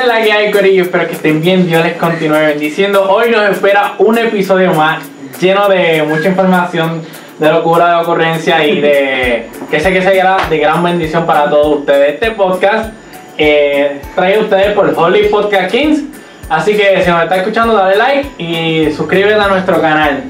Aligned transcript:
es 0.00 0.06
la 0.06 0.22
que 0.22 0.32
hay, 0.32 0.50
Corillo? 0.50 0.82
Espero 0.82 1.06
que 1.06 1.14
estén 1.14 1.40
bien. 1.40 1.66
Dios 1.66 1.84
les 1.84 1.96
continúe 1.96 2.34
bendiciendo. 2.34 3.10
Hoy 3.10 3.30
nos 3.30 3.50
espera 3.50 3.94
un 3.98 4.16
episodio 4.18 4.72
más 4.74 5.02
lleno 5.40 5.68
de 5.68 6.02
mucha 6.02 6.28
información, 6.28 7.02
de 7.38 7.52
locura, 7.52 7.90
de 7.90 7.96
ocurrencia 8.02 8.64
y 8.66 8.80
de 8.80 9.48
que 9.70 9.80
sé 9.80 9.92
que 9.92 10.02
será 10.02 10.38
de 10.48 10.58
gran 10.58 10.82
bendición 10.82 11.26
para 11.26 11.48
todos 11.50 11.80
ustedes. 11.80 12.14
Este 12.14 12.30
podcast 12.32 12.92
eh, 13.36 14.00
trae 14.14 14.36
a 14.36 14.40
ustedes 14.40 14.72
por 14.72 14.92
Holy 14.96 15.28
Podcast 15.28 15.70
Kings. 15.70 16.02
Así 16.48 16.76
que 16.76 17.02
si 17.02 17.10
nos 17.10 17.22
está 17.22 17.36
escuchando, 17.36 17.74
dale 17.74 17.96
like 17.96 18.28
y 18.38 18.92
suscríbete 18.92 19.34
a 19.34 19.48
nuestro 19.48 19.80
canal. 19.80 20.24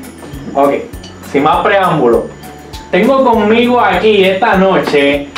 Ok, 0.54 0.74
sin 1.30 1.42
más 1.42 1.64
preámbulo. 1.64 2.28
Tengo 2.90 3.22
conmigo 3.22 3.80
aquí 3.80 4.24
esta 4.24 4.56
noche 4.56 5.28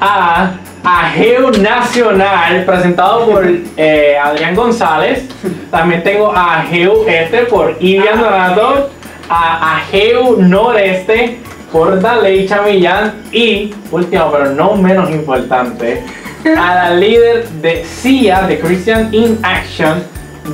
a 0.00 0.50
Ageu 0.82 1.50
Nacional, 1.50 2.64
presentado 2.64 3.26
por 3.26 3.46
eh, 3.76 4.16
Adrián 4.22 4.54
González. 4.54 5.28
También 5.70 6.02
tengo 6.02 6.32
a 6.32 6.60
Ageu 6.60 7.04
Este 7.06 7.44
por 7.44 7.76
Ivian 7.80 8.18
Donato, 8.18 8.90
a 9.28 9.76
Ageu 9.76 10.36
Noreste 10.40 11.38
por 11.70 12.00
Dalei 12.00 12.48
Chamillán 12.48 13.22
y, 13.30 13.74
último 13.90 14.32
pero 14.32 14.50
no 14.52 14.74
menos 14.74 15.10
importante, 15.10 16.02
a 16.44 16.74
la 16.74 16.90
líder 16.90 17.48
de 17.48 17.84
CIA, 17.84 18.42
de 18.42 18.58
Christian 18.58 19.12
in 19.12 19.38
Action, 19.42 20.02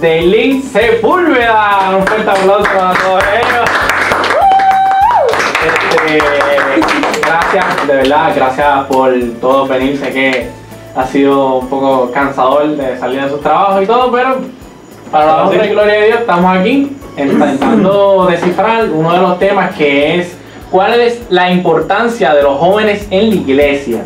Daylin 0.01 0.63
Sepúlveda. 0.63 1.97
Un 1.97 2.07
fuerte 2.07 2.31
aplauso 2.31 2.71
a 2.71 2.95
todos 2.95 3.25
ellos. 3.33 3.71
Este, 5.67 6.13
de 6.13 6.46
verdad, 7.97 8.33
gracias 8.35 8.85
por 8.87 9.13
todo 9.41 9.67
venir. 9.67 9.99
Sé 9.99 10.11
que 10.13 10.49
ha 10.95 11.07
sido 11.07 11.57
un 11.57 11.69
poco 11.69 12.11
cansador 12.13 12.69
de 12.77 12.99
salir 12.99 13.23
de 13.23 13.29
sus 13.29 13.41
trabajos 13.41 13.83
y 13.83 13.87
todo, 13.87 14.11
pero 14.11 14.37
para 15.11 15.27
la 15.27 15.45
honra 15.45 15.67
y 15.67 15.71
gloria 15.71 15.95
de 15.95 16.07
Dios 16.07 16.21
estamos 16.21 16.57
aquí 16.57 16.97
intentando 17.17 18.27
descifrar 18.31 18.91
uno 18.91 19.13
de 19.13 19.19
los 19.19 19.39
temas 19.39 19.75
que 19.75 20.19
es 20.19 20.37
cuál 20.71 21.01
es 21.01 21.23
la 21.31 21.51
importancia 21.51 22.35
de 22.35 22.43
los 22.43 22.59
jóvenes 22.59 23.07
en 23.11 23.31
la 23.31 23.35
iglesia. 23.35 24.03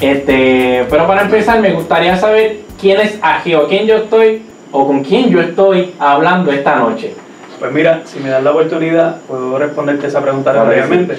Este, 0.00 0.86
pero 0.90 1.06
para 1.06 1.22
empezar 1.22 1.60
me 1.60 1.72
gustaría 1.72 2.16
saber 2.16 2.58
quién 2.80 3.00
es 3.00 3.18
Agio, 3.22 3.68
quién 3.68 3.86
yo 3.86 3.96
estoy 3.96 4.42
o 4.72 4.86
con 4.86 5.02
quién 5.02 5.30
yo 5.30 5.40
estoy 5.40 5.94
hablando 5.98 6.50
esta 6.50 6.76
noche. 6.76 7.14
Pues 7.58 7.72
mira, 7.72 8.02
si 8.04 8.20
me 8.20 8.28
das 8.28 8.42
la 8.42 8.50
oportunidad, 8.50 9.20
puedo 9.28 9.56
responderte 9.58 10.08
esa 10.08 10.20
pregunta 10.20 10.52
rápidamente. 10.52 11.16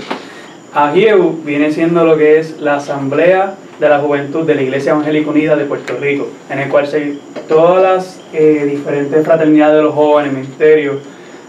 AGIEU 0.76 1.40
viene 1.46 1.72
siendo 1.72 2.04
lo 2.04 2.18
que 2.18 2.38
es 2.38 2.60
la 2.60 2.76
Asamblea 2.76 3.56
de 3.80 3.88
la 3.88 4.00
Juventud 4.00 4.44
de 4.44 4.56
la 4.56 4.62
Iglesia 4.62 4.92
Evangélica 4.92 5.30
Unida 5.30 5.56
de 5.56 5.64
Puerto 5.64 5.96
Rico, 5.98 6.28
en 6.50 6.60
el 6.60 6.68
cual 6.68 6.86
se, 6.86 7.14
todas 7.48 7.82
las 7.82 8.20
eh, 8.34 8.68
diferentes 8.70 9.24
fraternidades 9.24 9.78
de 9.78 9.84
los 9.84 9.94
jóvenes, 9.94 10.34
ministerios, 10.34 10.98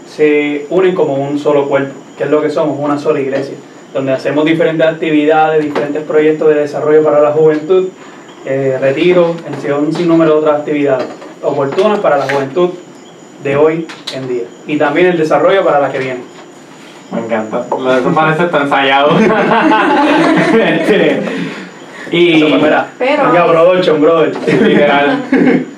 se 0.07 0.65
unen 0.69 0.95
como 0.95 1.15
un 1.15 1.37
solo 1.37 1.67
cuerpo, 1.67 1.93
que 2.17 2.23
es 2.23 2.29
lo 2.29 2.41
que 2.41 2.49
somos, 2.49 2.79
una 2.79 2.97
sola 2.97 3.19
iglesia, 3.19 3.55
donde 3.93 4.13
hacemos 4.13 4.45
diferentes 4.45 4.87
actividades, 4.87 5.61
diferentes 5.61 6.03
proyectos 6.03 6.47
de 6.47 6.61
desarrollo 6.61 7.03
para 7.03 7.19
la 7.19 7.31
juventud, 7.31 7.89
eh, 8.45 8.77
retiro, 8.79 9.35
un 9.77 9.93
sinnúmero 9.93 10.35
de 10.35 10.37
otras 10.37 10.59
actividades 10.59 11.07
oportunas 11.43 11.99
para 11.99 12.15
la 12.15 12.29
juventud 12.29 12.69
de 13.43 13.57
hoy 13.57 13.87
en 14.15 14.27
día 14.29 14.43
y 14.65 14.77
también 14.77 15.07
el 15.07 15.17
desarrollo 15.17 15.65
para 15.65 15.81
la 15.81 15.91
que 15.91 15.99
viene. 15.99 16.36
Me 17.11 17.19
encanta. 17.21 17.65
Eso 17.99 18.09
parece 18.13 18.43
está 18.45 18.61
ensayado. 18.61 19.11
Este, 20.59 21.21
y 22.11 22.35
Eso, 22.43 22.55
mira, 22.57 22.87
Pero- 22.97 23.31
venga, 23.31 23.45
brother. 23.93 24.35
literal. 24.67 25.23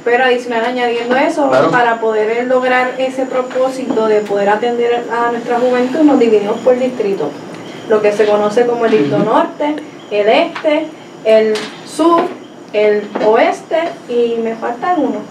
Pero 0.03 0.23
adicional 0.23 0.65
añadiendo 0.65 1.15
eso, 1.15 1.49
Claro. 1.49 1.71
para 1.71 1.99
poder 1.99 2.47
lograr 2.47 2.91
ese 2.97 3.25
propósito 3.25 4.07
de 4.07 4.21
poder 4.21 4.49
atender 4.49 5.03
a 5.11 5.31
nuestra 5.31 5.59
juventud, 5.59 5.99
nos 6.01 6.19
dividimos 6.19 6.57
por 6.57 6.77
distrito. 6.79 7.29
Lo 7.89 8.01
que 8.01 8.11
se 8.11 8.25
conoce 8.25 8.65
como 8.65 8.85
el 8.85 8.91
distrito 8.91 9.19
norte, 9.19 9.75
el 10.11 10.27
este, 10.29 10.87
el 11.25 11.53
sur, 11.85 12.21
el 12.73 13.03
oeste 13.25 13.77
y 14.07 14.35
me 14.43 14.55
falta 14.55 14.93
uno. 14.97 15.21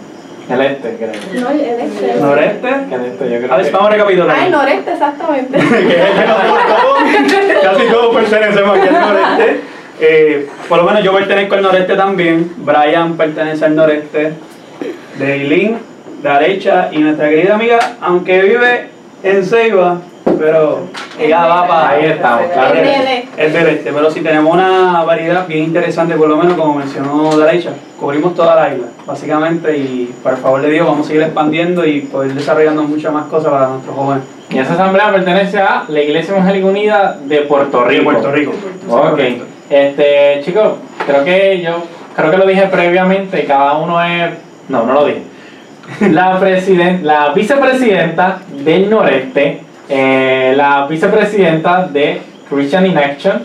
El 0.50 0.60
este, 0.62 0.97
creo. 0.97 1.42
No, 1.42 1.50
el 1.50 1.60
este. 1.60 2.14
Noreste. 2.20 2.69
El 2.69 3.04
este, 3.04 3.31
yo 3.31 3.38
creo 3.38 3.53
A 3.53 3.56
ver, 3.59 3.66
que- 3.66 3.72
vamos 3.72 3.88
a 3.88 3.92
recapitular. 3.92 4.36
Ah, 4.38 4.47
el 4.47 4.53
noreste, 4.53 4.92
exactamente. 4.92 5.59
que 5.59 5.64
es 5.66 5.70
el 5.70 5.86
que 7.26 7.54
todos- 7.54 7.62
casi 7.62 7.86
todos 7.88 8.14
pertenecemos 8.16 8.78
aquí 8.78 8.88
al 8.88 9.00
noreste. 9.00 9.60
Eh, 10.00 10.48
por 10.69 10.78
lo 10.78 10.84
menos 10.84 11.03
yo 11.03 11.12
pertenezco 11.12 11.54
al 11.56 11.62
noreste 11.62 11.94
también. 11.97 12.53
Brian 12.58 13.16
pertenece 13.16 13.64
al 13.64 13.75
noreste. 13.76 14.32
Deilin, 15.19 15.78
de 16.22 16.28
derecha. 16.31 16.88
Y 16.92 16.98
nuestra 16.98 17.28
querida 17.28 17.54
amiga, 17.54 17.78
aunque 18.00 18.41
vive 18.42 18.88
en 19.22 19.44
Ceiba, 19.44 20.00
pero 20.39 20.81
ella 21.19 21.47
va 21.47 21.66
para 21.66 21.89
Ahí 21.91 22.06
estamos, 22.06 22.47
claro. 22.53 22.75
El 22.75 22.84
del 22.84 23.06
este. 23.06 23.47
Es 23.47 23.53
del 23.53 23.66
este, 23.69 23.93
pero 23.93 24.11
si 24.11 24.21
tenemos 24.21 24.53
una 24.53 25.05
variedad 25.05 25.47
bien 25.47 25.65
interesante, 25.65 26.15
por 26.15 26.28
lo 26.28 26.37
menos 26.37 26.55
como 26.55 26.75
mencionó 26.75 27.37
Derecha, 27.37 27.71
cubrimos 27.99 28.34
toda 28.34 28.55
la 28.55 28.75
isla, 28.75 28.87
básicamente, 29.06 29.77
y 29.77 30.15
por 30.22 30.33
el 30.33 30.38
favor 30.38 30.62
de 30.62 30.71
Dios 30.71 30.87
vamos 30.87 31.06
a 31.06 31.09
seguir 31.09 31.22
expandiendo 31.22 31.84
y 31.84 32.03
poder 32.03 32.34
desarrollando 32.34 32.83
muchas 32.83 33.12
más 33.12 33.27
cosas 33.27 33.50
para 33.50 33.69
nuestros 33.69 33.97
jóvenes 33.97 34.25
Y 34.50 34.59
esa 34.59 34.75
asamblea 34.75 35.12
pertenece 35.12 35.59
a 35.59 35.84
la 35.88 36.00
Iglesia 36.00 36.34
Evangélica 36.34 36.67
Unida 36.67 37.19
de 37.25 37.38
Puerto 37.43 37.83
de 37.83 37.88
Rico. 37.88 38.05
Puerto 38.05 38.33
Rico. 38.33 38.53
Ok. 38.88 39.21
Este, 39.71 40.41
chicos, 40.44 40.75
creo 41.06 41.25
que 41.25 41.61
yo, 41.61 41.83
creo 42.17 42.31
que 42.31 42.37
lo 42.38 42.47
dije 42.47 42.67
previamente, 42.71 43.44
cada 43.44 43.77
uno 43.77 44.03
es, 44.03 44.31
no, 44.69 44.84
no 44.84 44.94
lo 44.94 45.05
dije. 45.05 45.22
La, 46.11 46.38
la 47.03 47.33
vicepresidenta 47.34 48.38
del 48.65 48.91
noreste, 48.91 49.62
eh, 49.88 50.54
la 50.56 50.87
vicepresidenta 50.87 51.87
de 51.87 52.21
Christian 52.49 52.87
in 52.87 52.99
Action, 52.99 53.43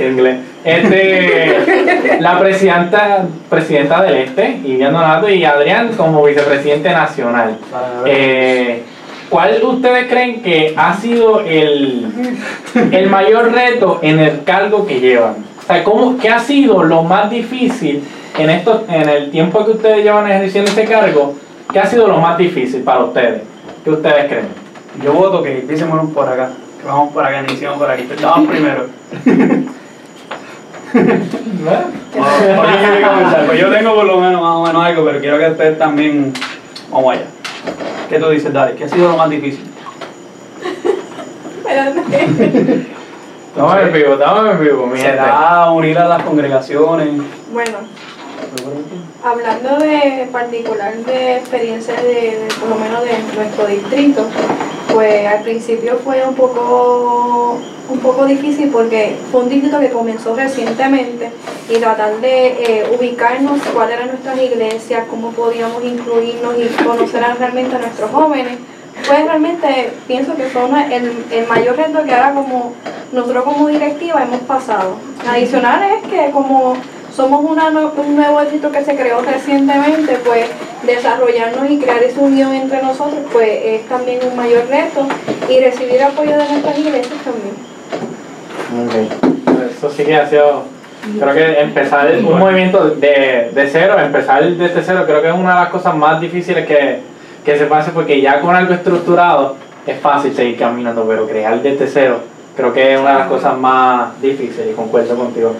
inglés, 0.00 0.36
este, 0.64 2.18
la 2.20 2.38
presidenta, 2.38 3.26
presidenta 3.48 4.02
del 4.02 4.16
este, 4.16 4.60
Iván 4.64 4.92
Donato 4.92 5.28
y 5.28 5.44
Adrián 5.44 5.90
como 5.96 6.24
vicepresidente 6.24 6.90
nacional. 6.90 7.56
Eh, 8.06 8.82
¿Cuál 9.28 9.62
ustedes 9.62 10.06
creen 10.08 10.42
que 10.42 10.72
ha 10.76 10.94
sido 10.94 11.40
el, 11.40 12.06
el 12.92 13.10
mayor 13.10 13.52
reto 13.52 13.98
en 14.02 14.20
el 14.20 14.44
cargo 14.44 14.86
que 14.86 15.00
llevan? 15.00 15.44
O 15.58 15.62
sea, 15.66 15.82
¿cómo, 15.82 16.16
¿qué 16.18 16.28
ha 16.28 16.38
sido 16.38 16.82
lo 16.84 17.02
más 17.02 17.28
difícil 17.28 18.04
en, 18.38 18.50
estos, 18.50 18.82
en 18.88 19.08
el 19.08 19.30
tiempo 19.30 19.64
que 19.64 19.72
ustedes 19.72 20.04
llevan 20.04 20.30
ejerciendo 20.30 20.70
ese 20.70 20.84
cargo? 20.84 21.34
¿Qué 21.72 21.80
ha 21.80 21.86
sido 21.86 22.06
lo 22.06 22.18
más 22.18 22.38
difícil 22.38 22.82
para 22.82 23.04
ustedes? 23.04 23.42
¿Qué 23.82 23.90
ustedes 23.90 24.26
creen? 24.26 24.65
Yo 25.02 25.12
voto 25.12 25.42
que 25.42 25.60
empiecemos 25.60 26.10
por 26.12 26.28
acá, 26.28 26.50
que 26.80 26.86
vamos 26.86 27.12
por 27.12 27.24
acá, 27.24 27.40
iniciamos 27.42 27.78
por 27.78 27.90
aquí, 27.90 28.08
estamos 28.10 28.48
primero. 28.48 28.86
¿por 30.92 31.02
quién 32.66 32.78
quiere 32.78 33.06
comenzar? 33.06 33.46
Pues 33.46 33.60
yo 33.60 33.70
tengo 33.70 33.94
por 33.94 34.04
lo 34.04 34.18
menos 34.18 34.40
más 34.40 34.52
o 34.56 34.66
menos 34.66 34.84
algo, 34.84 35.04
pero 35.04 35.20
quiero 35.20 35.38
que 35.38 35.50
ustedes 35.50 35.78
también 35.78 36.32
vamos 36.90 37.14
allá. 37.14 37.26
¿Qué 38.08 38.18
tú 38.18 38.28
dices, 38.30 38.52
Dale? 38.52 38.74
¿Qué 38.76 38.84
ha 38.84 38.88
sido 38.88 39.10
lo 39.10 39.16
más 39.16 39.28
difícil? 39.30 39.64
Estamos 43.48 43.76
en 43.82 43.92
vivo, 43.92 44.12
estamos 44.14 44.50
en 44.50 44.60
vivo, 44.60 44.86
mi. 44.86 44.98
¿Será 44.98 45.70
unir 45.72 45.98
a 45.98 46.06
las 46.08 46.22
congregaciones? 46.22 47.08
bueno, 47.52 47.78
hablando 49.24 49.78
de 49.78 50.28
particular 50.30 50.94
de 50.94 51.36
experiencias 51.38 52.02
de, 52.02 52.08
de- 52.14 52.48
por 52.60 52.68
lo 52.68 52.76
menos 52.76 53.02
de 53.02 53.10
nuestro 53.34 53.66
distrito, 53.66 54.26
pues 54.96 55.26
al 55.26 55.42
principio 55.42 55.98
fue 56.02 56.26
un 56.26 56.34
poco 56.34 57.58
un 57.90 57.98
poco 58.00 58.24
difícil 58.24 58.70
porque 58.70 59.14
fue 59.30 59.42
un 59.42 59.50
distrito 59.50 59.78
que 59.78 59.90
comenzó 59.90 60.34
recientemente 60.34 61.30
y 61.68 61.74
tratar 61.76 62.16
de 62.22 62.46
eh, 62.48 62.84
ubicarnos 62.98 63.60
cuáles 63.74 63.96
eran 63.96 64.08
nuestras 64.08 64.40
iglesias, 64.40 65.04
cómo 65.10 65.32
podíamos 65.32 65.84
incluirnos 65.84 66.54
y 66.58 66.82
conocer 66.82 67.22
realmente 67.38 67.76
a 67.76 67.78
nuestros 67.78 68.10
jóvenes. 68.10 68.54
Pues 69.06 69.22
realmente 69.24 69.90
pienso 70.06 70.34
que 70.34 70.44
fue 70.44 70.64
una- 70.64 70.86
el, 70.92 71.12
el 71.30 71.46
mayor 71.46 71.76
reto 71.76 72.02
que 72.04 72.14
ahora 72.14 72.32
como 72.32 72.72
nosotros 73.12 73.44
como 73.44 73.68
directiva 73.68 74.22
hemos 74.22 74.40
pasado. 74.40 74.96
Adicional 75.30 75.82
es 75.82 76.10
que 76.10 76.30
como 76.30 76.74
somos 77.16 77.42
una 77.50 77.68
un 77.68 78.16
nuevo 78.16 78.40
distrito 78.42 78.70
que 78.70 78.84
se 78.84 78.94
creó 78.94 79.22
recientemente, 79.22 80.18
pues 80.24 80.50
desarrollarnos 80.84 81.70
y 81.70 81.78
crear 81.78 82.02
esa 82.02 82.20
unión 82.20 82.52
entre 82.52 82.82
nosotros, 82.82 83.20
pues 83.32 83.48
es 83.64 83.88
también 83.88 84.20
un 84.30 84.36
mayor 84.36 84.66
reto 84.68 85.06
y 85.48 85.60
recibir 85.60 86.02
apoyo 86.02 86.32
de 86.32 86.48
nuestras 86.48 86.78
iglesias 86.78 87.18
también. 87.24 87.54
Ok. 88.84 89.70
Eso 89.70 89.90
sí 89.90 90.04
que 90.04 90.14
ha 90.14 90.28
sido, 90.28 90.64
creo 91.18 91.34
que 91.34 91.60
empezar 91.60 92.12
un 92.22 92.38
movimiento 92.38 92.90
de, 92.90 93.50
de 93.52 93.68
cero, 93.72 93.96
empezar 93.98 94.44
desde 94.44 94.82
cero, 94.82 95.04
creo 95.06 95.22
que 95.22 95.28
es 95.28 95.34
una 95.34 95.54
de 95.54 95.60
las 95.62 95.70
cosas 95.70 95.96
más 95.96 96.20
difíciles 96.20 96.66
que, 96.66 97.00
que 97.44 97.58
se 97.58 97.64
pase 97.64 97.92
porque 97.92 98.20
ya 98.20 98.40
con 98.40 98.54
algo 98.54 98.74
estructurado 98.74 99.56
es 99.86 99.98
fácil 100.00 100.34
seguir 100.34 100.58
caminando, 100.58 101.06
pero 101.08 101.26
crear 101.26 101.62
desde 101.62 101.86
cero 101.86 102.20
creo 102.56 102.72
que 102.72 102.94
es 102.94 103.00
una 103.00 103.12
de 103.12 103.18
las 103.20 103.28
cosas 103.28 103.56
más 103.58 104.20
difíciles 104.20 104.68
y 104.70 104.74
concuerdo 104.74 105.16
contigo. 105.16 105.54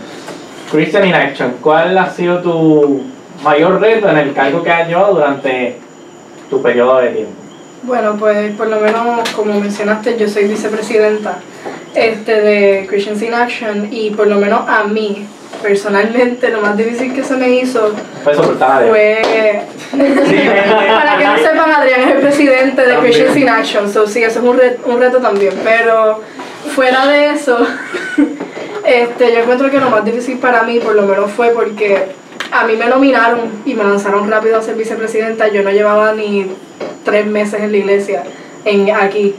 Christian 0.70 1.06
in 1.06 1.14
Action, 1.14 1.56
¿cuál 1.60 1.96
ha 1.96 2.10
sido 2.10 2.40
tu 2.40 3.02
mayor 3.42 3.80
reto 3.80 4.08
en 4.08 4.18
el 4.18 4.32
cargo 4.32 4.62
que 4.62 4.70
has 4.70 4.88
llevado 4.88 5.14
durante 5.14 5.76
tu 6.50 6.60
periodo 6.62 6.98
de 6.98 7.08
tiempo? 7.10 7.32
Bueno, 7.82 8.16
pues 8.18 8.52
por 8.56 8.66
lo 8.66 8.80
menos, 8.80 9.28
como 9.30 9.60
mencionaste, 9.60 10.18
yo 10.18 10.28
soy 10.28 10.48
vicepresidenta 10.48 11.38
este, 11.94 12.40
de 12.40 12.86
Christians 12.88 13.22
in 13.22 13.34
Action 13.34 13.88
y 13.92 14.10
por 14.10 14.26
lo 14.26 14.36
menos 14.36 14.68
a 14.68 14.84
mí, 14.84 15.24
personalmente, 15.62 16.50
lo 16.50 16.60
más 16.60 16.76
difícil 16.76 17.14
que 17.14 17.22
se 17.22 17.36
me 17.36 17.48
hizo 17.50 17.92
fue 18.24 18.34
para 19.92 21.18
que 21.18 21.24
no 21.24 21.38
sepan, 21.38 21.70
Adrián 21.70 22.00
es 22.00 22.16
el 22.16 22.20
presidente 22.22 22.86
de 22.86 22.96
Christians 22.96 23.36
in 23.36 23.48
Action, 23.48 23.92
so 23.92 24.06
sí, 24.06 24.24
eso 24.24 24.40
es 24.40 24.44
un 24.44 24.58
reto, 24.58 24.82
un 24.86 24.98
reto 24.98 25.18
también, 25.18 25.54
pero 25.62 26.20
fuera 26.74 27.06
de 27.06 27.30
eso, 27.30 27.56
este, 28.86 29.32
yo 29.32 29.40
encuentro 29.40 29.70
que 29.70 29.78
lo 29.78 29.90
más 29.90 30.04
difícil 30.04 30.38
para 30.38 30.62
mí, 30.62 30.78
por 30.78 30.94
lo 30.94 31.02
menos, 31.02 31.30
fue 31.32 31.48
porque 31.48 32.04
a 32.52 32.66
mí 32.66 32.76
me 32.76 32.86
nominaron 32.86 33.40
y 33.64 33.74
me 33.74 33.82
lanzaron 33.82 34.30
rápido 34.30 34.58
a 34.58 34.62
ser 34.62 34.76
vicepresidenta. 34.76 35.48
Yo 35.48 35.62
no 35.62 35.70
llevaba 35.70 36.12
ni 36.12 36.46
tres 37.04 37.26
meses 37.26 37.60
en 37.60 37.72
la 37.72 37.78
iglesia 37.78 38.22
en, 38.64 38.90
aquí. 38.90 39.34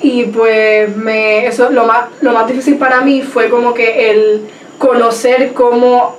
Y 0.00 0.24
pues 0.24 0.94
me, 0.96 1.46
eso, 1.46 1.70
lo, 1.70 1.84
más, 1.84 2.06
lo 2.20 2.32
más 2.32 2.46
difícil 2.46 2.76
para 2.76 3.00
mí 3.00 3.22
fue 3.22 3.48
como 3.48 3.74
que 3.74 4.10
el 4.10 4.42
conocer 4.78 5.52
cómo 5.54 6.16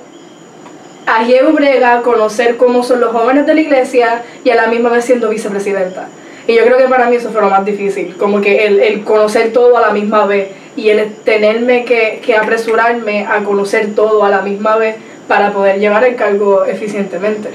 a 1.06 1.22
brega, 1.52 2.02
conocer 2.02 2.56
cómo 2.56 2.82
son 2.82 3.00
los 3.00 3.12
jóvenes 3.12 3.46
de 3.46 3.54
la 3.54 3.60
iglesia 3.60 4.24
y 4.44 4.50
a 4.50 4.56
la 4.56 4.66
misma 4.66 4.90
vez 4.90 5.04
siendo 5.04 5.28
vicepresidenta. 5.28 6.08
Y 6.48 6.54
yo 6.54 6.64
creo 6.64 6.78
que 6.78 6.88
para 6.88 7.08
mí 7.08 7.16
eso 7.16 7.30
fue 7.30 7.40
lo 7.40 7.50
más 7.50 7.64
difícil, 7.64 8.16
como 8.16 8.40
que 8.40 8.66
el, 8.66 8.80
el 8.80 9.04
conocer 9.04 9.52
todo 9.52 9.76
a 9.76 9.80
la 9.80 9.90
misma 9.90 10.26
vez 10.26 10.48
y 10.76 10.90
el 10.90 11.14
tenerme 11.16 11.84
que, 11.84 12.20
que 12.24 12.36
apresurarme 12.36 13.26
a 13.26 13.42
conocer 13.42 13.94
todo 13.94 14.24
a 14.24 14.28
la 14.28 14.42
misma 14.42 14.76
vez 14.76 14.96
para 15.26 15.50
poder 15.50 15.78
llevar 15.80 16.04
el 16.04 16.16
cargo 16.16 16.64
eficientemente. 16.64 17.50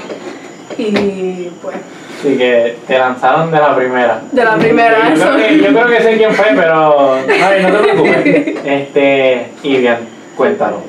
Y 0.78 1.50
pues... 1.62 1.78
Sí, 2.22 2.38
que 2.38 2.76
te 2.86 3.00
lanzaron 3.00 3.52
de 3.52 3.58
la 3.58 3.76
primera. 3.76 4.22
De 4.32 4.44
la 4.44 4.56
primera, 4.56 5.14
yo, 5.14 5.22
creo 5.22 5.38
que, 5.38 5.58
yo 5.58 5.68
creo 5.70 5.88
que 5.88 6.02
sé 6.04 6.18
quién 6.18 6.34
fue, 6.34 6.46
pero 6.56 7.16
ay, 7.16 7.64
no 7.64 7.72
te 7.72 7.84
preocupes. 7.84 8.48
Este, 8.66 9.48
bien, 9.64 9.98
cuéntanos. 10.38 10.82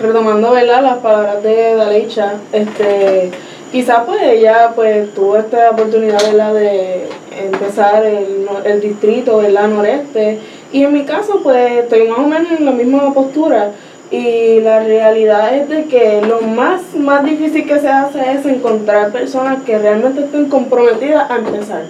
Retomando 0.00 0.52
¿verdad? 0.52 0.82
las 0.82 0.98
palabras 0.98 1.42
de 1.42 1.74
Dalecha, 1.74 2.34
este, 2.52 3.30
quizás 3.72 4.04
pues 4.06 4.22
ella 4.22 4.70
pues 4.74 5.12
tuvo 5.14 5.36
esta 5.36 5.70
oportunidad 5.70 6.20
¿verdad? 6.30 6.54
de 6.54 7.08
empezar 7.44 8.04
el, 8.04 8.48
el 8.64 8.80
distrito 8.80 9.38
¿verdad? 9.38 9.68
noreste 9.68 10.38
y 10.72 10.84
en 10.84 10.92
mi 10.92 11.04
caso 11.04 11.40
pues 11.42 11.72
estoy 11.72 12.08
más 12.08 12.18
o 12.18 12.26
menos 12.26 12.52
en 12.58 12.64
la 12.64 12.72
misma 12.72 13.12
postura 13.14 13.72
y 14.10 14.60
la 14.60 14.80
realidad 14.80 15.54
es 15.54 15.68
de 15.68 15.84
que 15.84 16.22
lo 16.22 16.40
más, 16.40 16.94
más 16.94 17.24
difícil 17.24 17.66
que 17.66 17.78
se 17.78 17.88
hace 17.88 18.32
es 18.32 18.46
encontrar 18.46 19.12
personas 19.12 19.62
que 19.64 19.78
realmente 19.78 20.24
estén 20.24 20.46
comprometidas 20.48 21.30
a 21.30 21.36
empezar. 21.36 21.82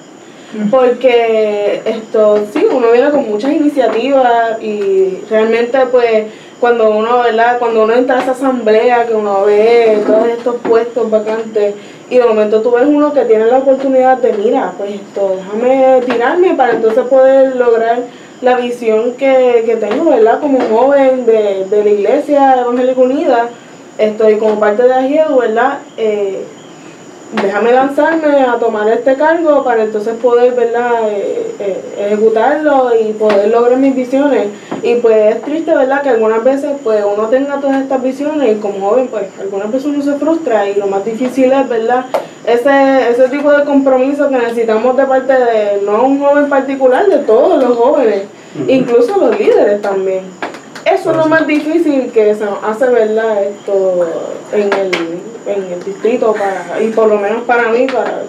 Porque 0.71 1.83
esto, 1.85 2.47
sí, 2.53 2.67
uno 2.71 2.91
viene 2.91 3.11
con 3.11 3.29
muchas 3.29 3.53
iniciativas 3.53 4.61
y 4.63 5.21
realmente 5.29 5.79
pues 5.93 6.25
cuando 6.59 6.91
uno, 6.91 7.19
¿verdad? 7.19 7.59
Cuando 7.59 7.85
uno 7.85 7.93
entra 7.93 8.17
a 8.17 8.23
esa 8.23 8.31
asamblea, 8.33 9.07
que 9.07 9.15
uno 9.15 9.45
ve 9.45 10.03
todos 10.07 10.27
estos 10.27 10.57
puestos 10.57 11.11
vacantes 11.11 11.75
y 12.11 12.17
de 12.17 12.25
momento 12.25 12.63
tú 12.63 12.73
ves 12.73 12.87
uno 12.87 13.13
que 13.13 13.27
tiene 13.27 13.45
la 13.45 13.59
oportunidad 13.59 14.19
de, 14.19 14.33
mira, 14.33 14.73
pues 14.77 14.95
esto, 14.95 15.37
déjame 15.37 16.01
tirarme 16.07 16.55
para 16.55 16.73
entonces 16.73 17.05
poder 17.05 17.55
lograr 17.55 17.99
la 18.41 18.57
visión 18.57 19.15
que, 19.15 19.63
que 19.67 19.77
tengo, 19.77 20.11
¿verdad? 20.11 20.41
Como 20.41 20.61
joven 20.61 21.27
de, 21.27 21.67
de 21.69 21.85
la 21.85 21.91
Iglesia 21.91 22.61
Evangélica 22.61 23.01
Unida, 23.01 23.49
estoy 23.99 24.39
como 24.39 24.61
parte 24.61 24.85
de 24.85 24.95
AGIEU, 24.95 25.37
¿verdad? 25.37 25.79
Eh, 25.97 26.45
déjame 27.33 27.73
lanzarme 27.73 28.43
a 28.43 28.59
tomar 28.59 28.89
este 28.89 29.15
cargo 29.15 29.63
para 29.63 29.85
entonces 29.85 30.15
poder 30.17 30.55
¿verdad? 30.55 31.09
Eh, 31.11 31.55
eh, 31.59 32.07
ejecutarlo 32.07 32.91
y 32.99 33.13
poder 33.13 33.49
lograr 33.49 33.79
mis 33.79 33.95
visiones. 33.95 34.49
Y 34.83 34.97
pues 34.97 35.37
es 35.37 35.43
triste, 35.43 35.75
¿verdad? 35.75 36.03
Que 36.03 36.11
algunas 36.11 36.43
veces 36.43 36.73
pues 36.83 37.05
uno 37.05 37.29
tenga 37.29 37.61
todas 37.61 37.83
estas 37.83 38.03
visiones 38.03 38.57
y 38.57 38.61
como 38.61 38.89
joven 38.89 39.09
pues 39.09 39.25
algunas 39.41 39.71
veces 39.71 39.87
uno 39.87 40.03
se 40.03 40.15
frustra 40.15 40.69
y 40.69 40.77
lo 40.77 40.87
más 40.87 41.05
difícil 41.05 41.53
es, 41.53 41.69
¿verdad? 41.69 42.07
Ese, 42.47 43.11
ese 43.11 43.29
tipo 43.29 43.53
de 43.53 43.65
compromiso 43.65 44.29
que 44.29 44.37
necesitamos 44.37 44.97
de 44.97 45.05
parte 45.05 45.33
de 45.33 45.83
no 45.85 46.05
un 46.05 46.21
joven 46.21 46.49
particular, 46.49 47.07
de 47.07 47.19
todos 47.19 47.63
los 47.63 47.77
jóvenes, 47.77 48.23
incluso 48.67 49.19
los 49.19 49.39
líderes 49.39 49.83
también. 49.83 50.23
Eso 50.93 51.11
es 51.11 51.17
lo 51.17 51.27
más 51.27 51.47
difícil 51.47 52.11
que 52.13 52.35
se 52.35 52.45
hace, 52.45 52.87
¿verdad? 52.87 53.45
Esto 53.45 54.07
en 54.53 54.73
el 54.73 54.91
en 55.49 55.73
el 55.73 55.85
distrito 55.85 56.35
para, 56.35 56.83
y 56.83 56.89
por 56.91 57.09
lo 57.09 57.19
menos 57.19 57.43
para 57.43 57.69
mí, 57.69 57.87
para 57.87 58.23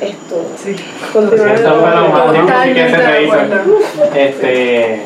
esto, 0.00 0.46
sí. 0.56 0.74
continuar 1.12 1.54
Esto 1.54 1.80
fue 1.80 1.90
lo 1.90 2.08
más 2.08 2.32
difícil 2.32 2.74
que 2.74 2.90
se 2.90 3.22
hizo. 3.22 3.36
Este, 4.14 5.02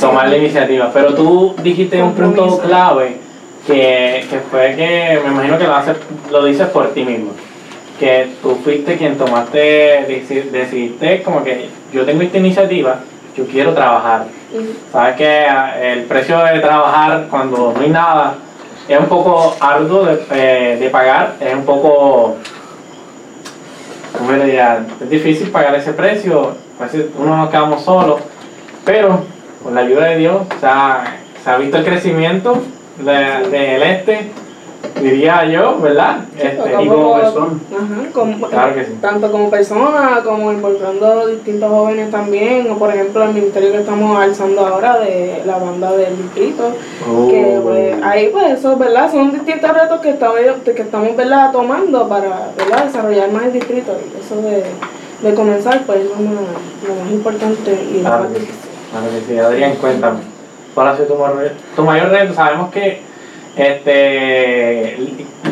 tomar 0.00 0.28
la 0.28 0.36
iniciativa. 0.38 0.90
Pero 0.92 1.14
tú 1.14 1.54
dijiste 1.62 2.02
un 2.02 2.14
punto 2.14 2.58
clave 2.60 3.16
que, 3.66 4.24
que 4.30 4.38
fue 4.50 4.74
que 4.74 5.20
me 5.22 5.32
imagino 5.32 5.58
que 5.58 5.64
lo, 5.64 5.74
haces, 5.74 5.96
lo 6.30 6.44
dices 6.44 6.66
por 6.68 6.88
ti 6.94 7.04
mismo. 7.04 7.32
Que 8.00 8.28
tú 8.42 8.56
fuiste 8.64 8.96
quien 8.96 9.18
tomaste, 9.18 10.06
decidiste 10.50 11.22
como 11.22 11.44
que 11.44 11.68
yo 11.92 12.04
tengo 12.04 12.22
esta 12.22 12.38
iniciativa, 12.38 13.00
yo 13.36 13.46
quiero 13.46 13.74
trabajar. 13.74 14.24
Sabes 14.92 15.16
que 15.16 15.46
el 15.82 16.04
precio 16.04 16.38
de 16.38 16.60
trabajar 16.60 17.26
cuando 17.28 17.72
no 17.72 17.80
hay 17.80 17.90
nada 17.90 18.34
es 18.88 18.98
un 18.98 19.06
poco 19.06 19.56
arduo 19.60 20.04
de, 20.04 20.24
eh, 20.30 20.76
de 20.78 20.90
pagar, 20.90 21.34
es 21.40 21.52
un 21.52 21.64
poco, 21.64 22.36
¿cómo 24.16 24.32
Es 24.32 25.10
difícil 25.10 25.50
pagar 25.50 25.74
ese 25.74 25.92
precio, 25.92 26.54
a 26.78 26.88
uno 27.18 27.36
nos 27.36 27.50
quedamos 27.50 27.82
solos, 27.82 28.20
pero 28.84 29.24
con 29.62 29.74
la 29.74 29.80
ayuda 29.80 30.06
de 30.06 30.18
Dios 30.18 30.42
se 30.60 30.66
ha, 30.66 31.56
visto 31.58 31.78
el 31.78 31.84
crecimiento 31.84 32.62
del 32.98 33.50
de, 33.50 33.92
este 33.92 34.30
diría 35.00 35.44
yo, 35.46 35.78
¿verdad? 35.80 36.20
Este, 36.36 36.82
y 36.82 36.88
como 36.88 37.14
persona. 37.14 38.48
claro 38.50 38.74
que 38.74 38.84
sí. 38.84 38.92
Tanto 39.00 39.30
como 39.30 39.50
persona, 39.50 40.20
como 40.24 40.52
involucrando 40.52 41.26
distintos 41.26 41.70
jóvenes 41.70 42.10
también, 42.10 42.70
o 42.70 42.78
por 42.78 42.90
ejemplo 42.90 43.24
el 43.24 43.34
ministerio 43.34 43.72
que 43.72 43.78
estamos 43.78 44.18
alzando 44.18 44.66
ahora 44.66 44.98
de 44.98 45.42
la 45.44 45.58
banda 45.58 45.92
del 45.92 46.16
distrito, 46.16 46.72
que 47.28 47.58
oh. 47.58 47.62
pues, 47.62 48.02
ahí 48.02 48.28
pues 48.28 48.58
eso, 48.58 48.76
¿verdad? 48.76 49.10
Son 49.10 49.32
distintos 49.32 49.72
retos 49.72 50.00
que 50.00 50.10
estamos, 50.10 50.38
que 50.64 50.82
estamos 50.82 51.16
¿verdad? 51.16 51.52
tomando 51.52 52.08
para 52.08 52.50
¿verdad? 52.56 52.84
desarrollar 52.84 53.30
más 53.32 53.44
el 53.44 53.52
distrito, 53.52 53.92
y 53.92 54.20
eso 54.24 54.36
de, 54.42 54.64
de 55.22 55.34
comenzar 55.34 55.82
pues 55.84 56.00
es 56.00 56.06
lo 56.06 56.16
más, 56.16 56.34
lo 56.86 57.04
más 57.04 57.12
importante 57.12 57.78
y 57.92 58.00
claro, 58.00 58.24
lo 58.24 58.24
más 58.24 58.34
difícil. 58.34 58.56
Claro 58.90 59.06
que 59.10 59.20
sí, 59.26 59.38
Adrián, 59.38 59.74
cuéntame, 59.76 60.20
¿cuál 60.74 60.88
ha 60.88 60.96
sido 60.96 61.08
tu 61.08 61.14
mayor, 61.16 61.52
tu 61.74 61.82
mayor 61.82 62.08
reto? 62.10 62.34
Sabemos 62.34 62.70
que 62.70 63.05
este, 63.56 64.96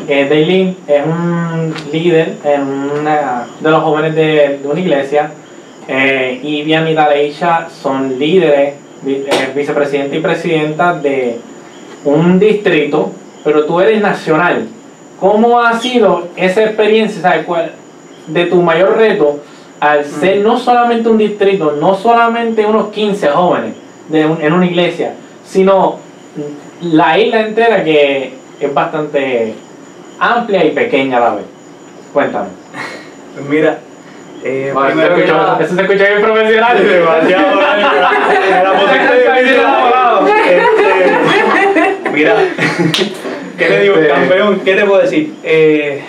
eh, 0.08 0.26
Daylin 0.28 0.76
es 0.86 1.06
un 1.06 1.74
líder 1.90 2.34
en 2.44 2.62
una, 3.00 3.46
de 3.60 3.70
los 3.70 3.82
jóvenes 3.82 4.14
de, 4.14 4.60
una 4.64 4.80
iglesia. 4.80 5.30
Eh, 5.88 6.40
y 6.42 6.62
Vian 6.62 6.88
y 6.88 6.94
Daleisha 6.94 7.68
son 7.70 8.18
líderes, 8.18 8.74
eh, 9.06 9.52
vicepresidenta 9.54 10.16
y 10.16 10.20
presidenta 10.20 10.94
de 10.94 11.38
un 12.04 12.38
distrito, 12.38 13.12
pero 13.42 13.64
tú 13.64 13.80
eres 13.80 14.00
nacional. 14.02 14.68
¿Cómo 15.18 15.60
ha 15.60 15.78
sido 15.78 16.28
esa 16.36 16.64
experiencia 16.64 17.22
¿sabes 17.22 17.46
cuál, 17.46 17.72
de 18.26 18.46
tu 18.46 18.60
mayor 18.62 18.96
reto 18.96 19.40
al 19.80 20.04
ser 20.04 20.38
no 20.40 20.58
solamente 20.58 21.08
un 21.08 21.18
distrito, 21.18 21.76
no 21.78 21.94
solamente 21.94 22.64
unos 22.64 22.88
15 22.88 23.28
jóvenes 23.28 23.74
de 24.08 24.22
en 24.22 24.52
una 24.52 24.66
iglesia, 24.66 25.14
sino 25.46 25.98
la 26.82 27.18
isla 27.18 27.40
entera 27.40 27.84
que 27.84 28.34
es 28.60 28.74
bastante 28.74 29.54
amplia 30.18 30.64
y 30.64 30.70
pequeña 30.70 31.18
a 31.18 31.20
la 31.20 31.34
vez. 31.36 31.44
Cuéntame. 32.12 32.48
Pues 33.34 33.46
mira, 33.46 33.78
eh, 34.44 34.72
nada, 34.74 35.58
eso 35.60 35.74
se 35.74 35.80
escucha 35.80 36.04
bien 36.04 36.22
profesional. 36.22 36.86
Demasiado. 36.86 37.60
este, 41.56 42.10
mira, 42.12 42.34
¿qué 43.58 43.66
te 43.66 43.80
digo, 43.80 43.96
este, 43.96 44.08
campeón? 44.08 44.60
¿Qué 44.60 44.74
te 44.74 44.84
puedo 44.84 45.00
decir? 45.02 45.34
Eh, 45.42 46.02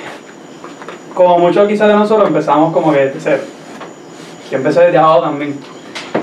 como 1.14 1.40
muchos 1.40 1.68
quizás 1.68 1.88
de 1.88 1.96
nosotros 1.96 2.28
empezamos 2.28 2.74
como 2.74 2.92
que 2.94 3.06
desde 3.06 3.20
cero. 3.20 3.44
Yo 4.52 4.58
empecé 4.58 4.82
desde 4.82 4.98
abajo 4.98 5.22
también. 5.22 5.58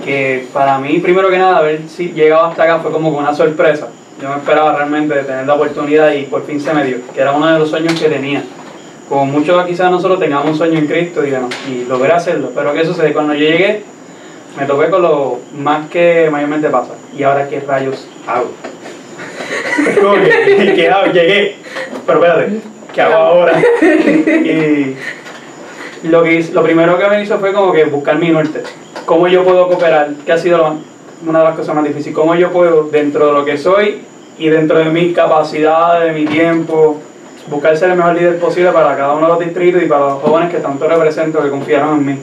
Que 0.04 0.46
para 0.52 0.78
mí, 0.78 0.98
primero 0.98 1.30
que 1.30 1.38
nada, 1.38 1.58
haber 1.58 1.82
si 1.88 2.12
llegado 2.12 2.46
hasta 2.46 2.64
acá 2.64 2.78
fue 2.80 2.90
como 2.90 3.08
una 3.10 3.34
sorpresa 3.34 3.88
yo 4.22 4.28
me 4.28 4.36
esperaba 4.36 4.76
realmente 4.76 5.14
de 5.14 5.24
tener 5.24 5.46
la 5.46 5.54
oportunidad 5.54 6.12
y 6.12 6.22
por 6.26 6.46
fin 6.46 6.60
se 6.60 6.72
me 6.72 6.84
dio, 6.84 6.98
que 7.12 7.20
era 7.20 7.32
uno 7.32 7.52
de 7.52 7.58
los 7.58 7.68
sueños 7.68 8.00
que 8.00 8.08
tenía. 8.08 8.44
Como 9.08 9.26
muchos 9.26 9.66
quizás 9.66 9.90
nosotros 9.90 10.20
tengamos 10.20 10.46
un 10.46 10.56
sueño 10.56 10.78
en 10.78 10.86
Cristo 10.86 11.22
digamos, 11.22 11.52
y 11.68 11.84
logré 11.86 12.12
hacerlo, 12.12 12.52
pero 12.54 12.72
¿qué 12.72 12.84
sucede? 12.84 13.12
Cuando 13.12 13.34
yo 13.34 13.40
llegué, 13.40 13.82
me 14.56 14.64
toqué 14.64 14.90
con 14.90 15.02
lo 15.02 15.40
más 15.58 15.88
que 15.88 16.28
mayormente 16.30 16.68
pasa. 16.68 16.92
¿Y 17.16 17.24
ahora 17.24 17.48
qué 17.48 17.58
rayos 17.60 18.06
hago? 18.24 18.52
¿Qué 20.74 20.88
hago? 20.88 21.12
Llegué. 21.12 21.56
Pero 22.06 22.24
espérate, 22.24 22.60
¿qué 22.94 23.00
hago 23.00 23.14
ahora? 23.14 23.60
y 26.04 26.08
lo, 26.08 26.22
que, 26.22 26.48
lo 26.52 26.62
primero 26.62 26.96
que 26.96 27.08
me 27.08 27.22
hizo 27.22 27.38
fue 27.40 27.52
como 27.52 27.72
que 27.72 27.84
buscar 27.84 28.18
mi 28.18 28.28
norte. 28.28 28.62
¿Cómo 29.04 29.26
yo 29.26 29.42
puedo 29.42 29.66
cooperar? 29.66 30.10
¿Qué 30.24 30.30
ha 30.30 30.38
sido 30.38 30.76
una 31.26 31.40
de 31.40 31.44
las 31.44 31.56
cosas 31.56 31.74
más 31.74 31.84
difíciles? 31.84 32.14
¿Cómo 32.14 32.36
yo 32.36 32.52
puedo, 32.52 32.84
dentro 32.84 33.26
de 33.26 33.32
lo 33.32 33.44
que 33.44 33.58
soy 33.58 34.11
y 34.38 34.48
dentro 34.48 34.78
de 34.78 34.86
mis 34.86 35.14
capacidades, 35.14 36.12
de 36.12 36.20
mi 36.20 36.26
tiempo, 36.26 36.98
buscar 37.48 37.76
ser 37.76 37.90
el 37.90 37.96
mejor 37.96 38.14
líder 38.14 38.38
posible 38.38 38.70
para 38.72 38.96
cada 38.96 39.14
uno 39.14 39.26
de 39.26 39.32
los 39.32 39.40
distritos 39.40 39.82
y 39.82 39.86
para 39.86 40.00
los 40.00 40.22
jóvenes 40.22 40.50
que 40.50 40.58
tanto 40.58 40.86
represento, 40.86 41.42
que 41.42 41.50
confiaron 41.50 41.98
en 41.98 42.06
mí? 42.06 42.18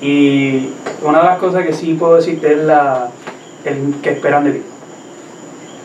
Y 0.00 0.68
una 1.02 1.20
de 1.20 1.24
las 1.24 1.38
cosas 1.38 1.64
que 1.64 1.72
sí 1.72 1.94
puedo 1.94 2.16
decirte 2.16 2.52
es 2.52 2.58
la, 2.58 3.08
el 3.64 3.94
que 4.02 4.10
esperan 4.10 4.44
de 4.44 4.52
ti. 4.52 4.62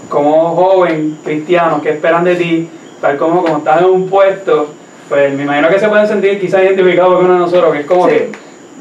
Como 0.09 0.55
joven 0.55 1.19
cristiano, 1.23 1.81
¿qué 1.81 1.91
esperan 1.91 2.23
de 2.23 2.35
ti? 2.35 2.69
Tal 3.01 3.17
como, 3.17 3.43
como 3.43 3.57
estás 3.57 3.81
en 3.81 3.89
un 3.89 4.09
puesto, 4.09 4.69
pues 5.09 5.33
me 5.33 5.43
imagino 5.43 5.69
que 5.69 5.79
se 5.79 5.87
pueden 5.87 6.07
sentir 6.07 6.39
quizás 6.39 6.63
identificados 6.63 7.15
con 7.15 7.25
uno 7.25 7.33
de 7.35 7.39
nosotros, 7.39 7.73
que 7.73 7.79
es 7.81 7.85
como 7.85 8.07
que 8.07 8.31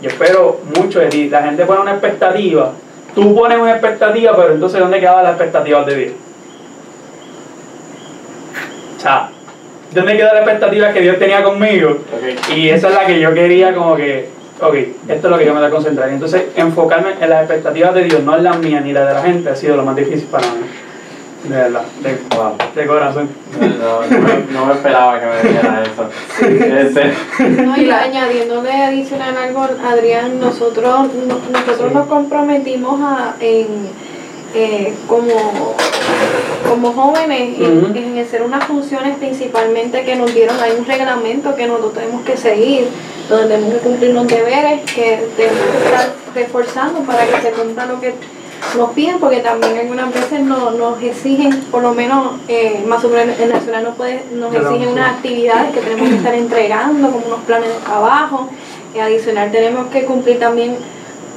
yo 0.02 0.08
espero 0.08 0.60
mucho 0.76 1.00
de 1.00 1.06
ti. 1.06 1.28
La 1.28 1.42
gente 1.42 1.64
pone 1.64 1.80
una 1.80 1.92
expectativa, 1.92 2.72
tú 3.14 3.34
pones 3.34 3.58
una 3.58 3.72
expectativa, 3.72 4.34
pero 4.36 4.54
entonces 4.54 4.80
¿dónde 4.80 5.00
quedaban 5.00 5.24
las 5.24 5.32
expectativas 5.32 5.86
de 5.86 5.94
Sea, 9.06 9.28
¿dónde 9.94 10.16
queda 10.16 10.34
la 10.34 10.40
expectativa 10.40 10.92
que 10.92 11.00
Dios 11.00 11.16
tenía 11.20 11.44
conmigo? 11.44 11.98
Y 12.52 12.70
esa 12.70 12.88
es 12.88 12.94
la 12.94 13.06
que 13.06 13.20
yo 13.20 13.32
quería 13.32 13.72
como 13.72 13.94
que, 13.94 14.30
ok, 14.60 14.74
esto 15.06 15.28
es 15.28 15.30
lo 15.30 15.38
que 15.38 15.46
yo 15.46 15.54
me 15.54 15.60
voy 15.60 15.68
a 15.68 15.70
concentrar. 15.70 16.10
Y 16.10 16.14
entonces 16.14 16.46
enfocarme 16.56 17.10
en 17.20 17.30
las 17.30 17.42
expectativas 17.42 17.94
de 17.94 18.02
Dios, 18.02 18.24
no 18.24 18.36
en 18.36 18.42
las 18.42 18.58
mías 18.58 18.84
ni 18.84 18.92
las 18.92 19.06
de 19.06 19.14
la 19.14 19.22
gente, 19.22 19.48
ha 19.48 19.54
sido 19.54 19.76
lo 19.76 19.84
más 19.84 19.94
difícil 19.94 20.26
para 20.26 20.48
mí. 20.48 20.66
De 21.44 21.54
verdad, 21.54 21.82
de, 22.00 22.80
de 22.80 22.86
corazón. 22.88 23.28
No, 24.52 24.66
me 24.66 24.72
esperaba 24.72 25.20
que 25.20 25.26
me 25.26 25.50
dijera 25.50 25.84
eso. 25.84 26.10
Este. 26.40 27.62
No, 27.62 27.76
y 27.76 27.88
añadiéndole 27.88 28.72
adicional 28.72 29.36
algo, 29.36 29.68
Adrián, 29.86 30.40
nosotros, 30.40 31.10
nosotros 31.52 31.92
nos 31.92 32.08
comprometimos 32.08 33.00
a, 33.00 33.36
en, 33.38 33.88
eh, 34.58 34.94
como, 35.06 35.74
como 36.66 36.92
jóvenes 36.94 37.60
en, 37.60 38.18
hacer 38.18 38.42
unas 38.42 38.64
funciones 38.64 39.18
principalmente 39.18 40.02
que 40.02 40.16
nos 40.16 40.34
dieron, 40.34 40.58
hay 40.58 40.72
un 40.78 40.86
reglamento 40.86 41.54
que 41.54 41.66
nosotros 41.66 41.92
tenemos 41.92 42.22
que 42.22 42.38
seguir, 42.38 42.88
donde 43.28 43.48
tenemos 43.48 43.74
que 43.74 43.80
cumplir 43.80 44.14
los 44.14 44.26
deberes, 44.26 44.90
que 44.90 45.28
tenemos 45.36 45.60
que 45.60 45.84
estar 45.84 46.14
reforzando 46.34 47.00
para 47.00 47.26
que 47.26 47.42
se 47.42 47.50
cumpla 47.50 47.84
lo 47.84 48.00
que 48.00 48.14
nos 48.78 48.90
piden 48.92 49.18
porque 49.18 49.40
también 49.40 49.76
algunas 49.76 50.12
veces 50.14 50.40
no, 50.40 50.70
nos 50.70 51.02
exigen, 51.02 51.60
por 51.70 51.82
lo 51.82 51.92
menos 51.92 52.36
eh, 52.48 52.82
más 52.86 53.04
o 53.04 53.10
menos 53.10 53.38
el 53.38 53.50
nacional 53.50 53.84
nos, 53.84 53.96
puede, 53.96 54.22
nos 54.32 54.54
exigen 54.54 54.88
unas 54.88 55.16
actividades 55.16 55.74
que 55.74 55.80
tenemos 55.80 56.08
que 56.08 56.16
estar 56.16 56.34
entregando, 56.34 57.10
como 57.10 57.26
unos 57.26 57.40
planes 57.40 57.68
de 57.68 57.80
trabajo. 57.80 58.48
y 58.94 59.00
adicional 59.00 59.52
tenemos 59.52 59.88
que 59.88 60.04
cumplir 60.04 60.38
también 60.38 60.76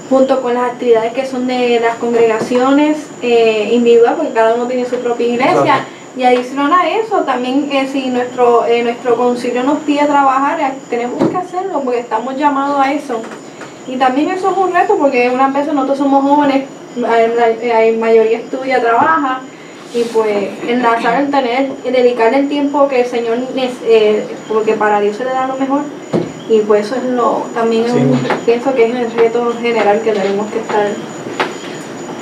junto 0.09 0.41
con 0.41 0.53
las 0.55 0.71
actividades 0.71 1.13
que 1.13 1.25
son 1.25 1.47
de 1.47 1.79
las 1.79 1.95
congregaciones 1.97 2.97
eh, 3.21 3.69
individuales, 3.71 4.17
porque 4.17 4.33
cada 4.33 4.55
uno 4.55 4.65
tiene 4.67 4.85
su 4.85 4.97
propia 4.97 5.27
iglesia. 5.27 5.85
Y 6.17 6.23
adicional 6.23 6.73
a 6.73 6.89
eso, 6.89 7.21
también 7.21 7.69
eh, 7.71 7.87
si 7.87 8.07
nuestro, 8.07 8.65
eh, 8.65 8.83
nuestro 8.83 9.15
concilio 9.15 9.63
nos 9.63 9.79
pide 9.79 10.05
trabajar, 10.05 10.73
tenemos 10.89 11.29
que 11.29 11.37
hacerlo 11.37 11.81
porque 11.83 11.99
estamos 11.99 12.35
llamados 12.35 12.79
a 12.83 12.91
eso. 12.91 13.21
Y 13.87 13.95
también 13.97 14.31
eso 14.31 14.49
es 14.51 14.57
un 14.57 14.73
reto 14.73 14.97
porque 14.97 15.29
unas 15.29 15.53
veces 15.53 15.73
nosotros 15.73 15.99
somos 15.99 16.23
jóvenes 16.23 16.63
la, 16.95 17.97
mayoría 17.97 18.39
estudia, 18.39 18.81
trabaja 18.81 19.41
y 19.93 20.03
pues 20.03 20.49
enlazar 20.67 21.21
el 21.21 21.31
tener, 21.31 21.71
dedicarle 21.83 22.39
el 22.39 22.49
tiempo 22.49 22.87
que 22.87 23.01
el 23.01 23.07
Señor, 23.07 23.37
eh, 23.55 24.27
porque 24.47 24.73
para 24.73 24.99
Dios 24.99 25.15
se 25.15 25.25
le 25.25 25.31
da 25.31 25.47
lo 25.47 25.55
mejor 25.57 25.81
y 26.49 26.61
pues 26.61 26.87
eso 26.87 26.95
es 26.95 27.03
lo, 27.03 27.45
también 27.53 27.85
pienso 28.45 28.73
que 28.73 28.85
es 28.85 28.95
el 28.95 29.11
reto 29.11 29.53
general 29.61 30.01
que 30.01 30.11
tenemos 30.11 30.51
que 30.51 30.59
estar. 30.59 30.87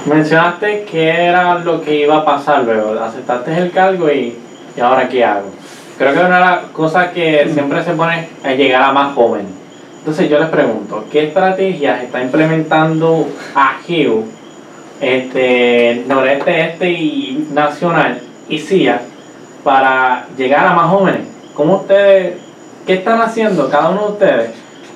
Mencionaste 0.06 0.84
que 0.84 1.10
era 1.10 1.60
lo 1.60 1.82
que 1.82 1.96
iba 2.02 2.18
a 2.18 2.26
pasar 2.26 2.64
luego, 2.64 3.00
aceptaste 3.00 3.58
el 3.58 3.72
cargo 3.72 4.10
y, 4.12 4.38
y 4.76 4.80
ahora 4.82 5.08
qué 5.08 5.24
hago. 5.24 5.50
Creo 5.98 6.14
que 6.14 6.20
una 6.20 6.36
de 6.36 6.46
las 6.46 6.60
cosas 6.72 7.12
que 7.12 7.50
siempre 7.52 7.84
se 7.84 7.94
pone 7.94 8.30
es 8.44 8.58
llegar 8.58 8.84
a 8.84 8.92
más 8.92 9.16
jóvenes. 9.16 9.52
Entonces 10.00 10.30
yo 10.30 10.40
les 10.40 10.50
pregunto, 10.50 11.06
¿qué 11.12 11.28
estrategias 11.28 12.04
está 12.04 12.22
implementando 12.22 13.28
AGIU 13.56 14.24
este, 15.02 16.04
Noreste, 16.08 16.62
Este 16.62 16.92
y 16.92 17.48
Nacional 17.52 18.22
y 18.50 18.60
CIA 18.60 19.02
para 19.64 20.28
llegar 20.38 20.66
a 20.66 20.74
más 20.74 20.90
jóvenes. 20.90 21.22
¿Cómo 21.54 21.78
ustedes, 21.78 22.36
qué 22.88 22.96
están 22.96 23.22
haciendo 23.22 23.70
cada 23.70 23.90
uno 23.90 24.06
de 24.06 24.12
ustedes 24.14 24.50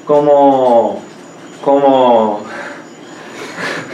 como, 0.06 1.00
como 1.64 2.42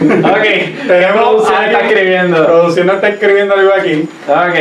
tenemos 0.86 1.50
está 1.50 1.80
escribiendo. 1.80 2.46
Producción 2.46 2.88
está 2.90 3.08
escribiendo 3.08 3.54
algo 3.54 3.72
aquí. 3.74 4.08
Ok. 4.28 4.54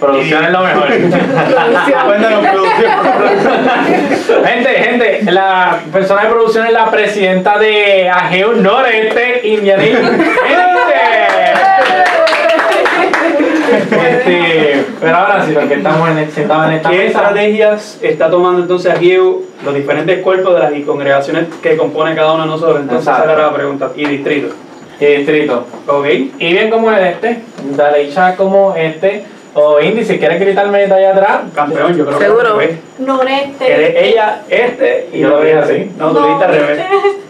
Producción 0.00 0.44
es 0.44 0.50
lo 0.50 0.62
mejor. 0.62 0.88
gente, 4.46 4.70
gente, 4.70 5.22
la 5.30 5.80
persona 5.92 6.22
de 6.22 6.28
producción 6.28 6.66
es 6.66 6.72
la 6.72 6.90
presidenta 6.90 7.58
de 7.58 8.08
Ageo 8.08 8.54
Noreste, 8.54 9.46
Indiana. 9.46 9.82
Este, 13.72 14.84
pero 15.00 15.16
ahora 15.16 15.44
sí, 15.46 15.52
porque 15.52 15.74
estamos 15.74 16.08
en, 16.10 16.30
sentados 16.30 16.66
en 16.66 16.72
esta 16.72 16.90
¿Qué 16.90 17.06
estrategias 17.06 17.98
está 18.02 18.30
tomando 18.30 18.62
entonces 18.62 18.92
Ageo 18.92 19.42
los 19.64 19.74
diferentes 19.74 20.22
cuerpos 20.22 20.54
de 20.54 20.60
las 20.60 20.72
congregaciones 20.84 21.46
que 21.62 21.76
componen 21.76 22.14
cada 22.14 22.32
uno 22.34 22.42
de 22.44 22.48
nosotros? 22.48 22.80
Entonces, 22.80 23.08
esa 23.08 23.24
era 23.24 23.46
la 23.46 23.54
pregunta. 23.54 23.90
¿Y 23.96 24.06
distrito? 24.06 24.54
Y 25.00 25.04
distrito. 25.06 25.66
Ok. 25.86 26.06
Y 26.38 26.52
bien 26.52 26.70
como 26.70 26.90
es 26.92 27.14
este, 27.14 27.42
dale 27.76 28.08
ya 28.10 28.36
como 28.36 28.74
este 28.76 29.24
o 29.54 29.80
Indy, 29.80 30.02
si 30.02 30.18
quieres 30.18 30.40
gritarme 30.40 30.86
de 30.86 30.94
allá 30.94 31.10
atrás. 31.10 31.40
Campeón, 31.54 31.94
yo 31.96 32.06
creo 32.06 32.18
Seguro. 32.18 32.58
que 32.58 32.78
Noreste. 32.98 34.08
ella, 34.08 34.42
este, 34.48 35.10
y 35.12 35.20
yo 35.20 35.28
lo 35.28 35.42
dije 35.42 35.58
así. 35.58 35.90
No, 35.98 36.10
tú 36.10 36.22
dijiste 36.22 36.44
al 36.44 36.52
revés. 36.52 36.80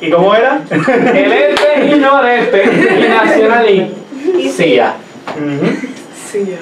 ¿Y 0.00 0.10
cómo 0.10 0.34
era? 0.34 0.60
El 0.70 1.32
este 1.32 1.86
y 1.86 1.98
noreste, 1.98 2.64
y 2.64 3.08
nacional 3.08 3.70
y 3.70 4.48
CIA. 4.50 4.94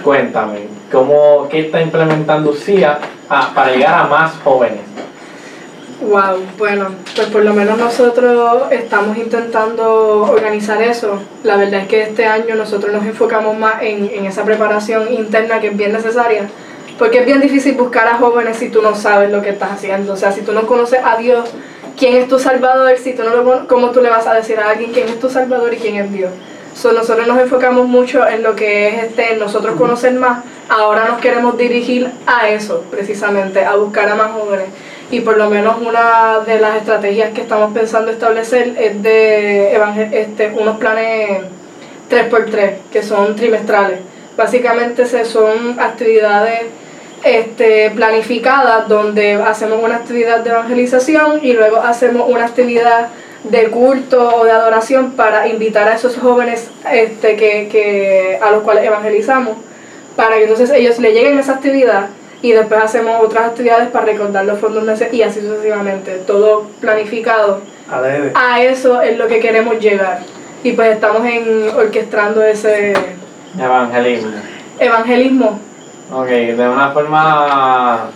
Cuéntame, 0.02 0.60
¿cómo, 0.90 1.48
¿qué 1.48 1.60
está 1.60 1.80
implementando 1.80 2.52
CIA 2.52 2.98
ah, 3.28 3.52
para 3.54 3.72
llegar 3.72 3.94
a 3.94 4.06
más 4.06 4.32
jóvenes? 4.42 4.80
Wow, 6.00 6.38
bueno, 6.56 6.88
pues 7.14 7.28
por 7.28 7.44
lo 7.44 7.52
menos 7.52 7.78
nosotros 7.78 8.62
estamos 8.70 9.18
intentando 9.18 10.22
organizar 10.22 10.80
eso. 10.80 11.20
La 11.44 11.56
verdad 11.56 11.82
es 11.82 11.88
que 11.88 12.02
este 12.02 12.26
año 12.26 12.54
nosotros 12.54 12.92
nos 12.92 13.04
enfocamos 13.04 13.56
más 13.58 13.82
en, 13.82 14.10
en, 14.12 14.24
esa 14.24 14.44
preparación 14.44 15.12
interna 15.12 15.60
que 15.60 15.68
es 15.68 15.76
bien 15.76 15.92
necesaria, 15.92 16.48
porque 16.98 17.18
es 17.18 17.26
bien 17.26 17.40
difícil 17.40 17.74
buscar 17.74 18.08
a 18.08 18.16
jóvenes 18.16 18.56
si 18.56 18.70
tú 18.70 18.80
no 18.80 18.94
sabes 18.94 19.30
lo 19.30 19.42
que 19.42 19.50
estás 19.50 19.72
haciendo. 19.72 20.14
O 20.14 20.16
sea, 20.16 20.32
si 20.32 20.40
tú 20.40 20.52
no 20.52 20.66
conoces 20.66 21.00
a 21.04 21.18
Dios, 21.18 21.50
quién 21.98 22.16
es 22.16 22.28
tu 22.28 22.38
Salvador, 22.38 22.96
si 22.96 23.12
tú 23.12 23.22
no 23.22 23.36
lo, 23.36 23.68
¿cómo 23.68 23.90
tú 23.90 24.00
le 24.00 24.08
vas 24.08 24.26
a 24.26 24.32
decir 24.32 24.58
a 24.58 24.70
alguien 24.70 24.92
quién 24.92 25.06
es 25.06 25.20
tu 25.20 25.28
Salvador 25.28 25.74
y 25.74 25.76
quién 25.76 25.96
es 25.96 26.10
Dios? 26.10 26.30
So, 26.80 26.92
nosotros 26.92 27.26
nos 27.26 27.38
enfocamos 27.38 27.86
mucho 27.86 28.26
en 28.26 28.42
lo 28.42 28.56
que 28.56 28.88
es 28.88 29.04
este, 29.04 29.36
nosotros 29.36 29.76
conocer 29.76 30.14
más. 30.14 30.42
Ahora 30.70 31.04
nos 31.08 31.20
queremos 31.20 31.58
dirigir 31.58 32.10
a 32.26 32.48
eso, 32.48 32.84
precisamente, 32.90 33.62
a 33.66 33.76
buscar 33.76 34.08
a 34.08 34.14
más 34.14 34.30
jóvenes 34.30 34.68
y 35.10 35.20
por 35.20 35.36
lo 35.36 35.50
menos 35.50 35.76
una 35.82 36.38
de 36.46 36.58
las 36.58 36.78
estrategias 36.78 37.34
que 37.34 37.42
estamos 37.42 37.74
pensando 37.74 38.10
establecer 38.10 38.76
es 38.80 39.02
de 39.02 39.78
este, 40.12 40.54
unos 40.58 40.78
planes 40.78 41.42
3x3 42.08 42.76
que 42.90 43.02
son 43.02 43.36
trimestrales. 43.36 43.98
Básicamente 44.38 45.04
son 45.26 45.78
actividades 45.78 46.60
este, 47.22 47.90
planificadas 47.90 48.88
donde 48.88 49.34
hacemos 49.34 49.82
una 49.82 49.96
actividad 49.96 50.38
de 50.40 50.48
evangelización 50.48 51.40
y 51.42 51.52
luego 51.52 51.76
hacemos 51.76 52.26
una 52.26 52.46
actividad 52.46 53.08
de 53.44 53.70
culto 53.70 54.36
o 54.36 54.44
de 54.44 54.50
adoración 54.50 55.12
para 55.12 55.48
invitar 55.48 55.88
a 55.88 55.94
esos 55.94 56.16
jóvenes 56.16 56.70
este, 56.92 57.36
que, 57.36 57.68
que, 57.68 58.38
a 58.40 58.50
los 58.50 58.62
cuales 58.62 58.84
evangelizamos, 58.84 59.56
para 60.16 60.36
que 60.36 60.42
entonces 60.42 60.70
ellos 60.70 60.98
le 60.98 61.12
lleguen 61.12 61.38
a 61.38 61.40
esa 61.40 61.54
actividad 61.54 62.08
y 62.42 62.52
después 62.52 62.80
hacemos 62.82 63.22
otras 63.22 63.46
actividades 63.46 63.88
para 63.88 64.06
recordar 64.06 64.44
los 64.44 64.58
fondos 64.58 64.82
meses 64.84 65.12
y 65.12 65.22
así 65.22 65.40
sucesivamente, 65.40 66.22
todo 66.26 66.66
planificado. 66.80 67.60
A, 68.34 68.62
eso 68.62 69.02
es 69.02 69.18
lo 69.18 69.26
que 69.26 69.40
queremos 69.40 69.78
llegar. 69.80 70.20
Y 70.62 70.72
pues 70.72 70.94
estamos 70.94 71.24
en 71.26 71.68
orquestando 71.70 72.42
ese 72.42 72.94
evangelismo. 73.58 74.32
Evangelismo. 74.78 75.58
Ok, 76.12 76.28
de 76.28 76.68
una 76.68 76.90
forma 76.90 78.10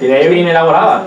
diré 0.00 0.28
bien 0.28 0.48
elaborada. 0.48 1.04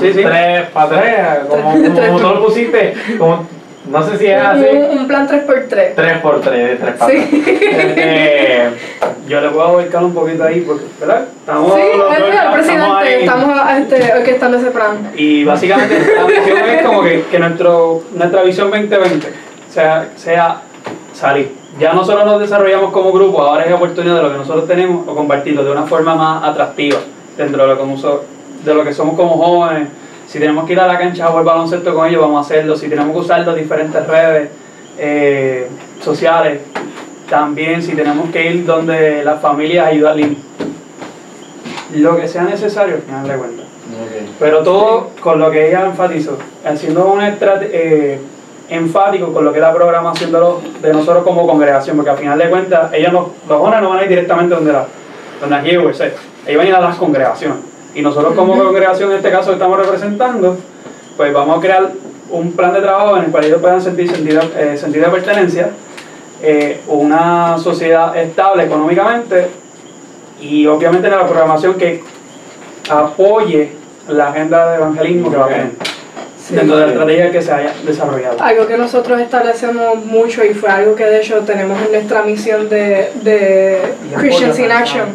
Sí, 0.00 0.12
sí. 0.12 0.22
Tres 0.22 0.68
para 0.70 0.88
tres, 0.88 1.14
como, 1.48 1.72
como 1.72 2.18
tú 2.18 2.28
lo 2.34 2.46
pusiste, 2.46 2.94
como 3.18 3.46
No 3.90 4.02
sé 4.02 4.16
si 4.18 4.26
es 4.26 4.40
así. 4.40 4.66
Un, 4.90 5.06
plan 5.06 5.28
3x3. 5.28 5.94
3x3, 5.94 6.50
de 6.50 6.76
3 6.76 6.94
patas. 6.94 7.10
Sí. 7.10 7.44
Este, 7.74 8.70
yo 9.28 9.40
le 9.40 9.48
puedo 9.48 9.72
volcar 9.72 10.04
un 10.04 10.14
poquito 10.14 10.44
ahí, 10.44 10.60
porque, 10.60 10.84
¿verdad? 11.00 11.24
Estamos 11.38 11.74
sí, 11.74 11.80
los 11.96 12.16
el 12.16 12.52
presidente, 12.52 13.20
estamos 13.20 13.60
este, 13.78 14.12
orquestando 14.18 14.58
ese 14.58 14.70
plan. 14.70 15.12
Y 15.16 15.44
básicamente 15.44 15.98
la 16.16 16.24
visión 16.24 16.58
es 16.58 16.82
como 16.82 17.02
que, 17.02 17.24
que 17.30 17.38
nuestro, 17.38 18.02
nuestra 18.14 18.42
visión 18.42 18.70
2020 18.70 19.28
sea, 19.70 20.08
sea 20.16 20.62
salir. 21.12 21.54
Ya 21.78 21.92
nosotros 21.92 22.24
nos 22.24 22.40
desarrollamos 22.40 22.92
como 22.92 23.12
grupo, 23.12 23.42
ahora 23.42 23.64
es 23.64 23.72
oportunidad 23.72 24.16
de 24.16 24.22
lo 24.22 24.32
que 24.32 24.38
nosotros 24.38 24.66
tenemos 24.66 25.06
o 25.08 25.14
compartirlo 25.14 25.64
de 25.64 25.72
una 25.72 25.82
forma 25.82 26.14
más 26.14 26.44
atractiva 26.44 26.98
dentro 27.36 27.62
de 27.62 27.68
lo 27.68 27.78
que, 27.78 27.84
de 28.64 28.74
lo 28.74 28.84
que 28.84 28.92
somos 28.92 29.14
como 29.16 29.36
jóvenes 29.36 29.88
si 30.26 30.38
tenemos 30.38 30.66
que 30.66 30.72
ir 30.72 30.80
a 30.80 30.86
la 30.86 30.98
cancha 30.98 31.26
a 31.26 31.28
jugar 31.28 31.44
baloncesto 31.44 31.94
con 31.94 32.08
ellos, 32.08 32.22
vamos 32.22 32.38
a 32.38 32.40
hacerlo. 32.40 32.76
Si 32.76 32.88
tenemos 32.88 33.12
que 33.12 33.18
usar 33.18 33.46
las 33.46 33.54
diferentes 33.54 34.06
redes 34.06 34.50
eh, 34.98 35.68
sociales, 36.00 36.60
también. 37.28 37.82
Si 37.82 37.92
tenemos 37.94 38.30
que 38.30 38.50
ir 38.50 38.66
donde 38.66 39.24
las 39.24 39.40
familias 39.40 39.88
ayudan, 39.88 40.36
lo 41.94 42.16
que 42.16 42.26
sea 42.26 42.42
necesario, 42.42 42.96
al 42.96 43.02
final 43.02 43.28
de 43.28 43.36
cuentas. 43.36 43.66
Pero 44.38 44.62
todo 44.62 45.10
con 45.20 45.38
lo 45.38 45.50
que 45.50 45.68
ella 45.68 45.86
enfatizó, 45.86 46.38
haciendo 46.64 47.06
un 47.06 47.20
eh, 47.22 48.18
enfático 48.68 49.32
con 49.32 49.44
lo 49.44 49.52
que 49.52 49.58
es 49.58 49.62
la 49.62 49.72
programación 49.72 50.32
de, 50.32 50.92
nosotros 50.92 51.22
como 51.22 51.46
congregación, 51.46 51.96
porque 51.96 52.10
al 52.10 52.18
final 52.18 52.38
de 52.38 52.50
cuentas, 52.50 52.92
ellos 52.92 53.12
no, 53.12 53.30
los 53.48 53.58
jóvenes 53.58 53.82
no 53.82 53.90
van 53.90 53.98
a 53.98 54.02
ir 54.02 54.08
directamente 54.08 54.54
donde 54.54 54.72
la, 54.72 54.86
donde 55.40 55.56
aquí 55.56 55.70
ellos 55.70 55.84
van 55.96 56.60
a 56.60 56.68
ir 56.68 56.74
a 56.74 56.80
las 56.80 56.96
congregaciones. 56.96 57.73
Y 57.94 58.02
nosotros 58.02 58.34
como 58.34 58.56
congregación, 58.56 59.10
en 59.12 59.18
este 59.18 59.30
caso 59.30 59.48
que 59.48 59.54
estamos 59.54 59.78
representando, 59.78 60.56
pues 61.16 61.32
vamos 61.32 61.58
a 61.58 61.60
crear 61.60 61.92
un 62.30 62.52
plan 62.52 62.72
de 62.72 62.80
trabajo 62.80 63.16
en 63.16 63.24
el 63.24 63.30
cual 63.30 63.44
ellos 63.44 63.60
puedan 63.60 63.80
sentir 63.80 64.10
sentido, 64.10 64.42
eh, 64.56 64.76
de 64.76 65.00
pertenencia, 65.08 65.70
eh, 66.42 66.80
una 66.88 67.56
sociedad 67.58 68.16
estable 68.16 68.64
económicamente 68.64 69.48
y 70.40 70.66
obviamente 70.66 71.06
en 71.06 71.14
la 71.14 71.26
programación 71.26 71.74
que 71.74 72.02
apoye 72.90 73.72
la 74.08 74.28
agenda 74.28 74.70
de 74.70 74.76
evangelismo 74.76 75.30
que 75.30 75.36
va 75.36 75.44
a 75.46 75.48
tener. 75.48 75.70
dentro 76.50 76.76
de 76.76 76.86
la 76.86 76.92
estrategia 76.92 77.32
que 77.32 77.40
se 77.40 77.52
haya 77.52 77.72
desarrollado. 77.86 78.36
Algo 78.42 78.66
que 78.66 78.76
nosotros 78.76 79.18
establecemos 79.20 80.04
mucho 80.04 80.44
y 80.44 80.52
fue 80.52 80.68
algo 80.68 80.94
que 80.94 81.04
de 81.04 81.20
hecho 81.20 81.38
tenemos 81.40 81.80
en 81.80 81.92
nuestra 81.92 82.22
misión 82.22 82.68
de, 82.68 83.10
de 83.22 83.80
Christians 84.18 84.58
in 84.58 84.70
Action, 84.70 85.06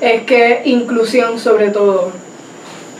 es 0.00 0.22
que 0.22 0.62
inclusión 0.64 1.38
sobre 1.38 1.68
todo 1.68 2.12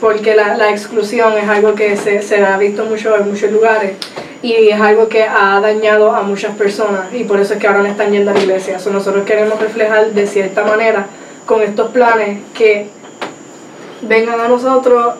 porque 0.00 0.35
la, 0.35 0.57
la, 0.57 0.71
exclusión 0.71 1.37
es 1.37 1.49
algo 1.49 1.75
que 1.75 1.97
se, 1.97 2.23
se, 2.23 2.45
ha 2.45 2.57
visto 2.57 2.85
mucho 2.85 3.17
en 3.17 3.28
muchos 3.28 3.50
lugares 3.50 3.97
y 4.43 4.55
es 4.69 4.81
algo 4.81 5.09
que 5.09 5.25
ha 5.25 5.61
dañado 5.61 6.14
a 6.14 6.23
muchas 6.23 6.55
personas 6.55 7.12
y 7.12 7.25
por 7.25 7.40
eso 7.40 7.55
es 7.55 7.61
que 7.61 7.67
ahora 7.67 7.81
no 7.81 7.87
están 7.87 8.12
yendo 8.12 8.31
a 8.31 8.35
la 8.35 8.40
iglesia. 8.40 8.78
nosotros 8.93 9.25
queremos 9.25 9.61
reflejar 9.61 10.12
de 10.12 10.26
cierta 10.26 10.64
manera 10.64 11.07
con 11.47 11.62
estos 11.62 11.90
planes 11.90 12.40
que 12.55 12.88
vengan 14.02 14.40
a 14.40 14.49
nosotros, 14.49 15.14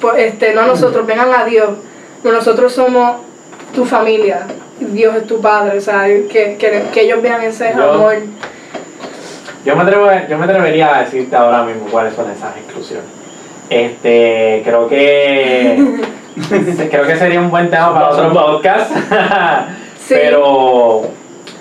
pues, 0.00 0.18
este, 0.18 0.54
no 0.54 0.62
a 0.62 0.66
nosotros, 0.66 1.06
vengan 1.06 1.32
a 1.34 1.44
Dios. 1.44 1.70
Nosotros 2.22 2.72
somos 2.72 3.16
tu 3.74 3.84
familia, 3.84 4.46
Dios 4.78 5.16
es 5.16 5.26
tu 5.26 5.40
padre, 5.40 5.78
o 5.78 5.80
sea, 5.80 6.04
que, 6.04 6.56
que, 6.58 6.84
que 6.92 7.00
ellos 7.00 7.20
vean 7.20 7.42
ese 7.42 7.70
amor. 7.70 8.14
Yo 9.64 9.76
me, 9.76 9.82
atrevo, 9.82 10.08
yo 10.28 10.38
me 10.38 10.44
atrevería 10.44 10.96
a 10.96 11.02
decirte 11.02 11.34
ahora 11.34 11.64
mismo 11.64 11.86
cuáles 11.90 12.14
son 12.14 12.30
esas 12.30 12.56
exclusiones 12.56 13.21
este, 13.72 14.62
creo 14.64 14.88
que 14.88 16.00
creo 16.90 17.06
que 17.06 17.16
sería 17.16 17.40
un 17.40 17.50
buen 17.50 17.70
tema 17.70 17.92
para 17.92 18.08
otro 18.10 18.32
podcast. 18.32 18.92
Pero 20.08 21.02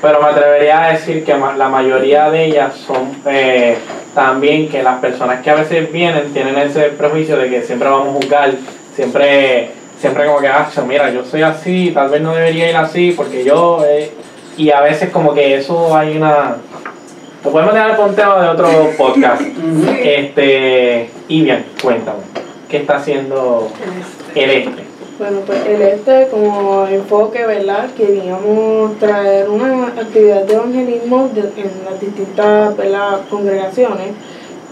pero 0.01 0.20
me 0.20 0.30
atrevería 0.30 0.84
a 0.84 0.91
decir 0.94 1.24
que 1.24 1.32
la 1.32 1.70
mayoría 1.70 2.32
de 2.32 2.46
ellas 2.46 2.74
son 2.75 3.15
eh, 3.27 3.77
también 4.15 4.68
que 4.68 4.82
las 4.82 5.00
personas 5.00 5.41
que 5.41 5.51
a 5.51 5.56
veces 5.56 5.91
vienen 5.91 6.34
tienen 6.34 6.58
ese 6.58 6.86
prejuicio 6.86 7.38
de 7.38 7.50
que 7.50 7.62
siempre 7.62 7.88
vamos 7.88 8.08
a 8.08 8.12
juzgar, 8.13 8.51
siempre 8.96 9.70
siempre 10.01 10.25
como 10.25 10.39
que, 10.39 10.48
ah, 10.48 10.68
mira, 10.88 11.12
yo 11.12 11.24
soy 11.24 11.44
así, 11.44 11.91
tal 11.94 12.10
vez 12.10 12.22
no 12.22 12.33
debería 12.33 12.70
ir 12.70 12.75
así 12.75 13.14
porque 13.16 13.44
yo... 13.44 13.86
Eh", 13.88 14.12
y 14.57 14.72
a 14.72 14.81
veces 14.81 15.12
como 15.12 15.33
que 15.33 15.55
eso 15.55 15.96
hay 15.96 16.18
una 16.18 16.57
lo 17.44 17.51
podemos 17.51 17.74
dejar 17.74 17.98
por 17.98 18.10
un 18.10 18.16
tema 18.16 18.42
de 18.42 18.50
otro 18.50 18.70
podcast. 18.98 19.42
este, 20.04 21.10
y 21.27 21.42
bien, 21.42 21.66
cuéntame, 21.82 22.20
¿qué 22.70 22.77
está 22.77 22.98
haciendo 22.98 23.70
el 24.36 24.50
este? 24.50 24.92
Bueno, 25.20 25.42
pues 25.46 25.66
el 25.68 25.82
este 25.84 26.27
como 26.32 26.88
enfoque, 26.88 27.46
¿verdad? 27.46 27.90
Queríamos 27.96 28.98
traer 28.98 29.50
una 29.50 29.88
actividad 29.88 30.46
de 30.46 30.54
evangelismo 30.56 31.30
en 31.36 31.86
las 31.86 32.01
distintas 32.01 32.74
congregaciones. 33.30 34.14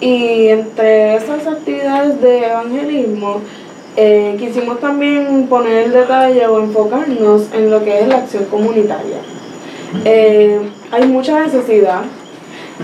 Y 0.01 0.47
entre 0.47 1.17
esas 1.17 1.45
actividades 1.45 2.19
de 2.21 2.47
evangelismo, 2.47 3.41
eh, 3.95 4.38
quisimos 4.39 4.79
también 4.79 5.45
poner 5.47 5.84
el 5.84 5.91
detalle 5.91 6.47
o 6.47 6.60
enfocarnos 6.60 7.53
en 7.53 7.69
lo 7.69 7.84
que 7.84 7.99
es 7.99 8.08
la 8.08 8.17
acción 8.17 8.45
comunitaria. 8.45 9.17
Eh, 10.05 10.60
hay 10.89 11.03
mucha 11.05 11.41
necesidad 11.41 12.01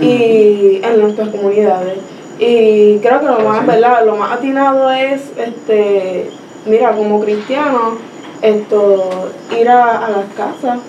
y 0.00 0.80
en 0.82 1.00
nuestras 1.00 1.28
comunidades. 1.30 1.98
Y 2.38 2.98
creo 2.98 3.20
que 3.20 3.26
lo 3.26 3.40
más, 3.40 3.66
¿verdad? 3.66 4.04
Lo 4.04 4.16
más 4.16 4.32
atinado 4.32 4.90
es, 4.90 5.22
este, 5.38 6.30
mira, 6.66 6.92
como 6.92 7.20
cristiano, 7.20 7.96
esto, 8.42 9.30
ir 9.58 9.68
a, 9.68 10.10
las 10.10 10.26
casas, 10.36 10.80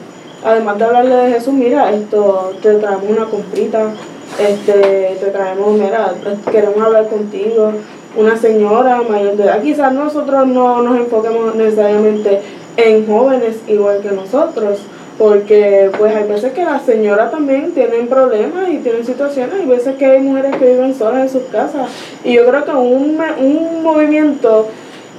además 0.43 0.77
de 0.77 0.83
hablarle 0.83 1.15
de 1.15 1.31
Jesús, 1.31 1.53
mira, 1.53 1.91
esto, 1.91 2.53
te 2.61 2.73
traemos 2.75 3.09
una 3.09 3.25
comprita, 3.25 3.91
este, 4.37 5.17
te 5.19 5.31
traemos, 5.31 5.71
mira, 5.73 6.13
queremos 6.51 6.81
hablar 6.81 7.07
contigo, 7.07 7.71
una 8.17 8.35
señora 8.35 9.01
mayor 9.09 9.37
de 9.37 9.43
edad. 9.43 9.61
Quizás 9.61 9.93
nosotros 9.93 10.47
no 10.47 10.81
nos 10.81 10.97
enfoquemos 10.97 11.55
necesariamente 11.55 12.41
en 12.75 13.07
jóvenes 13.07 13.57
igual 13.67 14.01
que 14.01 14.11
nosotros, 14.11 14.79
porque 15.17 15.89
pues 15.97 16.15
hay 16.15 16.27
veces 16.27 16.53
que 16.53 16.63
las 16.63 16.83
señoras 16.83 17.31
también 17.31 17.71
tienen 17.71 18.07
problemas 18.07 18.69
y 18.69 18.77
tienen 18.77 19.05
situaciones, 19.05 19.55
hay 19.55 19.65
veces 19.65 19.95
que 19.95 20.05
hay 20.05 20.19
mujeres 20.19 20.55
que 20.57 20.65
viven 20.65 20.93
solas 20.93 21.21
en 21.21 21.29
sus 21.29 21.49
casas. 21.49 21.89
Y 22.23 22.33
yo 22.33 22.45
creo 22.45 22.65
que 22.65 22.71
un, 22.71 23.19
un 23.39 23.83
movimiento 23.83 24.67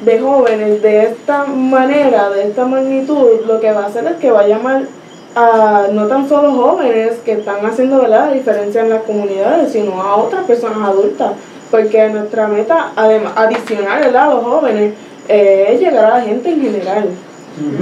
de 0.04 0.20
jóvenes 0.20 0.80
de 0.82 1.02
esta 1.04 1.44
manera, 1.44 2.30
de 2.30 2.48
esta 2.48 2.64
magnitud, 2.64 3.40
lo 3.46 3.58
que 3.60 3.72
va 3.72 3.84
a 3.84 3.86
hacer 3.86 4.06
es 4.06 4.16
que 4.16 4.30
va 4.30 4.40
a 4.40 4.46
llamar 4.46 4.82
a 5.34 5.88
no 5.92 6.06
tan 6.06 6.28
solo 6.28 6.52
jóvenes 6.52 7.16
que 7.24 7.32
están 7.32 7.64
haciendo 7.66 8.06
la 8.06 8.32
diferencia 8.32 8.82
en 8.82 8.90
las 8.90 9.02
comunidades, 9.02 9.72
sino 9.72 10.00
a 10.00 10.16
otras 10.16 10.44
personas 10.44 10.88
adultas, 10.88 11.32
porque 11.70 12.08
nuestra 12.08 12.46
meta, 12.46 12.92
además, 12.94 13.32
adicional 13.36 14.16
a 14.16 14.26
los 14.26 14.44
jóvenes, 14.44 14.94
eh, 15.28 15.70
es 15.70 15.80
llegar 15.80 16.04
a 16.04 16.18
la 16.18 16.20
gente 16.22 16.50
en 16.50 16.62
general. 16.62 17.08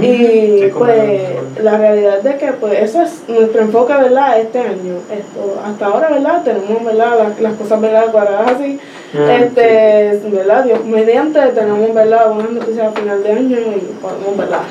Y 0.01 0.67
pues 0.77 1.21
la 1.61 1.77
realidad 1.77 2.17
es 2.17 2.23
de 2.23 2.37
que 2.37 2.53
pues 2.53 2.79
eso 2.79 3.01
es 3.01 3.23
nuestro 3.27 3.61
enfoque, 3.61 3.93
¿verdad? 3.93 4.39
Este 4.39 4.59
año. 4.59 4.95
Esto, 5.11 5.61
hasta 5.65 5.85
ahora, 5.85 6.09
¿verdad? 6.09 6.43
Tenemos, 6.43 6.83
¿verdad? 6.83 7.33
Las, 7.39 7.53
cosas, 7.53 7.81
¿verdad? 7.81 8.11
Cuadradas 8.11 8.51
así. 8.51 8.79
Ah, 9.15 9.35
este, 9.35 10.19
¿verdad? 10.29 10.63
Dios 10.65 10.83
mediante 10.85 11.39
tenemos, 11.39 11.93
¿verdad? 11.93 12.33
Buenas 12.33 12.51
noticias 12.51 12.87
a 12.87 12.91
final 12.91 13.23
de 13.23 13.31
año 13.31 13.57
y 13.57 14.01
podemos, 14.01 14.37
¿verdad? 14.37 14.61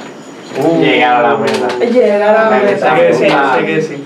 Uh, 0.58 0.80
llegar 0.80 1.24
a 1.24 1.32
la 1.32 1.36
meta. 1.36 1.84
Llegar 1.84 2.22
a 2.22 2.50
la 2.50 2.58
meta. 2.58 2.96
Sí, 3.12 3.24
sí, 3.24 3.82
sí. 3.82 4.04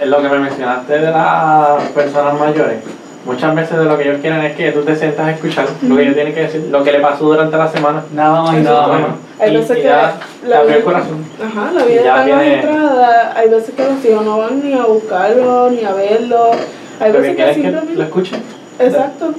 Es 0.00 0.08
lo 0.08 0.22
que 0.22 0.28
me 0.28 0.38
mencionaste 0.38 0.98
de 0.98 1.10
las 1.10 1.82
personas 1.94 2.38
mayores 2.38 2.78
muchas 3.24 3.54
veces 3.54 3.78
de 3.78 3.84
lo 3.84 3.96
que 3.96 4.04
ellos 4.04 4.20
quieren 4.20 4.40
es 4.42 4.56
que 4.56 4.72
tú 4.72 4.82
te 4.82 4.96
sientas 4.96 5.26
a 5.26 5.30
escuchar 5.32 5.66
lo 5.82 5.96
que 5.96 6.02
ellos 6.02 6.14
tienen 6.14 6.34
que 6.34 6.42
decir, 6.42 6.68
lo 6.70 6.82
que 6.82 6.92
le 6.92 7.00
pasó 7.00 7.24
durante 7.24 7.56
la 7.56 7.68
semana. 7.68 8.02
Nada 8.12 8.42
más 8.42 8.54
y 8.54 8.60
nada 8.62 8.88
menos. 8.88 9.10
Hay 9.38 9.56
veces 9.56 9.76
que 9.78 9.88
la 10.48 10.62
vida, 10.62 10.76
el 10.76 10.84
corazón. 10.84 11.24
Ajá, 11.40 11.72
la 11.72 11.84
vida 11.84 12.00
está 12.00 12.24
viene... 12.24 12.54
entrada. 12.54 13.32
Hay 13.36 13.48
veces 13.48 13.74
que 13.74 13.84
los 13.84 14.04
hijos 14.04 14.24
no 14.24 14.38
van 14.38 14.62
ni 14.62 14.74
a 14.74 14.84
buscarlo, 14.84 15.70
ni 15.70 15.84
a 15.84 15.92
verlo. 15.92 16.50
Hay 17.00 17.12
veces 17.12 17.36
que, 17.36 17.54
simplemente... 17.54 17.92
que 17.92 17.98
lo 17.98 18.04
escuchen. 18.04 18.42
Exacto. 18.78 19.34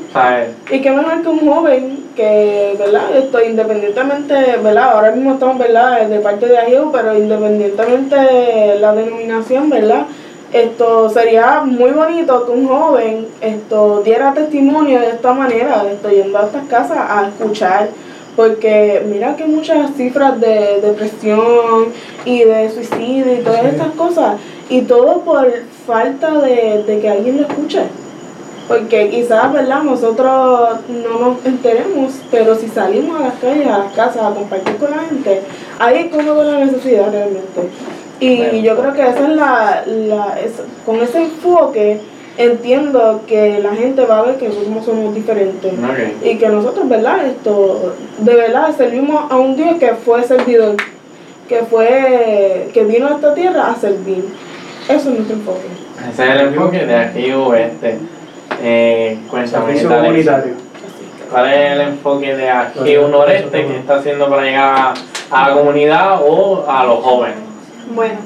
Y 0.72 0.82
qué 0.82 0.92
mejor 0.92 1.22
que 1.22 1.28
un 1.28 1.40
joven 1.40 2.04
que, 2.16 2.76
¿verdad? 2.78 3.16
Esto, 3.18 3.44
independientemente, 3.44 4.34
¿verdad? 4.64 4.92
Ahora 4.94 5.12
mismo 5.12 5.34
estamos, 5.34 5.58
¿verdad? 5.58 6.08
De 6.08 6.20
parte 6.20 6.46
de 6.48 6.58
AIU, 6.58 6.92
pero 6.92 7.18
independientemente 7.18 8.78
la 8.80 8.94
denominación, 8.94 9.70
¿verdad? 9.70 10.06
Esto 10.54 11.10
sería 11.10 11.62
muy 11.62 11.92
bonito 11.92 12.46
que 12.46 12.52
un 12.52 12.68
joven 12.68 13.28
esto 13.42 14.02
diera 14.06 14.34
testimonio 14.34 15.00
de 15.00 15.10
esta 15.10 15.34
manera, 15.34 15.84
esto 15.92 16.10
yendo 16.10 16.38
a 16.38 16.46
estas 16.46 16.68
casas 16.68 17.00
a 17.00 17.28
escuchar, 17.28 17.90
porque 18.36 19.04
mira 19.08 19.36
que 19.36 19.46
muchas 19.46 19.96
cifras 19.96 20.40
de 20.40 20.80
depresión 20.82 21.88
y 22.24 22.44
de 22.44 22.70
suicidio 22.70 23.34
y 23.34 23.44
todas 23.44 23.66
estas 23.66 23.94
cosas, 23.96 24.36
y 24.70 24.82
todo 24.82 25.22
por 25.22 25.52
falta 25.88 26.40
de, 26.40 26.84
de 26.84 27.00
que 27.00 27.10
alguien 27.10 27.42
lo 27.42 27.48
escuche. 27.48 27.82
Porque 28.68 29.10
quizás, 29.10 29.52
¿verdad? 29.52 29.84
Nosotros 29.84 30.80
no 30.88 31.20
nos 31.20 31.46
enteremos, 31.46 32.14
pero 32.32 32.56
si 32.56 32.70
salimos 32.70 33.20
a 33.20 33.26
las 33.26 33.34
calles, 33.40 33.68
a 33.68 33.80
las 33.80 33.94
casas, 33.94 34.24
a 34.24 34.34
compartir 34.34 34.78
con 34.78 34.92
la 34.92 35.00
gente, 35.00 35.42
ahí 35.80 36.10
como 36.10 36.36
con 36.36 36.46
la 36.46 36.66
necesidad 36.66 37.12
realmente. 37.12 37.70
Y 38.20 38.62
yo 38.62 38.78
creo 38.78 38.94
que 38.94 39.02
esa 39.02 39.28
es 39.28 39.36
la, 39.36 39.84
la 39.86 40.38
con 40.86 41.02
ese 41.02 41.24
enfoque 41.24 42.00
entiendo 42.38 43.22
que 43.28 43.60
la 43.60 43.76
gente 43.76 44.06
va 44.06 44.20
a 44.20 44.22
ver 44.24 44.36
que 44.38 44.52
somos, 44.52 44.86
somos 44.86 45.14
diferentes 45.14 45.74
y 46.24 46.38
que 46.38 46.50
nosotros, 46.50 46.90
¿verdad? 46.90 47.28
Esto, 47.28 47.96
de 48.18 48.36
verdad, 48.36 48.76
servimos 48.76 49.32
a 49.32 49.38
un 49.38 49.56
Dios 49.56 49.76
que 49.80 49.94
fue 49.94 50.24
servidor, 50.24 50.76
que 51.48 51.60
fue, 51.64 52.70
que 52.74 52.84
vino 52.86 53.08
a 53.08 53.12
esta 53.16 53.34
tierra 53.34 53.72
a 53.72 53.76
servir. 53.76 54.26
Eso 54.86 55.10
es 55.10 55.16
nuestro 55.16 55.36
enfoque. 55.36 55.68
Ese 56.12 56.24
es 56.24 56.30
el 56.30 56.48
enfoque 56.48 56.86
de 56.86 56.96
aquí 56.96 57.32
oeste. 57.32 57.98
Eh, 58.62 59.18
cuéntame, 59.30 59.74
¿Cuál 61.32 61.52
es 61.52 61.72
el 61.72 61.82
enfoque 61.82 62.36
de 62.36 62.50
aquí 62.50 62.96
noreste 62.96 63.66
que 63.66 63.78
está 63.78 63.96
haciendo 63.96 64.30
para 64.30 64.44
llegar 64.44 64.94
a 65.32 65.50
la 65.50 65.56
comunidad 65.56 66.20
o 66.24 66.64
a 66.68 66.86
los 66.86 67.04
jóvenes? 67.04 67.53
Bueno, 67.92 68.20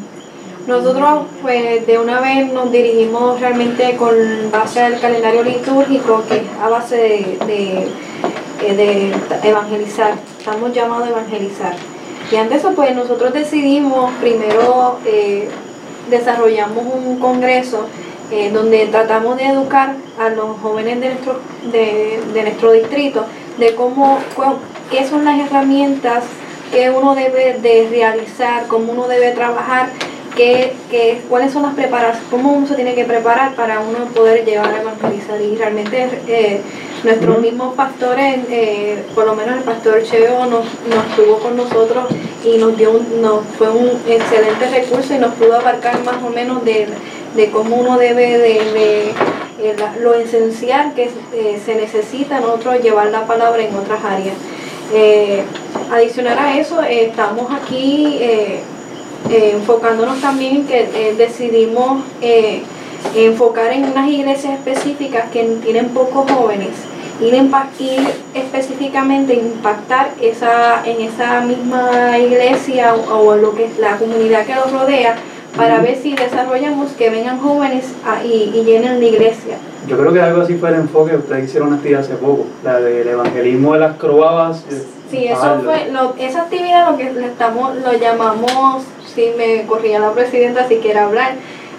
nosotros 0.68 1.26
pues 1.42 1.88
de 1.88 1.98
una 1.98 2.22
vez 2.22 2.52
nos 2.54 2.72
dirigimos 2.72 3.40
realmente 3.40 3.96
con 3.98 4.16
base 4.52 4.82
al 4.82 5.00
calendario 5.00 5.44
litúrgico, 5.44 6.24
que 6.28 6.38
es 6.38 6.44
a 6.62 6.70
base 6.70 7.38
de, 7.48 7.88
eh, 8.62 9.12
evangelizar. 9.44 10.14
Estamos 10.38 10.74
llamados 10.74 11.08
a 11.08 11.10
evangelizar. 11.10 11.74
Y 12.32 12.36
antes 12.36 12.50
de 12.52 12.70
eso 12.70 12.76
pues 12.76 12.96
nosotros 12.96 13.34
decidimos 13.34 14.12
primero 14.22 15.00
eh, 15.06 15.50
desarrollamos 16.10 16.86
un 16.86 17.20
congreso 17.20 17.88
eh, 18.32 18.52
donde 18.52 18.88
tratamos 18.88 19.38
de 19.38 19.48
educar 19.48 19.96
a 20.20 20.30
los 20.30 20.58
jóvenes 20.62 21.00
de 21.00 21.10
nuestro, 21.10 21.40
de, 21.72 22.44
nuestro 22.44 22.74
distrito 22.74 23.26
de 23.58 23.74
cómo, 23.74 24.20
qué 24.92 25.08
son 25.08 25.26
las 25.26 25.40
herramientas 25.40 26.26
que 26.72 26.90
uno 26.90 27.16
debe 27.16 27.58
de 27.60 27.88
realizar, 27.90 28.68
cómo 28.68 28.92
uno 28.92 29.08
debe 29.08 29.32
trabajar 29.32 29.90
qué, 30.38 31.22
cuáles 31.30 31.52
son 31.52 31.64
las 31.64 31.74
preparaciones, 31.74 32.30
cómo 32.30 32.54
uno 32.54 32.68
se 32.68 32.76
tiene 32.76 32.94
que 32.94 33.04
preparar 33.04 33.56
para 33.56 33.80
uno 33.80 34.06
poder 34.14 34.46
llevar 34.46 34.74
a 34.74 34.82
evangelizar. 34.82 35.42
Y 35.42 35.56
realmente 35.56 36.10
eh, 36.28 36.62
nuestros 37.04 37.40
mismos 37.42 37.76
pastores, 37.76 38.40
eh, 38.50 39.04
por 39.16 39.26
lo 39.26 39.36
menos 39.36 39.58
el 39.58 39.64
pastor 39.64 40.04
Cheo 40.04 40.46
nos, 40.46 40.66
nos 40.88 41.06
estuvo 41.10 41.40
con 41.40 41.58
nosotros 41.58 42.06
y 42.46 42.58
nos 42.58 42.78
dio 42.78 42.94
nos 43.20 43.46
fue 43.58 43.70
un 43.70 43.90
excelente 44.08 44.70
recurso 44.70 45.16
y 45.16 45.18
nos 45.18 45.34
pudo 45.34 45.56
abarcar 45.56 46.04
más 46.04 46.22
o 46.24 46.30
menos 46.30 46.64
de, 46.64 46.88
cómo 47.52 47.78
uno 47.78 47.98
debe 47.98 48.38
de, 48.38 49.10
eh, 49.60 49.76
lo 50.02 50.14
esencial 50.14 50.94
que 50.94 51.10
se 51.66 51.76
necesita 51.76 52.40
nosotros 52.40 52.82
llevar 52.82 53.08
la 53.08 53.26
palabra 53.26 53.64
en 53.64 53.76
otras 53.76 54.04
áreas. 54.04 54.36
Adicional 55.92 56.38
a 56.38 56.58
eso, 56.58 56.82
estamos 56.82 57.52
aquí 57.52 58.20
eh, 59.30 59.56
enfocándonos 59.56 60.22
también 60.22 60.58
en 60.58 60.68
que 60.68 60.80
eh, 60.82 61.16
decidimos 61.18 62.02
eh, 62.22 62.62
enfocar 63.14 63.74
en 63.74 63.86
unas 63.86 64.08
iglesias 64.08 64.54
específicas 64.54 65.30
que 65.32 65.44
tienen 65.64 65.90
pocos 65.90 66.32
jóvenes 66.32 66.70
ir, 67.20 67.34
ir 67.34 68.08
específicamente 68.34 69.34
impactar 69.34 70.12
esa, 70.22 70.82
en 70.86 71.02
esa 71.02 71.42
misma 71.42 72.18
iglesia 72.18 72.96
o, 72.96 73.34
en 73.34 73.42
lo 73.42 73.54
que 73.54 73.66
es 73.66 73.78
la 73.80 73.98
comunidad 73.98 74.46
que 74.46 74.56
los 74.56 74.72
rodea 74.72 75.16
para 75.58 75.80
ver 75.80 75.98
si 76.02 76.14
desarrollamos 76.16 76.92
que 76.92 77.10
vengan 77.10 77.40
jóvenes 77.40 77.86
y, 78.24 78.64
llenen 78.64 79.00
la 79.00 79.06
iglesia. 79.06 79.58
Yo 79.88 79.98
creo 79.98 80.14
que 80.14 80.22
algo 80.22 80.42
así 80.42 80.56
fue 80.56 80.70
el 80.70 80.76
enfoque, 80.76 81.16
ustedes 81.16 81.46
hicieron 81.46 81.70
una 81.70 81.78
actividad 81.78 82.02
hace 82.02 82.16
poco, 82.16 82.46
la 82.64 82.80
del 82.80 83.08
evangelismo 83.08 83.74
de 83.74 83.80
las 83.80 83.98
croabas. 83.98 84.66
Sí, 85.10 85.26
eso 85.26 85.62
fue, 85.64 85.90
esa 86.20 86.42
actividad 86.42 86.92
lo 86.92 86.98
que 86.98 87.12
le 87.12 87.28
estamos, 87.28 87.76
lo 87.78 87.94
llamamos 87.94 88.84
sí 89.18 89.32
me 89.36 89.66
corría 89.66 90.00
la 90.00 90.12
presidenta 90.12 90.68
si 90.68 90.78
quiere 90.78 91.00
hablar. 91.00 91.34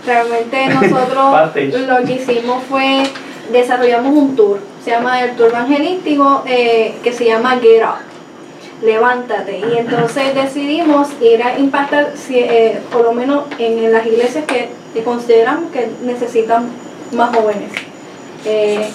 Realmente 0.04 0.68
nosotros 0.74 1.86
lo 1.86 2.06
que 2.06 2.14
hicimos 2.14 2.64
fue 2.64 3.04
desarrollamos 3.52 4.12
un 4.12 4.36
tour, 4.36 4.58
se 4.84 4.90
llama 4.90 5.22
el 5.22 5.36
tour 5.36 5.48
evangelístico 5.48 6.42
eh, 6.46 6.94
que 7.02 7.12
se 7.12 7.24
llama 7.26 7.58
Get 7.60 7.82
Up, 7.82 8.84
levántate. 8.84 9.58
Y 9.58 9.78
entonces 9.78 10.34
decidimos 10.34 11.08
ir 11.20 11.42
a 11.42 11.58
impactar, 11.58 12.12
eh, 12.30 12.80
por 12.92 13.04
lo 13.04 13.12
menos 13.12 13.44
en, 13.58 13.90
las 13.92 14.06
iglesias 14.06 14.44
que, 14.46 14.68
consideramos 15.02 15.70
que 15.70 15.88
necesitan 16.02 16.68
más 17.12 17.34
jóvenes. 17.34 17.70
Eh, 18.44 18.90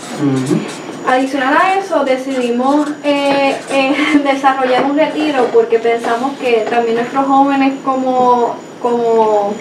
Adicional 1.05 1.57
a 1.61 1.77
eso, 1.77 2.05
decidimos 2.05 2.87
eh, 3.03 3.55
eh, 3.69 3.95
desarrollar 4.23 4.85
un 4.85 4.97
retiro 4.97 5.47
porque 5.53 5.79
pensamos 5.79 6.37
que 6.39 6.65
también 6.69 6.95
nuestros 6.95 7.25
jóvenes 7.25 7.73
como, 7.83 8.55
como 8.81 9.53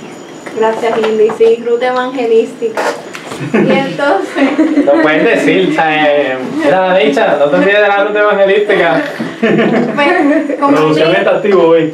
gracias 0.57 0.99
Indy, 0.99 1.31
sí, 1.37 1.63
ruta 1.67 1.89
evangelística. 1.89 2.81
Y 3.53 3.73
entonces... 3.73 4.85
Lo 4.85 5.03
puedes 5.03 5.25
decir, 5.25 5.71
o 5.71 5.75
sea, 5.75 6.39
era 6.67 6.97
dicha, 6.99 7.37
no 7.39 7.47
te 7.47 7.57
olvides 7.57 7.81
de 7.81 7.89
la 7.89 8.05
ruta 8.05 8.21
evangelística. 8.21 9.03
Pues, 9.43 10.57
Producción 10.57 11.17
activo 11.17 11.63
hoy. 11.63 11.93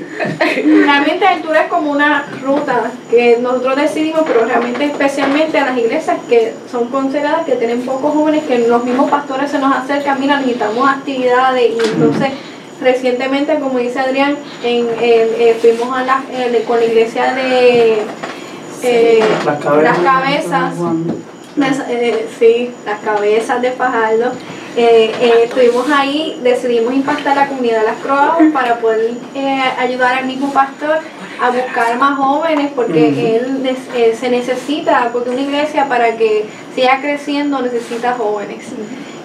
Realmente 0.85 1.27
altura 1.27 1.63
es 1.63 1.69
como 1.69 1.93
una 1.93 2.27
ruta 2.43 2.91
que 3.11 3.39
nosotros 3.41 3.77
decidimos, 3.77 4.23
pero 4.27 4.45
realmente 4.45 4.85
especialmente 4.85 5.59
a 5.59 5.67
las 5.67 5.79
iglesias 5.79 6.19
que 6.29 6.53
son 6.71 6.89
consideradas 6.89 7.47
que 7.47 7.53
tienen 7.53 7.87
pocos 7.87 8.13
jóvenes, 8.13 8.45
que 8.45 8.59
los 8.69 8.85
mismos 8.85 9.11
pastores 9.11 9.51
se 9.51 9.59
nos 9.59 9.75
acercan, 9.75 10.21
mira, 10.21 10.37
necesitamos 10.37 10.89
actividades 10.91 11.71
y 11.71 11.89
entonces 11.95 12.33
recientemente, 12.81 13.59
como 13.59 13.79
dice 13.79 13.99
Adrián, 14.01 14.37
en, 14.63 14.87
eh, 15.01 15.57
fuimos 15.61 15.97
a 15.97 16.03
la, 16.03 16.23
eh, 16.31 16.65
con 16.67 16.79
la 16.79 16.85
iglesia 16.85 17.35
de 17.35 18.03
eh, 18.83 19.21
las 19.45 19.99
cabezas, 19.99 20.75
sí, 22.38 22.71
las 22.85 23.01
cabezas 23.01 23.62
de 23.62 23.73
Fajardo. 23.73 24.33
Eh, 24.77 25.12
eh, 25.21 25.40
estuvimos 25.44 25.90
ahí, 25.90 26.38
decidimos 26.42 26.94
impactar 26.94 27.35
la 27.35 27.49
comunidad 27.49 27.81
de 27.81 27.87
las 27.87 27.97
Croabas 27.97 28.44
para 28.53 28.79
poder 28.79 29.12
eh, 29.35 29.61
ayudar 29.77 30.18
al 30.18 30.27
mismo 30.27 30.53
pastor 30.53 30.99
a 31.40 31.51
buscar 31.51 31.99
más 31.99 32.16
jóvenes 32.16 32.71
porque 32.77 33.37
él 33.37 33.77
se 34.14 34.31
necesita, 34.31 35.11
porque 35.12 35.31
una 35.31 35.40
iglesia 35.40 35.88
para 35.88 36.16
que 36.16 36.44
siga 36.77 37.01
creciendo 37.01 37.61
necesita 37.61 38.14
jóvenes. 38.14 38.66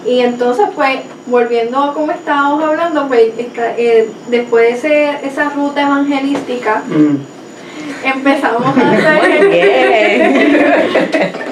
Y 0.04 0.20
entonces, 0.20 0.66
pues, 0.74 1.00
volviendo 1.26 1.78
a 1.78 1.94
como 1.94 2.10
estábamos 2.10 2.62
hablando, 2.62 3.06
pues, 3.06 3.32
después 4.28 4.82
de 4.82 5.10
esa 5.22 5.50
ruta 5.50 5.82
evangelística, 5.82 6.82
empezamos 8.04 8.76
a 8.76 8.92
hacer, 8.92 9.50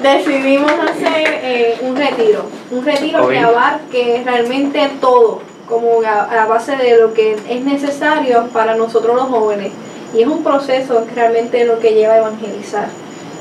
decidimos 0.03 0.73
hacer 0.73 1.41
eh, 1.43 1.79
un 1.83 1.97
retiro, 1.97 2.45
un 2.71 2.85
retiro 2.85 3.29
que 3.29 3.39
abarque 3.39 4.23
realmente 4.25 4.91
todo, 5.01 5.41
como 5.69 6.01
a, 6.01 6.35
la 6.35 6.47
base 6.47 6.77
de 6.77 6.99
lo 6.99 7.15
que 7.15 7.37
es 7.49 7.65
necesario 7.65 8.49
para 8.53 8.75
nosotros 8.77 9.17
los 9.17 9.29
jóvenes. 9.29 9.73
Y 10.15 10.23
es 10.23 10.29
un 10.29 10.45
proceso 10.45 11.07
que 11.07 11.15
realmente 11.15 11.65
lo 11.65 11.79
que 11.81 11.95
lleva 11.95 12.15
a 12.15 12.19
evangelizar. 12.19 12.89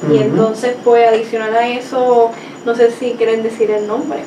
Y 0.10 0.17
entonces, 0.17 0.75
pues, 0.84 1.08
adicional 1.08 1.54
a 1.56 1.67
eso, 1.67 2.32
no 2.65 2.75
sé 2.75 2.91
si 2.91 3.12
quieren 3.13 3.43
decir 3.43 3.69
el 3.69 3.88
nombre 3.88 4.21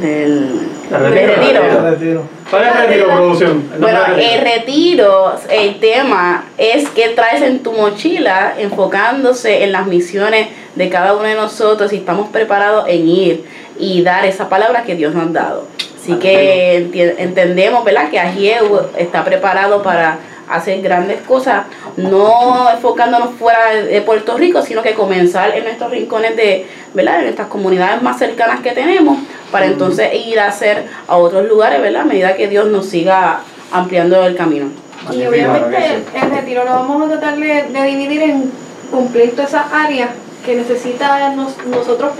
del, 0.00 0.68
retiro. 0.90 2.22
¿Cuál 2.50 2.64
es 2.64 2.74
el 2.74 2.86
retiro, 2.86 3.06
producción? 3.06 3.70
bueno, 3.78 4.00
el 4.16 4.40
retiro, 4.40 5.34
el 5.50 5.80
tema 5.80 6.44
es 6.58 6.88
qué 6.90 7.10
traes 7.10 7.42
en 7.42 7.62
tu 7.62 7.72
mochila, 7.72 8.54
enfocándose 8.58 9.64
en 9.64 9.72
las 9.72 9.86
misiones 9.86 10.48
de 10.74 10.88
cada 10.88 11.14
uno 11.14 11.24
de 11.24 11.34
nosotros 11.34 11.92
y 11.92 11.96
estamos 11.96 12.28
preparados 12.30 12.86
en 12.88 13.08
ir 13.08 13.44
y 13.78 14.02
dar 14.02 14.24
esa 14.24 14.48
palabra 14.48 14.82
que 14.82 14.94
Dios 14.94 15.14
nos 15.14 15.28
ha 15.28 15.32
dado. 15.32 15.66
Así 16.00 16.14
que 16.14 16.88
entendemos, 17.18 17.84
¿verdad? 17.84 18.10
Que 18.10 18.18
Ajieu 18.18 18.88
está 18.96 19.24
preparado 19.24 19.82
para 19.82 20.18
hacer 20.52 20.80
grandes 20.82 21.20
cosas, 21.22 21.64
no 21.96 22.70
enfocándonos 22.70 23.30
fuera 23.38 23.74
de 23.74 24.00
Puerto 24.02 24.36
Rico, 24.36 24.62
sino 24.62 24.82
que 24.82 24.94
comenzar 24.94 25.56
en 25.56 25.64
nuestros 25.64 25.90
rincones 25.90 26.36
de, 26.36 26.66
¿verdad? 26.94 27.18
En 27.18 27.24
nuestras 27.24 27.48
comunidades 27.48 28.02
más 28.02 28.18
cercanas 28.18 28.60
que 28.60 28.72
tenemos, 28.72 29.18
para 29.50 29.66
entonces 29.66 30.08
ir 30.14 30.38
a 30.40 30.48
hacer 30.48 30.86
a 31.08 31.16
otros 31.16 31.48
lugares, 31.48 31.80
¿verdad? 31.80 32.02
A 32.02 32.06
medida 32.06 32.36
que 32.36 32.48
Dios 32.48 32.68
nos 32.68 32.86
siga 32.86 33.40
ampliando 33.70 34.24
el 34.24 34.36
camino. 34.36 34.66
Y 35.10 35.26
obviamente 35.26 35.76
el 36.14 36.30
retiro 36.30 36.64
lo 36.64 36.70
vamos 36.70 37.02
a 37.06 37.18
tratar 37.18 37.36
de, 37.36 37.64
dividir 37.86 38.22
en 38.22 38.52
cumplir 38.90 39.32
todas 39.32 39.50
esas 39.50 39.72
áreas 39.72 40.10
que 40.44 40.54
necesita 40.56 41.34
nosotros, 41.34 42.12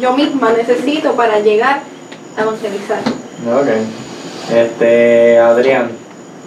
yo 0.00 0.12
misma 0.12 0.52
necesito 0.52 1.14
para 1.14 1.40
llegar 1.40 1.80
a 2.36 2.42
evangelizar. 2.42 3.00
Ok. 3.46 3.68
Este, 4.54 5.38
Adrián, 5.38 5.90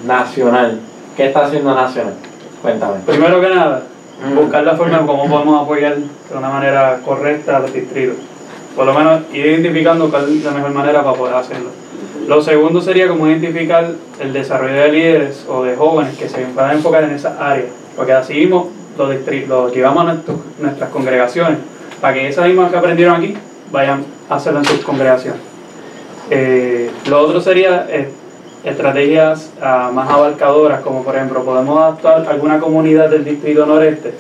Nacional. 0.06 0.80
¿Qué 1.16 1.28
está 1.28 1.46
haciendo 1.46 1.74
Nacional? 1.74 2.14
Cuéntame. 2.62 3.00
Primero 3.06 3.42
que 3.42 3.50
nada, 3.50 3.84
mm. 4.24 4.36
buscar 4.36 4.64
la 4.64 4.76
forma 4.76 5.00
de 5.00 5.06
cómo 5.06 5.28
podemos 5.28 5.64
apoyar 5.64 5.96
de 5.98 6.38
una 6.38 6.50
manera 6.50 7.00
correcta 7.06 7.58
a 7.58 7.60
los 7.60 7.74
distritos. 7.74 8.18
Por 8.76 8.86
lo 8.86 8.94
menos 8.94 9.22
ir 9.34 9.46
identificando 9.46 10.10
cuál 10.10 10.30
es 10.30 10.44
la 10.44 10.52
mejor 10.52 10.72
manera 10.72 11.04
para 11.04 11.18
poder 11.18 11.36
hacerlo. 11.36 11.70
Lo 12.28 12.42
segundo 12.42 12.82
sería 12.82 13.08
como 13.08 13.28
identificar 13.28 13.92
el 14.20 14.34
desarrollo 14.34 14.76
de 14.76 14.92
líderes 14.92 15.46
o 15.50 15.64
de 15.64 15.76
jóvenes 15.76 16.16
que 16.18 16.30
se 16.30 16.40
puedan 16.42 16.78
enfocar 16.78 17.04
en 17.04 17.12
esa 17.12 17.36
área, 17.40 17.66
porque 17.96 18.14
así 18.14 18.36
mismo 18.36 18.70
lo, 18.98 19.08
lo 19.48 19.74
llevamos 19.74 20.08
a 20.08 20.18
nuestras 20.60 20.90
congregaciones, 20.92 21.58
para 22.00 22.14
que 22.14 22.28
esas 22.28 22.46
mismas 22.48 22.70
que 22.72 22.78
aprendieron 22.78 23.16
aquí 23.16 23.36
vayan 23.72 24.06
a 24.30 24.36
hacerlo 24.36 24.60
en 24.60 24.66
sus 24.66 24.82
congregaciones. 24.82 25.42
Eh, 26.30 26.92
lo 27.08 27.22
otro 27.22 27.42
sería 27.42 27.88
eh, 27.90 28.10
estrategias 28.64 29.52
ah, 29.62 29.92
más 29.94 30.10
abarcadoras, 30.10 30.82
como 30.82 31.04
por 31.04 31.16
ejemplo 31.16 31.44
podemos 31.44 31.78
adaptar 31.80 32.28
alguna 32.28 32.60
comunidad 32.60 33.10
del 33.10 33.24
distrito 33.24 33.66
noreste, 33.66 34.14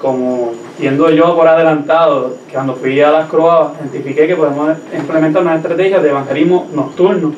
como 0.00 0.52
yendo 0.78 1.10
yo 1.10 1.36
por 1.36 1.46
adelantado, 1.46 2.36
que 2.46 2.54
cuando 2.54 2.74
fui 2.74 3.00
a 3.00 3.10
las 3.10 3.28
Croabas, 3.28 3.72
identifiqué 3.80 4.26
que 4.26 4.36
podemos 4.36 4.76
implementar 4.96 5.42
una 5.42 5.56
estrategia 5.56 6.00
de 6.00 6.10
evangelismo 6.10 6.68
nocturno, 6.72 7.32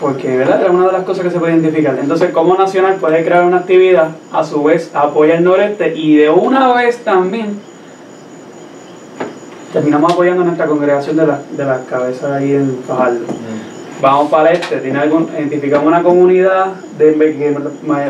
porque 0.00 0.36
¿verdad? 0.36 0.60
era 0.60 0.70
una 0.70 0.86
de 0.86 0.92
las 0.92 1.04
cosas 1.04 1.24
que 1.24 1.30
se 1.30 1.38
puede 1.38 1.52
identificar. 1.52 1.96
Entonces, 1.98 2.30
como 2.30 2.56
Nacional 2.56 2.96
puede 2.96 3.24
crear 3.24 3.44
una 3.44 3.58
actividad, 3.58 4.08
a 4.32 4.42
su 4.44 4.62
vez 4.62 4.90
apoya 4.94 5.36
el 5.36 5.44
noreste 5.44 5.94
y 5.96 6.16
de 6.16 6.30
una 6.30 6.72
vez 6.74 7.04
también 7.04 7.60
terminamos 9.72 10.12
apoyando 10.12 10.42
a 10.42 10.44
nuestra 10.44 10.66
congregación 10.66 11.16
de, 11.16 11.26
la, 11.26 11.40
de 11.50 11.64
las 11.64 11.80
cabezas 11.82 12.30
ahí 12.32 12.52
en 12.52 12.78
Fajardo. 12.86 13.20
Vamos 14.02 14.32
para 14.32 14.50
este, 14.50 14.82
identificamos 14.84 15.86
una 15.86 16.02
comunidad 16.02 16.72
de 16.98 17.14
que 17.14 17.56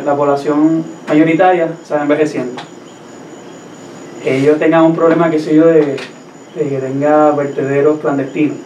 la 0.06 0.16
población 0.16 0.82
mayoritaria 1.06 1.68
se 1.84 1.94
va 1.94 2.00
envejeciendo. 2.00 2.62
Ellos 4.24 4.58
tengan 4.58 4.84
un 4.84 4.94
problema, 4.94 5.30
qué 5.30 5.38
sé 5.38 5.54
yo, 5.54 5.66
de, 5.66 5.98
que 6.54 6.78
tenga 6.78 7.32
vertederos 7.32 8.00
clandestinos, 8.00 8.56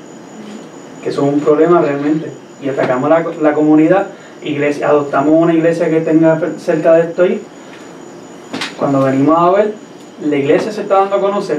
que 1.02 1.10
son 1.10 1.30
un 1.30 1.40
problema 1.40 1.80
realmente. 1.80 2.30
Y 2.62 2.68
atacamos 2.68 3.10
la, 3.10 3.24
la 3.42 3.54
comunidad, 3.54 4.06
iglesia, 4.44 4.86
adoptamos 4.86 5.34
una 5.34 5.52
iglesia 5.52 5.90
que 5.90 6.02
tenga 6.02 6.40
cerca 6.58 6.92
de 6.92 7.08
esto 7.08 7.24
ahí. 7.24 7.42
Cuando 8.78 9.02
venimos 9.02 9.36
a 9.36 9.50
ver, 9.50 9.74
la 10.24 10.36
iglesia 10.36 10.70
se 10.70 10.82
está 10.82 11.00
dando 11.00 11.16
a 11.16 11.20
conocer, 11.20 11.58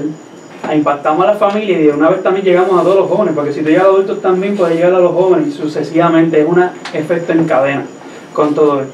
impactamos 0.74 1.24
a 1.24 1.32
la 1.32 1.38
familia 1.38 1.80
y 1.80 1.84
de 1.84 1.92
una 1.92 2.10
vez 2.10 2.24
también 2.24 2.46
llegamos 2.46 2.80
a 2.80 2.84
todos 2.84 2.98
los 2.98 3.10
jóvenes, 3.10 3.34
porque 3.36 3.54
si 3.54 3.62
tú 3.62 3.70
llegas 3.70 3.86
a 3.86 3.88
adultos 3.88 4.22
también 4.22 4.56
puedes 4.56 4.76
llegar 4.76 4.94
a 4.94 5.00
los 5.00 5.12
jóvenes 5.14 5.48
y 5.48 5.52
sucesivamente 5.52 6.42
es 6.42 6.48
un 6.48 6.64
efecto 6.94 7.32
en 7.32 7.46
cadena 7.46 7.86
con 8.34 8.54
todo 8.54 8.82
esto. 8.82 8.94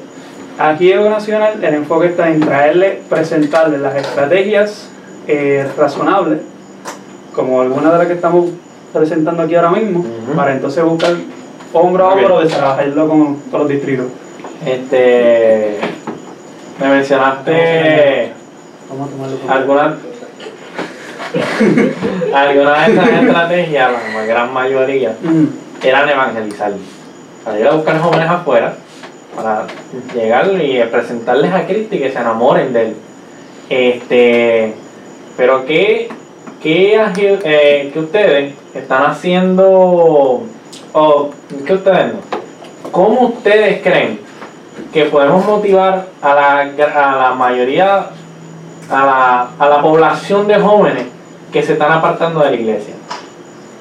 Aquí 0.58 0.92
en 0.92 1.10
Nacional 1.10 1.64
el 1.64 1.74
enfoque 1.74 2.08
está 2.08 2.30
en 2.30 2.40
traerle, 2.40 3.00
presentarle 3.08 3.78
las 3.78 3.96
estrategias 3.96 4.88
eh, 5.26 5.66
razonables, 5.76 6.40
como 7.34 7.60
algunas 7.60 7.92
de 7.92 7.98
las 7.98 8.06
que 8.06 8.12
estamos 8.12 8.50
presentando 8.92 9.42
aquí 9.42 9.56
ahora 9.56 9.72
mismo, 9.72 10.04
para 10.36 10.52
entonces 10.52 10.84
buscar 10.84 11.14
hombro 11.72 12.04
a 12.04 12.14
hombro 12.14 12.40
de 12.40 12.46
trabajarlo 12.46 13.08
con, 13.08 13.34
con 13.50 13.60
los 13.60 13.68
distritos. 13.68 14.06
Este, 14.64 15.78
me 16.80 16.88
mencionaste 16.88 18.32
algunas 19.48 19.94
Algunas 22.34 22.86
de 22.86 22.92
esas 22.92 23.08
estrategias, 23.08 23.90
la 24.14 24.24
gran 24.24 24.52
mayoría, 24.52 25.16
mm. 25.22 25.86
eran 25.86 26.08
evangelizar. 26.08 26.72
Para 27.44 27.60
ir 27.60 27.66
a 27.66 27.72
buscar 27.72 28.00
jóvenes 28.00 28.30
afuera, 28.30 28.74
para 29.34 29.66
llegar 30.14 30.50
y 30.60 30.80
presentarles 30.90 31.52
a 31.52 31.66
Cristo 31.66 31.94
y 31.94 31.98
que 31.98 32.10
se 32.10 32.18
enamoren 32.18 32.72
de 32.72 32.82
él. 32.82 32.96
Este, 33.68 34.74
pero 35.36 35.64
¿qué, 35.66 36.08
qué, 36.62 37.00
eh, 37.44 37.92
ustedes 37.94 38.54
están 38.74 39.04
haciendo, 39.04 40.42
o 40.92 41.30
qué 41.66 41.74
ustedes 41.74 42.14
no? 42.14 42.20
¿Cómo 42.90 43.20
ustedes 43.28 43.82
creen 43.82 44.20
que 44.92 45.06
podemos 45.06 45.44
motivar 45.44 46.06
a 46.22 46.34
la, 46.34 46.60
a 46.60 47.16
la 47.16 47.34
mayoría, 47.34 48.10
a 48.90 49.06
la, 49.06 49.48
a 49.58 49.68
la 49.68 49.82
población 49.82 50.46
de 50.46 50.56
jóvenes 50.56 51.13
que 51.54 51.62
se 51.62 51.74
están 51.74 51.92
apartando 51.92 52.40
de 52.40 52.50
la 52.50 52.56
iglesia. 52.56 52.94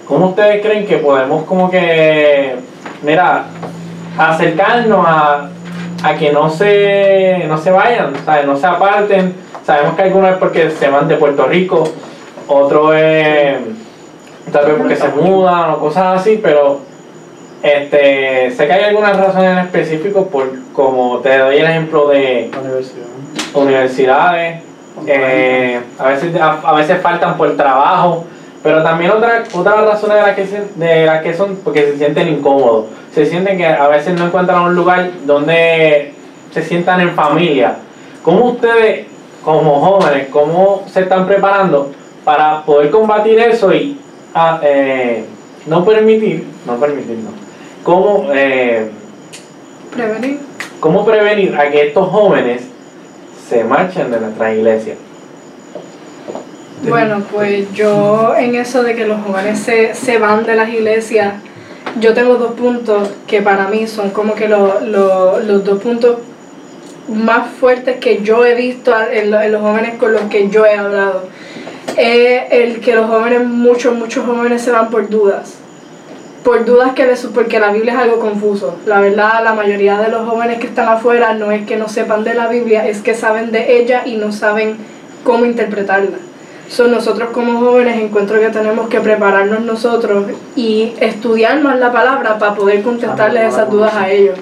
¿Cómo 0.08 0.28
ustedes 0.28 0.64
creen 0.64 0.86
que 0.86 0.98
podemos 0.98 1.44
como 1.46 1.72
que, 1.72 2.56
mira, 3.02 3.46
acercarnos 4.16 5.04
a, 5.08 5.50
que 6.20 6.32
no 6.32 6.52
se, 6.52 7.46
no 7.48 7.58
se 7.58 7.72
vayan, 7.72 8.14
no 8.46 8.58
se 8.58 8.68
aparten? 8.68 9.34
Sabemos 9.66 9.96
que 9.96 10.04
algunos 10.04 10.30
es 10.30 10.38
porque 10.38 10.70
se 10.70 10.88
van 10.88 11.08
de 11.08 11.16
Puerto 11.16 11.48
Rico, 11.48 11.84
otro 12.48 12.94
es 12.94 13.58
tal 14.52 14.68
vez 14.68 14.76
porque 14.78 14.96
se 14.96 15.08
mudan 15.08 15.72
o 15.72 15.80
cosas 15.80 16.22
así, 16.22 16.40
pero 16.44 16.82
este, 17.64 18.52
sé 18.52 18.68
que 18.68 18.74
hay 18.74 18.84
algunas 18.84 19.18
razones 19.18 19.52
en 19.52 19.58
específico, 19.58 20.28
por, 20.28 20.48
como 20.74 21.22
te 21.22 21.40
doy 21.40 21.58
el 21.58 21.66
ejemplo 21.66 22.08
de 22.10 22.52
universidades 23.56 24.62
eh, 25.08 25.80
a, 25.98 26.08
veces, 26.08 26.36
a, 26.40 26.74
veces 26.74 27.02
faltan 27.02 27.38
por 27.38 27.56
trabajo, 27.58 28.26
pero 28.62 28.84
también 28.84 29.12
otra, 29.12 29.44
otra 29.54 29.82
razón 29.82 30.12
de 30.12 30.16
las 30.16 30.36
que, 30.36 30.46
de 30.76 31.06
la 31.06 31.22
que 31.22 31.34
son 31.34 31.58
porque 31.64 31.92
se 31.92 31.98
sienten 31.98 32.28
incómodos, 32.30 32.86
se 33.14 33.26
sienten 33.26 33.58
que 33.58 33.66
a 33.66 33.88
veces 33.88 34.18
no 34.18 34.28
encuentran 34.28 34.62
un 34.62 34.76
lugar 34.76 35.10
donde 35.26 36.14
se 36.52 36.62
sientan 36.62 37.02
en 37.02 37.12
familia. 37.12 37.76
¿Cómo 38.24 38.46
ustedes, 38.46 39.08
como 39.44 39.82
jóvenes, 39.82 40.28
cómo 40.32 40.84
se 40.88 41.02
están 41.02 41.26
preparando 41.26 41.92
para 42.24 42.62
poder 42.64 42.90
combatir 42.90 43.40
eso 43.40 43.74
y 43.74 44.00
ah, 44.34 44.60
eh, 44.64 45.26
no 45.66 45.84
permitir, 45.84 46.48
no 46.66 46.76
permitir, 46.78 47.18
no, 47.18 47.32
cómo 47.84 48.28
eh, 48.34 48.90
prevenir? 49.94 50.40
¿Cómo 50.80 51.06
prevenir 51.06 51.56
a 51.56 51.70
que 51.70 51.88
estos 51.88 52.10
jóvenes 52.10 52.73
se 53.54 53.64
marchan 53.64 54.10
de 54.10 54.20
nuestra 54.20 54.54
iglesia? 54.54 54.96
Bueno, 56.88 57.22
pues 57.32 57.72
yo 57.74 58.34
en 58.36 58.56
eso 58.56 58.84
de 58.84 58.96
que 58.96 59.06
los 59.06 59.22
jóvenes 59.22 59.60
se, 59.60 59.94
se 59.94 60.18
van 60.18 60.44
de 60.44 60.56
las 60.56 60.70
iglesias, 60.70 61.36
yo 62.00 62.14
tengo 62.14 62.36
dos 62.36 62.54
puntos 62.54 63.10
que 63.28 63.42
para 63.42 63.68
mí 63.68 63.88
son 63.88 64.10
como 64.10 64.34
que 64.34 64.48
los 64.48 65.64
dos 65.64 65.82
puntos 65.82 66.18
más 67.08 67.52
fuertes 67.52 67.98
que 68.00 68.24
yo 68.24 68.44
he 68.44 68.56
visto 68.56 68.92
en, 69.12 69.30
los 69.30 69.62
jóvenes 69.62 69.98
con 69.98 70.14
los 70.14 70.24
que 70.24 70.50
yo 70.50 70.66
he 70.66 70.76
hablado. 70.76 71.24
Es 71.96 72.44
el 72.50 72.82
que 72.82 72.96
los 72.96 73.06
jóvenes, 73.06 73.46
muchos, 73.46 73.94
muchos 73.94 74.26
jóvenes 74.26 74.64
se 74.64 74.72
van 74.72 74.90
por 74.90 75.08
dudas 75.10 75.63
por 76.44 76.66
dudas 76.66 76.94
que 76.94 77.06
les 77.06 77.26
porque 77.28 77.60
la 77.60 77.72
Biblia 77.72 77.94
es 77.94 78.00
algo 78.00 78.20
confuso. 78.20 78.78
La 78.86 79.00
verdad, 79.00 79.44
la 79.44 79.54
mayoría 79.54 79.98
de 80.00 80.10
los 80.10 80.28
jóvenes 80.28 80.60
que 80.60 80.68
están 80.68 80.90
afuera 80.90 81.34
no 81.34 81.52
es 81.52 81.66
que 81.66 81.78
no 81.78 81.88
sepan 81.88 82.24
de 82.24 82.34
la 82.34 82.48
Biblia, 82.48 82.86
es 82.88 83.02
que 83.02 83.16
saben 83.16 83.52
de 83.52 83.80
ella 83.80 84.04
y 84.06 84.18
no 84.18 84.32
saben 84.32 84.76
cómo 85.24 85.46
interpretarla. 85.46 86.18
Son 86.68 86.92
nosotros 86.92 87.30
como 87.32 87.60
jóvenes 87.60 88.02
encuentro 88.02 88.40
que 88.40 88.50
tenemos 88.50 88.90
que 88.90 89.00
prepararnos 89.00 89.62
nosotros 89.62 90.26
y 90.56 90.94
estudiar 91.00 91.62
más 91.62 91.80
la 91.80 91.92
palabra 91.92 92.38
para 92.40 92.56
poder 92.56 92.82
contestarles 92.82 93.54
esas 93.54 93.70
dudas 93.70 93.94
a 93.96 94.10
ellos. 94.10 94.38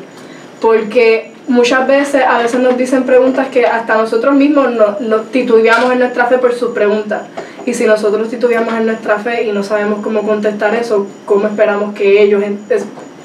Porque 0.59 1.31
muchas 1.47 1.87
veces, 1.87 2.23
a 2.27 2.37
veces 2.37 2.59
nos 2.61 2.77
dicen 2.77 3.03
preguntas 3.03 3.47
que 3.49 3.65
hasta 3.65 3.95
nosotros 3.95 4.33
mismos 4.33 4.71
nos, 4.71 5.01
nos 5.01 5.31
titubeamos 5.31 5.91
en 5.91 5.99
nuestra 5.99 6.25
fe 6.25 6.37
por 6.37 6.53
sus 6.53 6.71
preguntas. 6.71 7.23
Y 7.65 7.73
si 7.73 7.85
nosotros 7.85 8.29
titubeamos 8.29 8.73
en 8.73 8.87
nuestra 8.87 9.19
fe 9.19 9.43
y 9.43 9.51
no 9.51 9.63
sabemos 9.63 9.99
cómo 10.01 10.23
contestar 10.23 10.73
eso, 10.75 11.07
¿cómo 11.25 11.47
esperamos 11.47 11.93
que 11.93 12.21
ellos 12.21 12.43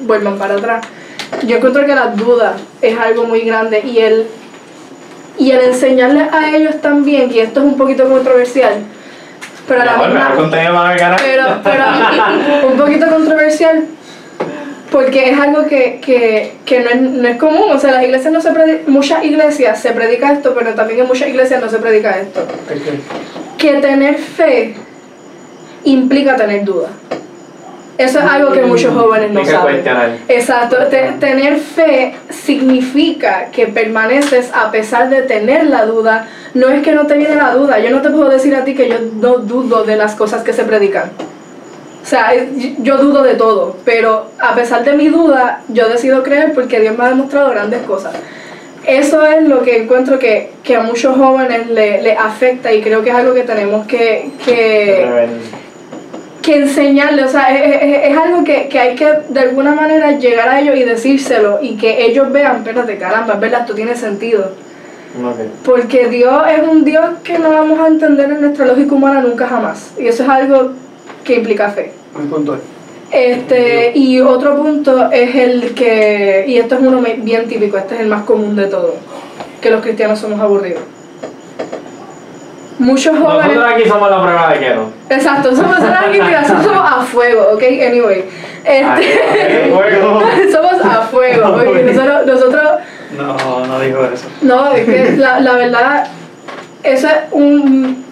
vuelvan 0.01 0.38
para 0.38 0.55
atrás? 0.55 0.87
Yo 1.46 1.57
encuentro 1.57 1.87
que 1.87 1.94
la 1.94 2.09
duda 2.09 2.55
es 2.83 2.99
algo 2.99 3.25
muy 3.25 3.40
grande 3.40 3.81
y 3.85 3.99
el, 3.99 4.27
y 5.38 5.51
el 5.51 5.61
enseñarles 5.61 6.33
a 6.33 6.55
ellos 6.55 6.81
también, 6.81 7.31
y 7.33 7.38
esto 7.38 7.61
es 7.61 7.66
un 7.66 7.77
poquito 7.77 8.09
controversial, 8.09 8.75
pero, 9.66 9.85
la 9.85 9.96
pero, 11.16 11.61
pero 11.64 11.85
un 12.72 12.79
poquito 12.79 13.07
controversial 13.09 13.87
porque 14.90 15.31
es 15.31 15.38
algo 15.38 15.66
que, 15.66 16.01
que, 16.01 16.55
que 16.64 16.81
no, 16.81 16.90
es, 16.90 17.01
no, 17.01 17.29
es, 17.29 17.37
común, 17.37 17.70
o 17.72 17.79
sea, 17.79 17.92
las 17.92 18.05
iglesias 18.05 18.33
no 18.33 18.40
se 18.40 18.51
muchas 18.87 19.25
iglesias 19.25 19.81
se 19.81 19.90
predica 19.90 20.33
esto, 20.33 20.55
pero 20.57 20.75
también 20.75 21.01
en 21.01 21.07
muchas 21.07 21.29
iglesias 21.29 21.61
no 21.61 21.68
se 21.68 21.79
predica 21.79 22.18
esto 22.18 22.46
que 23.66 23.81
tener 23.81 24.18
fe 24.18 24.74
implica 25.85 26.37
tener 26.37 26.64
duda. 26.64 26.88
Eso 27.98 28.18
es 28.18 28.24
algo 28.24 28.52
que 28.52 28.62
muchos 28.62 28.94
jóvenes 28.94 29.31
no 29.31 29.44
saben. 29.44 29.83
Exacto. 30.29 30.76
tener 31.18 31.59
fe 31.59 32.14
significa 32.29 33.46
que 33.50 33.66
permaneces 33.66 34.50
a 34.52 34.70
pesar 34.70 35.09
de 35.09 35.22
tener 35.22 35.66
la 35.66 35.87
duda. 35.87 36.29
No 36.55 36.68
es 36.68 36.83
que 36.83 36.92
no 36.92 37.07
te 37.07 37.16
viene 37.16 37.37
la 37.37 37.55
duda. 37.55 37.79
Yo 37.79 37.90
no 37.90 38.02
te 38.02 38.11
puedo 38.11 38.29
decir 38.29 38.55
a 38.55 38.64
ti 38.64 38.74
que 38.74 38.88
yo 38.88 38.96
no 39.14 39.38
dudo 39.38 39.85
de 39.85 39.96
las 39.96 40.14
cosas 40.14 40.42
que 40.42 40.52
se 40.52 40.64
predican. 40.64 41.11
O 42.02 42.07
sea, 42.07 42.33
yo 42.79 42.98
dudo 42.98 43.22
de 43.22 43.35
todo. 43.35 43.79
Pero 43.85 44.31
a 44.38 44.55
pesar 44.55 44.85
de 44.85 44.92
mi 44.92 45.09
duda, 45.09 45.62
yo 45.68 45.88
decido 45.88 46.22
creer 46.22 46.52
porque 46.55 46.81
Dios 46.81 46.96
me 46.96 47.05
ha 47.05 47.09
demostrado 47.09 47.50
grandes 47.50 47.83
cosas 47.83 48.12
eso 48.87 49.27
es 49.27 49.42
lo 49.49 49.62
que 49.62 49.83
encuentro 49.83 50.18
que, 50.18 50.51
a 50.77 50.81
muchos 50.83 51.16
jóvenes 51.16 51.68
le, 51.68 52.12
afecta 52.16 52.72
y 52.72 52.83
creo 52.83 53.03
que 53.03 53.11
es 53.11 53.16
algo 53.16 53.35
que 53.35 53.42
tenemos 53.42 53.87
que, 53.87 54.31
que, 54.44 55.05
que 56.42 56.57
enseñarle, 56.57 57.25
o 57.25 57.29
sea, 57.29 57.55
es, 57.57 57.83
es- 57.83 58.11
es 58.12 58.16
algo 58.16 58.44
que, 58.44 58.68
que 58.68 58.79
hay 58.79 58.94
que 58.94 59.07
de 59.29 59.40
alguna 59.40 59.75
manera 59.75 60.12
llegar 60.12 60.49
a 60.49 60.61
ellos 60.61 60.77
y 60.77 60.85
decírselo 60.85 61.59
y 61.61 61.77
que 61.77 62.05
ellos 62.07 62.31
vean, 62.31 62.57
espérate, 62.59 62.96
caramba, 62.99 63.35
es 63.35 63.40
verdad, 63.40 63.61
esto 63.62 63.75
tiene 63.75 63.96
sentido. 63.96 64.53
Porque 65.64 66.09
Dios 66.09 66.42
es 66.46 66.68
un 66.68 66.85
Dios 66.85 67.05
que 67.25 67.38
no 67.38 67.51
vamos 67.51 67.81
a 67.81 67.87
entender 67.88 68.31
en 68.31 68.40
nuestra 68.42 68.66
lógica 68.66 68.94
humana 68.94 69.20
nunca 69.22 69.49
jamás. 69.49 69.92
Y 69.99 70.07
eso 70.09 70.22
es 70.25 70.29
algo 70.29 70.72
que 71.25 71.37
implica 71.37 71.70
fe. 71.70 71.92
Muy 72.14 72.27
puntual. 72.27 72.61
Este, 73.10 73.92
y 73.94 74.20
otro 74.20 74.56
punto 74.56 75.10
es 75.12 75.34
el 75.36 75.74
que, 75.74 76.44
y 76.48 76.58
esto 76.58 76.74
es 76.74 76.80
uno 76.82 77.00
bien 77.18 77.46
típico, 77.48 77.78
este 77.78 77.94
es 77.94 78.00
el 78.02 78.08
más 78.08 78.24
común 78.24 78.56
de 78.56 78.66
todos, 78.66 78.94
que 79.60 79.70
los 79.70 79.80
cristianos 79.80 80.18
somos 80.18 80.40
aburridos. 80.40 80.82
Muchos 82.78 83.16
jóvenes... 83.18 83.46
Nosotros 83.56 83.72
aquí 83.74 83.88
somos 83.88 84.10
la 84.10 84.22
prueba 84.22 84.52
de 84.52 84.58
keto. 84.58 84.90
Exacto, 85.08 85.56
somos 85.56 85.76
aquí, 85.78 86.20
mira, 86.20 86.44
somos 86.46 86.66
a 86.66 87.00
fuego, 87.02 87.48
¿ok? 87.54 87.62
Anyway. 87.62 88.24
Este, 88.64 89.70
Fuego. 89.74 90.22
somos 90.52 90.84
a 90.84 91.02
fuego, 91.02 91.48
¿ok? 91.56 91.64
Nosotros, 91.86 92.26
nosotros, 92.26 92.70
No, 93.16 93.66
no 93.66 93.80
dijo 93.80 94.04
eso. 94.12 94.26
no, 94.42 94.72
es 94.72 94.84
que 94.84 95.16
la, 95.16 95.40
la 95.40 95.52
verdad, 95.54 96.06
eso 96.82 97.06
es 97.06 97.14
un, 97.30 98.04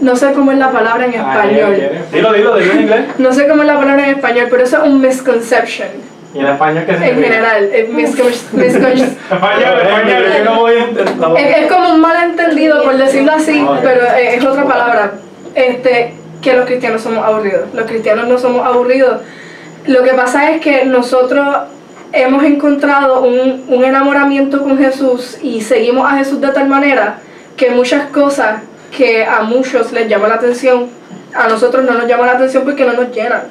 no 0.00 0.16
sé 0.16 0.32
cómo 0.32 0.52
es 0.52 0.58
la 0.58 0.70
palabra 0.70 1.06
en 1.06 1.14
español. 1.14 1.76
Dilo, 2.12 2.32
dilo, 2.32 2.56
dilo 2.56 2.72
en 2.72 2.80
inglés. 2.80 3.04
No 3.18 3.32
sé 3.32 3.48
cómo 3.48 3.62
es 3.62 3.68
la 3.68 3.78
palabra 3.78 4.04
en 4.04 4.16
español, 4.16 4.48
pero 4.50 4.64
eso 4.64 4.82
es 4.82 4.88
un 4.88 5.00
misconception. 5.00 5.88
¿Y 6.34 6.40
en 6.40 6.46
español 6.46 6.84
qué 6.84 6.92
En 6.92 6.98
significa? 6.98 7.28
general, 7.28 7.64
es 7.72 7.88
es, 11.38 11.66
como 11.72 11.94
un 11.94 12.00
malentendido, 12.00 12.82
por 12.82 12.96
decirlo 12.96 13.32
así, 13.32 13.64
pero 13.82 14.02
es, 14.18 14.34
es 14.34 14.44
otra 14.44 14.64
palabra. 14.64 15.12
Este, 15.54 16.14
que 16.42 16.54
los 16.54 16.66
cristianos 16.66 17.02
somos 17.02 17.24
aburridos. 17.24 17.72
Los 17.72 17.86
cristianos 17.86 18.28
no 18.28 18.38
somos 18.38 18.66
aburridos. 18.66 19.20
Lo 19.86 20.02
que 20.02 20.12
pasa 20.12 20.50
es 20.50 20.60
que 20.60 20.84
nosotros 20.84 21.46
hemos 22.12 22.44
encontrado 22.44 23.22
un, 23.22 23.64
un 23.68 23.84
enamoramiento 23.84 24.62
con 24.62 24.78
Jesús 24.78 25.38
y 25.42 25.60
seguimos 25.62 26.10
a 26.10 26.16
Jesús 26.16 26.40
de 26.40 26.48
tal 26.48 26.68
manera 26.68 27.18
que 27.56 27.70
muchas 27.70 28.06
cosas 28.08 28.62
que 28.96 29.24
a 29.24 29.42
muchos 29.42 29.92
les 29.92 30.08
llama 30.08 30.28
la 30.28 30.36
atención, 30.36 30.88
a 31.34 31.48
nosotros 31.48 31.84
no 31.84 31.92
nos 31.94 32.06
llama 32.06 32.26
la 32.26 32.32
atención 32.32 32.64
porque 32.64 32.84
no 32.84 32.92
nos 32.92 33.14
llenan. 33.14 33.42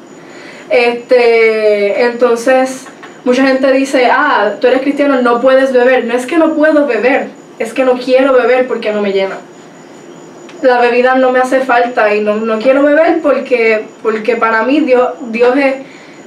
Este, 0.70 2.04
entonces, 2.06 2.86
mucha 3.26 3.46
gente 3.46 3.72
dice, 3.72 4.08
ah, 4.12 4.54
tú 4.60 4.68
eres 4.68 4.82
cristiano, 4.82 5.22
no 5.22 5.42
puedes 5.42 5.74
beber. 5.74 6.06
No 6.06 6.14
es 6.14 6.26
que 6.26 6.38
no 6.38 6.56
puedo 6.56 6.88
beber, 6.88 7.28
es 7.60 7.74
que 7.74 7.84
no 7.84 7.94
quiero 7.94 8.34
beber 8.34 8.68
porque 8.68 8.92
no 8.92 9.02
me 9.02 9.12
llena. 9.12 9.36
La 10.62 10.80
bebida 10.80 11.16
no 11.16 11.32
me 11.32 11.40
hace 11.40 11.60
falta 11.60 12.16
y 12.16 12.22
no, 12.22 12.36
no 12.36 12.58
quiero 12.60 12.84
beber 12.84 13.20
porque, 13.22 13.86
porque 14.02 14.38
para 14.38 14.64
mí 14.64 14.80
Dios, 14.80 15.10
Dios, 15.30 15.58
es, 15.58 15.76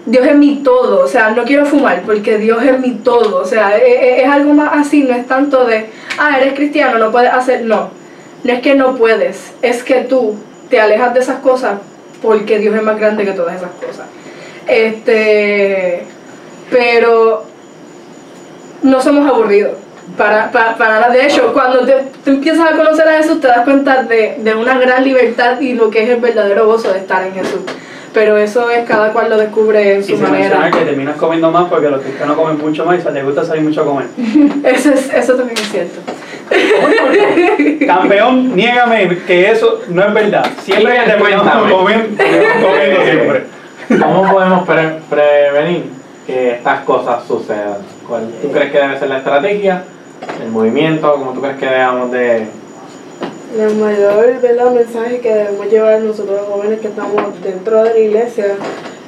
Dios 0.04 0.26
es 0.26 0.36
mi 0.36 0.56
todo. 0.56 1.02
O 1.02 1.08
sea, 1.08 1.30
no 1.30 1.44
quiero 1.44 1.64
fumar 1.64 2.02
porque 2.02 2.36
Dios 2.36 2.62
es 2.62 2.78
mi 2.78 2.96
todo. 2.96 3.38
O 3.38 3.46
sea, 3.46 3.78
e- 3.78 4.18
e- 4.20 4.22
es, 4.24 4.28
algo 4.28 4.52
más 4.52 4.72
así, 4.74 5.04
no 5.04 5.14
es 5.14 5.26
tanto 5.26 5.64
de, 5.64 5.86
ah, 6.18 6.38
eres 6.38 6.52
cristiano, 6.52 6.98
no 6.98 7.10
puedes 7.10 7.32
hacer. 7.32 7.62
No, 7.62 7.95
no 8.46 8.52
es 8.52 8.60
que 8.60 8.74
no 8.74 8.96
puedes, 8.96 9.52
es 9.62 9.82
que 9.82 10.02
tú 10.02 10.36
te 10.70 10.80
alejas 10.80 11.14
de 11.14 11.20
esas 11.20 11.40
cosas 11.40 11.80
porque 12.22 12.58
Dios 12.58 12.74
es 12.74 12.82
más 12.82 12.98
grande 12.98 13.24
que 13.24 13.32
todas 13.32 13.56
esas 13.56 13.70
cosas. 13.72 14.06
Este, 14.66 16.04
pero 16.70 17.44
no 18.82 19.00
somos 19.00 19.28
aburridos. 19.28 19.72
Para, 20.16 20.50
para, 20.52 20.76
para 20.76 21.00
nada. 21.00 21.12
De 21.12 21.26
hecho, 21.26 21.52
cuando 21.52 21.84
te, 21.84 21.96
empiezas 22.26 22.72
a 22.72 22.76
conocer 22.76 23.08
a 23.08 23.16
Jesús, 23.18 23.40
te 23.40 23.48
das 23.48 23.64
cuenta 23.64 24.04
de, 24.04 24.36
de 24.38 24.54
una 24.54 24.78
gran 24.78 25.04
libertad 25.04 25.60
y 25.60 25.72
lo 25.74 25.90
que 25.90 26.04
es 26.04 26.08
el 26.08 26.20
verdadero 26.20 26.66
gozo 26.66 26.92
de 26.92 27.00
estar 27.00 27.26
en 27.26 27.34
Jesús. 27.34 27.60
Pero 28.14 28.36
eso 28.38 28.70
es 28.70 28.86
cada 28.86 29.12
cual 29.12 29.28
lo 29.28 29.36
descubre 29.36 29.94
en 29.94 30.00
Y 30.00 30.04
su 30.04 30.16
se 30.16 30.22
menciona 30.22 30.56
manera. 30.60 30.78
que 30.78 30.84
terminas 30.84 31.16
comiendo 31.16 31.50
más 31.50 31.68
porque 31.68 31.90
los 31.90 32.00
cristianos 32.00 32.36
comen 32.36 32.56
mucho 32.56 32.86
más 32.86 33.04
y 33.04 33.12
les 33.12 33.24
gusta 33.24 33.44
salir 33.44 33.62
mucho 33.64 33.82
a 33.82 33.84
comer. 33.84 34.06
Eso, 34.64 34.90
es, 34.92 35.12
eso 35.12 35.34
también 35.34 35.58
es 35.58 35.68
cierto. 35.70 36.00
Campeón, 37.86 38.54
niégame 38.56 39.18
que 39.26 39.50
eso 39.50 39.80
no 39.88 40.02
es 40.06 40.14
verdad. 40.14 40.46
Siempre 40.62 40.94
Cuéntame. 40.94 41.12
terminamos 41.22 41.72
comiendo, 41.72 42.24
comiendo 42.24 43.02
siempre. 43.04 43.44
¿Cómo 44.00 44.32
podemos 44.32 44.66
pre- 44.66 44.98
prevenir 45.08 45.84
que 46.26 46.52
estas 46.52 46.80
cosas 46.80 47.24
sucedan? 47.26 47.78
¿Cuál 48.08 48.30
tú 48.42 48.50
crees 48.52 48.72
que 48.72 48.78
debe 48.78 48.98
ser 48.98 49.08
la 49.08 49.18
estrategia? 49.18 49.84
¿El 50.42 50.50
movimiento? 50.50 51.12
¿Cómo 51.12 51.32
tú 51.32 51.40
crees 51.40 51.56
que 51.56 51.66
debemos 51.66 52.10
de...? 52.10 52.46
El 53.58 53.74
mayor 53.76 54.40
¿verdad? 54.42 54.70
mensaje 54.72 55.20
que 55.20 55.32
debemos 55.32 55.66
llevar 55.70 56.00
nosotros 56.00 56.40
los 56.40 56.48
jóvenes 56.48 56.80
que 56.80 56.88
estamos 56.88 57.42
dentro 57.42 57.82
de 57.84 57.90
la 57.90 57.98
iglesia 57.98 58.46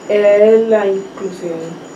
es 0.09 0.69
la 0.69 0.87
inclusión. 0.87 1.88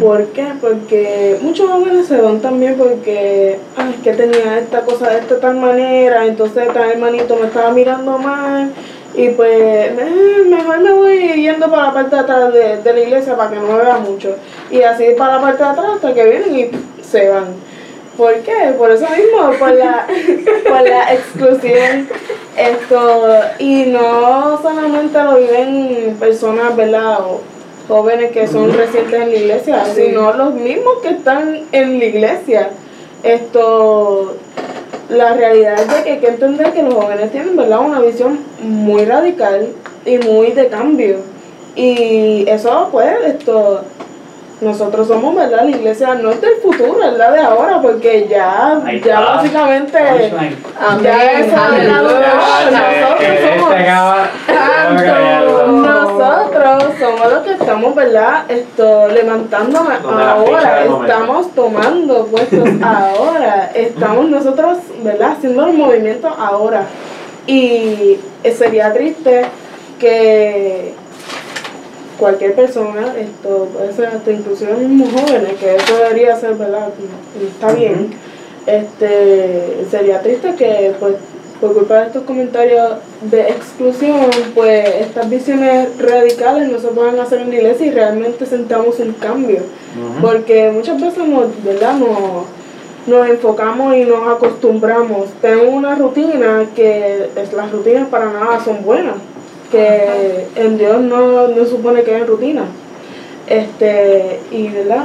¿Por 0.00 0.26
qué? 0.28 0.46
Porque 0.60 1.38
muchos 1.42 1.70
jóvenes 1.70 2.06
se 2.06 2.20
van 2.20 2.40
también 2.40 2.76
porque, 2.76 3.58
ah, 3.76 3.90
es 3.94 4.02
que 4.02 4.12
tenía 4.12 4.58
esta 4.58 4.80
cosa 4.82 5.10
de 5.10 5.20
esta 5.20 5.40
tal 5.40 5.56
manera, 5.56 6.26
entonces 6.26 6.68
tal 6.72 6.90
hermanito 6.90 7.36
me 7.36 7.46
estaba 7.46 7.70
mirando 7.70 8.18
mal 8.18 8.72
y 9.14 9.28
pues 9.28 9.50
eh, 9.50 10.44
mejor 10.48 10.80
me 10.80 10.92
voy 10.92 11.42
yendo 11.42 11.70
para 11.70 11.88
la 11.88 11.94
parte 11.94 12.16
de 12.16 12.22
atrás 12.22 12.52
de, 12.52 12.76
de 12.82 12.92
la 12.92 13.00
iglesia 13.00 13.36
para 13.36 13.50
que 13.50 13.56
no 13.56 13.66
me 13.68 13.76
vea 13.76 13.98
mucho. 13.98 14.36
Y 14.70 14.82
así 14.82 15.04
para 15.16 15.36
la 15.36 15.40
parte 15.40 15.62
de 15.62 15.70
atrás 15.70 15.86
hasta 15.94 16.14
que 16.14 16.24
vienen 16.24 16.58
y 16.58 16.70
se 17.02 17.28
van. 17.28 17.46
¿Por 18.16 18.34
qué? 18.40 18.74
Por 18.78 18.90
eso 18.92 19.06
mismo, 19.08 19.52
por 19.58 19.72
la, 19.72 20.06
por 20.68 20.82
la 20.82 21.14
exclusión. 21.14 22.08
Esto, 22.56 23.40
y 23.58 23.86
no 23.86 24.60
solamente 24.62 25.18
lo 25.22 25.36
viven 25.38 26.16
personas, 26.20 26.76
¿verdad? 26.76 27.20
O 27.20 27.40
jóvenes 27.88 28.32
que 28.32 28.46
son 28.46 28.72
recientes 28.72 29.20
en 29.20 29.30
la 29.30 29.36
iglesia, 29.36 29.84
Sí. 29.86 30.02
sino 30.06 30.32
los 30.32 30.54
mismos 30.54 30.94
que 31.02 31.10
están 31.10 31.60
en 31.72 31.98
la 31.98 32.04
iglesia. 32.04 32.70
Esto, 33.22 34.36
la 35.08 35.34
realidad 35.34 35.74
es 35.80 35.94
de 35.94 36.02
que 36.02 36.12
hay 36.12 36.18
que 36.18 36.28
entender 36.28 36.72
que 36.72 36.82
los 36.82 36.94
jóvenes 36.94 37.30
tienen, 37.32 37.56
¿verdad? 37.56 37.80
Una 37.80 38.00
visión 38.00 38.38
muy 38.62 39.04
radical 39.04 39.68
y 40.04 40.18
muy 40.18 40.52
de 40.52 40.68
cambio. 40.68 41.16
Y 41.76 42.44
eso, 42.48 42.88
pues, 42.92 43.08
esto, 43.26 43.82
nosotros 44.60 45.08
somos, 45.08 45.34
¿verdad? 45.34 45.64
La 45.64 45.70
iglesia 45.70 46.14
no 46.14 46.30
es 46.30 46.40
del 46.40 46.56
futuro, 46.62 47.02
es 47.02 47.18
la 47.18 47.30
de 47.32 47.40
ahora, 47.40 47.80
porque 47.82 48.26
ya, 48.28 48.80
ya 49.04 49.20
básicamente, 49.20 49.98
ya 51.02 51.32
es 51.32 51.46
nosotros 51.48 52.24
Este 53.20 53.58
somos 53.58 53.74
tanto 54.46 55.66
nosotros 55.66 56.53
somos 57.04 57.32
los 57.32 57.42
que 57.42 57.52
estamos, 57.52 57.94
¿verdad? 57.94 58.44
Esto, 58.50 59.08
levantándonos 59.08 60.04
ahora, 60.04 60.84
estamos 60.84 61.54
tomando 61.54 62.26
puestos 62.26 62.68
ahora, 62.82 63.70
estamos 63.74 64.28
nosotros, 64.30 64.78
¿verdad? 65.02 65.32
Haciendo 65.32 65.66
los 65.66 65.74
movimientos 65.74 66.32
ahora. 66.38 66.86
Y 67.46 68.18
eh, 68.42 68.52
sería 68.56 68.92
triste 68.92 69.44
que 69.98 70.94
cualquier 72.18 72.54
persona, 72.54 73.14
esto 73.18 73.68
puede 73.74 73.92
ser 73.92 74.06
hasta 74.06 74.30
inclusive 74.30 74.74
mismos 74.74 75.10
jóvenes, 75.12 75.52
que 75.60 75.76
eso 75.76 75.96
debería 75.96 76.36
ser, 76.36 76.54
¿verdad? 76.54 76.88
Está 77.40 77.72
bien. 77.72 78.12
Este, 78.66 79.84
sería 79.90 80.22
triste 80.22 80.54
que 80.54 80.94
pues 80.98 81.16
por 81.60 81.74
culpa 81.74 82.00
de 82.00 82.06
estos 82.06 82.24
comentarios 82.24 82.92
de 83.22 83.42
exclusión, 83.42 84.30
pues 84.54 84.86
estas 85.00 85.30
visiones 85.30 85.88
radicales 85.98 86.68
no 86.68 86.78
se 86.78 86.88
puedan 86.88 87.18
hacer 87.18 87.40
en 87.40 87.50
la 87.50 87.56
iglesia 87.56 87.86
y 87.86 87.90
realmente 87.90 88.46
sentamos 88.46 89.00
el 89.00 89.16
cambio. 89.16 89.60
Porque 90.20 90.70
muchas 90.70 91.00
veces 91.00 91.26
nos, 91.26 91.46
¿verdad? 91.64 91.94
Nos, 91.94 92.46
nos 93.06 93.28
enfocamos 93.28 93.94
y 93.94 94.04
nos 94.04 94.26
acostumbramos. 94.28 95.28
Tenemos 95.40 95.72
una 95.72 95.94
rutina 95.94 96.66
que 96.74 97.28
es, 97.36 97.52
las 97.52 97.70
rutinas 97.70 98.08
para 98.08 98.32
nada 98.32 98.62
son 98.64 98.84
buenas. 98.84 99.16
Que 99.70 100.46
en 100.56 100.78
Dios 100.78 101.00
no, 101.00 101.48
no 101.48 101.64
supone 101.66 102.02
que 102.02 102.18
es 102.18 102.26
rutina. 102.26 102.64
Este, 103.46 104.40
y 104.50 104.68
verdad. 104.68 105.04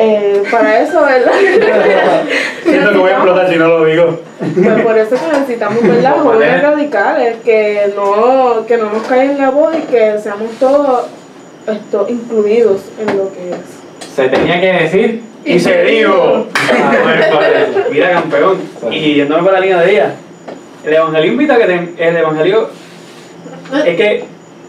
Eh, 0.00 0.44
para 0.48 0.80
eso, 0.80 1.02
¿verdad? 1.04 1.32
Siento 2.62 2.92
que 2.92 2.98
voy 2.98 3.10
a 3.10 3.14
explotar 3.14 3.50
si 3.50 3.56
no 3.56 3.66
lo 3.66 3.84
digo. 3.84 4.20
Pues 4.38 4.82
por 4.82 4.96
eso 4.96 5.16
que 5.16 5.32
necesitamos 5.38 5.82
¿verdad? 5.88 6.16
jóvenes 6.22 6.62
radicales 6.62 7.36
que 7.44 7.92
no, 7.96 8.64
que 8.66 8.76
no 8.76 8.90
nos 8.92 9.02
caigan 9.08 9.30
en 9.32 9.38
la 9.38 9.50
voz 9.50 9.74
y 9.76 9.80
que 9.90 10.16
seamos 10.20 10.52
todos 10.60 11.06
esto, 11.66 12.06
incluidos 12.08 12.82
en 13.00 13.16
lo 13.16 13.32
que 13.32 13.50
es. 13.50 14.14
Se 14.14 14.28
tenía 14.28 14.60
que 14.60 14.72
decir 14.84 15.22
Y 15.44 15.58
se 15.58 16.00
eso. 16.00 16.46
Mira, 17.90 18.10
campeón. 18.12 18.58
Y 18.92 19.14
yéndome 19.14 19.42
por 19.42 19.52
la 19.52 19.60
línea 19.60 19.80
de 19.80 19.90
ella, 19.90 20.12
el 20.84 20.92
evangelio 20.94 21.32
invita 21.32 21.54
a 21.54 21.58
que 21.58 21.64
te- 21.64 22.08
el 22.08 22.16
evangelio 22.16 22.70
es 23.84 23.96
que. 23.96 24.24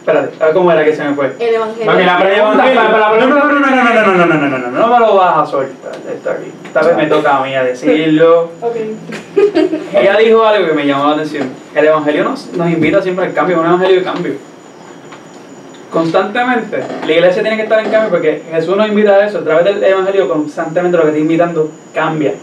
Espérate, 0.10 0.54
cómo 0.54 0.72
era 0.72 0.84
que 0.84 0.96
se 0.96 1.04
me 1.04 1.14
fue. 1.14 1.34
El 1.40 1.56
evangelio. 1.56 1.86
Mami, 1.86 2.04
la 2.04 2.18
pregunta, 2.20 2.64
No, 2.66 2.74
no, 2.74 3.14
pregunta- 3.14 3.30
no, 3.30 3.60
no, 3.60 3.60
no, 3.60 3.84
no, 3.84 3.94
no, 3.94 4.04
no, 4.04 4.26
no, 4.26 4.26
no, 4.26 4.36
no, 4.36 4.58
no, 4.58 4.58
no, 4.72 4.80
no 4.80 4.88
me 4.88 5.00
lo 5.00 5.16
vas 5.16 5.38
a 5.38 5.46
soltar. 5.46 5.92
Está 6.14 6.32
aquí. 6.32 6.52
Esta 6.66 6.82
vez 6.82 6.96
me 6.98 7.06
toca 7.08 7.38
a 7.38 7.44
mí 7.44 7.56
a 7.56 7.64
decirlo. 7.64 8.50
Ella 9.94 10.18
dijo 10.18 10.44
algo 10.46 10.68
que 10.68 10.74
me 10.74 10.86
llamó 10.86 11.06
la 11.08 11.14
atención. 11.14 11.50
El 11.76 11.86
evangelio 11.86 12.24
nos, 12.24 12.48
nos 12.54 12.70
invita 12.70 13.02
siempre 13.02 13.26
al 13.26 13.34
cambio, 13.34 13.60
un 13.60 13.66
evangelio 13.66 13.98
de 13.98 14.04
cambio. 14.04 14.34
constantemente. 15.92 16.84
La 17.06 17.12
iglesia 17.12 17.42
tiene 17.42 17.58
que 17.58 17.64
estar 17.64 17.84
en 17.84 17.90
cambio 17.92 18.10
porque 18.12 18.44
Jesús 18.52 18.78
nos 18.78 18.88
invita 18.88 19.12
a 19.16 19.26
eso. 19.26 19.40
A 19.40 19.44
través 19.44 19.66
del 19.66 19.84
Evangelio, 19.84 20.28
constantemente 20.30 20.98
lo 20.98 21.04
que 21.04 21.10
está 21.10 21.20
invitando 21.20 21.72
cambia. 21.94 22.34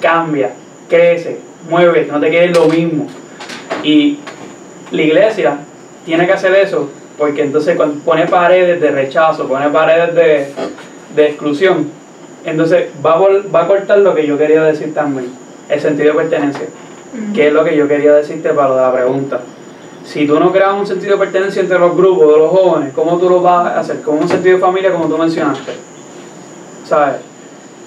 Cambia, 0.00 0.50
crece, 0.88 1.38
mueve, 1.68 2.08
no 2.10 2.18
te 2.20 2.30
quedes 2.30 2.56
lo 2.56 2.66
mismo. 2.66 3.06
Y 3.82 4.18
la 4.90 5.02
iglesia 5.02 5.58
tiene 6.08 6.26
que 6.26 6.32
hacer 6.32 6.54
eso 6.54 6.88
porque 7.18 7.42
entonces 7.42 7.76
pone 8.04 8.26
paredes 8.26 8.80
de 8.80 8.90
rechazo, 8.90 9.46
pone 9.46 9.68
paredes 9.68 10.14
de, 10.14 10.52
de 11.14 11.28
exclusión, 11.28 11.90
entonces 12.44 12.86
va 13.04 13.14
a, 13.14 13.18
va 13.54 13.62
a 13.64 13.66
cortar 13.66 13.98
lo 13.98 14.14
que 14.14 14.26
yo 14.26 14.38
quería 14.38 14.62
decir 14.62 14.94
también, 14.94 15.26
el 15.68 15.80
sentido 15.80 16.12
de 16.14 16.18
pertenencia, 16.20 16.66
que 17.34 17.48
es 17.48 17.52
lo 17.52 17.62
que 17.62 17.76
yo 17.76 17.86
quería 17.86 18.14
decirte 18.14 18.48
para 18.50 18.68
lo 18.68 18.76
de 18.76 18.80
la 18.80 18.92
pregunta 18.92 19.40
si 20.04 20.26
tú 20.26 20.40
no 20.40 20.50
creas 20.50 20.72
un 20.72 20.86
sentido 20.86 21.18
de 21.18 21.26
pertenencia 21.26 21.60
entre 21.60 21.78
los 21.78 21.94
grupos 21.94 22.32
de 22.32 22.38
los 22.38 22.50
jóvenes, 22.50 22.94
¿cómo 22.94 23.18
tú 23.18 23.28
lo 23.28 23.42
vas 23.42 23.66
a 23.66 23.80
hacer? 23.80 24.00
Con 24.00 24.16
un 24.16 24.26
sentido 24.26 24.56
de 24.56 24.62
familia 24.62 24.90
como 24.90 25.06
tú 25.06 25.18
mencionaste. 25.18 25.72
¿Sabes? 26.86 27.16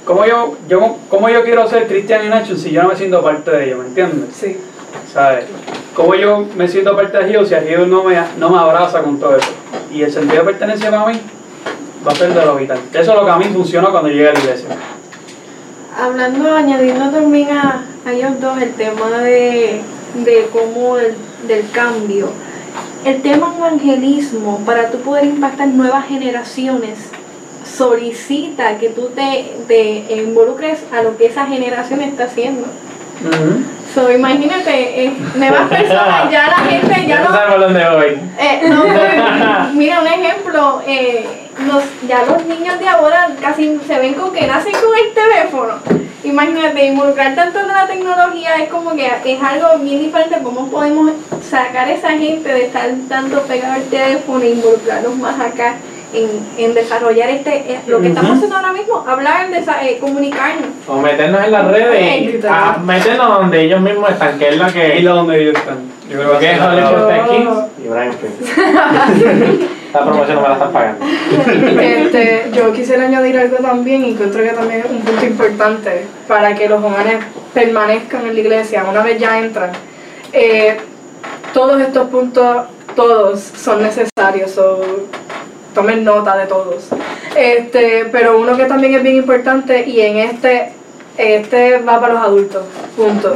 ¿Cómo 0.05 0.23
yo, 0.27 0.55
yo, 0.69 0.97
cómo 1.09 1.29
yo 1.29 1.43
quiero 1.43 1.67
ser 1.67 1.87
cristiano 1.87 2.25
en 2.25 2.33
action 2.33 2.59
si 2.59 2.69
yo 2.69 2.83
no 2.83 2.89
me 2.89 2.95
siento 2.95 3.23
parte 3.23 3.49
de 3.49 3.65
ellos? 3.65 3.79
¿Me 3.79 3.85
entiendes? 3.87 4.35
Sí. 4.35 4.55
¿Sabes? 5.11 5.45
¿Cómo 5.95 6.15
yo 6.15 6.45
me 6.55 6.67
siento 6.67 6.97
ellos 6.99 7.49
si 7.49 7.55
ellos 7.55 7.87
no 7.87 8.03
me, 8.03 8.17
no 8.37 8.49
me 8.49 8.57
abraza 8.57 9.01
con 9.01 9.19
todo 9.19 9.35
eso? 9.37 9.51
Y 9.91 10.03
el 10.03 10.11
sentido 10.11 10.39
de 10.39 10.45
pertenencia 10.45 10.89
para 10.89 11.05
mí 11.07 11.19
va 12.05 12.11
a 12.11 12.15
ser 12.15 12.33
de 12.33 12.45
lo 12.45 12.55
vital. 12.55 12.79
Eso 12.93 13.11
es 13.11 13.17
lo 13.17 13.25
que 13.25 13.31
a 13.31 13.37
mí 13.37 13.45
funciona 13.45 13.89
cuando 13.89 14.09
llegué 14.09 14.29
a 14.29 14.33
la 14.33 14.39
iglesia. 14.39 14.69
Hablando, 15.99 16.55
añadiendo 16.55 17.09
también 17.09 17.49
a, 17.51 17.83
a 18.05 18.13
ellos 18.13 18.39
dos 18.39 18.61
el 18.61 18.73
tema 18.73 19.19
de, 19.19 19.81
de 20.15 20.49
cómo 20.51 20.97
el 20.97 21.15
del 21.47 21.69
cambio. 21.71 22.29
El 23.03 23.21
tema 23.21 23.53
evangelismo, 23.57 24.61
para 24.65 24.91
tú 24.91 24.99
poder 24.99 25.25
impactar 25.25 25.67
nuevas 25.67 26.07
generaciones, 26.07 26.99
solicita 27.65 28.77
que 28.77 28.89
tú 28.89 29.09
te, 29.15 29.55
te 29.67 30.21
involucres 30.21 30.79
a 30.93 31.01
lo 31.01 31.17
que 31.17 31.25
esa 31.25 31.45
generación 31.47 32.01
está 32.01 32.25
haciendo. 32.25 32.67
So, 33.93 34.09
imagínate, 34.09 35.03
eh, 35.03 35.13
nuevas 35.35 35.67
personas, 35.67 36.31
ya 36.31 36.47
la 36.47 36.57
gente 36.59 37.07
ya 37.07 37.19
no. 37.19 37.31
sabemos 37.31 37.59
dónde 37.59 37.89
voy. 37.89 38.19
Eh, 38.39 38.61
no, 38.69 39.73
mira, 39.73 39.99
un 39.99 40.07
ejemplo, 40.07 40.81
eh, 40.87 41.25
los, 41.67 41.83
ya 42.07 42.23
los 42.23 42.45
niños 42.45 42.79
de 42.79 42.87
ahora 42.87 43.29
casi 43.41 43.79
se 43.85 43.99
ven 43.99 44.13
con 44.13 44.31
que 44.31 44.47
nacen 44.47 44.71
con 44.71 44.97
el 44.97 45.13
teléfono. 45.13 45.73
Imagínate, 46.23 46.85
involucrar 46.85 47.35
tanto 47.35 47.59
en 47.59 47.67
la 47.67 47.87
tecnología 47.87 48.55
es 48.57 48.69
como 48.69 48.95
que 48.95 49.07
es 49.25 49.43
algo 49.43 49.79
bien 49.79 49.99
diferente. 49.99 50.37
¿Cómo 50.41 50.69
podemos 50.69 51.11
sacar 51.49 51.87
a 51.87 51.91
esa 51.91 52.11
gente 52.11 52.47
de 52.47 52.65
estar 52.67 52.89
tanto 53.09 53.41
pegado 53.41 53.73
al 53.73 53.83
teléfono 53.83 54.41
e 54.41 54.51
involucrarlos 54.51 55.17
más 55.17 55.37
acá? 55.39 55.75
En, 56.13 56.29
en 56.57 56.73
desarrollar 56.73 57.29
este 57.29 57.73
eh, 57.73 57.79
lo 57.87 58.01
que 58.01 58.09
estamos 58.09 58.31
haciendo 58.31 58.55
ahora 58.55 58.73
mismo, 58.73 59.03
hablar, 59.07 59.49
de, 59.49 59.57
eh, 59.57 59.97
comunicarnos. 59.99 60.69
O 60.87 60.97
meternos 60.97 61.43
en 61.43 61.51
las 61.51 61.67
redes 61.67 62.21
y 62.21 62.47
a, 62.47 62.77
meternos 62.83 63.39
donde 63.39 63.61
ellos 63.61 63.81
mismos 63.81 64.09
están, 64.09 64.37
que 64.37 64.49
es 64.49 64.57
lo 64.57 64.67
que... 64.67 64.99
Y 64.99 65.03
donde 65.03 65.41
ellos 65.41 65.55
están. 65.55 65.77
Yo 66.09 66.17
creo 66.19 66.39
que 66.39 66.51
es 66.51 66.59
Hollywood 66.59 67.07
Kings 67.29 67.57
y 67.83 67.87
Brian 67.87 68.11
Esta 69.91 70.05
promoción 70.05 70.35
no 70.35 70.41
me 70.41 70.47
la 70.47 70.53
están 70.53 70.71
pagando. 70.71 71.05
Este, 71.81 72.51
yo 72.53 72.71
quisiera 72.71 73.03
añadir 73.03 73.37
algo 73.37 73.57
también, 73.57 74.05
y 74.05 74.11
encuentro 74.11 74.41
que 74.41 74.49
también 74.49 74.81
es 74.85 74.91
un 74.91 75.01
punto 75.01 75.25
importante 75.25 76.05
para 76.29 76.55
que 76.55 76.69
los 76.69 76.81
jóvenes 76.81 77.23
permanezcan 77.53 78.25
en 78.25 78.33
la 78.33 78.39
iglesia 78.39 78.85
una 78.89 79.03
vez 79.03 79.19
ya 79.19 79.39
entran. 79.39 79.71
Eh, 80.31 80.77
todos 81.53 81.81
estos 81.81 82.07
puntos, 82.09 82.67
todos 82.95 83.39
son 83.41 83.83
necesarios 83.83 84.51
tomen 85.73 86.03
nota 86.03 86.37
de 86.37 86.47
todos. 86.47 86.89
Este, 87.35 88.05
pero 88.11 88.39
uno 88.39 88.57
que 88.57 88.65
también 88.65 88.95
es 88.95 89.03
bien 89.03 89.15
importante 89.15 89.87
y 89.87 90.01
en 90.01 90.17
este, 90.17 90.73
este 91.17 91.79
va 91.79 91.99
para 91.99 92.13
los 92.13 92.23
adultos, 92.23 92.63
punto. 92.95 93.35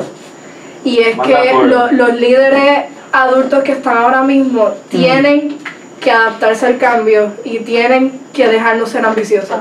Y 0.84 1.00
es 1.00 1.20
que 1.20 1.54
los 1.92 2.14
líderes 2.14 2.86
adultos 3.12 3.64
que 3.64 3.72
están 3.72 3.98
ahora 3.98 4.22
mismo 4.22 4.74
tienen 4.90 5.58
que 6.00 6.12
adaptarse 6.12 6.68
al 6.68 6.78
cambio 6.78 7.32
y 7.44 7.60
tienen 7.60 8.20
que 8.32 8.48
dejarnos 8.48 8.90
ser 8.90 9.06
ambiciosos. 9.06 9.58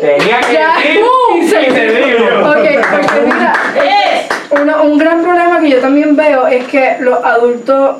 Tenía 0.00 0.40
que 0.40 1.70
decir, 1.70 2.16
porque 2.42 2.80
mira, 3.26 4.82
un 4.82 4.98
gran 4.98 5.22
problema 5.22 5.60
que 5.60 5.70
yo 5.70 5.78
también 5.80 6.16
veo 6.16 6.46
es 6.46 6.64
que 6.68 6.96
los 7.00 7.22
adultos 7.22 7.96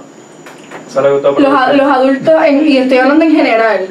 los, 0.95 1.39
los 1.77 1.93
adultos, 1.93 2.35
y 2.65 2.79
estoy 2.79 2.99
hablando 2.99 3.25
en 3.25 3.33
general, 3.33 3.87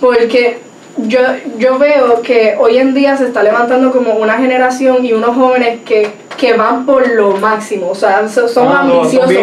porque 0.00 0.58
yo, 0.96 1.20
yo 1.58 1.78
veo 1.78 2.22
que 2.22 2.54
hoy 2.58 2.78
en 2.78 2.94
día 2.94 3.16
se 3.16 3.26
está 3.26 3.42
levantando 3.42 3.90
como 3.90 4.14
una 4.14 4.34
generación 4.34 5.04
y 5.04 5.12
unos 5.12 5.34
jóvenes 5.34 5.80
que, 5.84 6.12
van 6.58 6.84
por 6.84 7.08
lo 7.08 7.38
máximo, 7.38 7.88
o 7.88 7.94
sea, 7.94 8.28
son, 8.28 8.68
ah, 8.68 8.80
ambiciosos, 8.80 9.34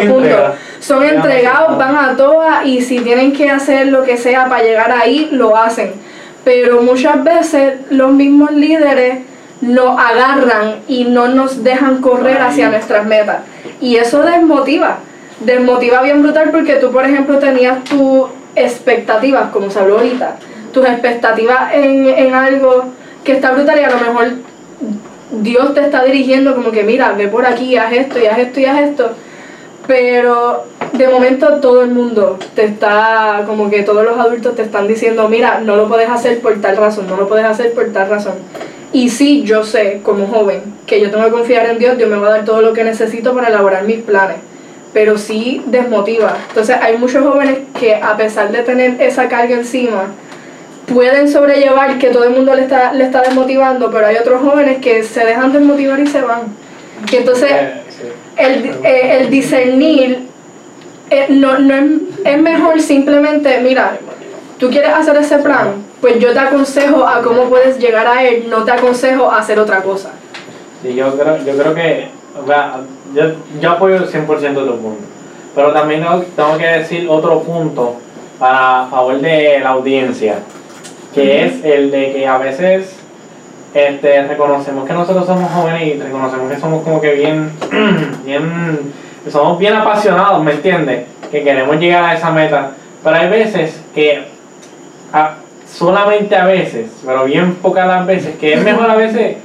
son, 0.78 1.02
entregados, 1.02 1.76
van 1.76 1.96
a 1.96 2.16
todas 2.16 2.64
y 2.64 2.80
si 2.80 3.00
tienen 3.00 3.32
que 3.32 3.50
hacer 3.50 3.88
lo 3.88 4.04
que 4.04 4.16
sea 4.16 4.48
para 4.48 4.62
llegar 4.62 4.92
ahí, 4.92 5.28
lo 5.32 5.56
hacen. 5.56 5.90
Pero 6.44 6.80
muchas 6.80 7.24
veces 7.24 7.74
los 7.90 8.12
mismos 8.12 8.52
líderes 8.52 9.18
nos 9.60 9.98
agarran 9.98 10.76
y 10.86 11.04
no 11.04 11.26
nos 11.26 11.64
dejan 11.64 12.00
correr 12.00 12.40
hacia 12.40 12.68
nuestras 12.68 13.04
metas. 13.04 13.38
Y 13.80 13.96
eso 13.96 14.22
desmotiva 14.22 14.98
desmotiva 15.40 16.02
bien 16.02 16.22
brutal 16.22 16.50
porque 16.50 16.74
tú, 16.74 16.90
por 16.90 17.04
ejemplo, 17.04 17.38
tenías 17.38 17.82
tus 17.84 18.28
expectativas, 18.54 19.50
como 19.50 19.70
se 19.70 19.78
habló 19.78 19.98
ahorita, 19.98 20.36
tus 20.72 20.86
expectativas 20.86 21.74
en, 21.74 22.08
en 22.08 22.34
algo 22.34 22.84
que 23.24 23.32
está 23.32 23.52
brutal 23.52 23.78
y 23.78 23.84
a 23.84 23.90
lo 23.90 23.98
mejor 23.98 24.32
Dios 25.30 25.74
te 25.74 25.80
está 25.80 26.04
dirigiendo 26.04 26.54
como 26.54 26.70
que 26.70 26.82
mira, 26.82 27.12
ve 27.12 27.28
por 27.28 27.46
aquí, 27.46 27.76
haz 27.76 27.92
esto 27.92 28.18
y 28.18 28.26
haz 28.26 28.38
esto 28.38 28.60
y 28.60 28.64
haz 28.66 28.80
esto. 28.80 29.10
Pero 29.86 30.64
de 30.92 31.08
momento 31.08 31.60
todo 31.60 31.82
el 31.82 31.90
mundo 31.90 32.38
te 32.54 32.64
está, 32.64 33.42
como 33.46 33.68
que 33.68 33.82
todos 33.82 34.04
los 34.04 34.18
adultos 34.18 34.54
te 34.54 34.62
están 34.62 34.86
diciendo, 34.86 35.28
mira, 35.28 35.60
no 35.60 35.76
lo 35.76 35.88
puedes 35.88 36.08
hacer 36.08 36.40
por 36.40 36.60
tal 36.60 36.76
razón, 36.76 37.06
no 37.08 37.16
lo 37.16 37.28
puedes 37.28 37.46
hacer 37.46 37.72
por 37.72 37.92
tal 37.92 38.08
razón. 38.08 38.34
Y 38.92 39.08
sí, 39.08 39.42
yo 39.42 39.64
sé 39.64 40.00
como 40.02 40.26
joven 40.26 40.62
que 40.86 41.00
yo 41.00 41.10
tengo 41.10 41.24
que 41.24 41.30
confiar 41.30 41.66
en 41.66 41.78
Dios, 41.78 41.96
Dios 41.96 42.10
me 42.10 42.16
va 42.16 42.28
a 42.28 42.30
dar 42.30 42.44
todo 42.44 42.60
lo 42.60 42.74
que 42.74 42.84
necesito 42.84 43.34
para 43.34 43.48
elaborar 43.48 43.84
mis 43.84 44.02
planes 44.02 44.36
pero 44.92 45.18
sí 45.18 45.62
desmotiva. 45.66 46.36
Entonces 46.48 46.76
hay 46.80 46.96
muchos 46.98 47.24
jóvenes 47.24 47.58
que 47.78 47.94
a 47.94 48.16
pesar 48.16 48.52
de 48.52 48.62
tener 48.62 49.00
esa 49.00 49.28
carga 49.28 49.54
encima, 49.54 50.12
pueden 50.92 51.30
sobrellevar 51.30 51.98
que 51.98 52.08
todo 52.08 52.24
el 52.24 52.30
mundo 52.30 52.54
le 52.54 52.62
está, 52.62 52.92
le 52.92 53.04
está 53.04 53.22
desmotivando, 53.22 53.90
pero 53.90 54.06
hay 54.06 54.16
otros 54.16 54.42
jóvenes 54.42 54.78
que 54.78 55.02
se 55.02 55.24
dejan 55.24 55.52
desmotivar 55.52 55.98
y 56.00 56.06
se 56.06 56.20
van. 56.20 56.42
Y 57.10 57.16
entonces 57.16 57.50
el, 58.36 58.64
eh, 58.84 59.18
el 59.18 59.30
discernir 59.30 60.26
eh, 61.10 61.26
no, 61.30 61.58
no 61.58 61.74
es, 61.74 61.84
es 62.24 62.40
mejor 62.40 62.80
simplemente, 62.80 63.60
mira, 63.60 63.98
tú 64.58 64.70
quieres 64.70 64.92
hacer 64.92 65.16
ese 65.16 65.38
plan, 65.38 65.74
pues 66.00 66.18
yo 66.18 66.32
te 66.32 66.38
aconsejo 66.38 67.06
a 67.06 67.22
cómo 67.22 67.44
puedes 67.44 67.78
llegar 67.78 68.06
a 68.06 68.22
él, 68.24 68.46
no 68.48 68.64
te 68.64 68.72
aconsejo 68.72 69.30
a 69.30 69.38
hacer 69.38 69.58
otra 69.58 69.82
cosa. 69.82 70.10
Sí, 70.82 70.94
yo 70.94 71.16
creo, 71.16 71.38
yo 71.44 71.56
creo 71.56 71.74
que 71.74 72.08
yo, 73.14 73.22
yo 73.60 73.70
apoyo 73.70 74.06
100% 74.06 74.26
tu 74.54 74.78
punto. 74.78 75.04
Pero 75.54 75.72
también 75.72 76.04
tengo 76.34 76.56
que 76.56 76.66
decir 76.66 77.06
otro 77.08 77.42
punto 77.42 77.96
para 78.38 78.86
favor 78.90 79.20
de 79.20 79.60
la 79.60 79.70
audiencia, 79.70 80.36
que 81.14 81.44
es 81.44 81.64
el 81.64 81.90
de 81.90 82.12
que 82.12 82.26
a 82.26 82.38
veces 82.38 82.96
este, 83.74 84.26
reconocemos 84.26 84.86
que 84.86 84.92
nosotros 84.92 85.26
somos 85.26 85.50
jóvenes 85.50 85.82
y 85.86 86.00
reconocemos 86.00 86.50
que 86.50 86.58
somos 86.58 86.82
como 86.82 87.00
que 87.00 87.14
bien, 87.14 87.52
bien, 88.24 88.92
somos 89.30 89.58
bien 89.58 89.74
apasionados, 89.74 90.42
¿me 90.42 90.52
entiendes? 90.52 91.04
Que 91.30 91.42
queremos 91.42 91.76
llegar 91.76 92.04
a 92.04 92.14
esa 92.14 92.30
meta. 92.30 92.72
Pero 93.04 93.16
hay 93.16 93.28
veces 93.28 93.80
que, 93.94 94.24
solamente 95.66 96.36
a 96.36 96.46
veces, 96.46 96.90
pero 97.04 97.24
bien 97.24 97.54
pocas 97.56 97.86
las 97.86 98.06
veces, 98.06 98.36
que 98.38 98.54
es 98.54 98.64
mejor 98.64 98.90
a 98.90 98.96
veces 98.96 99.36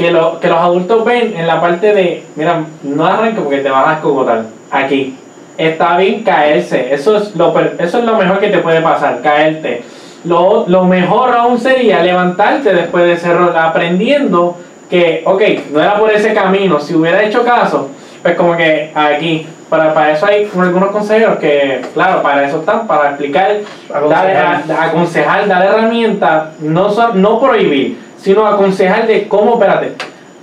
que, 0.00 0.10
lo, 0.10 0.40
que 0.40 0.48
los 0.48 0.58
adultos 0.58 1.04
ven 1.04 1.34
en 1.36 1.46
la 1.46 1.60
parte 1.60 1.92
de, 1.92 2.24
mira, 2.34 2.64
no 2.82 3.06
arranque 3.06 3.40
porque 3.42 3.58
te 3.58 3.70
van 3.70 3.88
a 3.88 3.92
escogotar. 3.94 4.44
Aquí. 4.70 5.16
Está 5.58 5.98
bien 5.98 6.22
caerse. 6.22 6.92
Eso 6.94 7.18
es 7.18 7.36
lo, 7.36 7.54
eso 7.78 7.98
es 7.98 8.04
lo 8.04 8.16
mejor 8.16 8.40
que 8.40 8.48
te 8.48 8.58
puede 8.58 8.80
pasar, 8.80 9.20
caerte. 9.20 9.82
Lo, 10.24 10.64
lo 10.66 10.84
mejor 10.84 11.34
aún 11.34 11.58
sería 11.58 12.02
levantarte 12.02 12.72
después 12.72 13.04
de 13.04 13.12
ese 13.12 13.32
rol, 13.34 13.54
aprendiendo 13.54 14.56
que, 14.88 15.22
ok, 15.26 15.42
no 15.72 15.82
era 15.82 15.98
por 15.98 16.10
ese 16.10 16.32
camino. 16.32 16.80
Si 16.80 16.94
hubiera 16.94 17.22
hecho 17.22 17.44
caso, 17.44 17.90
pues 18.22 18.36
como 18.36 18.56
que 18.56 18.90
aquí, 18.94 19.46
para, 19.68 19.92
para 19.92 20.12
eso 20.12 20.24
hay 20.24 20.50
algunos 20.58 20.90
consejeros 20.92 21.38
que, 21.38 21.82
claro, 21.92 22.22
para 22.22 22.46
eso 22.46 22.60
están, 22.60 22.86
para 22.86 23.10
explicar, 23.10 23.58
aconsejar, 23.92 24.66
dar, 24.66 24.88
aconsejar, 24.88 25.46
dar 25.46 25.62
herramientas, 25.66 26.58
no, 26.60 26.88
no 27.12 27.38
prohibir 27.38 28.09
sino 28.20 28.46
aconsejar 28.46 29.06
de 29.06 29.28
cómo, 29.28 29.54
espérate, 29.54 29.94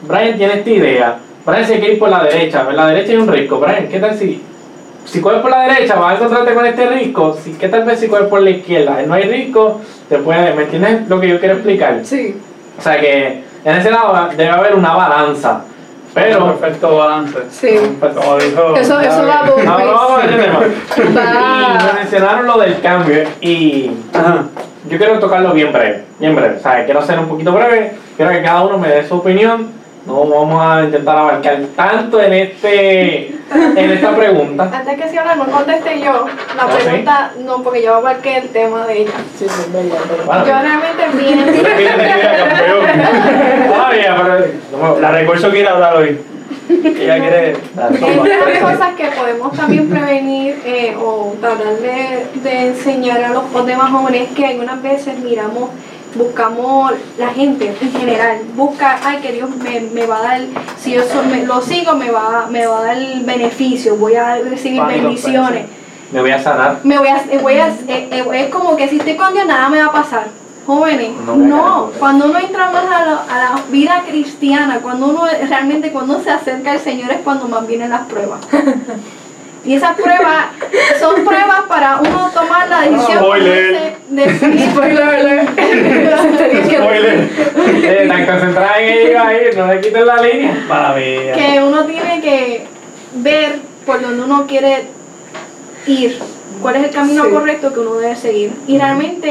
Brian 0.02 0.38
tiene 0.38 0.54
esta 0.56 0.70
idea, 0.70 1.18
Brian 1.46 1.66
se 1.66 1.80
quiere 1.80 1.94
ir 1.94 2.00
por 2.00 2.10
la 2.10 2.24
derecha, 2.24 2.64
por 2.64 2.74
la 2.74 2.88
derecha 2.88 3.12
hay 3.12 3.18
un 3.18 3.28
rico, 3.28 3.60
Brian, 3.60 3.88
¿qué 3.88 4.00
tal 4.00 4.18
si 4.18 4.42
si 5.08 5.22
coges 5.22 5.40
por 5.40 5.50
la 5.50 5.62
derecha 5.62 5.96
vas 5.96 6.12
a 6.12 6.16
encontrarte 6.16 6.54
con 6.54 6.66
este 6.66 6.86
risco, 6.88 7.38
si, 7.42 7.54
¿qué 7.54 7.70
tal 7.70 7.86
vez 7.86 8.00
si 8.00 8.08
coges 8.08 8.28
por 8.28 8.42
la 8.42 8.50
izquierda? 8.50 9.02
No 9.08 9.14
hay 9.14 9.24
risco, 9.24 9.82
te 10.10 10.18
puede, 10.18 10.54
¿me 10.54 10.64
entiendes 10.64 11.08
lo 11.08 11.20
que 11.20 11.30
yo 11.30 11.40
quiero 11.40 11.56
explicar? 11.56 12.02
Sí. 12.04 12.36
O 12.78 12.82
sea 12.82 13.00
que 13.00 13.44
en 13.64 13.76
ese 13.76 13.90
lado 13.90 14.30
debe 14.36 14.50
haber 14.50 14.76
una 14.76 14.94
balanza. 14.94 15.62
Pero. 16.14 16.58
Perfecto 16.58 16.98
balance. 16.98 17.38
Sí. 17.52 17.78
Como 18.00 18.38
dijo. 18.38 18.76
Eso, 18.76 19.00
eso 19.00 19.28
va 19.28 19.46
por 19.46 19.64
No, 19.64 19.78
no, 19.78 20.18
no, 20.18 20.24
Y 20.98 21.84
me 21.86 21.94
mencionaron 22.00 22.48
lo 22.48 22.58
del 22.58 22.80
cambio 22.82 23.24
y 23.40 23.92
Ajá. 24.14 24.46
Yo 24.90 24.98
quiero 24.98 25.20
tocarlo 25.20 25.52
bien 25.54 25.72
breve, 25.72 26.04
bien 26.20 26.36
breve. 26.36 26.58
O 26.58 26.60
sea, 26.60 26.84
quiero 26.86 27.02
ser 27.02 27.20
un 27.20 27.28
poquito 27.28 27.52
breve, 27.52 27.94
quiero 28.16 28.32
que 28.32 28.42
cada 28.42 28.62
uno 28.64 28.78
me 28.78 28.88
dé 28.90 29.08
su 29.08 29.16
opinión. 29.16 29.76
No 30.06 30.26
vamos 30.26 30.64
a 30.66 30.84
intentar 30.86 31.18
abarcar 31.18 31.58
tanto 31.76 32.22
en 32.22 32.32
este 32.32 33.28
en 33.28 33.92
esta 33.92 34.16
pregunta. 34.16 34.64
Antes 34.74 34.98
que 34.98 35.10
si 35.10 35.18
ahora 35.18 35.36
no 35.36 35.46
conteste 35.46 36.00
yo, 36.00 36.26
la 36.56 36.64
¿Ah, 36.64 36.68
sí? 36.78 36.84
pregunta, 36.86 37.32
no, 37.46 37.62
porque 37.62 37.84
yo 37.84 37.96
abarqué 37.96 38.38
el 38.38 38.48
tema 38.50 38.88
de 38.88 39.02
ella. 39.02 39.12
Sí, 39.38 39.46
sí, 39.50 39.62
es 39.66 39.74
verdad, 39.74 39.98
es 40.02 40.10
verdad. 40.10 40.26
Bueno, 40.26 40.46
Yo 40.46 40.54
realmente 40.62 41.04
bien. 41.18 41.46
Todavía, 43.68 44.16
pero 44.24 44.46
no 44.80 45.00
La 45.02 45.12
recurso 45.12 45.50
quiere 45.50 45.68
hablar 45.68 45.98
hoy. 45.98 46.18
Ella 46.70 47.20
quiere. 47.20 47.58
Dale. 47.76 48.00
Hay 48.06 48.16
muchas 48.18 48.60
cosas 48.62 48.94
que 48.96 49.06
podemos 49.08 49.52
también 49.54 49.90
prevenir 49.90 50.62
eh, 50.66 50.96
o 51.02 51.36
tratar 51.40 51.78
de, 51.78 52.26
de 52.44 52.68
enseñar 52.68 53.24
a 53.24 53.30
los, 53.30 53.66
demás 53.66 53.92
jóvenes 53.92 54.30
que 54.36 54.46
algunas 54.46 54.82
veces 54.82 55.18
miramos, 55.20 55.70
buscamos 56.16 56.92
la 57.18 57.30
gente 57.30 57.74
en 57.82 57.92
general, 57.92 58.40
busca, 58.56 59.00
ay 59.04 59.18
que 59.18 59.32
Dios 59.34 59.50
me, 59.58 59.80
me 59.82 60.06
va 60.06 60.18
a 60.20 60.22
dar, 60.24 60.42
si 60.78 60.94
yo 60.94 61.04
so- 61.04 61.24
me- 61.24 61.46
lo 61.46 61.62
sigo 61.62 61.94
me 61.96 62.12
va, 62.12 62.48
me 62.50 62.66
va 62.66 62.80
a 62.80 62.84
dar 62.84 62.98
beneficio, 63.24 63.96
voy 63.96 64.16
a 64.16 64.38
recibir 64.38 64.80
Pánico, 64.82 65.04
bendiciones. 65.04 65.66
Me 66.12 66.22
voy 66.22 66.32
a 66.32 66.42
sanar. 66.42 66.78
me 66.84 66.98
voy 66.98 67.08
a, 67.10 67.18
eh, 67.18 67.40
voy 67.42 67.56
a 67.56 67.68
eh, 67.68 68.08
eh, 68.12 68.26
es 68.34 68.46
como 68.50 68.76
que 68.78 68.88
si 68.88 68.98
estoy 68.98 69.16
con 69.16 69.34
Dios 69.34 69.46
nada 69.46 69.68
me 69.70 69.80
va 69.80 69.88
a 69.88 69.92
pasar. 69.92 70.28
Jóvenes, 70.68 71.12
No 71.26 71.92
cuando 71.98 72.26
uno 72.26 72.40
entra 72.40 72.70
más 72.70 72.86
a 72.86 73.06
la, 73.06 73.24
a 73.24 73.38
la 73.38 73.62
vida 73.72 74.04
cristiana, 74.08 74.80
cuando 74.82 75.08
uno 75.08 75.24
realmente 75.48 75.92
cuando 75.92 76.22
se 76.22 76.30
acerca 76.30 76.74
al 76.74 76.80
Señor 76.80 77.12
es 77.12 77.20
cuando 77.24 77.48
más 77.48 77.66
vienen 77.66 77.90
las 77.90 78.02
pruebas. 78.02 78.42
Y 79.68 79.74
esas 79.74 79.98
pruebas 79.98 80.46
son 80.98 81.26
pruebas 81.26 81.64
para 81.68 82.00
uno 82.00 82.32
tomar 82.34 82.70
la 82.70 82.84
decisión 82.84 83.18
Spoiler. 83.18 83.96
dice, 84.10 84.40
decir, 84.40 84.70
Spoiler. 84.72 85.46
Eh, 87.84 88.06
tan 88.08 88.26
concentrada 88.26 88.80
en 88.80 89.08
ello 89.08 89.22
ahí, 89.22 89.38
no 89.58 89.68
le 89.68 89.82
quiten 89.82 90.06
la 90.06 90.22
línea. 90.22 90.54
Mía. 90.96 91.34
que 91.34 91.62
uno 91.62 91.86
tiene 91.86 92.22
que 92.22 92.66
ver 93.16 93.60
por 93.86 94.02
donde 94.02 94.24
uno 94.24 94.48
quiere 94.48 94.86
ir, 95.86 96.18
cuál 96.62 96.76
es 96.78 96.84
el 96.86 96.90
camino 96.92 97.24
Sí. 97.26 97.30
correcto 97.32 97.74
que 97.74 97.80
uno 97.80 97.96
debe 97.96 98.16
seguir. 98.16 98.52
Y 98.68 98.78
realmente 98.78 99.30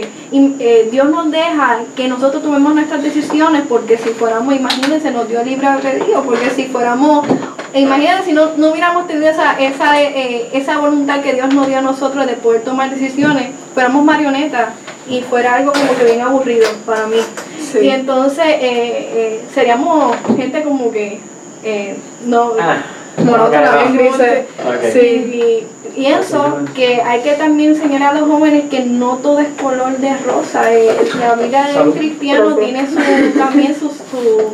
eh, 0.00 0.08
eh, 0.32 0.88
Dios 0.90 1.08
nos 1.10 1.30
deja 1.30 1.80
que 1.96 2.08
nosotros 2.08 2.42
tomemos 2.42 2.74
nuestras 2.74 3.02
decisiones 3.02 3.62
porque 3.68 3.96
si 3.98 4.10
fuéramos, 4.10 4.54
imagínense, 4.54 5.10
nos 5.10 5.28
dio 5.28 5.42
libre 5.42 5.66
albedrío, 5.66 6.22
porque 6.22 6.50
si 6.50 6.66
fuéramos, 6.66 7.26
e 7.72 7.80
imagínense 7.80 8.24
si 8.24 8.32
no, 8.32 8.50
no 8.56 8.70
hubiéramos 8.70 9.06
tenido 9.06 9.28
esa, 9.28 9.58
esa, 9.58 10.00
eh, 10.02 10.48
esa 10.52 10.78
voluntad 10.78 11.20
que 11.20 11.34
Dios 11.34 11.52
nos 11.54 11.66
dio 11.66 11.78
a 11.78 11.82
nosotros 11.82 12.26
de 12.26 12.34
poder 12.34 12.62
tomar 12.62 12.90
decisiones, 12.90 13.50
fuéramos 13.74 14.04
marionetas 14.04 14.70
y 15.08 15.22
fuera 15.22 15.54
algo 15.54 15.72
como 15.72 15.96
que 15.96 16.04
bien 16.04 16.20
aburrido 16.20 16.66
para 16.84 17.06
mí. 17.06 17.18
Sí. 17.60 17.78
Y 17.82 17.88
entonces 17.90 18.44
eh, 18.46 18.60
eh, 18.60 19.40
seríamos 19.54 20.16
gente 20.36 20.62
como 20.62 20.90
que 20.90 21.20
eh, 21.64 21.96
no 22.26 22.52
Ah, 22.60 22.76
Bien 23.18 23.62
no. 23.64 23.98
grises. 23.98 24.44
Sí. 24.92 24.98
y 25.00 25.66
pienso 25.94 26.58
que 26.74 27.00
hay 27.02 27.20
que 27.22 27.32
también 27.32 27.70
enseñar 27.74 28.02
a 28.02 28.12
los 28.20 28.28
jóvenes 28.28 28.64
que 28.70 28.80
no 28.84 29.16
todo 29.16 29.40
es 29.40 29.48
color 29.60 29.98
de 29.98 30.16
rosa. 30.18 30.72
eh, 30.72 30.90
la 31.18 31.34
vida 31.34 31.66
del 31.68 31.92
cristiano 31.92 32.54
tiene 32.56 32.86
su, 32.86 33.38
también 33.38 33.74
sus, 33.74 33.92
su- 34.10 34.52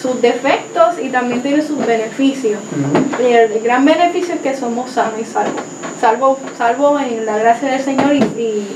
sus 0.00 0.20
defectos 0.20 0.98
y 1.02 1.08
también 1.08 1.40
tiene 1.42 1.62
sus 1.62 1.78
beneficios. 1.86 2.60
Y 3.18 3.32
el 3.32 3.60
gran 3.62 3.84
beneficio 3.86 4.34
es 4.34 4.40
que 4.40 4.54
somos 4.54 4.90
sanos 4.90 5.18
y 5.20 5.24
salvos. 5.24 5.62
Salvo, 6.00 6.38
salvo 6.58 6.98
en 7.00 7.24
la 7.24 7.38
gracia 7.38 7.70
del 7.70 7.80
Señor 7.80 8.14
y, 8.14 8.18
y, 8.18 8.66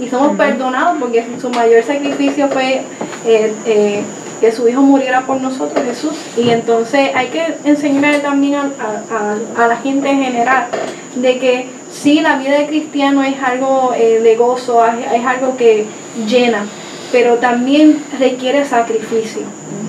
y 0.00 0.08
somos 0.08 0.36
perdonados 0.38 0.96
porque 0.98 1.26
su 1.38 1.50
mayor 1.50 1.82
sacrificio 1.82 2.48
fue 2.48 2.80
eh, 3.26 3.52
eh, 3.66 4.02
que 4.40 4.52
su 4.52 4.68
Hijo 4.68 4.80
muriera 4.82 5.22
por 5.22 5.40
nosotros, 5.40 5.84
Jesús. 5.84 6.12
Y 6.36 6.50
entonces 6.50 7.10
hay 7.14 7.28
que 7.28 7.54
enseñarle 7.64 8.20
también 8.20 8.54
a, 8.56 8.62
a- 8.80 9.60
a- 9.60 9.64
a 9.64 9.68
la 9.68 9.76
gente 9.76 10.08
en 10.08 10.22
general 10.22 10.66
de 11.14 11.38
que 11.38 11.66
sí, 11.90 12.20
la 12.20 12.36
vida 12.38 12.58
de 12.58 12.66
cristiano 12.66 13.22
es 13.22 13.36
algo 13.42 13.92
eh, 13.96 14.20
de 14.20 14.36
gozo, 14.36 14.84
es, 14.86 15.12
es 15.20 15.26
algo 15.26 15.56
que 15.56 15.86
llena, 16.28 16.66
pero 17.12 17.34
también 17.36 18.02
requiere 18.18 18.64
sacrificio. 18.64 19.42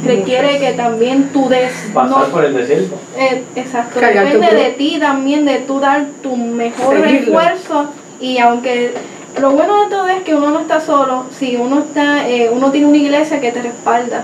Requiere 0.06 0.60
que 0.60 0.72
también 0.74 1.30
tú 1.34 1.50
des. 1.50 1.74
Pasar 1.94 2.28
no- 2.28 2.34
por 2.34 2.46
el 2.46 2.54
desierto. 2.56 2.96
eh, 3.18 3.44
exacto, 3.58 4.00
Cargar 4.00 4.32
depende 4.32 4.56
de 4.56 4.70
ti 4.72 4.98
también, 4.98 5.44
de 5.46 5.60
tú 5.60 5.82
dar 5.82 6.06
tu 6.24 6.38
mejor 6.38 6.96
Seguirlo. 6.96 7.20
esfuerzo 7.42 7.90
y 8.22 8.38
aunque 8.38 8.94
lo 9.40 9.52
bueno 9.52 9.84
de 9.84 9.90
todo 9.90 10.08
es 10.08 10.24
que 10.24 10.36
uno 10.36 10.50
no 10.52 10.60
está 10.60 10.82
solo, 10.82 11.26
si 11.38 11.56
uno 11.56 11.80
está, 11.80 12.28
eh, 12.28 12.50
uno 12.52 12.72
tiene 12.72 12.88
una 12.88 12.98
iglesia 12.98 13.40
que 13.40 13.52
te 13.52 13.62
respalda 13.62 14.24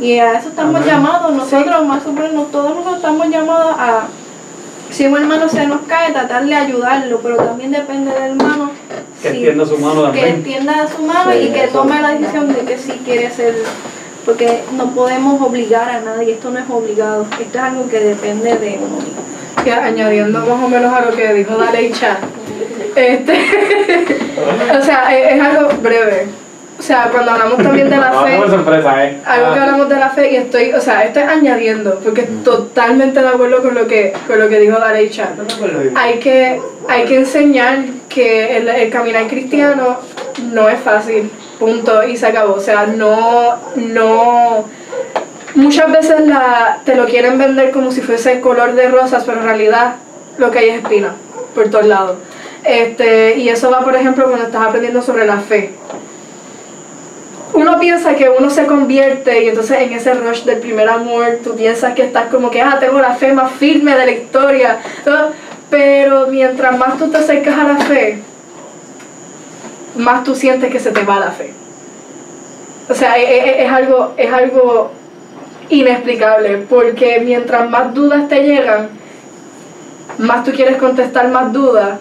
y 0.00 0.18
a 0.18 0.38
eso 0.38 0.48
estamos 0.48 0.76
Amén. 0.76 0.88
llamados, 0.88 1.32
nosotros 1.32 1.86
más 1.86 2.04
o 2.06 2.12
menos 2.12 2.50
todos 2.50 2.70
nosotros 2.70 2.96
estamos 2.96 3.28
llamados 3.28 3.74
a 3.78 4.08
si 4.90 5.06
un 5.06 5.16
hermano 5.16 5.48
se 5.48 5.66
nos 5.66 5.82
cae, 5.82 6.12
tratar 6.12 6.44
de 6.46 6.54
ayudarlo, 6.54 7.20
pero 7.22 7.36
también 7.36 7.70
depende 7.70 8.10
del 8.12 8.32
hermano 8.32 8.70
Que 9.22 9.28
si- 9.30 9.36
extienda 9.36 9.64
su 9.66 9.78
mano 9.78 10.00
que 10.12 10.18
también. 10.18 10.28
extienda 10.36 10.86
su 10.88 11.02
mano 11.02 11.30
Sí, 11.32 11.38
y 11.38 11.48
que 11.52 11.64
eso. 11.64 11.72
tome 11.78 12.02
la 12.02 12.08
decisión 12.10 12.48
de 12.52 12.60
que 12.60 12.76
sí 12.78 12.92
quiere 13.04 13.30
ser 13.30 13.54
porque 14.24 14.62
no 14.76 14.90
podemos 14.90 15.40
obligar 15.40 15.88
a 15.88 16.00
nadie, 16.00 16.32
esto 16.34 16.50
no 16.50 16.58
es 16.58 16.64
obligado, 16.68 17.24
esto 17.40 17.58
es 17.58 17.64
algo 17.64 17.88
que 17.88 18.00
depende 18.00 18.56
de 18.58 18.78
uno 18.78 18.96
mismo. 18.96 19.20
Que 19.64 19.72
añadiendo 19.72 20.40
más 20.40 20.64
o 20.64 20.68
menos 20.68 20.92
a 20.92 21.02
lo 21.02 21.12
que 21.16 21.32
dijo 21.34 21.54
este, 22.96 24.16
o 24.78 24.82
sea, 24.82 25.16
es, 25.16 25.34
es 25.34 25.42
algo 25.42 25.68
breve. 25.82 26.26
O 26.80 26.82
sea, 26.82 27.10
cuando 27.12 27.32
hablamos 27.32 27.58
también 27.58 27.90
de 27.90 27.96
la 27.98 28.10
No, 28.10 28.22
fe, 28.24 28.38
sorpresa, 28.48 29.04
¿eh? 29.04 29.18
algo 29.26 29.52
que 29.52 29.58
Ah, 29.58 29.62
hablamos 29.64 29.88
de 29.90 29.96
la 29.96 30.08
fe 30.08 30.32
y 30.32 30.36
estoy, 30.36 30.72
o 30.72 30.80
sea, 30.80 31.02
estoy 31.02 31.24
añadiendo, 31.24 32.00
porque 32.02 32.22
totalmente 32.42 33.20
de 33.20 33.28
acuerdo 33.28 33.60
con 33.60 33.74
lo 33.74 33.86
que, 33.86 34.14
con 34.26 34.38
lo 34.38 34.48
que 34.48 34.60
dijo 34.60 34.78
Dalecha. 34.78 35.28
Hay 35.94 36.18
que, 36.20 36.58
hay 36.88 37.04
que 37.04 37.16
enseñar 37.16 37.80
que 38.08 38.56
el, 38.56 38.68
el 38.68 38.90
caminar 38.90 39.26
cristiano 39.26 39.98
no 40.54 40.70
es 40.70 40.80
fácil, 40.80 41.30
punto, 41.58 42.02
y 42.02 42.16
se 42.16 42.28
acabó. 42.28 42.54
O 42.54 42.60
sea, 42.60 42.86
no, 42.86 43.56
no, 43.76 44.64
muchas 45.54 45.92
veces 45.92 46.26
la, 46.26 46.78
te 46.86 46.94
lo 46.94 47.04
quieren 47.04 47.36
vender 47.36 47.72
como 47.72 47.92
si 47.92 48.00
fuese 48.00 48.40
color 48.40 48.74
de 48.74 48.88
rosas, 48.88 49.24
pero 49.26 49.38
en 49.40 49.44
realidad 49.44 49.96
lo 50.38 50.50
que 50.50 50.60
hay 50.60 50.70
es 50.70 50.82
espina 50.82 51.12
por 51.54 51.68
todos 51.68 51.86
lados. 51.86 52.16
Este, 52.64 53.38
y 53.38 53.48
eso 53.48 53.70
va, 53.70 53.80
por 53.80 53.96
ejemplo, 53.96 54.26
cuando 54.26 54.46
estás 54.46 54.66
aprendiendo 54.66 55.02
sobre 55.02 55.26
la 55.26 55.38
fe. 55.38 55.70
Uno 57.52 57.80
piensa 57.80 58.14
que 58.14 58.28
uno 58.28 58.48
se 58.48 58.66
convierte 58.66 59.42
y 59.42 59.48
entonces 59.48 59.80
en 59.80 59.92
ese 59.92 60.14
rush 60.14 60.44
del 60.44 60.58
primer 60.58 60.88
amor 60.88 61.40
tú 61.42 61.56
piensas 61.56 61.94
que 61.94 62.02
estás 62.02 62.28
como 62.28 62.50
que, 62.50 62.62
ah, 62.62 62.76
tengo 62.78 63.00
la 63.00 63.14
fe 63.14 63.32
más 63.32 63.50
firme 63.52 63.96
de 63.96 64.06
la 64.06 64.12
historia. 64.12 64.78
Pero 65.68 66.26
mientras 66.28 66.78
más 66.78 66.98
tú 66.98 67.10
te 67.10 67.18
acercas 67.18 67.58
a 67.58 67.64
la 67.64 67.76
fe, 67.76 68.22
más 69.96 70.22
tú 70.24 70.34
sientes 70.34 70.70
que 70.70 70.78
se 70.80 70.90
te 70.90 71.02
va 71.02 71.18
la 71.18 71.30
fe. 71.32 71.52
O 72.88 72.94
sea, 72.94 73.18
e- 73.18 73.22
e- 73.22 73.64
es, 73.64 73.72
algo, 73.72 74.14
es 74.16 74.32
algo 74.32 74.90
inexplicable, 75.68 76.66
porque 76.68 77.20
mientras 77.24 77.68
más 77.70 77.94
dudas 77.94 78.28
te 78.28 78.42
llegan, 78.42 78.88
más 80.18 80.44
tú 80.44 80.50
quieres 80.52 80.76
contestar 80.76 81.28
más 81.28 81.52
dudas, 81.52 81.98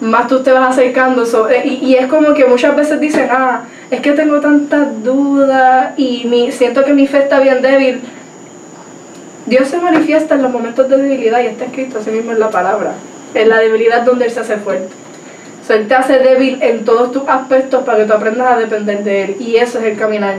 más 0.00 0.26
tú 0.28 0.42
te 0.42 0.52
vas 0.52 0.70
acercando. 0.70 1.24
sobre- 1.26 1.66
y, 1.66 1.74
y 1.84 1.94
es 1.96 2.06
como 2.06 2.34
que 2.34 2.44
muchas 2.46 2.74
veces 2.76 3.00
dicen, 3.00 3.28
ah, 3.30 3.62
es 3.90 4.00
que 4.00 4.12
tengo 4.12 4.40
tantas 4.40 5.02
dudas 5.02 5.92
y 5.96 6.24
mi, 6.26 6.50
siento 6.52 6.84
que 6.84 6.92
mi 6.92 7.06
fe 7.06 7.18
está 7.18 7.40
bien 7.40 7.62
débil. 7.62 8.00
Dios 9.46 9.68
se 9.68 9.78
manifiesta 9.78 10.34
en 10.36 10.42
los 10.42 10.50
momentos 10.50 10.88
de 10.88 10.96
debilidad 10.96 11.40
y 11.42 11.46
está 11.46 11.66
escrito 11.66 11.98
así 11.98 12.10
mismo 12.10 12.32
en 12.32 12.40
la 12.40 12.50
palabra. 12.50 12.92
En 13.34 13.48
la 13.48 13.58
debilidad 13.58 14.02
donde 14.02 14.24
Él 14.26 14.30
se 14.30 14.40
hace 14.40 14.56
fuerte. 14.56 14.88
O 15.62 15.66
sea, 15.66 15.76
Él 15.76 15.86
te 15.88 15.94
hace 15.94 16.18
débil 16.18 16.58
en 16.62 16.84
todos 16.84 17.12
tus 17.12 17.22
aspectos 17.28 17.82
para 17.84 17.98
que 17.98 18.04
tú 18.04 18.12
aprendas 18.14 18.52
a 18.52 18.58
depender 18.58 19.04
de 19.04 19.22
Él. 19.24 19.36
Y 19.40 19.56
eso 19.56 19.78
es 19.78 19.84
el 19.84 19.96
caminar 19.98 20.36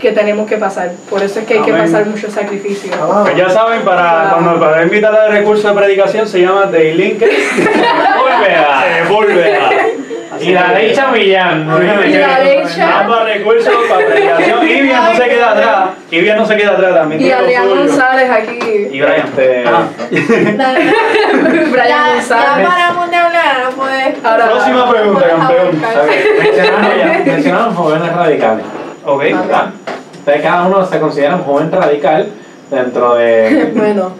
que 0.00 0.12
tenemos 0.12 0.46
que 0.48 0.56
pasar. 0.56 0.92
Por 1.08 1.22
eso 1.22 1.40
es 1.40 1.46
que 1.46 1.54
hay 1.54 1.60
que 1.62 1.72
pasar 1.72 2.04
mucho 2.06 2.30
sacrificio. 2.30 2.92
Pues 3.22 3.36
ya 3.36 3.48
saben, 3.48 3.80
para 3.82 4.30
cuando 4.32 4.60
para 4.60 4.82
invitar 4.82 5.14
al 5.14 5.32
recurso 5.32 5.68
de 5.68 5.74
predicación 5.74 6.26
se 6.28 6.40
llama 6.42 6.66
Daylink. 6.66 7.20
Volvea. 8.18 9.04
Volvea. 9.08 9.70
Y 10.38 10.50
la 10.52 10.72
lecha 10.72 11.06
Millán. 11.12 11.66
Fíjate 11.80 12.08
Y 12.08 12.12
que 12.12 12.18
la 12.18 12.38
lecha. 12.40 13.00
Ambos 13.00 13.24
recursos 13.24 13.74
para 13.88 14.06
premiación. 14.06 14.68
Ivia 14.68 15.00
no 15.00 15.16
se 15.16 15.28
queda 15.28 15.50
atrás. 15.52 15.88
Ivia 16.10 16.36
no 16.36 16.46
se 16.46 16.56
queda 16.58 16.70
atrás 16.72 16.94
también. 16.94 17.22
Y 17.22 17.30
Adrián. 17.32 17.68
González 17.68 18.30
aquí. 18.30 18.58
Y 18.92 19.00
Brian. 19.00 19.14
Este, 19.26 19.64
Ajá. 19.66 19.88
Brian 20.10 20.58
Ya, 21.88 22.12
González. 22.14 22.22
ya 22.58 22.68
paramos 22.68 23.10
de 23.10 23.16
hablar, 23.16 23.56
no 23.64 23.70
puedes. 23.70 24.24
Ahora- 24.24 24.44
Próxima 24.46 24.90
pregunta, 24.90 25.26
campeón. 25.26 25.82
mencionaron 27.24 27.74
jóvenes 27.74 28.12
radicales. 28.14 28.64
Ok. 29.06 29.22
¿verdad? 29.22 29.70
Entonces 30.18 30.42
cada 30.42 30.66
uno 30.66 30.84
se 30.86 30.98
considera 31.00 31.36
un 31.36 31.42
joven 31.42 31.70
radical 31.72 32.28
dentro 32.70 33.14
de... 33.14 33.72
Bueno, 33.76 34.10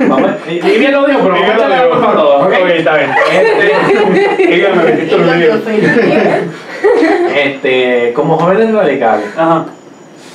Vamos, 0.00 0.30
y, 0.48 0.54
y 0.54 0.78
bien 0.78 0.90
lo 0.92 1.06
digo, 1.06 1.20
pero 1.22 1.34
vamos 1.34 1.48
a 1.50 1.54
echarle 1.54 1.76
la 1.76 1.88
culpa 1.88 2.10
a 2.10 2.14
todos, 2.14 2.42
¿ok? 2.46 2.52
Está 2.76 2.96
bien. 2.96 3.10
Este, 3.32 3.72
este, 7.44 8.12
como 8.14 8.36
jóvenes 8.38 8.72
radicales, 8.74 9.26
Ajá. 9.36 9.66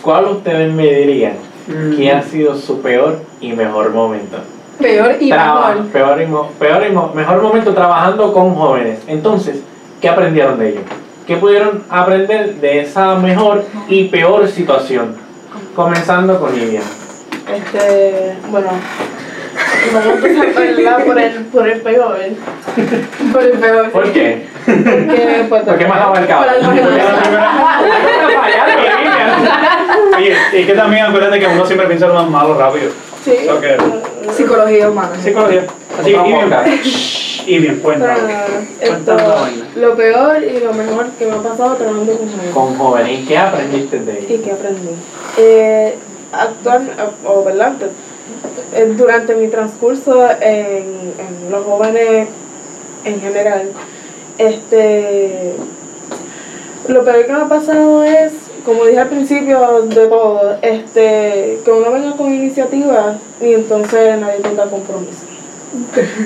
¿cuál 0.01 0.25
ustedes 0.25 0.73
me 0.73 0.85
dirían 0.85 1.33
Mm. 1.67 1.95
que 1.97 2.11
ha 2.11 2.23
sido 2.23 2.55
su 2.55 2.81
peor 2.81 3.19
y 3.41 3.53
mejor 3.53 3.91
momento? 3.91 4.37
peor 4.79 5.17
y 5.19 5.29
Traba- 5.29 5.69
mejor. 5.75 5.87
peor 5.91 6.21
y, 6.21 6.25
mo- 6.25 6.49
peor 6.57 6.83
y 6.89 6.91
mo- 6.91 7.11
mejor 7.13 7.41
momento 7.43 7.73
trabajando 7.75 8.33
con 8.33 8.55
jóvenes. 8.55 8.99
Entonces, 9.07 9.59
¿qué 10.01 10.09
aprendieron 10.09 10.57
de 10.57 10.69
ellos? 10.69 10.81
¿Qué 11.29 11.37
pudieron 11.37 11.83
aprender 11.91 12.55
de 12.55 12.79
esa 12.81 13.13
mejor 13.13 13.63
y 13.87 14.05
peor 14.05 14.47
situación? 14.47 15.15
Comenzando 15.75 16.39
con 16.39 16.59
Livia. 16.59 16.81
Este, 16.81 18.35
bueno, 18.49 18.69
vamos 19.93 20.07
a 20.07 21.05
por 21.05 21.19
el, 21.19 21.45
por 21.45 21.69
el 21.69 21.81
peor. 21.81 22.17
Por 23.31 23.43
el 23.43 23.51
peor. 23.59 23.91
¿Por 23.91 24.11
qué? 24.11 24.47
Porque, 24.65 25.45
pues, 25.47 25.63
Porque 25.65 25.85
más 25.85 26.01
abarcado. 26.01 26.45
Por 26.45 26.55
el 26.55 26.63
más 26.63 26.77
Oye, 30.17 30.35
y 30.51 30.65
que 30.65 30.73
también 30.73 31.05
acuérdate 31.05 31.39
que 31.39 31.45
uno 31.45 31.63
siempre 31.63 31.85
piensa 31.85 32.07
lo 32.07 32.15
más 32.15 32.27
malo 32.27 32.57
rápido. 32.57 32.89
Sí. 33.23 33.33
So 33.45 33.59
que- 33.59 33.77
Psicología 34.33 34.89
humana. 34.89 35.11
Psicología. 35.21 35.65
Así 35.99 36.13
que, 36.13 37.51
y 37.51 37.57
bien, 37.59 37.79
cuenta. 37.79 38.05
Para 38.15 38.17
esto, 38.79 38.87
Cuéntanos 38.93 39.21
la 39.27 39.35
vaina. 39.41 39.65
lo 39.75 39.95
peor 39.95 40.43
y 40.43 40.59
lo 40.59 40.73
mejor 40.73 41.07
que 41.17 41.25
me 41.25 41.31
ha 41.33 41.41
pasado 41.41 41.75
trabajando 41.75 42.13
con 42.17 42.27
jóvenes. 42.29 42.53
Con 42.53 42.75
jóvenes. 42.77 43.19
¿Y 43.19 43.25
qué 43.25 43.37
aprendiste 43.37 43.99
de 43.99 44.13
¿Y 44.13 44.33
ellos? 44.33 44.41
qué 44.45 44.51
aprendí? 44.51 44.89
Eh, 45.37 45.95
actual, 46.31 46.91
o 47.25 47.43
verdad, 47.43 47.73
eh, 48.75 48.93
durante 48.95 49.35
mi 49.35 49.47
transcurso 49.47 50.29
en, 50.41 51.13
en 51.17 51.51
los 51.51 51.65
jóvenes 51.65 52.27
en 53.03 53.19
general, 53.21 53.71
este, 54.37 55.53
lo 56.87 57.03
peor 57.03 57.25
que 57.25 57.33
me 57.33 57.41
ha 57.41 57.47
pasado 57.47 58.03
es, 58.03 58.31
como 58.69 58.85
dije 58.85 58.99
al 58.99 59.07
principio 59.07 59.81
de 59.81 60.07
todo, 60.07 60.57
este, 60.61 61.59
que 61.65 61.71
uno 61.71 61.91
venga 61.91 62.15
con 62.15 62.31
iniciativa 62.31 63.17
y 63.41 63.53
entonces 63.53 64.19
nadie 64.19 64.41
tenga 64.41 64.65
compromiso. 64.65 65.25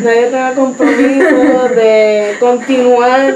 Nadie 0.03 0.25
tenga 0.25 0.53
compromiso 0.53 1.69
de 1.73 2.35
continuar 2.41 3.35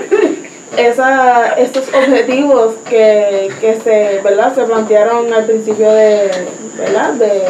esa, 0.77 1.53
estos 1.53 1.87
objetivos 1.87 2.75
que, 2.89 3.49
que 3.61 3.79
se, 3.79 4.19
¿verdad? 4.21 4.53
se 4.53 4.63
plantearon 4.63 5.31
al 5.31 5.45
principio 5.45 5.89
de, 5.89 6.29
¿verdad? 6.77 7.13
de 7.13 7.41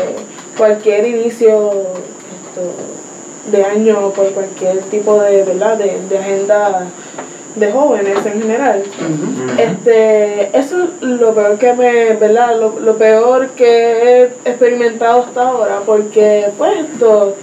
cualquier 0.56 1.08
inicio 1.08 1.72
esto, 1.72 3.52
de 3.52 3.66
año, 3.66 4.12
por 4.12 4.28
cualquier 4.32 4.82
tipo 4.92 5.20
de, 5.22 5.42
¿verdad? 5.42 5.76
de, 5.78 6.02
de 6.08 6.20
agenda 6.20 6.86
de 7.60 7.72
jóvenes 7.72 8.26
en 8.26 8.42
general. 8.42 8.84
Este, 9.58 10.58
eso 10.58 10.84
es 10.84 11.02
lo 11.02 11.34
peor 11.34 11.58
que 11.58 11.74
me, 11.74 12.14
¿verdad? 12.14 12.60
Lo, 12.60 12.80
lo 12.80 12.98
peor 12.98 13.50
que 13.50 13.66
he 13.66 14.24
experimentado 14.50 15.24
hasta 15.24 15.48
ahora, 15.48 15.80
porque 15.86 16.48
pues 16.58 16.80
esto, 16.80 17.36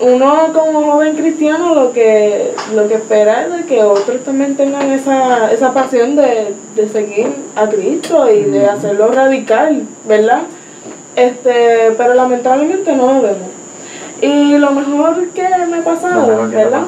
uno 0.00 0.52
como 0.52 0.92
joven 0.92 1.14
cristiano 1.16 1.74
lo 1.74 1.92
que, 1.92 2.52
lo 2.74 2.88
que 2.88 2.94
espera 2.94 3.44
es 3.44 3.52
de 3.52 3.64
que 3.64 3.82
otros 3.84 4.24
también 4.24 4.56
tengan 4.56 4.90
esa, 4.90 5.52
esa 5.52 5.72
pasión 5.72 6.16
de, 6.16 6.54
de 6.74 6.88
seguir 6.88 7.28
a 7.54 7.68
Cristo 7.68 8.30
y 8.30 8.42
de 8.42 8.66
hacerlo 8.66 9.08
radical, 9.08 9.82
¿verdad? 10.06 10.42
Este, 11.16 11.92
pero 11.96 12.14
lamentablemente 12.14 12.92
no 12.94 13.06
lo 13.06 13.22
vemos. 13.22 13.48
Y 14.20 14.58
lo 14.58 14.70
mejor 14.72 15.28
que 15.28 15.42
me 15.70 15.78
ha 15.78 15.84
pasado, 15.84 16.48
¿verdad? 16.48 16.82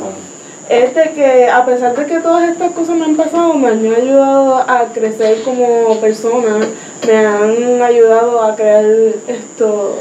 Es 0.69 0.95
de 0.95 1.11
que 1.13 1.49
a 1.49 1.65
pesar 1.65 1.95
de 1.95 2.07
que 2.07 2.21
todas 2.21 2.49
estas 2.49 2.73
cosas 2.73 2.97
me 2.97 3.05
han 3.05 3.17
pasado, 3.17 3.55
me 3.55 3.69
han 3.69 3.95
ayudado 3.95 4.57
a 4.57 4.87
crecer 4.93 5.43
como 5.43 6.01
persona, 6.01 6.59
me 7.07 7.17
han 7.17 7.83
ayudado 7.83 8.43
a 8.43 8.57
crear 8.57 8.85
esto, 9.29 9.97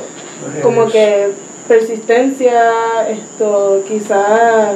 como 0.64 0.88
que 0.88 1.32
persistencia, 1.68 3.08
esto, 3.10 3.84
quizás 3.88 4.74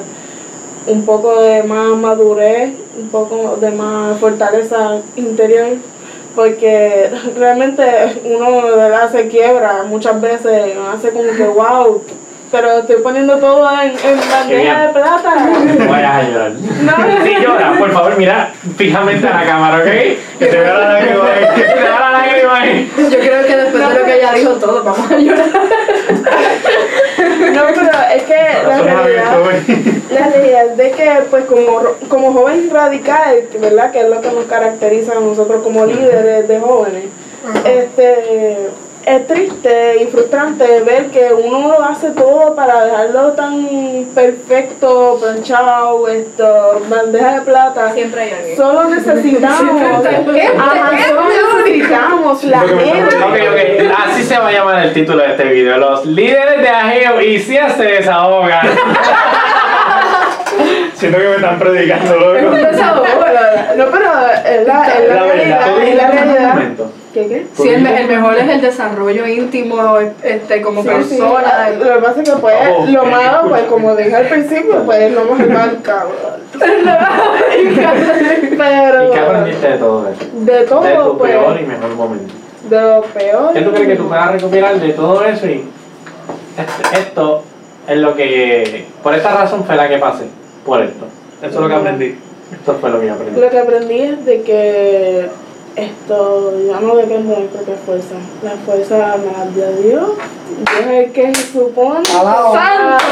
un 0.87 1.05
poco 1.05 1.41
de 1.41 1.63
más 1.63 1.95
madurez, 1.97 2.71
un 2.97 3.09
poco 3.09 3.57
de 3.57 3.71
más 3.71 4.19
fortaleza 4.19 4.97
interior, 5.15 5.77
porque 6.35 7.09
realmente 7.37 7.83
uno 8.25 8.65
de 8.65 8.75
verdad 8.75 9.11
se 9.11 9.27
quiebra 9.27 9.83
muchas 9.83 10.21
veces, 10.21 10.75
hace 10.93 11.09
como 11.09 11.31
que 11.35 11.47
wow, 11.47 12.01
pero 12.51 12.79
estoy 12.79 12.97
poniendo 12.97 13.37
todo 13.37 13.69
en, 13.81 13.89
en 13.91 14.19
bandeja 14.29 14.87
de 14.87 14.93
plata. 14.93 15.35
No 15.77 15.91
vayas 15.91 16.15
a 16.15 16.23
llorar. 16.23 16.51
No. 16.51 17.23
Si 17.23 17.35
lloras, 17.35 17.77
por 17.77 17.91
favor, 17.91 18.17
mira 18.17 18.51
fijamente 18.77 19.27
a 19.27 19.33
la 19.33 19.45
cámara, 19.45 19.77
¿ok? 19.77 19.83
Que 20.39 20.45
te 20.45 20.59
vea 20.59 20.73
la 20.73 20.93
lágrima 20.93 21.31
ahí. 21.31 21.45
Que 21.55 21.61
te 21.63 21.73
vea 21.73 21.99
la 21.99 22.11
lágrima 22.11 22.59
ahí. 22.59 22.91
Yo 22.97 23.19
creo 23.19 23.45
que 23.45 23.57
después 23.57 23.87
de 23.87 23.99
lo 23.99 24.05
que 24.05 24.15
ella 24.15 24.33
dijo 24.33 24.51
todo, 24.53 24.83
vamos 24.83 25.11
a 25.11 25.17
llorar. 25.17 25.45
No, 27.53 27.61
pero 27.75 27.91
es 28.15 28.23
que 28.23 28.39
la 28.67 28.81
realidad, 28.81 29.25
la 30.11 30.27
realidad 30.27 30.65
es 30.67 30.77
de 30.77 30.91
que 30.91 31.11
pues 31.29 31.45
como, 31.45 31.81
como 32.07 32.33
joven 32.33 32.69
radical, 32.71 33.43
que, 33.51 33.57
¿verdad? 33.57 33.91
Que 33.91 34.01
es 34.01 34.09
lo 34.09 34.21
que 34.21 34.31
nos 34.31 34.45
caracteriza 34.45 35.13
a 35.13 35.19
nosotros 35.19 35.61
como 35.63 35.85
líderes 35.85 36.47
de 36.47 36.59
jóvenes, 36.59 37.05
este 37.65 38.69
es 39.05 39.27
triste 39.27 40.03
y 40.03 40.07
frustrante 40.07 40.81
ver 40.81 41.07
que 41.07 41.33
uno 41.33 41.73
hace 41.83 42.11
todo 42.11 42.55
para 42.55 42.83
dejarlo 42.85 43.31
tan 43.31 44.05
perfecto, 44.13 45.17
planchado, 45.21 46.07
esto, 46.07 46.81
bandeja 46.89 47.35
de 47.35 47.41
plata. 47.41 47.91
Siempre 47.93 48.21
hay 48.21 48.31
alguien. 48.31 48.57
Solo 48.57 48.83
necesitamos, 48.89 49.81
ajá, 49.81 50.01
solo 51.07 51.23
necesitamos 51.63 52.43
la 52.43 52.59
gente. 52.59 53.15
Ok, 53.17 53.33
ok, 53.51 53.59
así 54.05 54.23
se 54.23 54.37
va 54.37 54.49
a 54.49 54.51
llamar 54.51 54.83
el 54.85 54.93
título 54.93 55.23
de 55.23 55.31
este 55.31 55.43
video. 55.45 55.77
Los 55.77 56.05
líderes 56.05 56.61
de 56.61 56.69
Ageo 56.69 57.21
y 57.21 57.39
si 57.39 57.55
se 57.55 57.83
desahogan. 57.83 58.67
Siento 60.93 61.17
que 61.17 61.23
me 61.29 61.35
están 61.35 61.57
predicando, 61.57 62.15
loco. 62.15 62.51
No, 63.77 63.85
pero 63.91 64.11
es 64.45 64.67
la, 64.67 64.93
es 64.93 65.07
la 65.07 65.15
La 65.15 65.23
verdad. 65.23 65.25
realidad. 65.33 65.81
Es 65.81 65.95
la 65.95 66.07
realidad. 66.11 66.55
¿Qué 67.13 67.27
qué? 67.27 67.47
Sí, 67.55 67.69
el, 67.69 67.85
el 67.87 68.07
mejor 68.07 68.37
es 68.37 68.47
el 68.49 68.61
desarrollo 68.61 69.25
íntimo, 69.27 69.97
este, 70.23 70.61
como 70.61 70.83
Sí, 70.83 70.89
sí, 70.89 70.93
persona. 71.17 71.69
Lo 71.71 71.83
que 71.95 72.01
pasa 72.01 72.21
es 72.21 72.29
que 72.29 72.35
pues 72.37 72.55
Oh, 72.69 72.85
lo 72.85 73.05
malo, 73.05 73.49
pues 73.49 73.63
como 73.63 73.95
dije 73.95 74.15
al 74.15 74.27
principio, 74.27 74.83
pues 74.85 75.11
lo 75.11 75.25
más 75.25 75.47
marcado. 75.47 76.11
Pero 78.57 79.07
¿Y 79.07 79.11
qué 79.11 79.19
aprendiste 79.19 79.67
de 79.69 79.77
todo 79.77 80.09
eso? 80.09 80.19
de 80.33 80.53
De 80.53 80.65
todo, 80.65 81.11
tu 81.11 81.17
pues, 81.17 81.31
peor 81.31 81.59
y 81.59 81.65
mejor 81.65 81.89
momento. 81.95 82.33
de 82.69 82.81
lo 82.81 83.01
peor. 83.01 83.53
¿Qué 83.53 83.61
tú 83.61 83.71
crees 83.71 83.87
que 83.87 83.95
tú 83.95 84.07
puedas 84.07 84.31
recopilar 84.31 84.79
de 84.79 84.89
todo 84.93 85.23
eso 85.25 85.47
y 85.47 85.63
este- 86.57 86.99
esto 86.99 87.43
es 87.87 87.97
lo 87.97 88.15
que, 88.15 88.85
por 89.01 89.15
esta 89.15 89.33
razón 89.33 89.63
fue 89.63 89.75
la 89.75 89.87
que 89.87 89.97
pasé, 89.97 90.25
por 90.65 90.81
esto. 90.81 91.05
Eso 91.41 91.47
es 91.55 91.55
lo 91.55 91.67
que 91.67 91.75
aprendí. 91.75 92.19
Esto 92.51 92.77
fue 92.79 92.89
lo 92.89 92.99
que 92.99 93.09
aprendí. 93.09 93.39
Lo 93.39 93.49
que 93.49 93.59
aprendí 93.59 93.99
es 94.01 94.25
de 94.25 94.41
que 94.41 95.29
esto 95.85 96.53
ya 96.65 96.79
no 96.79 96.95
depende 96.95 97.35
de 97.35 97.41
mi 97.41 97.47
propia 97.47 97.75
fuerza. 97.85 98.15
La 98.43 98.51
fuerza 98.51 99.15
me 99.17 99.31
la 99.31 99.45
dio 99.51 99.71
Dios. 99.81 100.11
Dios 100.57 100.79
es 100.79 100.87
el 100.87 101.11
que 101.11 101.35
se 101.35 101.51
supone. 101.53 102.05
¡Santo! 102.05 103.05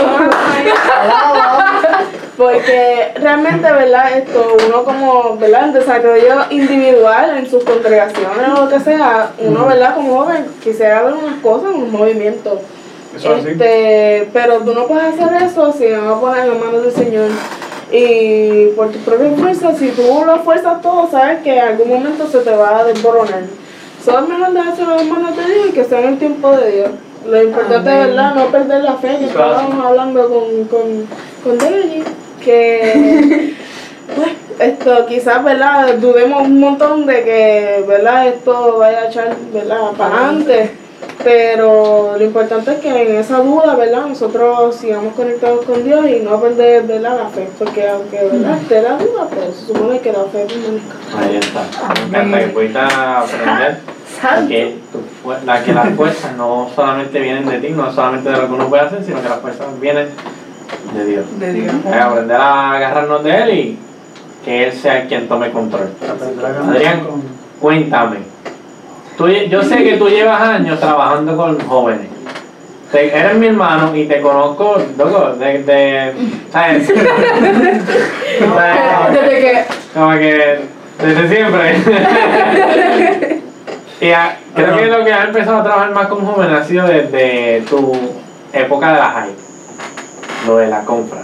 Porque 2.37 3.13
realmente, 3.15 3.71
¿verdad? 3.71 4.17
Esto, 4.17 4.57
uno 4.67 4.83
como, 4.83 5.37
¿verdad? 5.37 5.69
En 5.69 5.73
desarrollo 5.73 6.35
individual, 6.51 7.37
en 7.37 7.49
sus 7.49 7.63
congregaciones 7.63 8.49
o 8.55 8.65
lo 8.65 8.69
que 8.69 8.79
sea, 8.79 9.31
uno, 9.39 9.65
¿verdad? 9.65 9.95
Como 9.95 10.17
joven, 10.19 10.45
quisiera 10.63 11.01
ver 11.01 11.13
unas 11.13 11.39
cosas, 11.41 11.71
unos 11.73 11.89
movimientos. 11.89 12.59
Eso 13.15 13.33
es 13.33 13.39
así. 13.39 13.49
Este, 13.51 14.29
pero 14.33 14.59
tú 14.59 14.73
no 14.75 14.85
puedes 14.85 15.19
hacer 15.19 15.41
eso 15.41 15.73
si 15.73 15.87
no 15.87 16.21
poner 16.21 16.45
en 16.47 16.59
manos 16.59 16.83
del 16.83 16.93
Señor. 16.93 17.29
Y 17.91 18.67
por 18.75 18.89
tu 18.91 18.99
propia 18.99 19.31
fuerza, 19.31 19.73
si 19.75 19.89
tú 19.89 20.23
lo 20.25 20.39
fuerzas 20.39 20.81
todo, 20.81 21.09
sabes 21.09 21.41
que 21.41 21.53
en 21.53 21.59
algún 21.59 21.89
momento 21.89 22.27
se 22.27 22.39
te 22.39 22.51
va 22.51 22.79
a 22.79 22.83
desboronar. 22.83 23.43
Solo 24.03 24.19
es 24.19 24.29
mejor 24.29 24.53
dejárselo 24.53 24.91
en 24.91 24.97
las 24.97 25.05
manos 25.05 25.37
de 25.37 25.45
Dios 25.45 25.67
y 25.69 25.71
que 25.71 25.83
sea 25.85 25.99
en 26.01 26.09
el 26.09 26.19
tiempo 26.19 26.51
de 26.51 26.71
Dios. 26.71 26.89
Lo 27.29 27.43
importante 27.43 27.89
es, 27.89 28.07
¿verdad? 28.07 28.35
No 28.35 28.45
perder 28.47 28.83
la 28.83 28.95
fe, 28.95 29.17
que 29.19 29.25
estábamos 29.25 29.85
hablando 29.85 30.29
con, 30.29 30.65
con, 30.65 31.07
con 31.43 31.57
Deji, 31.57 32.03
que 32.43 33.53
pues 34.15 34.29
esto 34.59 35.05
quizás, 35.07 35.43
¿verdad? 35.43 35.95
Dudemos 35.95 36.43
un 36.43 36.59
montón 36.59 37.05
de 37.05 37.23
que, 37.23 37.85
¿verdad? 37.87 38.27
Esto 38.27 38.77
vaya 38.77 38.99
a 38.99 39.07
echar, 39.07 39.35
¿verdad? 39.53 39.91
Para 39.97 40.15
adelante. 40.15 40.71
Pero 41.23 42.15
lo 42.17 42.23
importante 42.23 42.71
es 42.71 42.79
que 42.79 42.89
en 42.89 43.17
esa 43.17 43.39
duda, 43.39 43.75
¿verdad? 43.75 44.05
Nosotros 44.07 44.75
sigamos 44.75 45.13
conectados 45.13 45.65
con 45.65 45.83
Dios 45.83 46.05
y 46.07 46.21
no 46.23 46.39
perder, 46.39 46.83
¿verdad? 46.83 47.17
La 47.17 47.29
fe. 47.29 47.49
Porque 47.59 47.87
aunque, 47.87 48.23
¿verdad? 48.23 48.57
Esté 48.61 48.81
la 48.81 48.97
duda, 48.97 49.27
pues 49.29 49.55
se 49.55 49.65
supone 49.67 49.99
que 49.99 50.11
la 50.11 50.23
fe 50.25 50.45
permanezca. 50.45 50.95
Ahí 51.19 51.35
está. 51.35 51.65
Me 52.09 52.43
encanta 52.43 53.19
aprender 53.19 53.79
que, 54.47 54.77
tu 54.91 55.31
la, 55.45 55.63
que 55.63 55.73
las 55.73 55.89
fuerzas 55.95 56.35
no 56.37 56.69
solamente 56.73 57.19
vienen 57.19 57.47
de 57.47 57.59
ti, 57.59 57.69
no 57.69 57.91
solamente 57.91 58.29
de 58.29 58.37
lo 58.37 58.47
que 58.47 58.53
uno 58.53 58.69
puede 58.69 58.83
hacer, 58.83 59.03
sino 59.03 59.21
que 59.21 59.29
las 59.29 59.39
fuerzas 59.39 59.67
vienen 59.79 60.07
de 60.93 61.05
Dios. 61.05 61.25
De 61.39 61.53
Dios. 61.53 61.73
Hay 61.85 61.99
aprender 61.99 62.37
a 62.37 62.73
agarrarnos 62.73 63.23
de 63.23 63.37
Él 63.37 63.49
y 63.49 63.79
que 64.45 64.67
Él 64.67 64.73
sea 64.73 65.05
quien 65.07 65.27
tome 65.27 65.51
control. 65.51 65.89
Adrián, 66.69 67.01
cuéntame. 67.59 68.36
Tú, 69.17 69.27
yo 69.27 69.63
sé 69.63 69.83
que 69.83 69.97
tú 69.97 70.07
llevas 70.09 70.41
años 70.41 70.79
trabajando 70.79 71.35
con 71.35 71.59
jóvenes. 71.67 72.07
Te- 72.91 73.13
eres 73.17 73.35
mi 73.35 73.47
hermano 73.47 73.93
y 73.95 74.05
te 74.05 74.21
conozco, 74.21 74.77
loco, 74.97 75.33
de, 75.39 75.63
de 75.63 76.13
¿sabes? 76.51 76.87
¿Sabes? 78.39 79.11
Desde 79.13 79.39
que 79.41 79.65
Como 79.93 80.11
que 80.13 80.59
desde 81.03 81.27
siempre. 81.35 81.75
y 84.01 84.11
a- 84.11 84.37
creo 84.55 84.77
que 84.77 84.85
lo 84.85 85.03
que 85.03 85.13
has 85.13 85.27
empezado 85.27 85.57
a 85.57 85.63
trabajar 85.63 85.91
más 85.91 86.07
con 86.07 86.25
jóvenes 86.25 86.61
ha 86.61 86.63
sido 86.63 86.87
desde 86.87 87.61
tu 87.69 87.91
época 88.53 88.93
de 88.93 88.99
la 88.99 89.09
high. 89.11 89.31
Lo 90.45 90.57
de 90.57 90.67
la 90.67 90.81
compra. 90.81 91.21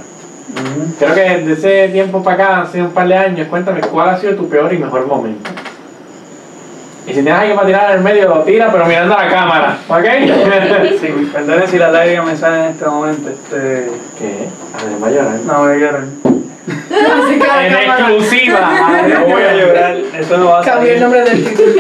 Creo 1.00 1.16
que 1.16 1.22
desde 1.22 1.54
ese 1.54 1.94
tiempo 1.94 2.22
para 2.24 2.36
acá, 2.44 2.62
hace 2.64 2.82
un 2.82 2.92
par 2.92 3.08
de 3.08 3.16
años, 3.16 3.48
cuéntame 3.48 3.80
cuál 3.82 4.10
ha 4.10 4.18
sido 4.18 4.36
tu 4.36 4.50
peor 4.50 4.74
y 4.74 4.78
mejor 4.80 5.08
momento. 5.08 5.50
Y 7.06 7.10
si 7.10 7.14
tienes 7.16 7.34
alguien 7.34 7.56
para 7.56 7.68
tirar 7.68 7.92
en 7.92 7.98
el 7.98 8.04
medio, 8.04 8.30
lo 8.30 8.44
tira, 8.44 8.72
pero 8.72 8.86
mirando 8.86 9.18
a 9.18 9.24
la 9.26 9.30
cámara, 9.30 9.78
¿ok? 9.88 10.06
Sí, 11.02 11.30
perdonen 11.34 11.68
si 11.68 11.78
la 11.78 11.92
lágrima 11.92 12.24
me 12.24 12.38
sale 12.38 12.60
en 12.60 12.66
este 12.72 12.86
momento. 12.86 13.30
Este, 13.30 13.90
¿Qué? 14.18 14.48
Además 14.74 15.12
llorar. 15.12 15.36
no 15.46 15.60
voy 15.60 15.72
a 15.74 15.76
llorar. 15.78 16.04
En 16.66 17.74
exclusiva. 17.74 18.72
No 19.10 19.26
voy 19.26 19.42
a 19.44 19.54
llorar. 19.54 19.98
Eso 20.18 20.38
no 20.38 20.46
va 20.46 20.60
a 20.60 20.64
Cambié 20.64 20.94
el 20.94 21.00
salir. 21.00 21.02
nombre 21.02 21.24
del 21.24 21.44
título. 21.44 21.72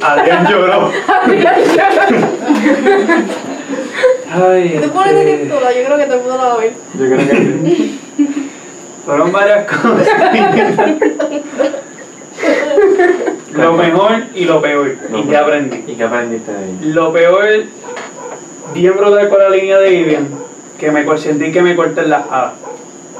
Adrián 0.06 0.46
lloró. 0.48 0.92
Ay, 4.32 4.70
Si 4.72 4.78
tú 4.86 4.90
pones 4.92 5.12
este, 5.14 5.24
de 5.24 5.36
título, 5.38 5.60
yo 5.60 5.84
creo 5.84 5.96
que 5.98 6.04
todo 6.04 6.14
el 6.14 6.20
mundo 6.20 6.36
lo 6.36 6.42
va 6.44 6.52
a 6.52 6.56
ver. 6.58 6.72
Yo 6.94 7.06
creo 7.06 7.18
que 7.18 7.24
sí. 7.34 8.00
Fueron 9.04 9.32
varias 9.32 9.66
cosas. 9.66 10.08
Lo 13.54 13.72
mejor 13.74 14.12
y 14.34 14.44
lo 14.44 14.60
peor. 14.60 14.96
Lo 15.10 15.18
y 15.18 15.22
qué 15.24 15.36
aprendí. 15.36 15.84
¿Y 15.86 15.94
qué 15.94 16.04
aprendiste 16.04 16.52
de 16.52 16.58
ahí? 16.58 16.78
Lo 16.92 17.12
peor, 17.12 17.44
bien 18.74 18.96
brutal 18.96 19.28
con 19.28 19.38
la 19.38 19.50
línea 19.50 19.78
de 19.78 19.90
Vivian, 19.90 20.28
que 20.78 20.90
me 20.90 21.18
sentí 21.18 21.52
que 21.52 21.62
me 21.62 21.76
corté 21.76 22.06
las 22.06 22.26
alas. 22.30 22.52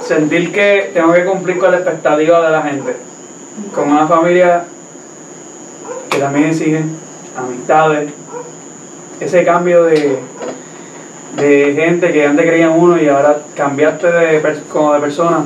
Sentir 0.01 0.53
que 0.53 0.91
tengo 0.93 1.13
que 1.13 1.25
cumplir 1.25 1.59
con 1.59 1.71
la 1.71 1.79
expectativa 1.79 2.45
de 2.45 2.53
la 2.53 2.63
gente. 2.63 2.97
Con 3.75 3.91
una 3.91 4.07
familia 4.07 4.65
que 6.11 6.19
también 6.19 6.47
exige 6.47 6.83
amistades. 7.37 8.11
Ese 9.21 9.45
cambio 9.45 9.85
de, 9.85 10.19
de 11.37 11.75
gente 11.75 12.13
que 12.13 12.27
antes 12.27 12.47
creían 12.47 12.73
uno 12.73 13.01
y 13.01 13.09
ahora 13.09 13.39
cambiaste 13.55 14.11
de, 14.11 14.43
como 14.69 14.93
de 14.93 15.01
persona. 15.01 15.45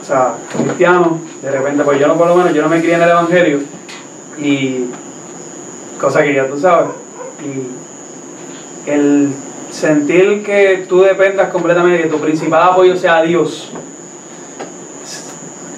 O 0.00 0.04
sea, 0.04 0.34
cristiano, 0.52 1.18
de 1.40 1.50
repente, 1.50 1.82
pues 1.82 1.98
yo 1.98 2.08
no 2.08 2.16
por 2.16 2.26
lo 2.26 2.36
menos, 2.36 2.52
yo 2.52 2.60
no 2.60 2.68
me 2.68 2.80
crié 2.80 2.94
en 2.94 3.02
el 3.02 3.08
Evangelio. 3.08 3.60
Y 4.38 4.86
cosa 6.00 6.22
que 6.22 6.34
ya 6.34 6.46
tú 6.46 6.58
sabes. 6.58 6.90
Y 7.44 8.90
el 8.90 9.32
sentir 9.70 10.42
que 10.44 10.84
tú 10.88 11.02
dependas 11.02 11.50
completamente, 11.50 12.02
que 12.02 12.08
tu 12.08 12.18
principal 12.18 12.62
apoyo 12.62 12.96
sea 12.96 13.22
Dios, 13.22 13.70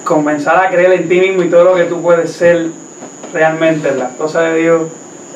comenzar 0.03 0.65
a 0.65 0.69
creer 0.69 0.93
en 0.93 1.09
ti 1.09 1.19
mismo 1.19 1.43
y 1.43 1.49
todo 1.49 1.63
lo 1.65 1.75
que 1.75 1.83
tú 1.83 2.01
puedes 2.01 2.31
ser 2.31 2.67
realmente 3.33 3.89
en 3.89 3.99
las 3.99 4.13
cosas 4.13 4.53
de 4.53 4.61
Dios, 4.61 4.81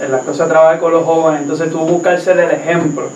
en 0.02 0.12
las 0.12 0.22
cosas 0.22 0.48
de 0.48 0.54
trabajar 0.54 0.80
con 0.80 0.92
los 0.92 1.04
jóvenes, 1.04 1.42
entonces 1.42 1.70
tú 1.70 1.80
buscar 1.80 2.20
ser 2.20 2.40
el 2.40 2.52
ejemplo, 2.52 3.10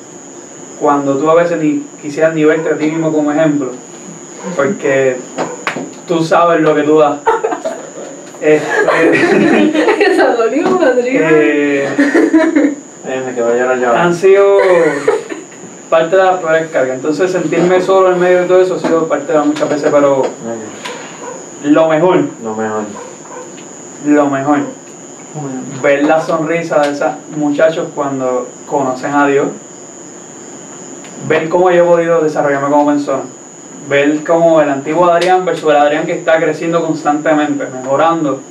cuando 0.80 1.18
tú 1.18 1.30
a 1.30 1.36
veces 1.36 1.62
ni 1.62 1.86
quisieras 2.02 2.34
ni 2.34 2.44
verte 2.44 2.70
a 2.70 2.78
ti 2.78 2.88
mismo 2.88 3.12
como 3.12 3.32
ejemplo, 3.32 3.72
porque 4.56 5.18
tú 6.08 6.24
sabes 6.24 6.62
lo 6.62 6.76
que 6.76 6.84
tú 6.84 7.00
das. 7.00 7.20
Este, 8.42 10.12
Esa 10.12 10.36
dolió, 10.36 10.68
Adrián. 10.82 11.24
eh, 11.32 11.88
Déjame 13.06 13.36
que 13.36 13.42
voy 13.42 13.52
a 13.54 13.56
llorar 13.56 13.80
yo. 13.80 13.94
han 13.94 14.14
sido 14.14 14.58
parte 15.90 16.16
de 16.16 16.24
las 16.24 16.38
peores 16.40 16.70
cargas. 16.72 16.96
Entonces 16.96 17.32
sentirme 17.32 17.80
solo 17.82 18.12
en 18.12 18.20
medio 18.20 18.42
de 18.42 18.48
todo 18.48 18.62
eso 18.62 18.76
ha 18.76 18.80
sido 18.80 19.08
parte 19.08 19.32
de 19.32 19.38
las 19.38 19.46
muchas 19.46 19.70
veces, 19.70 19.90
pero 19.92 20.24
lo 21.64 21.88
mejor, 21.90 22.18
Lo 22.44 22.56
mejor. 22.56 22.84
lo 24.06 24.26
mejor, 24.28 24.58
ver 25.82 26.04
la 26.04 26.20
sonrisa 26.22 26.80
de 26.82 26.92
esos 26.92 27.12
muchachos 27.36 27.88
cuando 27.96 28.48
conocen 28.68 29.14
a 29.14 29.28
Dios, 29.28 29.48
ver 31.28 31.50
cómo 31.50 31.72
yo 31.72 31.84
he 31.84 31.88
podido 31.88 32.22
desarrollarme 32.22 32.70
como 32.70 32.86
persona, 32.88 33.24
ver 33.90 34.24
cómo 34.24 34.62
el 34.62 34.70
antiguo 34.70 35.06
Adrián 35.06 35.46
versus 35.46 35.70
el 35.72 35.78
Adrián 35.78 36.06
que 36.06 36.14
está 36.14 36.38
creciendo 36.40 36.82
constantemente, 36.86 37.66
mejorando, 37.68 38.42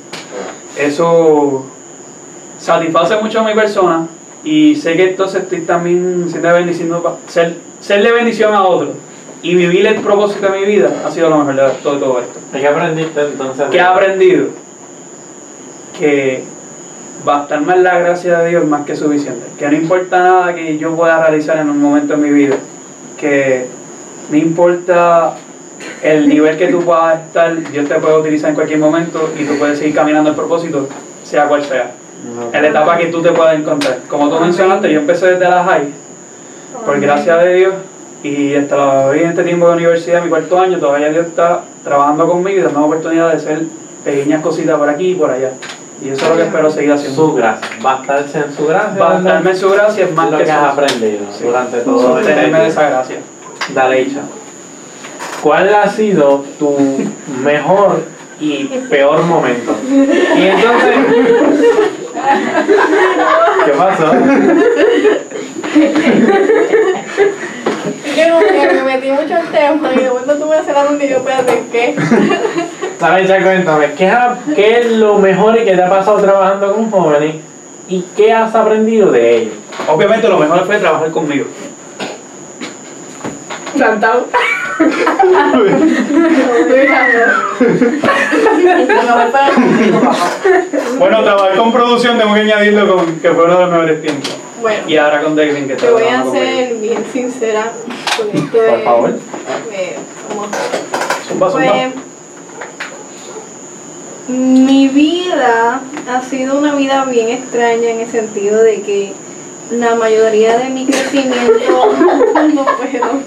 eso 0.77 1.65
satisface 2.57 3.17
mucho 3.21 3.39
a 3.39 3.43
mi 3.43 3.53
persona 3.53 4.07
y 4.43 4.75
sé 4.75 4.95
que 4.95 5.09
entonces 5.09 5.43
estoy 5.43 5.61
también 5.61 6.25
siendo 6.73 7.01
pa- 7.03 7.15
ser, 7.27 7.55
ser 7.79 8.03
de 8.03 8.11
bendición 8.11 8.53
a 8.53 8.63
otros 8.63 8.91
y 9.41 9.55
vivir 9.55 9.85
el 9.85 9.95
propósito 9.95 10.51
de 10.51 10.59
mi 10.59 10.65
vida 10.65 10.89
ha 11.05 11.11
sido 11.11 11.29
lo 11.29 11.37
mejor 11.39 11.55
de 11.55 11.69
todo, 11.83 11.97
todo 11.97 12.19
esto. 12.19 12.39
¿Y 12.53 12.59
qué 12.59 12.67
aprendiste 12.67 13.21
entonces? 13.21 13.65
¿Qué 13.69 13.77
he 13.77 13.81
aprendido? 13.81 14.47
Que 15.99 16.43
bastarme 17.23 17.73
en 17.73 17.83
la 17.83 17.99
gracia 17.99 18.39
de 18.39 18.49
Dios 18.49 18.63
es 18.63 18.69
más 18.69 18.85
que 18.85 18.95
suficiente. 18.95 19.45
Que 19.57 19.67
no 19.69 19.75
importa 19.77 20.19
nada 20.19 20.55
que 20.55 20.77
yo 20.77 20.95
pueda 20.95 21.19
realizar 21.27 21.57
en 21.57 21.69
un 21.69 21.79
momento 21.81 22.15
de 22.15 22.19
mi 22.19 22.29
vida. 22.31 22.55
Que 23.19 23.67
no 24.29 24.37
importa 24.37 25.33
el 26.01 26.27
nivel 26.27 26.57
que 26.57 26.67
tú 26.67 26.81
puedas 26.81 27.19
estar, 27.21 27.55
Dios 27.71 27.87
te 27.87 27.95
puede 27.95 28.17
utilizar 28.19 28.49
en 28.49 28.55
cualquier 28.55 28.79
momento 28.79 29.29
y 29.37 29.43
tú 29.43 29.57
puedes 29.57 29.77
seguir 29.79 29.95
caminando 29.95 30.29
el 30.29 30.35
propósito, 30.35 30.87
sea 31.23 31.45
cual 31.47 31.63
sea. 31.63 31.91
En 32.53 32.61
la 32.61 32.69
etapa 32.69 32.97
que 32.97 33.07
tú 33.07 33.21
te 33.21 33.31
puedas 33.31 33.55
encontrar. 33.59 33.99
Como 34.09 34.29
tú 34.29 34.39
mencionaste, 34.39 34.91
yo 34.91 34.99
empecé 35.01 35.27
desde 35.33 35.47
la 35.47 35.63
high, 35.63 35.89
por 36.85 36.99
gracia 36.99 37.37
de 37.37 37.53
Dios, 37.55 37.73
y 38.23 38.55
hasta 38.55 39.07
hoy 39.07 39.19
en 39.19 39.29
este 39.29 39.43
tiempo 39.43 39.67
de 39.67 39.73
universidad, 39.75 40.23
mi 40.23 40.29
cuarto 40.29 40.59
año, 40.59 40.79
todavía 40.79 41.09
Dios 41.09 41.27
está 41.27 41.61
trabajando 41.83 42.27
conmigo 42.27 42.59
y 42.59 42.61
dando 42.63 42.83
oportunidad 42.85 43.29
de 43.29 43.35
hacer 43.37 43.61
pequeñas 44.03 44.41
cositas 44.41 44.77
por 44.79 44.89
aquí 44.89 45.11
y 45.11 45.15
por 45.15 45.29
allá. 45.29 45.51
Y 46.03 46.09
eso 46.09 46.25
es 46.25 46.29
lo 46.31 46.35
que 46.37 46.43
espero 46.43 46.69
seguir 46.71 46.91
haciendo. 46.93 47.15
Su 47.15 47.33
gracia. 47.35 47.67
Bastarse 47.81 48.39
en 48.39 48.53
su 48.53 48.65
gracia. 48.67 49.03
Bastarme 49.03 49.49
en 49.51 49.55
su 49.57 49.69
gracia 49.69 50.05
es 50.05 50.13
más 50.13 50.31
lo 50.31 50.37
que 50.39 50.43
que 50.45 50.51
has 50.51 50.73
aprendido 50.73 51.25
Sí. 51.31 51.43
durante 51.45 51.77
todo 51.81 51.95
este 51.97 52.07
Sostenerme 52.07 52.41
de 52.41 52.49
tiempo. 52.49 52.67
esa 52.67 52.89
gracia. 52.89 53.17
Dale, 53.73 54.01
Isha. 54.01 54.21
¿Cuál 55.41 55.73
ha 55.75 55.87
sido 55.89 56.43
tu 56.59 56.75
mejor 57.43 58.03
y 58.39 58.65
peor 58.89 59.23
momento? 59.23 59.75
Y 59.89 60.41
entonces. 60.47 60.95
¿Qué 63.65 63.71
pasó? 63.71 64.11
Que 68.15 68.73
me 68.73 68.83
metí 68.83 69.11
mucho 69.11 69.35
en 69.37 69.45
tema 69.51 69.93
y 69.93 69.99
de 69.99 70.09
momento 70.09 70.35
tú 70.37 70.45
me 70.47 70.55
haces 70.55 70.73
la 70.73 71.05
y 71.05 71.09
yo, 71.09 71.17
espérate, 71.17 71.63
¿qué? 71.71 71.95
¿Sabes, 72.99 73.27
ya 73.27 73.43
cuéntame, 73.43 73.91
¿qué, 73.97 74.07
ha- 74.07 74.37
¿qué 74.55 74.79
es 74.79 74.91
lo 74.93 75.17
mejor 75.19 75.55
que 75.57 75.75
te 75.75 75.83
ha 75.83 75.89
pasado 75.89 76.17
trabajando 76.19 76.73
con 76.73 76.89
jóvenes 76.89 77.35
y 77.89 78.03
qué 78.15 78.31
has 78.33 78.55
aprendido 78.55 79.11
de 79.11 79.37
ellos? 79.37 79.53
Obviamente 79.87 80.27
lo 80.29 80.39
mejor 80.39 80.65
fue 80.65 80.77
trabajar 80.79 81.11
conmigo. 81.11 81.45
Plantado. 83.75 84.27
Bueno, 90.97 91.23
trabajar 91.23 91.55
con 91.57 91.71
producción 91.71 92.17
tengo 92.17 92.33
que 92.33 92.41
añadirlo 92.41 92.95
con 92.95 93.19
que 93.19 93.29
fue 93.31 93.43
uno 93.45 93.53
de 93.55 93.61
los 93.61 93.71
mejores 93.71 94.01
tiempos. 94.01 94.35
Bueno, 94.61 94.83
Y 94.87 94.97
ahora 94.97 95.21
con 95.21 95.35
Devin 95.35 95.67
que 95.67 95.75
te 95.75 95.89
voy 95.91 96.03
a 96.03 96.23
ser 96.31 96.75
bien 96.75 97.05
sincera 97.13 97.71
con 98.17 98.29
esto 98.43 98.57
de... 98.61 98.69
Por 98.71 98.83
favor. 98.83 99.19
eh, 99.71 99.95
como- 100.29 100.47
Zumba, 101.27 101.49
zumba. 101.51 101.71
Pues, 101.71 101.93
mi 104.27 104.87
vida 104.87 105.81
ha 106.11 106.21
sido 106.23 106.57
una 106.57 106.73
vida 106.75 107.05
bien 107.05 107.29
extraña 107.29 107.89
en 107.91 107.99
el 108.01 108.09
sentido 108.09 108.61
de 108.63 108.81
que 108.81 109.13
la 109.71 109.95
mayoría 109.95 110.57
de 110.57 110.69
mi 110.69 110.85
crecimiento 110.85 111.91
no 112.53 112.65
puedo. 112.65 113.21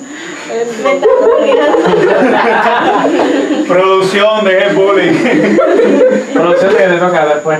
Producción, 3.68 4.44
deje 4.44 4.68
el 4.68 4.76
bullying. 4.76 5.12
Producción 6.34 6.76
que 6.76 6.82
te 6.84 6.96
toca 6.96 7.26
después. 7.26 7.58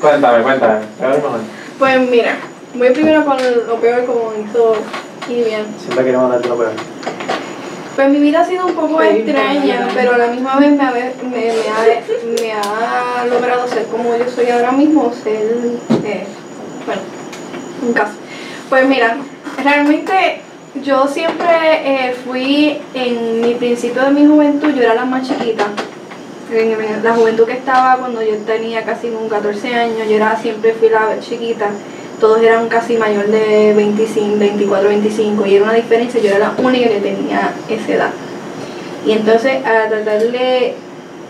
cuéntame, 0.00 0.42
cuéntame. 0.42 0.74
A 1.02 1.06
ver, 1.06 1.16
mejor. 1.16 1.40
Pues 1.78 2.00
mira, 2.10 2.36
voy 2.74 2.90
primero 2.90 3.24
con 3.24 3.36
lo 3.66 3.76
peor 3.76 4.04
como 4.06 4.32
hizo 4.44 4.74
bien. 5.28 5.64
Siempre 5.78 6.04
queremos 6.04 6.30
darte 6.30 6.48
lo 6.48 6.56
peor. 6.56 6.72
Pues 7.94 8.08
mi 8.10 8.18
vida 8.18 8.40
ha 8.40 8.44
sido 8.44 8.66
un 8.66 8.74
poco 8.74 9.00
Sí, 9.00 9.06
extraña, 9.08 9.88
pero 9.94 10.14
a 10.14 10.18
la 10.18 10.26
misma 10.26 10.58
vez 10.58 10.72
me 10.72 10.82
ha, 10.82 10.90
me, 10.90 11.12
me 11.22 11.50
ha, 11.70 11.84
me 12.42 12.52
ha 12.52 13.24
logrado 13.24 13.66
ser 13.68 13.84
como 13.86 14.16
yo 14.16 14.28
soy 14.28 14.50
ahora 14.50 14.72
mismo, 14.72 15.12
ser, 15.22 15.56
eh, 16.04 16.26
bueno, 16.84 17.00
un 17.86 17.92
caso. 17.94 18.12
Pues 18.68 18.84
mira, 18.86 19.16
realmente 19.64 20.42
yo 20.82 21.06
siempre 21.06 21.48
eh, 22.08 22.14
fui, 22.24 22.78
en 22.94 23.40
mi 23.40 23.54
principio 23.54 24.02
de 24.02 24.10
mi 24.10 24.26
juventud, 24.26 24.70
yo 24.74 24.82
era 24.82 24.94
la 24.94 25.04
más 25.04 25.26
chiquita. 25.26 25.66
En 26.52 27.02
la 27.02 27.12
juventud 27.12 27.44
que 27.44 27.54
estaba 27.54 27.96
cuando 27.96 28.22
yo 28.22 28.36
tenía 28.46 28.84
casi 28.84 29.08
un 29.08 29.28
14 29.28 29.74
años, 29.74 30.08
yo 30.08 30.16
era, 30.16 30.36
siempre 30.36 30.74
fui 30.74 30.88
la 30.88 31.18
chiquita. 31.20 31.70
Todos 32.20 32.40
eran 32.40 32.68
casi 32.68 32.96
mayor 32.96 33.26
de 33.26 33.74
25, 33.74 34.38
24, 34.38 34.88
25 34.88 35.46
y 35.46 35.56
era 35.56 35.64
una 35.64 35.74
diferencia, 35.74 36.20
yo 36.20 36.28
era 36.28 36.38
la 36.38 36.54
única 36.56 36.88
que 36.88 37.00
tenía 37.00 37.52
esa 37.68 37.92
edad. 37.92 38.10
Y 39.04 39.12
entonces 39.12 39.64
a 39.66 39.88
tratar 39.88 40.22
de 40.22 40.74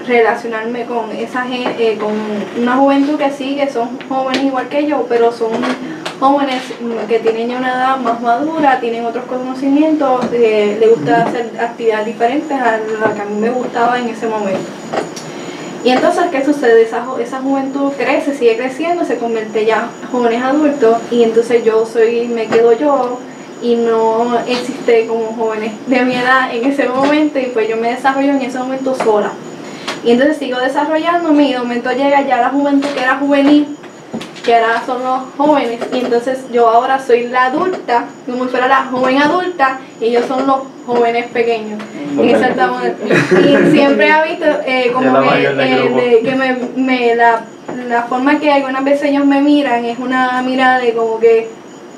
relacionarme 0.06 0.84
con 0.84 1.10
esa 1.10 1.42
gente, 1.42 1.98
con 1.98 2.12
una 2.60 2.76
juventud 2.76 3.18
que 3.18 3.30
sí, 3.30 3.56
que 3.56 3.68
son 3.70 3.98
jóvenes 4.08 4.44
igual 4.44 4.68
que 4.68 4.86
yo, 4.86 5.06
pero 5.08 5.32
son 5.32 5.50
jóvenes 6.20 6.62
que 7.08 7.18
tienen 7.20 7.48
ya 7.48 7.58
una 7.58 7.74
edad 7.74 7.96
más 7.98 8.20
madura, 8.20 8.80
tienen 8.80 9.04
otros 9.04 9.24
conocimientos, 9.26 10.26
eh, 10.32 10.76
les 10.80 10.90
gusta 10.90 11.24
hacer 11.24 11.50
actividades 11.60 12.06
diferentes 12.06 12.58
a 12.58 12.78
la 13.00 13.14
que 13.14 13.20
a 13.20 13.24
mí 13.24 13.38
me 13.40 13.50
gustaba 13.50 13.98
en 13.98 14.08
ese 14.08 14.26
momento. 14.26 14.70
Y 15.84 15.90
entonces, 15.90 16.24
¿qué 16.32 16.44
sucede? 16.44 16.82
Esa, 16.82 17.04
ju- 17.04 17.20
esa 17.20 17.40
juventud 17.40 17.92
crece, 17.96 18.34
sigue 18.34 18.56
creciendo, 18.56 19.04
se 19.04 19.18
convierte 19.18 19.64
ya 19.64 19.88
en 20.02 20.08
jóvenes 20.10 20.42
adultos 20.42 20.96
y 21.10 21.22
entonces 21.22 21.64
yo 21.64 21.86
soy, 21.86 22.26
me 22.28 22.46
quedo 22.46 22.72
yo 22.72 23.20
y 23.62 23.76
no 23.76 24.38
existe 24.46 25.06
como 25.06 25.26
jóvenes 25.36 25.72
de 25.86 26.00
mi 26.02 26.14
edad 26.16 26.52
en 26.54 26.64
ese 26.64 26.88
momento 26.88 27.38
y 27.38 27.46
pues 27.46 27.68
yo 27.68 27.76
me 27.76 27.90
desarrollo 27.90 28.30
en 28.30 28.42
ese 28.42 28.58
momento 28.58 28.96
sola. 28.96 29.30
Y 30.04 30.10
entonces 30.12 30.38
sigo 30.38 30.58
desarrollándome 30.58 31.44
y 31.44 31.52
de 31.52 31.58
momento 31.58 31.90
llega 31.92 32.20
ya 32.22 32.40
la 32.40 32.48
juventud 32.50 32.88
que 32.88 33.00
era 33.02 33.16
juvenil, 33.18 33.76
que 34.46 34.54
ahora 34.54 34.82
son 34.86 35.02
los 35.02 35.20
jóvenes 35.36 35.80
y 35.92 35.98
entonces 35.98 36.38
yo 36.52 36.68
ahora 36.68 36.98
soy 36.98 37.26
la 37.28 37.46
adulta, 37.46 38.04
como 38.24 38.44
si 38.44 38.50
fuera 38.50 38.68
la 38.68 38.84
joven 38.84 39.20
adulta 39.20 39.80
y 40.00 40.04
ellos 40.06 40.24
son 40.26 40.46
los 40.46 40.60
jóvenes 40.86 41.26
pequeños. 41.26 41.80
En. 42.22 42.40
Y 43.44 43.70
siempre 43.72 44.10
ha 44.10 44.22
visto 44.24 44.46
eh, 44.64 44.90
como 44.94 45.10
que, 45.22 45.28
eh, 45.64 45.88
de- 46.00 46.20
que 46.22 46.34
me, 46.36 46.56
me- 46.76 47.14
la, 47.16 47.40
la 47.88 48.02
forma 48.04 48.38
que 48.38 48.50
algunas 48.52 48.84
veces 48.84 49.10
ellos 49.10 49.26
me 49.26 49.40
miran 49.42 49.84
es 49.84 49.98
una 49.98 50.40
mirada 50.42 50.78
de 50.78 50.94
como 50.94 51.18
que, 51.18 51.48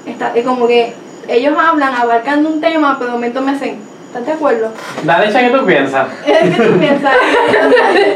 está, 0.06 0.32
es 0.34 0.44
como 0.44 0.66
que 0.66 0.92
ellos 1.28 1.54
hablan 1.58 1.94
abarcando 1.94 2.48
un 2.48 2.60
tema, 2.60 2.96
pero 2.98 3.10
de 3.10 3.16
momento 3.16 3.42
me 3.42 3.52
hacen, 3.52 3.78
¿estás 4.08 4.26
de 4.26 4.32
acuerdo? 4.32 4.70
Dale, 5.04 5.32
¿qué 5.32 5.50
tú 5.56 5.64
piensas? 5.66 6.06
¿Qué 6.26 6.50
tú 6.56 6.78
piensas? 6.78 7.14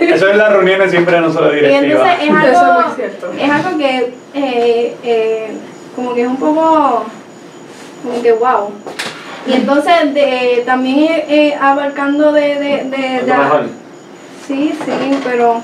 Eso 0.00 0.28
es 0.28 0.36
las 0.36 0.52
reuniones 0.52 0.90
siempre 0.90 1.14
de 1.16 1.20
nosotros 1.22 1.52
Y 1.52 1.56
directivas. 1.56 2.10
entonces 2.20 2.22
es 2.22 2.28
Eso 2.52 2.58
algo, 2.60 2.80
es 2.80 2.86
muy 2.86 2.94
cierto. 2.96 3.32
es 3.38 3.50
algo 3.50 3.78
que 3.78 4.14
eh, 4.34 4.96
eh, 5.04 5.52
como 5.94 6.14
que 6.14 6.22
es 6.22 6.28
un 6.28 6.36
poco 6.36 7.04
como 8.02 8.22
que 8.22 8.32
wow. 8.32 8.70
Y 9.46 9.52
entonces 9.54 10.14
de, 10.14 10.62
también 10.64 11.12
eh, 11.12 11.24
eh, 11.28 11.54
abarcando 11.60 12.32
de, 12.32 12.40
de, 12.40 12.84
de, 12.84 13.16
Es 13.16 13.26
de- 13.26 13.32
lo 13.32 13.38
mejor. 13.38 13.62
Sí, 14.46 14.72
sí, 14.84 15.18
pero 15.24 15.60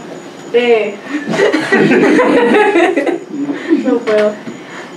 eh, 0.52 0.94
no 3.84 3.94
puedo. 3.98 4.32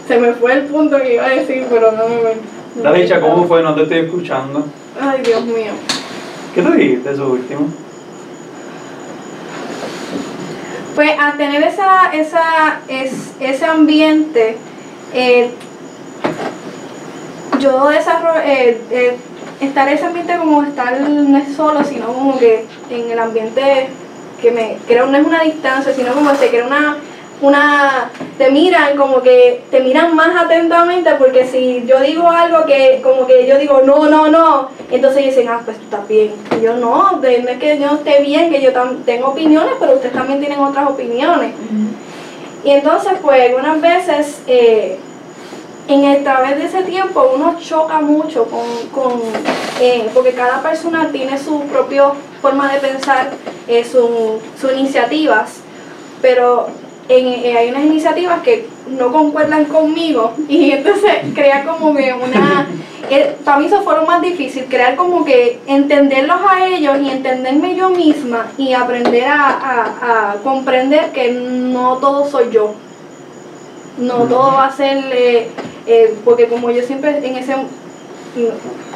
Se 0.07 0.17
me 0.19 0.33
fue 0.33 0.53
el 0.53 0.63
punto 0.65 0.97
que 0.99 1.13
iba 1.13 1.25
a 1.25 1.29
decir, 1.29 1.65
pero 1.69 1.91
no 1.91 2.07
me 2.07 2.15
no 2.75 2.83
La 2.83 2.93
dicha, 2.93 3.19
¿cómo 3.21 3.45
fue? 3.47 3.61
No 3.61 3.75
te 3.75 3.83
estoy 3.83 3.99
escuchando. 3.99 4.65
Ay, 4.99 5.21
Dios 5.23 5.43
mío. 5.45 5.71
¿Qué 6.53 6.61
tú 6.61 6.71
dijiste 6.71 7.11
eso 7.11 7.31
último? 7.31 7.69
Pues 10.95 11.11
a 11.17 11.33
tener 11.37 11.63
esa, 11.63 12.11
esa, 12.13 12.79
es, 12.89 13.31
ese 13.39 13.65
ambiente, 13.65 14.57
eh, 15.13 15.51
yo 17.59 17.87
desarrollo, 17.87 18.41
eh, 18.43 18.81
eh, 18.91 19.17
estar 19.61 19.87
ese 19.87 20.05
ambiente 20.05 20.35
como 20.37 20.63
estar 20.63 20.99
no 20.99 21.37
es 21.37 21.55
solo, 21.55 21.83
sino 21.85 22.07
como 22.07 22.37
que 22.37 22.65
en 22.89 23.09
el 23.09 23.19
ambiente 23.19 23.87
que 24.41 24.51
me 24.51 24.77
crea, 24.85 25.05
no 25.05 25.17
es 25.17 25.25
una 25.25 25.43
distancia, 25.43 25.93
sino 25.93 26.13
como 26.13 26.35
se 26.35 26.49
crea 26.49 26.67
una, 26.67 26.97
una, 27.41 28.11
te 28.37 28.51
miran 28.51 28.95
como 28.95 29.21
que, 29.21 29.63
te 29.71 29.79
miran 29.79 30.15
más 30.15 30.35
atentamente 30.45 31.11
porque 31.17 31.45
si 31.47 31.83
yo 31.87 31.99
digo 31.99 32.29
algo 32.29 32.65
que 32.65 32.99
como 33.03 33.25
que 33.25 33.47
yo 33.47 33.57
digo 33.57 33.81
no, 33.83 34.07
no, 34.09 34.27
no, 34.27 34.69
entonces 34.91 35.25
dicen, 35.25 35.47
ah, 35.49 35.61
pues 35.65 35.77
tú 35.77 35.83
estás 35.85 36.07
bien. 36.07 36.33
Y 36.57 36.61
yo 36.63 36.75
no, 36.75 37.19
no 37.19 37.27
es 37.27 37.57
que 37.57 37.79
yo 37.79 37.95
esté 37.95 38.21
bien, 38.21 38.51
que 38.51 38.61
yo 38.61 38.71
tam- 38.71 39.03
tengo 39.05 39.29
opiniones, 39.29 39.73
pero 39.79 39.93
ustedes 39.93 40.13
también 40.13 40.39
tienen 40.39 40.59
otras 40.59 40.87
opiniones. 40.89 41.53
Y 42.63 42.69
entonces, 42.69 43.13
pues, 43.21 43.49
algunas 43.49 43.81
veces, 43.81 44.41
eh, 44.45 44.99
en 45.87 46.03
el 46.05 46.23
través 46.23 46.57
de 46.57 46.65
ese 46.65 46.83
tiempo, 46.83 47.31
uno 47.35 47.57
choca 47.59 47.99
mucho 47.99 48.45
con, 48.45 48.65
con 48.93 49.19
eh, 49.81 50.07
porque 50.13 50.33
cada 50.33 50.61
persona 50.61 51.09
tiene 51.11 51.39
su 51.39 51.61
propia 51.63 52.11
forma 52.41 52.71
de 52.71 52.79
pensar, 52.79 53.31
eh, 53.67 53.83
su- 53.83 54.39
sus 54.59 54.73
iniciativas, 54.73 55.53
pero 56.21 56.67
en- 57.19 57.45
eh, 57.45 57.57
hay 57.57 57.69
unas 57.69 57.83
iniciativas 57.83 58.41
que 58.41 58.67
no 58.89 59.11
concuerdan 59.11 59.65
conmigo 59.65 60.33
y 60.47 60.71
entonces 60.77 61.11
crea 61.33 61.63
como 61.65 61.93
que 61.95 62.13
una... 62.13 62.67
eh, 63.09 63.35
para 63.43 63.57
mí 63.59 63.65
eso 63.67 63.81
fue 63.81 63.95
lo 63.95 64.03
más 64.05 64.21
difícil, 64.21 64.65
crear 64.65 64.95
como 64.95 65.23
que 65.25 65.59
entenderlos 65.67 66.37
a 66.49 66.65
ellos 66.65 66.97
y 67.01 67.09
entenderme 67.09 67.75
yo 67.75 67.89
misma 67.89 68.47
y 68.57 68.73
aprender 68.73 69.25
a, 69.25 69.47
a- 69.49 70.31
a 70.31 70.35
comprender 70.43 71.11
que 71.11 71.31
no 71.31 71.97
todo 71.97 72.25
soy 72.29 72.49
yo. 72.51 72.73
No 73.97 74.23
todo 74.23 74.53
va 74.53 74.65
a 74.67 74.71
ser, 74.71 75.03
eh, 75.11 75.47
eh, 75.85 76.15
porque 76.23 76.47
como 76.47 76.71
yo 76.71 76.81
siempre 76.83 77.17
en 77.25 77.35
ese... 77.37 77.53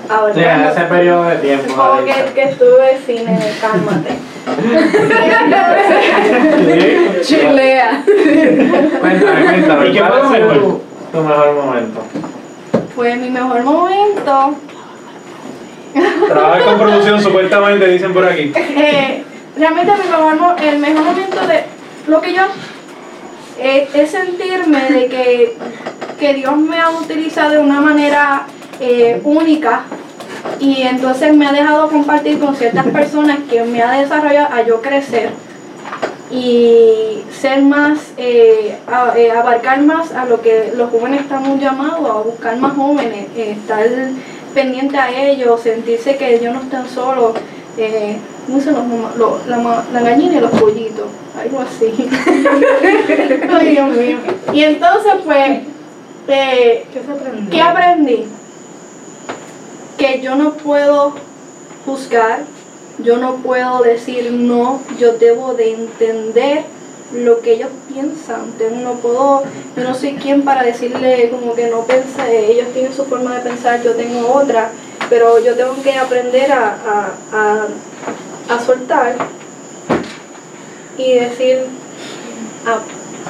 Ahora, 0.07 0.33
Sí, 0.33 0.39
en 0.39 0.61
ese 0.61 0.81
periodo 0.81 1.23
de 1.25 1.35
tiempo. 1.37 1.73
como 1.75 2.05
que, 2.33 2.43
estuve 2.43 2.97
cine, 3.05 3.37
cálmate. 3.59 4.11
Sí. 6.65 7.35
Chilea. 7.35 8.03
Cuéntame, 8.99 9.43
cuéntame. 9.43 9.87
¿Y 9.87 9.93
qué 9.93 9.99
¿cuál 9.99 10.21
fue 10.23 10.39
tu, 10.39 10.81
tu 11.11 11.21
mejor 11.21 11.53
momento? 11.53 12.03
Fue 12.95 13.15
mi 13.15 13.29
mejor 13.29 13.63
momento. 13.63 14.55
Trabajar 16.27 16.63
con 16.63 16.77
producción 16.77 17.21
supuestamente 17.21 17.87
dicen 17.87 18.13
por 18.13 18.25
aquí. 18.25 18.51
Eh, 18.55 19.23
realmente 19.57 19.91
mi 19.93 20.09
mejor 20.09 20.55
el 20.61 20.79
mejor 20.79 21.03
momento 21.03 21.47
de 21.47 21.63
lo 22.07 22.21
que 22.21 22.33
yo 22.33 22.43
eh, 23.59 23.87
es 23.93 24.11
sentirme 24.11 24.91
de 24.91 25.07
que, 25.07 25.57
que 26.19 26.33
Dios 26.33 26.57
me 26.57 26.79
ha 26.79 26.89
utilizado 26.89 27.51
de 27.51 27.59
una 27.59 27.79
manera 27.79 28.43
eh, 28.79 29.21
única 29.23 29.83
y 30.59 30.81
entonces 30.83 31.35
me 31.35 31.47
ha 31.47 31.51
dejado 31.53 31.89
compartir 31.89 32.39
con 32.39 32.55
ciertas 32.55 32.85
personas 32.87 33.39
que 33.49 33.63
me 33.63 33.81
ha 33.81 33.91
desarrollado 33.99 34.53
a 34.53 34.61
yo 34.63 34.81
crecer 34.81 35.29
y 36.31 37.21
ser 37.31 37.61
más, 37.61 37.99
eh, 38.17 38.77
a- 38.87 39.13
eh, 39.17 39.31
abarcar 39.31 39.81
más 39.81 40.11
a 40.11 40.25
lo 40.25 40.41
que 40.41 40.73
los 40.75 40.89
jóvenes 40.89 41.21
estamos 41.21 41.59
llamados, 41.59 42.09
a 42.09 42.21
buscar 42.27 42.57
más 42.57 42.73
jóvenes, 42.75 43.27
eh, 43.35 43.51
estar 43.59 43.85
pendiente 44.53 44.97
a 44.97 45.09
ellos, 45.29 45.61
sentirse 45.61 46.17
que 46.17 46.35
ellos 46.35 46.53
no 46.53 46.61
están 46.61 46.87
solos. 46.89 47.33
Eh, 47.77 48.17
¿Cómo 48.47 48.61
se 48.61 48.71
los 48.71 48.85
mama- 48.87 49.11
lo- 49.17 49.39
la, 49.47 50.01
gallina 50.01 50.37
y 50.37 50.39
los 50.39 50.51
pollitos? 50.51 51.07
Algo 51.39 51.59
así. 51.61 51.93
Ay, 53.59 53.67
Dios 53.69 53.89
mío. 53.89 54.17
Y 54.53 54.63
entonces, 54.63 55.13
pues, 55.25 55.59
¿Qué? 56.27 56.85
¿Qué 57.51 57.61
aprendí? 57.61 58.25
Que 60.05 60.21
yo 60.21 60.35
no 60.35 60.53
puedo 60.53 61.13
juzgar, 61.83 62.43
yo 62.99 63.17
no 63.17 63.37
puedo 63.37 63.81
decir 63.81 64.31
no, 64.31 64.79
yo 64.99 65.13
debo 65.13 65.55
de 65.55 65.73
entender 65.73 66.65
lo 67.11 67.41
que 67.41 67.53
ellos 67.53 67.69
piensan. 67.91 68.53
Yo 68.59 68.69
no 68.69 68.93
puedo, 68.99 69.41
yo 69.75 69.83
no 69.83 69.95
soy 69.95 70.13
quien 70.13 70.43
para 70.43 70.61
decirle 70.61 71.31
como 71.31 71.55
que 71.55 71.69
no 71.69 71.85
piensa, 71.85 72.29
ellos 72.29 72.67
tienen 72.71 72.93
su 72.93 73.05
forma 73.05 73.33
de 73.33 73.49
pensar, 73.49 73.81
yo 73.81 73.95
tengo 73.95 74.31
otra, 74.31 74.69
pero 75.09 75.43
yo 75.43 75.55
tengo 75.55 75.73
que 75.81 75.93
aprender 75.93 76.51
a, 76.51 76.77
a, 76.85 77.67
a, 78.51 78.53
a 78.55 78.59
soltar 78.59 79.15
y 80.99 81.13
decir, 81.13 81.65
ah, 82.67 82.77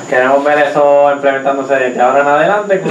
Queremos 0.10 0.44
ver 0.44 0.60
eso 0.60 1.12
implementándose 1.12 1.76
desde 1.76 2.02
ahora 2.02 2.22
en 2.22 2.28
adelante. 2.28 2.76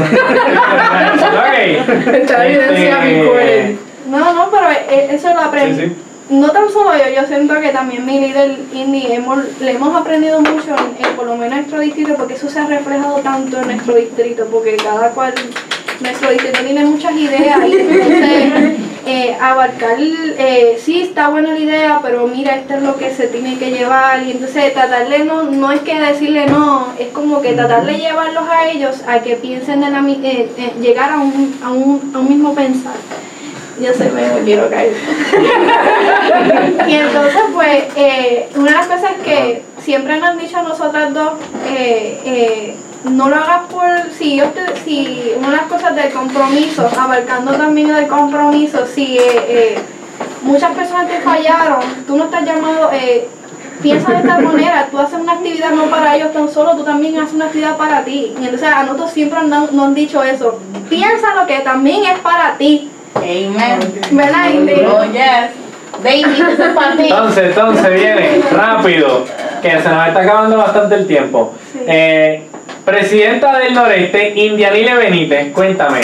Está 2.12 2.46
evidencia 2.46 3.06
Este, 3.06 3.78
no, 4.08 4.32
no, 4.32 4.50
pero 4.50 4.70
eh, 4.70 5.08
eso 5.10 5.32
lo 5.32 5.40
aprendí. 5.40 5.80
Sí, 5.80 5.86
sí. 5.88 5.96
no 6.30 6.50
tan 6.50 6.68
solo 6.70 6.90
yo, 6.96 7.08
yo 7.14 7.26
siento 7.26 7.60
que 7.60 7.70
también 7.70 8.04
mi 8.04 8.20
líder 8.20 8.58
indie 8.72 9.14
hemos, 9.14 9.38
le 9.60 9.72
hemos 9.72 9.94
aprendido 9.94 10.40
mucho 10.40 10.74
en, 10.76 11.04
en 11.06 11.16
por 11.16 11.26
lo 11.26 11.36
menos 11.36 11.58
nuestro 11.58 11.80
distrito 11.80 12.14
porque 12.14 12.34
eso 12.34 12.48
se 12.48 12.58
ha 12.58 12.66
reflejado 12.66 13.16
tanto 13.18 13.60
en 13.60 13.66
nuestro 13.68 13.94
distrito 13.94 14.46
porque 14.50 14.76
cada 14.76 15.10
cual 15.10 15.34
nuestro 16.00 16.30
distrito 16.30 16.58
tiene 16.64 16.84
muchas 16.84 17.12
ideas 17.12 17.58
y 17.66 17.72
entonces 17.72 18.80
eh, 19.06 19.36
abarcar 19.40 19.96
eh, 20.00 20.76
sí 20.82 21.02
está 21.02 21.28
buena 21.28 21.52
la 21.52 21.58
idea 21.58 22.00
pero 22.02 22.26
mira 22.26 22.56
esto 22.56 22.74
es 22.74 22.82
lo 22.82 22.96
que 22.96 23.14
se 23.14 23.28
tiene 23.28 23.58
que 23.58 23.70
llevar 23.70 24.22
y 24.22 24.32
entonces 24.32 24.72
tratarle 24.72 25.24
no 25.24 25.44
no 25.44 25.70
es 25.72 25.80
que 25.80 25.98
decirle 25.98 26.46
no 26.46 26.92
es 26.98 27.08
como 27.08 27.40
que 27.42 27.52
tratar 27.52 27.84
de 27.84 27.98
llevarlos 27.98 28.44
a 28.48 28.68
ellos 28.68 29.02
a 29.06 29.20
que 29.20 29.36
piensen 29.36 29.82
en 29.84 29.92
la 29.92 30.00
eh, 30.00 30.50
eh, 30.56 30.72
llegar 30.80 31.10
a 31.12 31.18
un, 31.18 31.58
a 31.62 31.70
un, 31.70 32.12
a 32.14 32.18
un 32.18 32.28
mismo 32.28 32.54
pensar 32.54 32.94
yo 33.80 33.92
sé, 33.92 34.10
me 34.10 34.44
quiero 34.44 34.70
caer. 34.70 34.92
y 36.88 36.94
entonces, 36.94 37.42
pues, 37.52 37.84
eh, 37.96 38.48
una 38.54 38.70
de 38.70 38.76
las 38.76 38.86
cosas 38.86 39.12
que 39.24 39.62
siempre 39.82 40.16
nos 40.18 40.30
han 40.30 40.38
dicho 40.38 40.58
a 40.58 40.62
nosotras 40.62 41.12
dos, 41.12 41.32
eh, 41.68 42.20
eh, 42.24 42.74
no 43.04 43.28
lo 43.28 43.36
hagas 43.36 43.62
por, 43.70 43.84
si 44.16 44.36
yo 44.36 44.46
te, 44.46 44.76
si 44.84 45.32
una 45.36 45.50
de 45.50 45.56
las 45.56 45.66
cosas 45.66 45.94
del 45.94 46.12
compromiso, 46.12 46.88
abarcando 46.98 47.52
también 47.52 47.90
el 47.90 48.06
compromiso, 48.06 48.86
si 48.86 49.18
eh, 49.18 49.44
eh, 49.48 49.78
muchas 50.42 50.72
personas 50.72 51.08
te 51.08 51.20
fallaron, 51.20 51.80
tú 52.06 52.16
no 52.16 52.24
estás 52.24 52.44
llamado, 52.44 52.90
eh, 52.92 53.28
piensa 53.82 54.10
de 54.12 54.18
esta 54.18 54.38
manera, 54.38 54.88
tú 54.90 54.98
haces 54.98 55.18
una 55.20 55.34
actividad 55.34 55.70
no 55.70 55.84
para 55.84 56.16
ellos 56.16 56.32
tan 56.32 56.48
solo, 56.48 56.76
tú 56.76 56.84
también 56.84 57.18
haces 57.18 57.34
una 57.34 57.46
actividad 57.46 57.76
para 57.76 58.04
ti. 58.04 58.34
Y 58.40 58.44
entonces 58.44 58.68
a 58.68 58.84
nosotros 58.84 59.10
siempre 59.10 59.42
nos 59.42 59.52
han, 59.52 59.76
nos 59.76 59.86
han 59.86 59.94
dicho 59.94 60.22
eso, 60.22 60.58
piensa 60.88 61.34
lo 61.34 61.46
que 61.46 61.60
también 61.60 62.04
es 62.04 62.18
para 62.20 62.56
ti. 62.56 62.90
Amen. 63.16 64.00
¿Verdad, 64.10 64.50
Indy? 64.50 64.72
Oh, 64.72 65.04
yes. 65.04 65.64
Entonces, 67.04 67.44
entonces 67.44 67.94
viene 67.94 68.40
rápido, 68.52 69.24
que 69.62 69.70
se 69.70 69.88
nos 69.88 70.08
está 70.08 70.20
acabando 70.20 70.56
bastante 70.56 70.94
el 70.96 71.06
tiempo. 71.06 71.54
Eh, 71.86 72.42
presidenta 72.84 73.58
del 73.58 73.74
Noreste, 73.74 74.32
Indianile 74.34 74.94
Benítez, 74.94 75.52
cuéntame. 75.52 76.00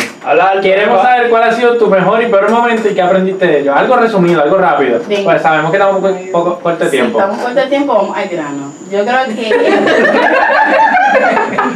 Queremos 0.62 1.02
saber 1.02 1.28
cuál 1.28 1.42
ha 1.44 1.52
sido 1.52 1.76
tu 1.76 1.88
mejor 1.88 2.22
y 2.22 2.26
peor 2.26 2.50
momento 2.50 2.88
y 2.88 2.94
qué 2.94 3.02
aprendiste 3.02 3.46
de 3.46 3.60
ello. 3.60 3.74
Algo 3.74 3.96
resumido, 3.96 4.42
algo 4.42 4.56
rápido. 4.56 5.00
Sí. 5.06 5.20
Pues 5.22 5.42
sabemos 5.42 5.70
que 5.70 5.76
estamos 5.76 6.02
un 6.02 6.32
poco 6.32 6.58
corto 6.60 6.84
de 6.84 6.90
Si 6.90 6.96
tiempo. 6.96 7.18
estamos 7.18 7.38
corto 7.38 7.60
de 7.60 7.66
tiempo, 7.66 7.94
vamos 7.94 8.16
al 8.16 8.28
grano. 8.28 8.72
Yo 8.90 9.04
creo 9.04 9.24
que. 9.26 9.48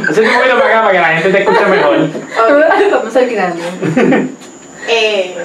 Ese 0.09 0.23
es 0.23 0.29
un 0.29 0.35
poquito 0.35 0.55
para 0.57 0.69
acá 0.69 0.81
para 0.81 0.91
que 0.91 0.99
la 0.99 1.07
gente 1.07 1.29
te 1.29 1.39
escuche 1.39 1.65
mejor. 1.65 1.97
Vamos 2.91 3.15
al 3.15 3.27
grano. 3.27 3.55
eh, 4.87 5.35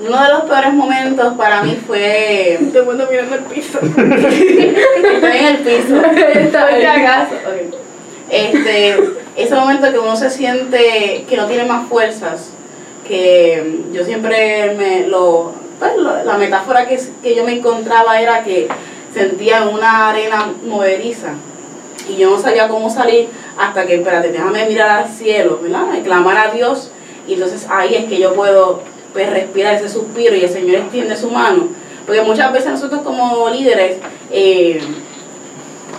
uno 0.00 0.22
de 0.22 0.28
los 0.28 0.42
peores 0.42 0.72
momentos 0.72 1.34
para 1.36 1.62
mí 1.62 1.76
fue. 1.86 2.58
Te 2.72 2.82
mundo 2.82 3.06
mirando 3.10 3.34
el 3.34 3.42
piso. 3.42 3.78
Estoy 3.82 5.36
en 5.36 5.46
el 5.46 5.56
piso. 5.58 5.96
Está 6.04 6.60
Por 6.60 6.70
si 6.70 6.76
bien. 6.78 6.88
acaso. 6.88 7.34
Este, 8.30 8.96
ese 9.36 9.54
momento 9.54 9.90
que 9.90 9.98
uno 9.98 10.16
se 10.16 10.30
siente 10.30 11.24
que 11.28 11.36
no 11.36 11.46
tiene 11.46 11.64
más 11.64 11.88
fuerzas, 11.88 12.50
que 13.06 13.80
yo 13.92 14.04
siempre 14.04 14.74
me 14.76 15.06
lo, 15.06 15.52
pues, 15.78 15.92
la 15.96 16.36
metáfora 16.36 16.86
que, 16.86 17.00
que 17.22 17.34
yo 17.34 17.44
me 17.44 17.54
encontraba 17.54 18.20
era 18.20 18.44
que 18.44 18.68
sentía 19.14 19.64
una 19.64 20.10
arena 20.10 20.52
movediza 20.64 21.34
y 22.08 22.16
yo 22.16 22.30
no 22.30 22.38
sabía 22.38 22.68
cómo 22.68 22.90
salir 22.90 23.28
hasta 23.58 23.86
que, 23.86 23.96
espérate, 23.96 24.30
déjame 24.30 24.66
mirar 24.66 24.90
al 24.90 25.08
cielo, 25.08 25.60
¿verdad? 25.62 25.86
Y 25.98 26.02
clamar 26.02 26.36
a 26.36 26.52
Dios 26.52 26.90
y 27.26 27.34
entonces 27.34 27.66
ahí 27.70 27.94
es 27.94 28.04
que 28.06 28.18
yo 28.18 28.34
puedo 28.34 28.82
pues, 29.12 29.30
respirar 29.30 29.74
ese 29.74 29.88
suspiro 29.88 30.34
y 30.34 30.44
el 30.44 30.50
Señor 30.50 30.76
extiende 30.76 31.16
su 31.16 31.30
mano. 31.30 31.68
Porque 32.06 32.22
muchas 32.22 32.52
veces 32.52 32.72
nosotros 32.72 33.02
como 33.02 33.50
líderes, 33.50 33.98
eh, 34.30 34.80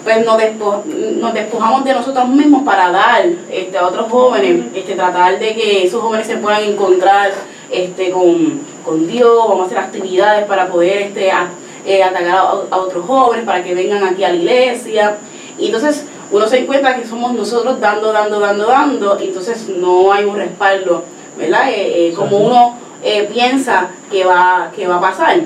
pues 0.03 0.25
nos, 0.25 0.37
despo- 0.37 0.83
nos 0.85 1.33
despojamos 1.33 1.83
de 1.83 1.93
nosotros 1.93 2.27
mismos 2.29 2.63
para 2.63 2.91
dar 2.91 3.25
este, 3.51 3.77
a 3.77 3.85
otros 3.87 4.09
jóvenes, 4.09 4.65
este, 4.73 4.95
tratar 4.95 5.37
de 5.39 5.53
que 5.55 5.83
esos 5.85 6.01
jóvenes 6.01 6.25
se 6.27 6.37
puedan 6.37 6.63
encontrar 6.63 7.31
este, 7.69 8.09
con, 8.11 8.61
con 8.85 9.07
Dios, 9.07 9.47
vamos 9.47 9.63
a 9.63 9.65
hacer 9.65 9.77
actividades 9.77 10.45
para 10.45 10.67
poder 10.67 11.01
este, 11.03 11.31
a- 11.31 11.47
eh, 11.85 12.03
atacar 12.03 12.35
a, 12.35 12.41
a 12.69 12.77
otros 12.77 13.05
jóvenes, 13.05 13.45
para 13.45 13.63
que 13.63 13.73
vengan 13.75 14.03
aquí 14.03 14.23
a 14.23 14.29
la 14.29 14.35
iglesia. 14.35 15.17
Y 15.57 15.67
entonces 15.67 16.05
uno 16.31 16.47
se 16.47 16.59
encuentra 16.59 16.95
que 16.95 17.05
somos 17.07 17.33
nosotros 17.33 17.79
dando, 17.79 18.11
dando, 18.11 18.39
dando, 18.39 18.65
dando, 18.67 19.17
y 19.19 19.25
entonces 19.27 19.67
no 19.69 20.11
hay 20.11 20.25
un 20.25 20.35
respaldo, 20.35 21.03
¿verdad? 21.37 21.69
Eh, 21.69 22.09
eh, 22.09 22.13
como 22.13 22.37
uno 22.37 22.77
eh, 23.03 23.29
piensa 23.31 23.87
que 24.11 24.23
va, 24.25 24.71
que 24.75 24.87
va 24.87 24.97
a 24.97 25.01
pasar. 25.01 25.39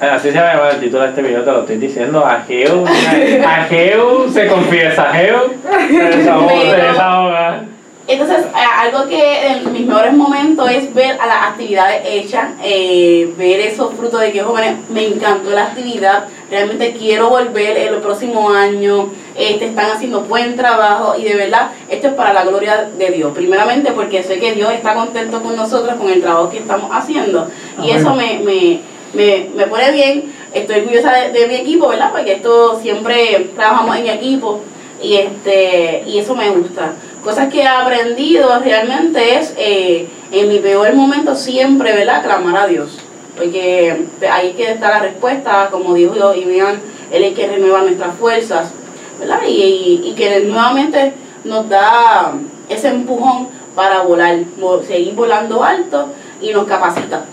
Eh, 0.00 0.06
Así 0.06 0.32
se 0.32 0.40
va 0.40 0.50
a 0.50 0.54
llamar 0.54 0.74
el 0.74 0.80
título 0.80 1.02
de 1.02 1.08
este 1.10 1.22
video, 1.22 1.42
te 1.44 1.52
lo 1.52 1.60
estoy 1.60 1.76
diciendo. 1.76 2.24
Ageu, 2.26 2.84
Ageu 3.46 4.28
se 4.32 4.46
confiesa, 4.48 5.10
Ageu 5.10 5.54
se 5.88 6.02
desahoga, 6.18 6.52
se 6.60 6.70
Pero- 6.70 6.88
desahoga. 6.92 7.64
Entonces, 8.08 8.38
eh, 8.38 8.66
algo 8.80 9.08
que 9.08 9.46
en 9.46 9.72
mis 9.72 9.86
mejores 9.86 10.12
momentos 10.12 10.68
es 10.68 10.92
ver 10.92 11.12
a 11.20 11.24
las 11.26 11.42
actividades 11.50 12.02
hechas, 12.04 12.48
eh, 12.60 13.32
ver 13.38 13.60
esos 13.60 13.94
frutos 13.94 14.20
de 14.20 14.32
que 14.32 14.42
jóvenes, 14.42 14.74
me 14.90 15.06
encantó 15.06 15.50
la 15.50 15.66
actividad, 15.66 16.24
realmente 16.50 16.94
quiero 16.98 17.28
volver 17.30 17.76
el 17.78 17.94
próximo 17.98 18.50
año, 18.50 19.08
este, 19.36 19.66
están 19.66 19.92
haciendo 19.92 20.22
buen 20.22 20.56
trabajo 20.56 21.14
y 21.16 21.22
de 21.22 21.36
verdad, 21.36 21.70
esto 21.88 22.08
es 22.08 22.14
para 22.14 22.32
la 22.32 22.42
gloria 22.44 22.88
de 22.98 23.10
Dios. 23.12 23.32
Primeramente 23.36 23.92
porque 23.92 24.24
sé 24.24 24.40
que 24.40 24.52
Dios 24.52 24.72
está 24.72 24.94
contento 24.94 25.40
con 25.40 25.54
nosotros, 25.54 25.94
con 25.94 26.10
el 26.10 26.20
trabajo 26.20 26.50
que 26.50 26.58
estamos 26.58 26.90
haciendo 26.92 27.48
y 27.84 27.90
eso 27.92 28.14
me, 28.16 28.40
me, 28.40 28.80
me, 29.14 29.48
me 29.54 29.66
pone 29.66 29.90
bien, 29.92 30.32
estoy 30.54 30.80
orgullosa 30.80 31.12
de, 31.12 31.32
de 31.32 31.46
mi 31.48 31.54
equipo, 31.56 31.88
¿verdad? 31.88 32.12
Porque 32.12 32.32
esto 32.32 32.78
siempre 32.80 33.50
trabajamos 33.56 33.96
en 33.96 34.06
equipo 34.08 34.60
y 35.02 35.14
este 35.16 36.04
y 36.06 36.18
eso 36.18 36.34
me 36.36 36.48
gusta 36.50 36.92
cosas 37.24 37.48
que 37.52 37.60
he 37.62 37.66
aprendido 37.66 38.48
realmente 38.60 39.36
es 39.38 39.52
eh, 39.58 40.06
en 40.30 40.48
mi 40.48 40.58
peor 40.60 40.94
momento 40.94 41.34
siempre 41.34 41.92
verdad 41.92 42.22
clamar 42.22 42.56
a 42.56 42.66
Dios 42.68 42.98
porque 43.36 44.04
ahí 44.30 44.52
que 44.52 44.70
está 44.70 44.90
la 44.90 44.98
respuesta 45.00 45.68
como 45.72 45.94
dijo 45.94 46.14
Iván 46.34 46.80
él 47.10 47.24
es 47.24 47.34
que 47.34 47.48
renueva 47.48 47.82
nuestras 47.82 48.14
fuerzas 48.16 48.70
verdad 49.18 49.40
y, 49.46 49.50
y- 49.50 50.02
y 50.10 50.12
que 50.14 50.40
nuevamente 50.40 51.14
nos 51.44 51.68
da 51.68 52.34
ese 52.68 52.88
empujón 52.88 53.48
para 53.74 54.02
volar 54.02 54.38
seguir 54.86 55.14
volando 55.14 55.64
alto 55.64 56.10
y 56.40 56.50
nos 56.52 56.64
capacita 56.66 57.24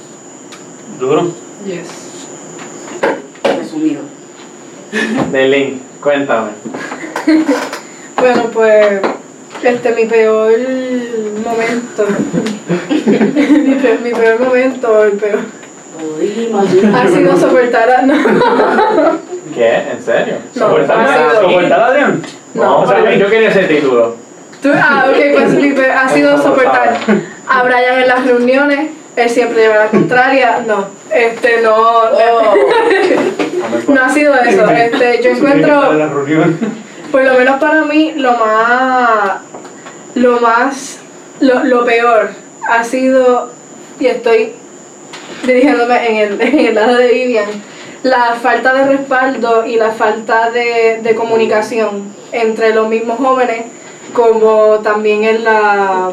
Duro. 1.00 1.28
Yes. 1.66 1.88
resumido 3.58 4.02
Delin, 5.32 5.82
cuéntame. 6.02 6.52
Bueno, 8.18 8.44
pues 8.54 9.02
este 9.64 9.92
mi 9.94 10.06
peor 10.06 10.52
momento. 11.46 12.08
mi, 12.90 13.76
peor, 13.76 14.00
mi 14.02 14.12
peor 14.12 14.40
momento, 14.40 15.04
el 15.04 15.12
peor. 15.14 15.40
Ha 16.96 17.08
sido 17.08 17.38
soportar 17.38 17.92
a. 17.92 18.02
No, 18.04 18.16
¿Qué? 19.54 19.76
¿En 19.92 20.02
serio? 20.04 20.36
No, 20.56 20.62
¿Soportar 20.68 20.98
ha 21.00 21.04
a- 21.04 21.30
sido- 21.32 21.42
¿Soportar 21.42 21.80
a 21.82 21.86
Adrián? 21.88 22.22
No, 22.56 22.80
o 22.80 22.88
sea, 22.88 23.04
yo, 23.04 23.12
yo 23.12 23.30
quería 23.30 23.50
ese 23.50 23.64
título. 23.66 24.16
Tú- 24.64 24.72
ah, 24.74 25.06
ok, 25.10 25.18
pues 25.34 25.54
mi 25.54 25.72
peor 25.72 25.92
ha 25.92 26.10
sido 26.10 26.38
soportar 26.42 26.98
a 27.48 27.64
Brian 27.64 28.00
en 28.02 28.08
las 28.08 28.26
reuniones. 28.26 28.90
Él 29.16 29.30
siempre 29.30 29.62
lleva 29.64 29.76
la 29.76 29.88
contraria. 29.88 30.64
No, 30.66 30.88
este 31.14 31.62
no. 31.62 31.76
Oh. 31.76 32.56
No 33.88 34.04
ha 34.04 34.10
sido 34.10 34.34
eso. 34.36 34.70
Este, 34.70 35.22
yo 35.22 35.32
encuentro. 35.32 35.92
Por 37.12 37.24
lo 37.24 37.34
menos 37.34 37.60
para 37.60 37.84
mí, 37.86 38.14
lo 38.16 38.34
más, 38.34 39.42
lo 40.16 40.40
más, 40.40 41.00
lo, 41.40 41.64
lo 41.64 41.84
peor 41.84 42.30
ha 42.70 42.84
sido, 42.84 43.52
y 44.00 44.06
estoy 44.06 44.54
dirigiéndome 45.46 46.10
en 46.10 46.34
el, 46.34 46.42
en 46.42 46.60
el 46.60 46.76
lado 46.76 46.96
de 46.98 47.08
Vivian, 47.12 47.50
la 48.04 48.36
falta 48.36 48.74
de 48.74 48.86
respaldo 48.86 49.66
y 49.66 49.76
la 49.76 49.92
falta 49.92 50.52
de, 50.52 51.00
de 51.02 51.16
comunicación 51.16 52.14
entre 52.32 52.74
los 52.74 52.88
mismos 52.88 53.18
jóvenes, 53.18 53.66
como 54.14 54.80
también 54.84 55.24
en 55.24 55.44
la, 55.44 56.12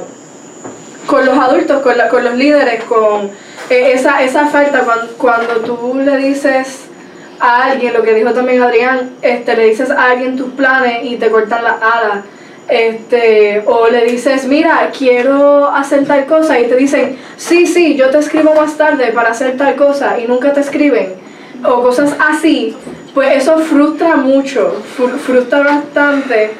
con 1.07 1.25
los 1.25 1.39
adultos, 1.39 1.83
con, 1.83 1.97
la- 1.97 2.09
con 2.09 2.25
los 2.25 2.35
líderes, 2.35 2.83
con 2.85 3.31
eh, 3.71 3.93
esa, 3.95 4.23
esa 4.23 4.47
falta 4.47 4.81
cuando, 4.81 5.07
cuando 5.17 5.55
tú 5.61 6.01
le 6.05 6.17
dices 6.19 6.83
a 7.41 7.65
alguien, 7.65 7.93
lo 7.93 8.03
que 8.03 8.15
dijo 8.15 8.33
también 8.33 8.63
Adrián, 8.63 9.11
este, 9.23 9.57
le 9.57 9.65
dices 9.67 9.91
a 9.91 10.11
alguien 10.11 10.37
tus 10.37 10.53
planes 10.53 11.05
y 11.05 11.17
te 11.17 11.31
cortan 11.31 11.63
las 11.65 11.75
alas. 11.83 12.25
Este, 12.69 13.63
o 13.67 13.87
le 13.89 14.05
dices, 14.07 14.45
mira, 14.47 14.91
quiero 14.97 15.69
hacer 15.69 16.05
tal 16.05 16.27
cosa 16.27 16.59
y 16.59 16.65
te 16.67 16.75
dicen, 16.77 17.17
sí, 17.37 17.65
sí, 17.67 17.95
yo 17.95 18.11
te 18.11 18.19
escribo 18.19 18.55
más 18.55 18.77
tarde 18.77 19.13
para 19.13 19.31
hacer 19.31 19.57
tal 19.57 19.77
cosa 19.77 20.19
y 20.19 20.27
nunca 20.27 20.53
te 20.53 20.61
escriben. 20.61 21.15
O 21.65 21.83
cosas 21.83 22.15
así, 22.19 22.77
pues 23.15 23.37
eso 23.43 23.59
frustra 23.59 24.17
mucho, 24.17 24.83
fru- 24.99 25.17
frustra 25.17 25.61
bastante. 25.61 26.51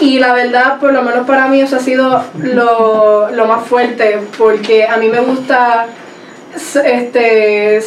Y 0.00 0.18
la 0.18 0.34
verdad, 0.34 0.78
por 0.78 0.92
lo 0.92 1.02
menos 1.02 1.26
para 1.26 1.46
mí, 1.48 1.60
eso 1.60 1.76
ha 1.76 1.80
sido 1.80 2.22
lo, 2.42 3.30
lo 3.30 3.46
más 3.46 3.64
fuerte, 3.66 4.20
porque 4.36 4.86
a 4.86 4.96
mí 4.98 5.08
me 5.08 5.20
gusta 5.20 5.86
este, 6.84 7.80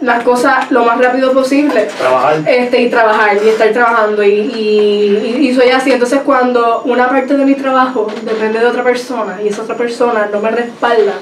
las 0.00 0.22
cosas 0.24 0.70
lo 0.70 0.84
más 0.84 0.98
rápido 0.98 1.32
posible 1.32 1.88
Trabajar. 1.98 2.42
este, 2.46 2.82
y 2.82 2.90
trabajar 2.90 3.36
y 3.44 3.48
estar 3.48 3.70
trabajando 3.72 4.22
y, 4.22 4.28
y, 4.30 5.36
y- 5.40 5.48
y 5.48 5.54
soy 5.54 5.70
así. 5.70 5.92
Entonces 5.92 6.20
cuando 6.24 6.82
una 6.84 7.08
parte 7.08 7.36
de 7.36 7.44
mi 7.44 7.54
trabajo 7.54 8.06
depende 8.22 8.58
de 8.58 8.66
otra 8.66 8.82
persona 8.82 9.38
y 9.42 9.48
esa 9.48 9.62
otra 9.62 9.76
persona 9.76 10.28
no 10.32 10.40
me 10.40 10.50
respalda, 10.50 11.14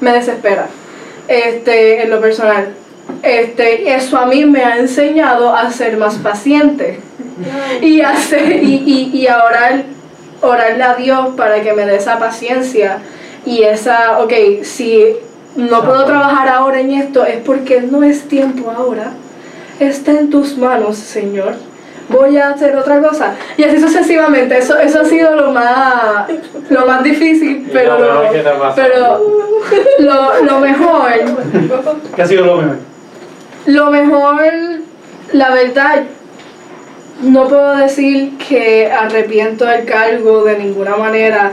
me 0.00 0.12
desespera 0.12 0.66
este, 1.28 2.02
en 2.02 2.10
lo 2.10 2.20
personal. 2.20 2.74
Este, 3.22 3.92
eso 3.94 4.16
a 4.18 4.26
mí 4.26 4.44
me 4.44 4.64
ha 4.64 4.78
enseñado 4.78 5.54
a 5.54 5.70
ser 5.72 5.96
más 5.96 6.14
paciente 6.16 7.00
y, 7.80 8.00
a 8.00 8.16
ser- 8.16 8.62
y, 8.62 8.74
y, 8.86 9.10
y 9.18 9.26
a 9.26 9.44
orar, 9.44 9.82
orarle 10.42 10.82
a 10.82 10.94
Dios 10.94 11.28
para 11.36 11.60
que 11.62 11.72
me 11.72 11.86
dé 11.86 11.96
esa 11.96 12.18
paciencia 12.18 12.98
y 13.46 13.62
esa, 13.62 14.18
ok, 14.20 14.32
si 14.62 15.04
no 15.56 15.82
puedo 15.84 16.04
trabajar 16.04 16.48
ahora 16.48 16.80
en 16.80 16.90
esto 16.92 17.24
es 17.24 17.38
porque 17.38 17.80
no 17.82 18.02
es 18.02 18.28
tiempo 18.28 18.70
ahora, 18.70 19.12
está 19.78 20.12
en 20.12 20.30
tus 20.30 20.56
manos, 20.56 20.96
Señor. 20.96 21.54
Voy 22.08 22.36
a 22.38 22.50
hacer 22.50 22.74
otra 22.76 23.00
cosa. 23.00 23.34
Y 23.56 23.62
así 23.62 23.80
sucesivamente. 23.80 24.58
Eso, 24.58 24.76
eso 24.76 25.00
ha 25.00 25.04
sido 25.04 25.36
lo 25.36 25.52
más, 25.52 26.26
lo 26.68 26.84
más 26.84 27.04
difícil, 27.04 27.68
pero, 27.72 27.98
lo 28.00 28.74
pero 28.74 29.20
lo, 30.00 30.42
lo 30.42 30.58
mejor 30.58 31.08
¿Qué 32.16 32.22
ha 32.22 32.26
sido 32.26 32.44
lo 32.46 32.56
mejor? 32.56 32.76
lo 33.66 33.90
mejor, 33.90 34.42
la 35.32 35.50
verdad, 35.50 36.02
no 37.22 37.48
puedo 37.48 37.76
decir 37.76 38.36
que 38.38 38.90
arrepiento 38.90 39.64
del 39.66 39.84
cargo 39.84 40.44
de 40.44 40.58
ninguna 40.58 40.96
manera. 40.96 41.52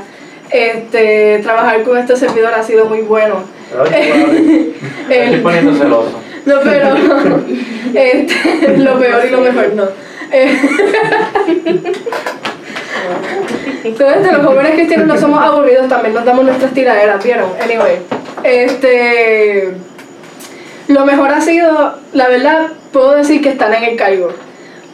Este, 0.50 1.40
trabajar 1.44 1.84
con 1.84 1.98
este 1.98 2.16
servidor 2.16 2.54
ha 2.54 2.64
sido 2.64 2.86
muy 2.86 3.02
bueno. 3.02 3.44
El- 5.10 5.44
celoso. 5.78 6.22
no, 6.46 6.56
pero 6.64 6.96
este, 7.94 8.78
lo 8.78 8.98
peor 8.98 9.26
y 9.26 9.30
lo 9.30 9.42
mejor 9.42 9.74
no. 9.74 9.84
Entonces, 13.84 14.34
los 14.34 14.46
jóvenes 14.46 14.72
cristianos 14.74 15.08
no 15.08 15.18
somos 15.18 15.44
aburridos, 15.44 15.88
también 15.88 16.14
nos 16.14 16.26
damos 16.26 16.46
nuestras 16.46 16.74
tiraderas, 16.74 17.24
¿vieron? 17.24 17.50
Anyway, 17.62 18.00
este, 18.44 19.74
lo 20.88 21.06
mejor 21.06 21.32
ha 21.32 21.42
sido, 21.42 21.96
la 22.14 22.28
verdad, 22.28 22.68
puedo 22.92 23.16
decir 23.16 23.42
que 23.42 23.50
están 23.50 23.74
en 23.74 23.84
el 23.84 23.96
cargo, 23.96 24.30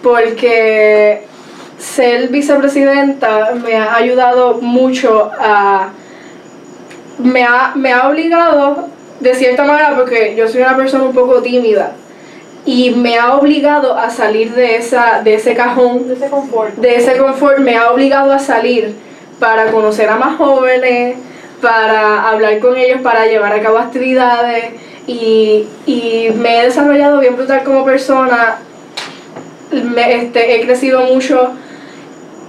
porque 0.03 1.25
ser 1.79 2.27
vicepresidenta 2.27 3.53
me 3.55 3.75
ha 3.75 3.95
ayudado 3.95 4.55
mucho 4.61 5.31
a 5.39 5.89
me 7.17 7.43
ha, 7.43 7.71
me 7.75 7.91
ha 7.91 8.09
obligado, 8.09 8.89
de 9.19 9.33
cierta 9.35 9.63
manera, 9.63 9.95
porque 9.95 10.35
yo 10.35 10.47
soy 10.47 10.61
una 10.61 10.75
persona 10.75 11.05
un 11.05 11.13
poco 11.13 11.41
tímida, 11.41 11.93
y 12.65 12.91
me 12.91 13.17
ha 13.17 13.35
obligado 13.35 13.97
a 13.97 14.09
salir 14.09 14.53
de, 14.53 14.75
esa, 14.75 15.21
de 15.23 15.35
ese 15.35 15.53
cajón, 15.53 16.07
De 16.07 16.15
ese 16.15 16.29
confort. 16.29 16.75
de 16.75 16.95
ese 16.95 17.17
confort, 17.17 17.59
me 17.59 17.77
ha 17.77 17.91
obligado 17.91 18.31
a 18.31 18.39
salir 18.39 18.95
para 19.39 19.71
conocer 19.71 20.09
a 20.09 20.17
más 20.17 20.37
jóvenes, 20.37 21.17
para 21.61 22.29
hablar 22.29 22.59
con 22.59 22.75
ellos, 22.77 23.01
para 23.01 23.25
llevar 23.25 23.53
a 23.53 23.61
cabo 23.61 23.77
actividades, 23.77 24.73
y, 25.07 25.65
y 25.85 26.29
me 26.35 26.59
he 26.59 26.65
desarrollado 26.65 27.19
bien 27.19 27.35
brutal 27.35 27.63
como 27.63 27.85
persona, 27.85 28.57
me, 29.73 30.15
este, 30.15 30.55
he 30.55 30.61
crecido 30.65 31.01
mucho 31.01 31.51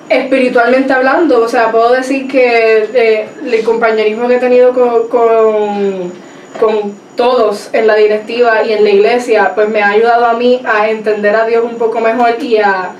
espiritualmente 0.08 0.92
hablando, 0.92 1.42
o 1.42 1.48
sea, 1.48 1.70
puedo 1.70 1.92
decir 1.92 2.28
que 2.28 2.88
eh, 2.94 3.28
el 3.44 3.64
compañerismo 3.64 4.28
que 4.28 4.36
he 4.36 4.40
tenido 4.40 4.72
con, 4.72 5.08
con, 5.08 6.12
con 6.60 6.94
todos 7.16 7.70
en 7.72 7.86
la 7.86 7.94
directiva 7.94 8.64
y 8.64 8.72
en 8.72 8.84
la 8.84 8.90
iglesia, 8.90 9.52
pues 9.54 9.68
me 9.68 9.82
ha 9.82 9.90
ayudado 9.90 10.26
a 10.26 10.34
mí 10.34 10.60
a 10.64 10.90
entender 10.90 11.34
a 11.34 11.46
Dios 11.46 11.64
un 11.64 11.78
poco 11.78 12.00
mejor 12.00 12.36
y 12.42 12.58
a 12.58 12.90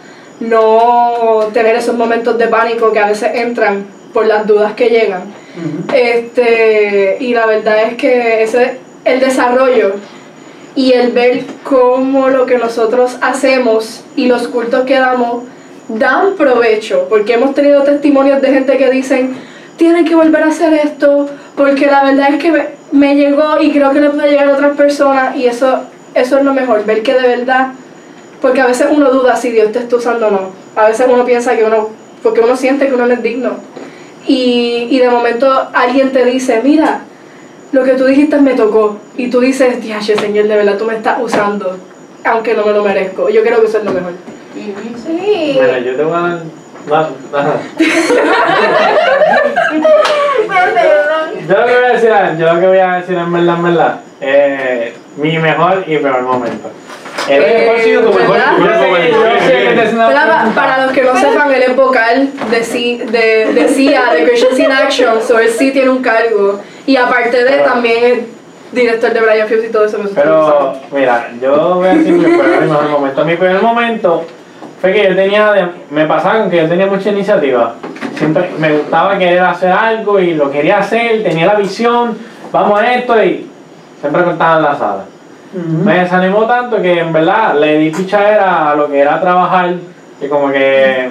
no 0.41 1.51
tener 1.53 1.77
esos 1.77 1.95
momentos 1.95 2.39
de 2.39 2.49
pánico 2.49 2.93
que 2.93 2.99
a 2.99 3.09
veces 3.09 3.31
entran 3.35 3.87
por 4.13 4.27
las 4.27 4.47
dudas 4.47 4.73
que 4.75 4.89
llegan. 4.89 5.23
Este, 5.93 7.17
y 7.21 7.35
la 7.35 7.47
verdad 7.47 7.85
es 7.85 7.95
que 7.97 8.43
ese 8.43 8.79
el 9.05 9.21
desarrollo 9.21 9.97
y 10.77 10.93
el 10.93 11.13
ver 11.13 11.45
cómo 11.63 12.29
lo 12.29 12.47
que 12.47 12.59
nosotros 12.59 13.17
hacemos 13.21 14.05
y 14.17 14.27
los 14.27 14.49
cultos 14.49 14.85
que 14.85 14.99
damos 14.99 15.45
dan 15.89 16.35
provecho, 16.37 17.07
porque 17.09 17.35
hemos 17.35 17.55
tenido 17.55 17.83
testimonios 17.83 18.41
de 18.41 18.49
gente 18.49 18.77
que 18.77 18.91
dicen, 18.91 19.37
tienen 19.77 20.05
que 20.05 20.15
volver 20.15 20.43
a 20.43 20.49
hacer 20.49 20.73
esto, 20.73 21.29
porque 21.57 21.87
la 21.87 22.05
verdad 22.05 22.31
es 22.31 22.43
que 22.43 22.69
me, 22.93 23.15
llegó 23.15 23.61
y 23.61 23.71
creo 23.71 23.93
que 23.93 24.01
le 24.01 24.11
puede 24.11 24.31
llegar 24.31 24.49
a 24.49 24.55
otras 24.55 24.77
personas 24.77 25.37
y 25.37 25.47
eso, 25.47 25.81
eso 26.15 26.39
es 26.39 26.45
lo 26.45 26.55
mejor, 26.55 26.85
ver 26.85 27.03
que 27.03 27.15
de 27.15 27.29
verdad, 27.29 27.73
porque 28.41 28.61
a 28.61 28.67
veces 28.67 28.89
uno 28.91 29.11
duda 29.11 29.37
si 29.37 29.51
Dios 29.51 29.73
te 29.73 29.81
está 29.81 29.97
usando 29.97 30.29
o 30.29 30.31
no, 30.31 30.51
a 30.75 30.89
veces 30.89 31.07
uno 31.09 31.25
piensa 31.25 31.57
que 31.57 31.65
uno, 31.65 31.91
porque 32.23 32.41
uno 32.41 32.57
siente 32.57 32.89
que 32.89 32.95
uno 32.95 33.07
no 33.07 33.13
es 33.13 33.23
digno, 33.23 33.51
y, 34.27 34.89
y 34.91 34.99
de 34.99 35.11
momento 35.11 35.69
alguien 35.75 36.13
te 36.13 36.25
dice, 36.25 36.61
mira, 36.65 37.03
lo 37.75 37.83
que 37.85 37.93
tú 37.95 38.05
dijiste 38.07 38.39
me 38.41 38.55
tocó. 38.55 38.97
Y 39.17 39.29
tú 39.29 39.41
dices, 39.41 39.83
diache, 39.83 40.17
Señor, 40.17 40.47
de 40.47 40.57
verdad 40.57 40.79
tú 40.79 40.85
me 40.87 40.95
estás 40.95 41.19
usando, 41.21 41.77
aunque 42.25 42.55
no 42.55 42.65
me 42.65 42.73
lo 42.73 42.83
merezco. 42.85 43.29
Yo 43.29 43.43
creo 43.43 43.61
que 43.61 43.67
eso 43.67 43.79
es 43.79 43.85
lo 43.85 43.93
mejor. 43.93 44.13
Sí. 44.55 45.59
Mira, 45.61 45.79
yo 45.81 45.97
te 45.97 46.05
voy 46.05 46.17
a 46.17 46.21
dar. 46.21 46.39
No, 46.87 47.09
nada. 47.33 47.61
Yo 51.49 51.59
lo 51.59 51.67
que 51.67 51.75
voy 51.75 51.85
a 51.85 51.93
decir, 51.93 52.11
yo 52.39 52.55
lo 52.55 52.61
que 52.61 52.67
voy 52.67 52.79
a 52.79 52.93
decir 52.97 53.17
en 53.17 53.33
verdad, 53.33 53.57
en 53.57 53.63
verdad, 53.63 54.01
eh, 54.21 54.95
mi 55.17 55.39
mejor 55.39 55.85
y 55.87 55.97
peor 55.99 56.23
momento. 56.23 56.71
El 57.29 57.43
Eh, 57.43 57.59
mejor 57.59 57.77
ha 57.77 57.83
sido 57.83 58.03
tu 58.03 58.13
mejor, 58.19 58.37
Para, 60.55 60.85
los 60.85 60.93
que 60.93 61.03
no 61.03 61.17
sepan, 61.17 61.53
él 61.53 61.63
es 61.63 61.77
vocal 61.77 62.31
de, 62.51 62.59
de, 63.07 63.53
de 63.55 63.69
CIA, 63.69 64.13
de 64.15 64.25
Christians 64.25 64.59
in 64.59 64.73
Action, 64.73 65.23
so 65.23 65.39
él 65.39 65.49
sí 65.49 65.73
tiene 65.73 65.91
un 65.91 66.03
cargo. 66.03 66.61
Y 66.87 66.97
aparte 66.97 67.45
de, 67.45 67.59
también 67.59 68.05
es 68.05 68.19
director 68.73 69.13
de 69.13 69.21
Brian 69.21 69.49
Phillips 69.49 69.69
y 69.69 69.73
todo 69.73 69.85
eso. 69.87 69.99
que 70.03 70.09
Pero, 70.15 70.75
mira, 70.93 71.29
yo 71.41 71.75
voy 71.77 71.89
a 71.89 71.95
decir 71.95 72.13
mi 72.13 72.27
mejor 72.27 72.89
momento. 72.91 73.25
Mi 73.25 73.37
peor 73.37 73.63
momento 73.63 74.25
fue 74.81 74.93
que 74.93 75.09
yo 75.09 75.15
tenía, 75.17 75.53
de- 75.53 75.69
me 75.91 76.05
pasaba 76.07 76.41
con 76.41 76.51
que 76.51 76.59
yo 76.59 76.69
tenía 76.69 76.87
mucha 76.87 77.11
iniciativa. 77.11 77.75
Siempre 78.17 78.51
me 78.59 78.73
gustaba 78.77 79.19
querer 79.19 79.41
hacer 79.41 79.73
algo 79.73 80.19
y 80.21 80.35
lo 80.35 80.51
quería 80.51 80.79
hacer, 80.79 81.23
tenía 81.23 81.47
la 81.47 81.55
visión, 81.55 82.17
vamos 82.53 82.79
a 82.81 82.95
esto 82.95 83.23
y 83.25 83.49
siempre 84.01 84.23
cortaban 84.25 84.63
la 84.63 84.75
sala. 84.77 85.05
Me 85.85 86.01
desanimó 86.01 86.47
tanto 86.47 86.83
que 86.83 86.99
en 86.99 87.13
verdad 87.13 87.55
le 87.59 87.79
di 87.79 87.91
pichadera 87.91 88.71
a 88.73 88.75
lo 88.75 88.89
que 88.91 88.99
era 88.99 89.21
trabajar 89.21 89.73
y 90.21 90.27
como 90.29 90.51
que 90.51 91.09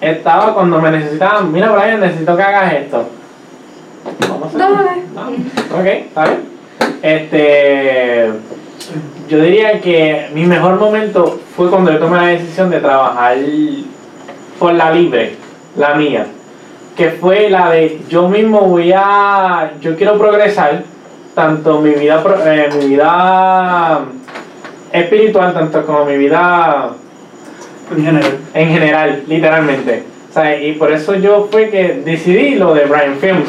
estaba 0.00 0.52
cuando 0.54 0.78
me 0.78 0.90
necesitaban, 0.90 1.50
mira 1.50 1.70
Brian, 1.70 2.00
necesito 2.00 2.36
que 2.36 2.42
hagas 2.42 2.72
esto. 2.74 3.08
Vamos 4.28 4.54
a. 4.54 4.58
Dale. 4.58 4.90
Ah, 5.16 5.28
ok, 5.80 5.86
está 5.86 6.24
bien. 6.24 6.40
Este, 7.02 8.28
yo 9.28 9.38
diría 9.40 9.80
que 9.80 10.28
mi 10.34 10.44
mejor 10.44 10.78
momento 10.78 11.38
fue 11.56 11.68
cuando 11.70 11.92
yo 11.92 11.98
tomé 11.98 12.16
la 12.16 12.26
decisión 12.28 12.70
de 12.70 12.80
trabajar 12.80 13.36
por 14.58 14.72
la 14.74 14.90
libre, 14.90 15.36
la 15.76 15.94
mía, 15.94 16.26
que 16.96 17.10
fue 17.10 17.48
la 17.50 17.70
de 17.70 18.00
yo 18.08 18.28
mismo 18.28 18.62
voy 18.62 18.92
a, 18.94 19.72
yo 19.80 19.96
quiero 19.96 20.18
progresar 20.18 20.82
tanto 21.34 21.80
mi 21.80 21.90
vida, 21.90 22.20
pro- 22.22 22.44
eh, 22.44 22.68
mi 22.80 22.86
vida 22.88 24.00
espiritual, 24.92 25.52
tanto 25.54 25.86
como 25.86 26.04
mi 26.04 26.16
vida 26.16 26.90
En 27.92 28.04
general. 28.04 28.32
en 28.54 28.68
general, 28.68 29.22
literalmente. 29.28 30.02
O 30.30 30.32
sea, 30.32 30.60
y 30.60 30.72
por 30.72 30.90
eso 30.92 31.14
yo 31.14 31.48
fue 31.50 31.70
que 31.70 32.02
decidí 32.04 32.56
lo 32.56 32.74
de 32.74 32.86
Brian 32.86 33.16
Films. 33.20 33.48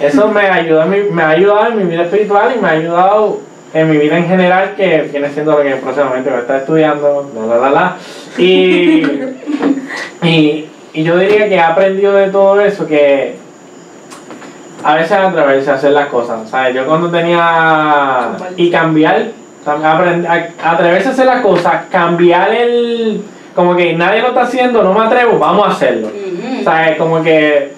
Eso 0.00 0.28
me 0.28 0.40
ayudó, 0.48 0.84
mi- 0.86 1.10
me 1.10 1.22
ha 1.22 1.28
ayudado 1.30 1.68
en 1.68 1.76
mi 1.78 1.84
vida 1.84 2.02
espiritual 2.04 2.52
y 2.56 2.60
me 2.60 2.68
ha 2.68 2.72
ayudado 2.72 3.38
en 3.74 3.90
mi 3.90 3.98
vida 3.98 4.16
en 4.18 4.26
general, 4.26 4.74
que 4.76 5.02
viene 5.12 5.28
siendo 5.30 5.52
lo 5.52 5.62
que 5.62 5.76
próximamente 5.76 6.28
voy 6.30 6.38
a 6.38 6.42
estar 6.42 6.56
estudiando, 6.56 7.30
la, 7.36 7.46
la, 7.46 7.56
la, 7.60 7.70
la. 7.70 7.96
Y, 8.38 9.02
y, 10.22 10.68
y 10.92 11.02
yo 11.04 11.16
diría 11.18 11.48
que 11.48 11.54
he 11.54 11.60
aprendido 11.60 12.14
de 12.14 12.28
todo 12.30 12.60
eso 12.60 12.86
que 12.86 13.36
a 14.82 14.94
veces 14.94 15.12
atreverse 15.12 15.70
a 15.70 15.74
hacer 15.74 15.92
las 15.92 16.06
cosas. 16.06 16.48
¿sabes? 16.48 16.74
Yo 16.74 16.86
cuando 16.86 17.10
tenía... 17.10 18.30
Y 18.56 18.70
cambiar, 18.70 19.26
atreverse 19.66 21.08
a 21.08 21.12
hacer 21.12 21.26
las 21.26 21.42
cosas, 21.42 21.84
cambiar 21.90 22.52
el... 22.54 23.22
Como 23.54 23.76
que 23.76 23.92
nadie 23.94 24.22
lo 24.22 24.28
está 24.28 24.42
haciendo, 24.42 24.82
no 24.82 24.94
me 24.94 25.04
atrevo, 25.04 25.38
vamos 25.38 25.66
a 25.68 25.70
hacerlo. 25.72 26.08
¿Sabes? 26.64 26.96
Como 26.96 27.22
que 27.22 27.72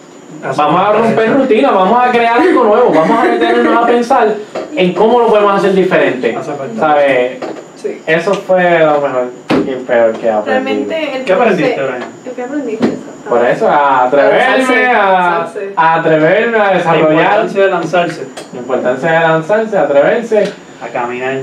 vamos 0.56 0.80
a 0.80 0.92
romper 0.92 1.32
rutina, 1.34 1.70
vamos 1.70 2.06
a 2.06 2.10
crear 2.10 2.40
algo 2.40 2.64
nuevo, 2.64 2.92
vamos 2.92 3.18
a 3.18 3.24
meternos 3.24 3.82
a 3.82 3.86
pensar 3.86 4.34
en 4.76 4.92
cómo 4.94 5.20
lo 5.20 5.26
podemos 5.28 5.54
hacer 5.54 5.72
diferente. 5.74 6.36
¿Sabes? 6.78 7.38
Sí. 7.76 8.00
Eso 8.06 8.32
fue 8.34 8.78
lo 8.80 9.00
mejor 9.00 9.30
y 9.66 9.70
peor 9.84 10.12
que 10.12 10.30
aprendí. 10.30 10.50
Realmente 10.50 11.16
el 11.16 11.24
¿Qué 11.24 11.32
aprendiste, 11.32 11.82
Brian? 11.82 12.04
¿Qué 12.36 12.42
aprendiste? 12.42 12.88
Por 13.28 13.44
eso, 13.44 13.68
a 13.68 14.04
atreverme 14.04 14.38
Lanzarse, 14.58 14.86
a, 14.86 15.12
lanzarse. 15.12 15.72
a 15.76 15.94
atreverme 15.94 16.58
a 16.58 16.64
La 16.64 16.72
desarrollar 16.74 17.22
importancia 17.22 17.62
de 17.62 17.70
lanzarse. 17.70 18.28
la 18.52 18.58
importancia 18.58 19.12
de 19.12 19.20
lanzarse, 19.20 19.78
atreverse 19.78 20.52
a 20.82 20.88
caminar. 20.88 21.34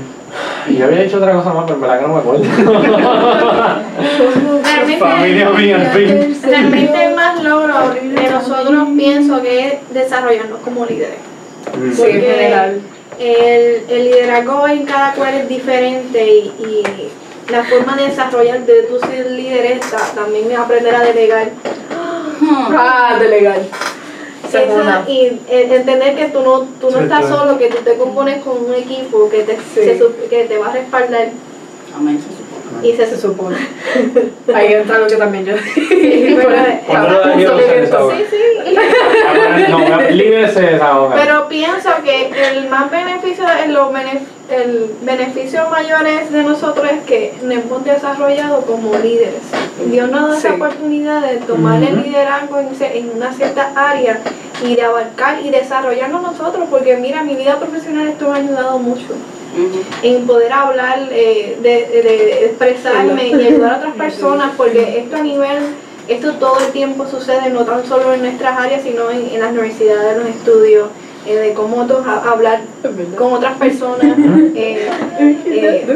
Yo 0.68 0.84
había 0.84 1.02
dicho 1.02 1.16
otra 1.18 1.32
cosa 1.32 1.52
más, 1.52 1.64
pero 1.64 1.74
en 1.76 1.80
verdad 1.80 2.00
que 2.00 2.06
no 2.06 2.14
me 2.14 2.20
acuerdo. 2.20 2.44
Familia 4.98 5.50
mía, 5.50 5.76
al 5.76 5.86
fin. 5.98 6.36
Realmente 6.42 7.04
el 7.04 7.14
más 7.14 7.42
logro 7.42 7.74
de 7.94 8.30
nosotros 8.30 8.88
pienso 8.96 9.42
que 9.42 9.66
es 9.66 9.74
desarrollarnos 9.94 10.60
como 10.60 10.84
líderes. 10.86 11.18
Mm. 11.76 11.92
Sí, 11.92 12.02
en 12.02 12.20
general. 12.20 12.80
El, 13.18 13.82
el 13.90 14.04
liderazgo 14.04 14.66
en 14.68 14.86
cada 14.86 15.12
cual 15.12 15.34
es 15.34 15.48
diferente 15.48 16.26
y, 16.26 16.52
y 16.58 16.82
la 17.50 17.64
forma 17.64 17.96
de 17.96 18.04
desarrollar 18.08 18.64
de 18.64 18.82
tu 18.84 18.98
ser 18.98 19.30
líder 19.32 19.66
es 19.72 19.80
ta- 19.90 20.12
también 20.14 20.50
es 20.50 20.58
aprender 20.58 20.94
a 20.94 21.00
delegar. 21.00 21.50
Ah, 22.42 23.18
de 23.20 23.28
legal. 23.28 23.68
Esa 24.48 25.04
y 25.08 25.40
entender 25.48 26.16
que 26.16 26.26
tú 26.26 26.40
no, 26.40 26.60
tú 26.80 26.90
no 26.90 26.98
Sí, 26.98 27.02
estás 27.04 27.28
solo, 27.28 27.58
que 27.58 27.68
tú 27.68 27.76
te 27.84 27.94
compones 27.96 28.42
con 28.42 28.64
un 28.64 28.74
equipo 28.74 29.28
que 29.28 29.42
te, 29.42 29.56
se 29.74 29.98
sup- 30.00 30.28
que 30.28 30.44
te 30.44 30.58
va 30.58 30.68
a 30.68 30.72
respaldar. 30.72 31.28
Amén, 31.96 32.18
se. 32.18 32.39
Y 32.82 32.92
se 32.92 33.06
Se 33.06 33.16
supone. 33.18 33.56
Ahí 34.54 34.72
entra 34.74 34.98
lo 34.98 35.06
que 35.06 35.16
también 35.16 35.44
yo 35.44 35.54
Sí, 35.74 36.34
pero, 36.36 36.50
Cuando 36.86 37.08
lo 37.10 37.20
daño, 37.20 37.58
se 37.58 37.80
desahoga. 37.80 38.16
Sí, 38.16 38.24
sí. 38.30 38.76
No, 39.70 40.00
líder 40.10 40.50
se 40.52 40.60
desahoga. 40.60 41.16
Pero 41.16 41.48
pienso 41.48 41.90
que 42.04 42.30
el 42.52 42.68
más 42.68 42.90
beneficio, 42.90 43.44
el, 43.64 43.76
el 44.50 44.90
beneficio 45.02 45.68
mayor 45.70 46.06
es 46.06 46.32
de 46.32 46.42
nosotros 46.42 46.86
es 46.90 47.04
que 47.04 47.34
nos 47.42 47.52
hemos 47.54 47.84
desarrollado 47.84 48.62
como 48.62 48.92
líderes. 48.98 49.42
Dios 49.86 50.10
nos 50.10 50.30
da 50.30 50.38
esa 50.38 50.48
Sí. 50.48 50.54
oportunidad 50.54 51.22
de 51.22 51.36
tomar 51.38 51.82
el 51.82 52.02
liderazgo 52.02 52.58
en, 52.60 52.74
ce- 52.74 52.98
en 52.98 53.10
una 53.16 53.32
cierta 53.32 53.72
área 53.76 54.20
y 54.64 54.74
de 54.76 54.82
abarcar 54.82 55.40
y 55.44 55.50
desarrollarnos 55.50 56.22
nosotros, 56.22 56.64
porque 56.70 56.96
mira, 56.96 57.22
mi 57.22 57.34
vida 57.34 57.58
profesional 57.58 58.08
esto 58.08 58.28
me 58.30 58.38
ha 58.38 58.42
ayudado 58.42 58.78
mucho 58.78 59.06
Ujú. 59.52 59.82
en 60.02 60.26
poder 60.26 60.52
hablar, 60.52 61.08
eh, 61.10 61.56
de, 61.60 61.68
de 62.02 62.44
expresarme 62.46 63.28
y 63.28 63.34
ayudar 63.34 63.74
a 63.74 63.76
otras 63.78 63.94
personas, 63.96 64.52
porque 64.56 64.98
esto 65.00 65.16
a 65.16 65.22
nivel, 65.22 65.58
esto 66.08 66.34
todo 66.34 66.58
el 66.60 66.72
tiempo 66.72 67.06
sucede, 67.06 67.50
no 67.50 67.64
tan 67.64 67.84
solo 67.84 68.14
en 68.14 68.22
nuestras 68.22 68.58
áreas, 68.58 68.82
sino 68.82 69.10
en, 69.10 69.26
en 69.34 69.40
las 69.40 69.50
universidades, 69.50 70.12
en 70.16 70.18
los 70.20 70.28
estudios, 70.28 70.88
eh, 71.26 71.34
de 71.36 71.52
cómo 71.52 71.82
otros 71.82 72.06
ha- 72.06 72.30
hablar 72.30 72.60
con 73.18 73.32
otras 73.34 73.58
personas. 73.58 74.04
eh, 74.54 74.88
eh, 75.18 75.86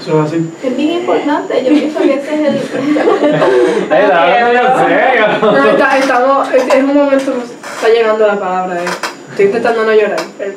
Eso 0.00 0.18
es 0.24 0.26
así. 0.32 0.50
es 0.64 0.76
bien 0.76 0.90
importante, 1.00 1.62
yo 1.62 1.68
pienso 1.70 2.00
que 2.00 2.14
ese 2.14 2.34
es 2.34 2.48
el... 2.48 2.56
Eh, 3.92 4.08
la 4.08 4.24
verdad, 4.24 4.82
en 4.82 4.88
serio. 4.88 5.26
No, 5.42 5.64
está- 5.70 5.98
estamos, 5.98 6.48
es, 6.52 6.66
es 6.74 6.82
un 6.82 6.94
momento, 6.94 7.32
está 7.76 7.88
llegando 7.88 8.26
la 8.26 8.40
palabra. 8.40 8.76
eh. 8.82 8.86
Estoy 9.30 9.46
intentando 9.46 9.84
no 9.84 9.92
llorar. 9.92 10.16
Eh, 10.40 10.56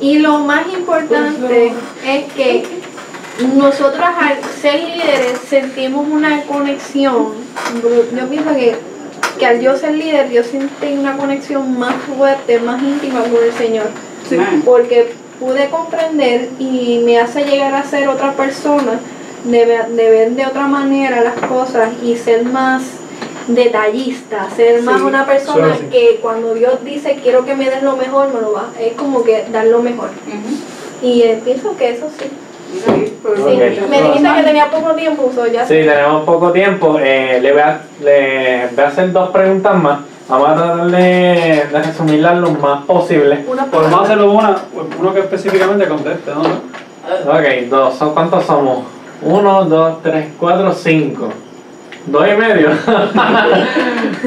Y 0.00 0.18
lo 0.20 0.38
más 0.38 0.66
importante 0.72 1.72
es 2.06 2.32
que 2.34 2.64
nosotros 3.56 4.04
al 4.20 4.36
ser 4.60 4.80
líderes 4.80 5.38
sentimos 5.48 6.06
una 6.08 6.42
conexión. 6.42 7.28
Yo 8.16 8.28
pienso 8.28 8.50
que, 8.54 8.76
que 9.38 9.46
al 9.46 9.60
yo 9.60 9.76
ser 9.76 9.94
líder, 9.94 10.30
yo 10.30 10.42
sentí 10.44 10.92
una 10.98 11.16
conexión 11.16 11.78
más 11.78 11.94
fuerte, 12.16 12.58
más 12.60 12.82
íntima 12.82 13.20
con 13.22 13.42
el 13.42 13.52
Señor. 13.52 13.86
Porque 14.64 15.14
pude 15.40 15.68
comprender 15.68 16.50
y 16.58 17.00
me 17.04 17.18
hace 17.18 17.44
llegar 17.44 17.74
a 17.74 17.84
ser 17.84 18.08
otra 18.08 18.32
persona, 18.32 19.00
de, 19.44 19.64
ver- 19.64 19.88
de 19.88 20.10
ver 20.10 20.30
de 20.32 20.46
otra 20.46 20.66
manera 20.66 21.22
las 21.22 21.34
cosas 21.48 21.90
y 22.02 22.16
ser 22.16 22.44
más 22.44 22.82
detallista, 23.48 24.48
ser 24.54 24.82
más 24.82 24.98
Sí, 24.98 25.02
una 25.02 25.26
persona 25.26 25.74
sí. 25.76 25.86
que 25.90 26.18
cuando 26.22 26.54
Dios 26.54 26.84
dice 26.84 27.18
quiero 27.22 27.44
que 27.44 27.54
me 27.54 27.68
des 27.68 27.82
lo 27.82 27.96
mejor, 27.96 28.32
me 28.32 28.40
lo 28.40 28.52
va, 28.52 28.68
es 28.78 28.92
como 28.94 29.24
que 29.24 29.46
dar 29.50 29.66
lo 29.66 29.82
mejor. 29.82 30.10
Y 31.02 31.22
eh, 31.22 31.40
pienso 31.44 31.76
que 31.76 31.90
eso 31.90 32.06
sí. 32.18 32.26
sí, 32.84 33.16
pues, 33.22 33.36
Sí, 33.38 33.42
Ok. 33.42 33.88
me 33.90 34.02
dijiste 34.02 34.28
que 34.36 34.42
tenía 34.42 34.70
poco 34.70 34.94
tiempo, 34.94 35.30
so 35.34 35.46
ya 35.46 35.62
Sí, 35.66 35.74
tenemos 35.74 36.24
poco 36.24 36.52
tiempo. 36.52 36.98
Eh, 37.00 37.38
le, 37.40 37.52
voy 37.52 37.62
a, 37.62 37.80
le 38.02 38.68
voy 38.74 38.84
a 38.84 38.88
hacer 38.88 39.12
dos 39.12 39.30
preguntas 39.30 39.74
más. 39.76 40.00
Vamos 40.28 40.48
a 40.50 40.54
tratar 40.56 40.86
de, 40.90 41.64
de 41.72 41.82
resumirlas 41.82 42.36
lo 42.36 42.50
más 42.50 42.84
posible. 42.84 43.44
Una 43.48 43.64
Podemos 43.64 44.02
hacerlo 44.02 44.32
una, 44.32 44.56
uno 45.00 45.14
que 45.14 45.20
específicamente 45.20 45.88
conteste, 45.88 46.30
¿no? 46.32 46.42
Ok, 46.42 47.68
dos. 47.70 47.94
¿Son 47.94 48.12
¿Cuántos 48.12 48.44
somos? 48.44 48.84
Uno, 49.22 49.64
dos, 49.64 50.02
tres, 50.02 50.26
cuatro, 50.38 50.70
cinco. 50.74 51.28
Dos 52.10 52.26
y 52.26 52.36
medio. 52.36 52.68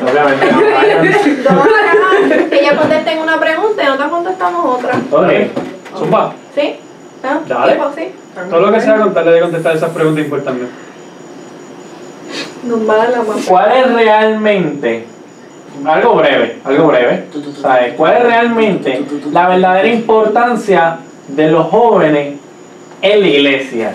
Obviamente 0.02 0.52
no. 0.52 0.62
vayan. 0.62 1.44
Vamos 1.44 1.68
a 1.68 1.70
dejar 1.82 2.50
que 2.50 2.60
ella 2.60 2.78
contesten 2.78 3.20
una 3.20 3.40
pregunta 3.40 3.82
y 3.82 3.86
nosotros 3.86 4.12
contestamos 4.12 4.78
otra. 4.78 4.94
Ok. 5.12 5.32
Zumba. 5.98 6.34
¿Sí? 6.56 6.76
¿Ah? 7.24 7.40
Dale. 7.48 7.74
¿Tipo 7.74 7.92
sí? 7.96 8.12
Todo 8.50 8.62
lo 8.62 8.72
que 8.72 8.82
sea 8.82 8.98
contarle 8.98 9.32
de 9.32 9.42
contestar 9.42 9.76
esas 9.76 9.90
preguntas 9.92 10.24
importantes. 10.24 10.70
Nos 12.64 12.90
va 12.90 13.04
a 13.04 13.10
la 13.10 13.24
más. 13.24 13.46
¿Cuál 13.48 13.72
es 13.72 13.94
realmente, 13.94 15.06
algo 15.84 16.16
breve, 16.16 16.60
algo 16.64 16.88
breve, 16.88 17.26
¿sabes? 17.60 17.94
¿Cuál 17.96 18.18
es 18.18 18.24
realmente 18.24 19.06
la 19.32 19.50
verdadera 19.50 19.88
importancia 19.88 20.98
de 21.28 21.52
los 21.52 21.68
jóvenes 21.68 22.36
en 23.02 23.20
la 23.20 23.28
iglesia? 23.28 23.94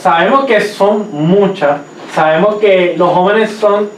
Sabemos 0.00 0.44
que 0.44 0.60
son 0.60 1.08
muchas, 1.12 1.80
sabemos 2.18 2.56
que 2.56 2.96
los 2.98 3.10
jóvenes 3.10 3.48
son 3.52 3.88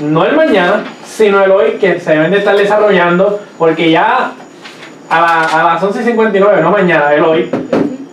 no 0.00 0.24
el 0.24 0.34
mañana, 0.34 0.82
sino 1.04 1.44
el 1.44 1.52
hoy 1.52 1.72
que 1.80 2.00
se 2.00 2.10
deben 2.10 2.32
de 2.32 2.38
estar 2.38 2.56
desarrollando, 2.56 3.38
porque 3.56 3.88
ya 3.92 4.32
a, 5.08 5.20
la- 5.20 5.44
a 5.44 5.74
las 5.74 5.82
11.59, 5.84 6.60
no 6.60 6.70
mañana, 6.72 7.14
el 7.14 7.22
hoy, 7.22 7.48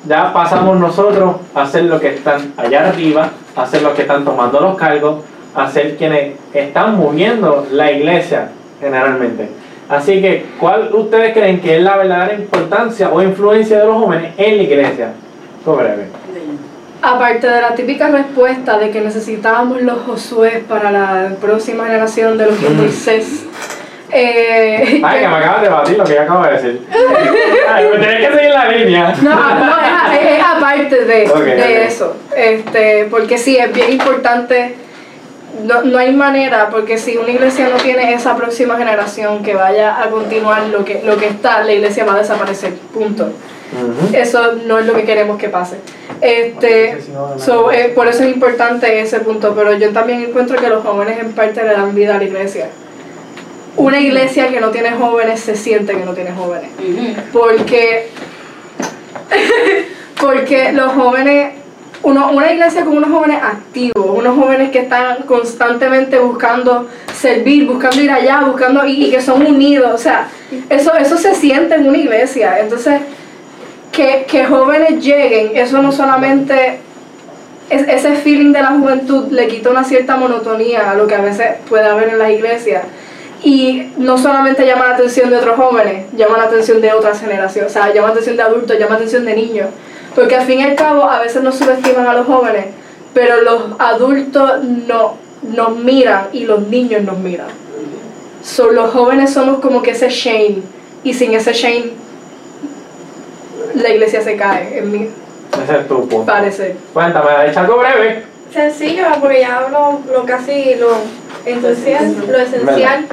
ya 0.05 0.31
pasamos 0.31 0.80
nosotros 0.80 1.38
a 1.55 1.65
ser 1.65 1.85
los 1.85 1.99
que 1.99 2.09
están 2.09 2.53
allá 2.57 2.89
arriba, 2.89 3.30
a 3.55 3.65
ser 3.65 3.81
los 3.81 3.93
que 3.93 4.03
están 4.03 4.23
tomando 4.23 4.59
los 4.59 4.76
cargos, 4.77 5.23
a 5.55 5.67
ser 5.67 5.97
quienes 5.97 6.34
están 6.53 6.95
moviendo 6.95 7.65
la 7.71 7.91
iglesia 7.91 8.49
generalmente. 8.80 9.49
Así 9.89 10.21
que, 10.21 10.45
¿cuál 10.59 10.93
ustedes 10.93 11.34
creen 11.34 11.59
que 11.59 11.77
es 11.77 11.81
la 11.84 11.97
verdadera 11.97 12.35
importancia 12.35 13.09
o 13.11 13.19
influencia 13.23 13.80
de 13.80 13.85
los 13.88 13.97
jóvenes 13.97 14.34
en 14.38 14.57
la 14.57 14.63
iglesia? 14.63 15.07
Breve. 15.65 16.18
Aparte 17.01 17.47
de 17.47 17.61
la 17.61 17.76
típica 17.76 18.09
respuesta 18.09 18.77
de 18.77 18.91
que 18.91 18.99
necesitábamos 19.01 19.81
los 19.81 19.99
Josué 20.01 20.63
para 20.67 20.91
la 20.91 21.30
próxima 21.39 21.85
generación 21.85 22.38
de 22.38 22.47
los 22.47 22.59
Mm. 22.59 22.77
Moisés. 22.77 23.45
eh, 24.11 25.01
Ay, 25.03 25.19
que 25.21 25.27
me 25.27 25.35
acabas 25.35 25.61
de 25.61 25.69
batir 25.69 25.97
lo 25.97 26.03
que 26.03 26.15
yo 26.15 26.21
acabo 26.23 26.43
de 26.43 26.51
decir. 26.53 26.88
Ay, 27.73 27.85
me 27.93 27.99
tenés 28.05 28.27
que 28.30 28.35
seguir 28.35 28.51
la 28.51 28.65
línea. 28.69 29.13
No, 29.21 29.35
no, 29.55 29.76
es, 30.13 30.31
es 30.38 30.43
aparte 30.43 31.05
de, 31.05 31.27
de 31.55 31.85
eso. 31.85 32.15
Este, 32.35 33.05
porque 33.09 33.38
sí, 33.38 33.55
es 33.57 33.71
bien 33.71 33.91
importante. 33.93 34.76
No, 35.63 35.81
no 35.84 35.97
hay 35.99 36.11
manera, 36.13 36.69
porque 36.69 36.97
si 36.97 37.17
una 37.17 37.30
iglesia 37.31 37.69
no 37.69 37.77
tiene 37.77 38.13
esa 38.13 38.35
próxima 38.35 38.77
generación 38.77 39.43
que 39.43 39.53
vaya 39.55 40.01
a 40.01 40.09
continuar 40.09 40.63
lo 40.67 40.84
que, 40.85 41.01
lo 41.03 41.17
que 41.17 41.27
está, 41.27 41.63
la 41.63 41.73
iglesia 41.73 42.03
va 42.05 42.13
a 42.15 42.17
desaparecer. 42.17 42.73
Punto. 42.93 43.30
Eso 44.13 44.53
no 44.65 44.79
es 44.79 44.85
lo 44.85 44.93
que 44.93 45.03
queremos 45.03 45.37
que 45.37 45.49
pase. 45.49 45.77
Este, 46.21 46.97
so, 47.37 47.71
eh, 47.71 47.91
por 47.95 48.07
eso 48.07 48.23
es 48.23 48.33
importante 48.33 48.99
ese 48.99 49.19
punto, 49.19 49.53
pero 49.55 49.73
yo 49.77 49.91
también 49.91 50.23
encuentro 50.23 50.57
que 50.57 50.67
los 50.67 50.83
jóvenes 50.83 51.19
en 51.19 51.33
parte 51.33 51.63
le 51.63 51.73
dan 51.73 51.93
vida 51.93 52.15
a 52.15 52.17
la 52.17 52.23
iglesia. 52.23 52.69
Una 53.77 53.99
iglesia 53.99 54.49
que 54.49 54.59
no 54.59 54.69
tiene 54.71 54.91
jóvenes 54.91 55.39
se 55.39 55.55
siente 55.55 55.93
que 55.93 56.03
no 56.03 56.13
tiene 56.13 56.31
jóvenes 56.31 56.69
Ujú. 56.79 57.21
porque 57.31 58.09
porque 60.19 60.71
los 60.73 60.91
jóvenes 60.93 61.53
uno, 62.01 62.31
una 62.31 62.51
iglesia 62.51 62.85
con 62.85 62.97
unos 62.97 63.09
jóvenes 63.09 63.41
activos, 63.43 64.05
unos 64.17 64.37
jóvenes 64.37 64.71
que 64.71 64.79
están 64.79 65.23
constantemente 65.23 66.17
buscando 66.19 66.87
servir, 67.13 67.67
buscando 67.67 68.01
ir 68.01 68.11
allá, 68.11 68.41
buscando 68.41 68.85
y, 68.85 69.05
y 69.05 69.11
que 69.11 69.21
son 69.21 69.45
unidos, 69.45 69.91
o 69.93 69.97
sea, 69.97 70.29
eso, 70.69 70.95
eso 70.95 71.17
se 71.17 71.35
siente 71.35 71.75
en 71.75 71.87
una 71.87 71.97
iglesia. 71.97 72.59
Entonces, 72.59 73.01
que, 73.91 74.26
que 74.28 74.45
jóvenes 74.45 75.03
lleguen, 75.03 75.56
eso 75.56 75.82
no 75.82 75.91
solamente 75.91 76.80
es, 77.70 77.88
ese 77.88 78.16
feeling 78.16 78.52
de 78.52 78.61
la 78.61 78.70
juventud 78.70 79.32
le 79.32 79.48
quita 79.48 79.70
una 79.70 79.84
cierta 79.84 80.18
monotonía 80.18 80.91
a 80.91 80.95
lo 80.95 81.07
que 81.07 81.16
a 81.16 81.22
veces 81.22 81.57
puede 81.68 81.86
haber 81.86 82.10
en 82.10 82.20
las 82.20 82.32
iglesias. 82.32 82.84
Y 83.41 83.91
no 83.98 84.18
solamente 84.18 84.66
llama 84.66 84.90
la 84.90 84.95
atención 84.95 85.30
de 85.30 85.38
otros 85.38 85.56
jóvenes, 85.56 86.07
llama 86.16 86.38
la 86.38 86.44
atención 86.44 86.82
de 86.82 86.91
otras 86.91 87.22
generaciones, 87.22 87.72
o 87.72 87.74
sea, 87.74 87.94
llama 87.94 88.07
la 88.07 88.14
atención 88.14 88.36
de 88.36 88.44
adultos, 88.44 88.78
llama 88.78 88.91
la 88.91 88.95
atención 88.98 89.26
de 89.26 89.36
niños. 89.36 89.68
Porque 90.14 90.36
al 90.36 90.45
fin 90.45 90.60
y 90.60 90.64
al 90.64 90.76
cabo 90.76 91.03
a 91.03 91.22
veces 91.22 91.41
nos 91.41 91.56
subestiman 91.56 92.06
a 92.06 92.14
los 92.14 92.26
jóvenes, 92.26 92.66
pero 93.14 93.41
los 93.41 93.64
adultos 93.80 94.64
no, 94.64 95.16
nos 95.44 95.78
miran 95.78 96.28
y 96.34 96.45
los 96.45 96.68
niños 96.68 97.03
nos 97.03 97.18
miran. 97.18 97.48
So, 98.44 98.72
los 98.72 98.91
jóvenes 98.91 99.32
somos 99.32 99.60
como 99.60 99.82
que 99.82 99.91
ese 99.91 100.10
shame, 100.10 100.61
y 101.03 101.14
sin 101.14 101.34
ese 101.34 101.53
shame 101.53 101.91
la 103.75 103.89
iglesia 103.89 104.21
se 104.21 104.35
cae, 104.35 104.79
en 104.79 104.91
mi 104.91 105.09
Ese 105.63 105.77
es 105.79 105.87
tu 105.87 106.07
punto. 106.07 106.25
parecer. 106.25 106.75
Cuéntame, 106.93 107.29
¿ha 107.31 107.43
dicho 107.43 107.59
algo 107.59 107.77
breve? 107.77 108.23
Sencillo, 108.53 109.05
porque 109.19 109.41
ya 109.41 109.59
hablo 109.59 109.99
lo 110.11 110.25
casi 110.25 110.75
lo 110.75 110.89
esencial. 111.45 112.15
Lo 112.27 112.39
esencial. 112.39 113.05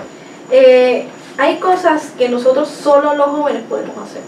Eh, 0.50 1.06
hay 1.38 1.56
cosas 1.56 2.12
que 2.16 2.28
nosotros 2.28 2.68
solo 2.68 3.14
los 3.14 3.26
jóvenes 3.26 3.62
podemos 3.68 3.96
hacer. 3.98 4.22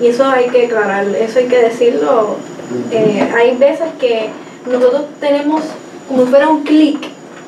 Y 0.00 0.08
eso 0.08 0.24
hay 0.24 0.48
que 0.48 0.66
aclarar, 0.66 1.06
eso 1.08 1.38
hay 1.38 1.46
que 1.46 1.58
decirlo. 1.58 2.36
Eh, 2.90 3.32
hay 3.36 3.56
veces 3.56 3.88
que 3.98 4.30
nosotros 4.66 5.04
tenemos 5.20 5.62
como 6.08 6.24
si 6.24 6.28
fuera 6.30 6.48
un 6.48 6.62
clic, 6.64 6.98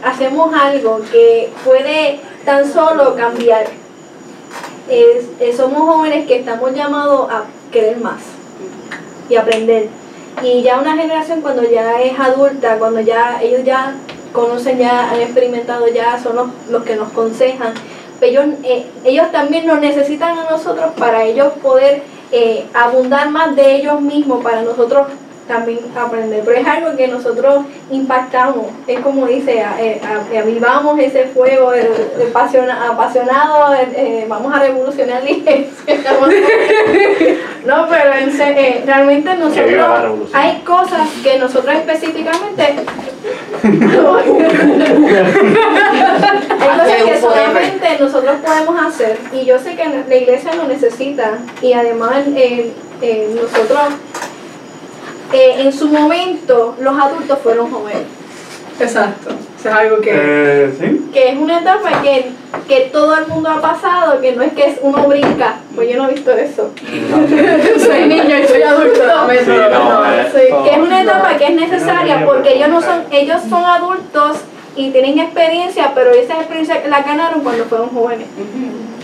hacemos 0.02 0.54
algo 0.54 1.00
que 1.10 1.50
puede 1.64 2.20
tan 2.44 2.70
solo 2.70 3.14
cambiar. 3.16 3.66
Es- 4.88 5.26
eh, 5.40 5.52
somos 5.56 5.82
jóvenes 5.82 6.26
que 6.26 6.36
estamos 6.38 6.72
llamados 6.74 7.30
a 7.30 7.44
querer 7.72 7.98
más 7.98 8.20
y 9.28 9.36
aprender. 9.36 9.88
Y 10.42 10.62
ya 10.62 10.78
una 10.78 10.96
generación 10.96 11.40
cuando 11.40 11.62
ya 11.64 12.00
es 12.02 12.18
adulta, 12.18 12.78
cuando 12.78 13.00
ya 13.00 13.40
ellos 13.42 13.64
ya 13.64 13.94
conocen, 14.32 14.78
ya 14.78 15.10
han 15.10 15.20
experimentado, 15.20 15.88
ya 15.88 16.18
son 16.22 16.36
los, 16.36 16.48
los 16.70 16.82
que 16.84 16.94
nos 16.94 17.10
aconsejan, 17.10 17.72
ellos, 18.20 18.44
eh, 18.62 18.86
ellos 19.04 19.30
también 19.32 19.66
nos 19.66 19.80
necesitan 19.80 20.38
a 20.38 20.50
nosotros 20.50 20.92
para 20.98 21.24
ellos 21.24 21.52
poder 21.62 22.02
eh, 22.32 22.66
abundar 22.74 23.30
más 23.30 23.54
de 23.56 23.76
ellos 23.76 24.00
mismos, 24.00 24.42
para 24.42 24.62
nosotros 24.62 25.06
también 25.46 25.78
aprender. 25.96 26.42
Pero 26.44 26.58
es 26.58 26.66
algo 26.66 26.96
que 26.96 27.08
nosotros 27.08 27.64
impactamos, 27.90 28.66
es 28.86 29.00
como 29.00 29.26
dice, 29.26 29.62
a- 29.62 29.76
eh, 29.80 30.00
a- 30.04 30.38
avivamos 30.40 30.98
ese 30.98 31.24
fuego, 31.26 31.72
el, 31.72 31.86
el 32.20 32.28
pasiona- 32.32 32.88
apasionado, 32.90 33.74
el, 33.74 33.88
eh, 33.94 34.26
vamos 34.28 34.52
a 34.54 34.58
revolucionar 34.60 35.22
la 35.22 35.30
iglesia. 35.30 35.72
No, 37.66 37.88
pero 37.88 38.12
en 38.14 38.30
eh, 38.40 38.82
realmente 38.86 39.34
nosotros 39.34 40.30
hay 40.32 40.60
cosas 40.60 41.08
que 41.24 41.36
nosotros 41.36 41.74
específicamente 41.74 42.62
hay 43.64 43.74
cosas 46.58 47.02
que 47.04 47.20
solamente 47.20 47.88
nosotros 47.98 48.36
podemos 48.44 48.86
hacer 48.86 49.18
y 49.32 49.44
yo 49.44 49.58
sé 49.58 49.74
que 49.76 49.84
la 50.08 50.14
iglesia 50.16 50.54
lo 50.54 50.64
necesita 50.68 51.38
y 51.60 51.72
además 51.72 52.18
eh, 52.36 52.72
eh, 53.02 53.30
nosotros 53.34 53.78
eh, 55.36 55.62
en 55.62 55.72
su 55.72 55.88
momento 55.88 56.76
los 56.80 56.98
adultos 56.98 57.38
fueron 57.42 57.70
jóvenes 57.70 58.02
Exacto. 58.78 59.30
Eso 59.58 59.70
es 59.70 59.74
algo 59.74 60.00
que. 60.02 60.10
Eh, 60.12 60.70
sí. 60.78 61.08
que 61.10 61.30
es 61.30 61.38
una 61.38 61.60
etapa 61.60 62.02
que, 62.02 62.26
que 62.68 62.90
todo 62.92 63.16
el 63.16 63.26
mundo 63.26 63.48
ha 63.48 63.58
pasado 63.58 64.20
que 64.20 64.32
no 64.36 64.42
es 64.42 64.52
que 64.52 64.66
es 64.66 64.78
uno 64.82 65.04
brinca 65.08 65.54
pues 65.74 65.88
yo 65.90 65.96
no 65.96 66.10
he 66.10 66.12
visto 66.12 66.30
eso 66.32 66.70
soy 67.78 68.06
niño 68.06 68.36
y 68.38 68.46
soy 68.46 68.62
adulto. 68.62 69.00
Sí, 69.30 69.50
no, 69.72 70.02
No, 70.02 70.12
eh, 70.12 70.26
sí, 70.30 70.40
que 70.64 70.70
es 70.74 70.78
una 70.78 71.02
no. 71.02 71.10
etapa 71.10 71.38
que 71.38 71.44
es 71.46 71.52
necesaria 71.54 72.20
No, 72.20 72.26
porque 72.26 72.54
ellos 72.54 72.68
no 72.68 72.82
son, 72.82 72.98
no. 73.10 73.16
ellos 73.16 73.40
son 73.48 73.64
adultos 73.64 74.36
y 74.76 74.90
tienen 74.90 75.18
experiencia, 75.20 75.92
pero 75.94 76.10
esa 76.10 76.34
experiencia 76.34 76.82
la 76.86 77.00
ganaron 77.00 77.40
cuando 77.40 77.64
fueron 77.64 77.88
jóvenes. 77.88 78.26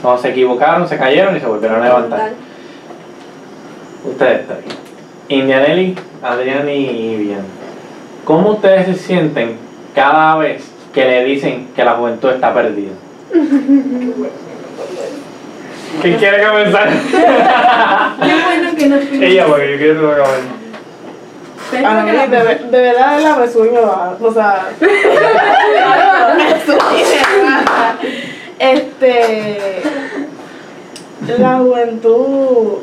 Cuando 0.03 0.21
se 0.21 0.29
equivocaron, 0.29 0.87
se 0.87 0.99
cayeron 0.99 1.35
y 1.35 1.41
se 1.41 1.47
volvieron 1.47 1.81
a 1.81 1.85
levantar. 1.87 2.33
Ustedes 4.05 4.47
tres. 4.47 4.82
Indianelli, 5.29 5.95
Adrián 6.23 6.69
y 6.69 7.17
Vivian. 7.17 7.43
¿Cómo 8.25 8.53
ustedes 8.53 8.87
se 8.87 8.95
sienten 8.95 9.57
cada 9.95 10.37
vez 10.37 10.65
que 10.93 11.05
le 11.05 11.25
dicen 11.25 11.69
que 11.75 11.85
la 11.85 11.93
juventud 11.93 12.31
está 12.31 12.55
perdida? 12.55 12.93
¿Quién 16.01 16.17
quiere 16.19 16.47
comenzar? 16.47 16.89
Qué 18.23 18.35
bueno 18.45 18.77
que 18.77 18.87
no. 18.89 18.97
Ella, 19.25 19.47
porque 19.47 19.73
yo 19.73 19.79
quiero 19.79 20.13
acabar. 20.13 20.39
A 21.85 22.03
mí, 22.03 22.11
de, 22.11 22.17
de 22.71 22.81
verdad, 22.81 23.21
la 23.23 23.37
me 23.37 23.47
baja. 23.81 24.17
O 24.21 24.33
sea. 24.33 24.69
Este. 28.59 29.83
La 31.39 31.59
juventud. 31.59 32.79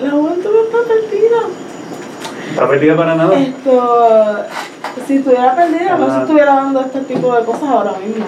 La 0.00 0.10
juventud 0.10 0.50
está 0.64 0.78
perdida. 0.86 1.40
¿Está 2.50 2.68
perdida 2.68 2.96
para 2.96 3.14
nada? 3.14 3.38
Esto. 3.38 4.36
Si 5.06 5.16
estuviera 5.16 5.54
perdida, 5.54 5.96
no 5.96 6.12
se 6.12 6.20
estuviera 6.20 6.54
dando 6.54 6.80
este 6.80 7.00
tipo 7.00 7.34
de 7.34 7.44
cosas 7.44 7.68
ahora 7.68 7.92
mismo. 8.04 8.24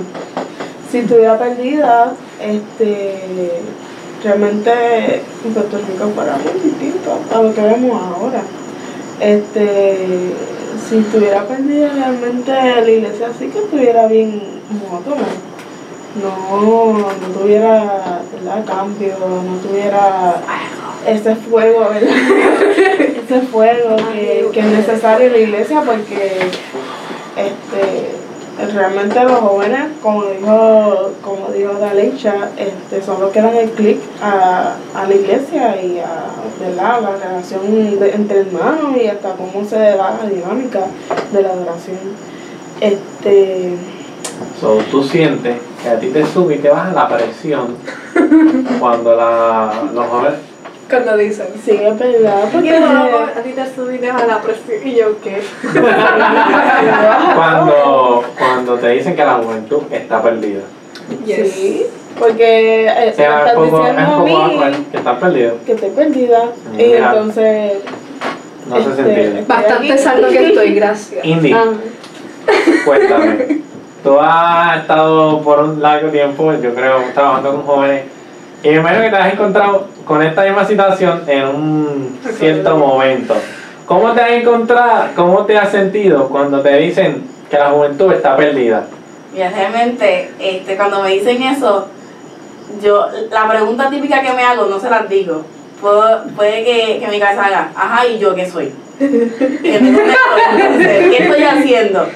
Si 0.90 0.98
estuviera 0.98 1.38
perdida, 1.38 2.12
este. 2.40 3.62
Realmente 4.22 5.22
Puerto 5.54 5.78
Rico 5.78 6.10
fuera 6.14 6.36
muy 6.36 6.60
distinto 6.60 7.18
a 7.34 7.42
lo 7.42 7.54
que 7.54 7.62
vemos 7.62 8.02
ahora. 8.02 8.42
Este, 9.18 10.34
si 10.88 10.98
estuviera 10.98 11.44
perdida 11.44 11.88
realmente 11.94 12.52
la 12.52 12.90
iglesia 12.90 13.28
sí 13.38 13.46
que 13.48 13.60
estuviera 13.60 14.06
bien 14.08 14.42
monótona. 14.70 15.26
No, 16.22 16.92
no 16.98 17.38
tuviera 17.38 18.20
¿verdad? 18.34 18.64
cambio, 18.66 19.14
no 19.18 19.56
tuviera 19.66 20.34
ese 21.06 21.36
fuego, 21.36 21.88
¿verdad? 21.88 22.10
Ese 23.30 23.46
fuego 23.46 23.96
que, 24.12 24.48
que 24.52 24.60
es 24.60 24.66
necesario 24.66 25.26
en 25.28 25.32
la 25.32 25.38
iglesia 25.38 25.82
porque 25.82 26.38
este 27.36 28.16
realmente 28.74 29.24
los 29.24 29.38
jóvenes, 29.40 29.86
como 30.02 30.24
dijo, 30.24 31.12
como 31.24 31.48
dijo 31.48 31.72
Dalecha, 31.80 32.50
este, 32.58 33.02
son 33.02 33.18
los 33.20 33.30
que 33.30 33.40
dan 33.40 33.56
el 33.56 33.70
clic 33.70 33.98
a, 34.22 34.74
a 34.94 35.06
la 35.06 35.14
iglesia 35.14 35.80
y 35.82 35.98
a 35.98 36.24
¿verdad? 36.60 37.00
la 37.00 37.16
relación 37.16 37.98
de- 37.98 38.10
entre 38.10 38.40
hermanos 38.40 38.96
y 39.02 39.06
hasta 39.06 39.32
cómo 39.32 39.64
se 39.66 39.76
da 39.78 40.18
la 40.22 40.28
dinámica 40.28 40.80
de 41.32 41.42
la 41.42 41.48
adoración. 41.50 41.98
Este, 42.80 43.76
So, 44.60 44.78
tú 44.90 45.02
sientes 45.02 45.56
que 45.82 45.88
a 45.88 45.98
ti 45.98 46.08
te 46.08 46.24
sube 46.26 46.56
y 46.56 46.58
te 46.58 46.68
baja 46.70 46.92
la 46.92 47.08
presión 47.08 47.76
cuando 48.80 49.14
la, 49.14 49.84
los 49.94 50.06
jóvenes 50.06 50.38
Cuando 50.90 51.16
dicen. 51.16 51.46
sí, 51.64 51.70
es 51.70 51.98
verdad, 51.98 52.48
porque 52.52 52.74
a 52.74 53.42
ti 53.42 53.52
te 53.52 53.74
subí 53.74 54.04
a 54.06 54.26
la 54.26 54.42
presión 54.42 54.86
y 54.86 54.96
yo 54.96 55.20
qué. 55.22 55.40
cuando, 57.36 58.24
cuando 58.36 58.74
te 58.76 58.88
dicen 58.88 59.14
que 59.14 59.24
la 59.24 59.34
juventud 59.34 59.82
está 59.90 60.20
perdida. 60.22 60.62
Yes. 61.24 61.52
sí, 61.52 61.86
porque 62.18 62.86
eh, 62.86 63.08
estás 63.08 63.46
es 63.48 63.52
poco, 63.54 63.86
es 63.86 63.98
a 63.98 64.18
mí 64.18 64.86
que 64.90 64.96
estás 64.96 65.18
perdido. 65.18 65.54
que 65.64 65.72
estoy 65.72 65.90
perdida 65.90 66.44
y 66.74 66.76
Mira. 66.76 67.08
entonces 67.08 67.72
No 68.68 68.76
se 68.76 68.90
Este. 68.90 69.44
Bastante 69.46 69.98
saldo 69.98 70.28
que 70.28 70.48
estoy, 70.48 70.74
gracias. 70.76 71.24
Indy, 71.24 71.52
ah, 71.52 71.72
cuéntame. 72.84 73.60
Tú 74.02 74.18
has 74.18 74.80
estado 74.80 75.42
por 75.42 75.58
un 75.60 75.82
largo 75.82 76.08
tiempo, 76.08 76.52
yo 76.54 76.74
creo, 76.74 77.02
trabajando 77.12 77.52
con 77.52 77.62
jóvenes. 77.64 78.04
Y 78.62 78.68
me 78.68 78.76
imagino 78.76 79.02
que 79.02 79.10
te 79.10 79.16
has 79.16 79.32
encontrado 79.32 79.86
con 80.04 80.22
esta 80.22 80.42
misma 80.42 80.66
situación 80.66 81.22
en 81.26 81.44
un 81.46 82.18
cierto 82.38 82.76
momento. 82.76 83.34
¿Cómo 83.86 84.12
te 84.12 84.20
has 84.20 84.30
encontrado, 84.32 85.08
cómo 85.16 85.44
te 85.46 85.58
has 85.58 85.70
sentido 85.70 86.28
cuando 86.28 86.60
te 86.60 86.76
dicen 86.76 87.24
que 87.50 87.56
la 87.58 87.70
juventud 87.70 88.12
está 88.12 88.36
perdida? 88.36 88.84
Mira, 89.32 89.50
realmente, 89.50 90.30
este, 90.38 90.76
cuando 90.76 91.02
me 91.02 91.10
dicen 91.10 91.42
eso, 91.42 91.88
yo, 92.82 93.06
la 93.30 93.48
pregunta 93.48 93.88
típica 93.90 94.20
que 94.20 94.32
me 94.32 94.42
hago 94.42 94.66
no 94.66 94.78
se 94.78 94.90
las 94.90 95.08
digo. 95.08 95.42
Puedo- 95.80 96.24
puede 96.36 96.62
que, 96.64 96.98
que 97.00 97.06
mi 97.10 97.18
cabeza 97.18 97.46
haga, 97.46 97.70
ajá, 97.74 98.06
¿y 98.06 98.18
yo 98.18 98.34
qué 98.34 98.48
soy? 98.48 98.72
Entonces, 99.00 101.08
¿Qué 101.10 101.16
estoy 101.22 101.42
haciendo? 101.42 102.06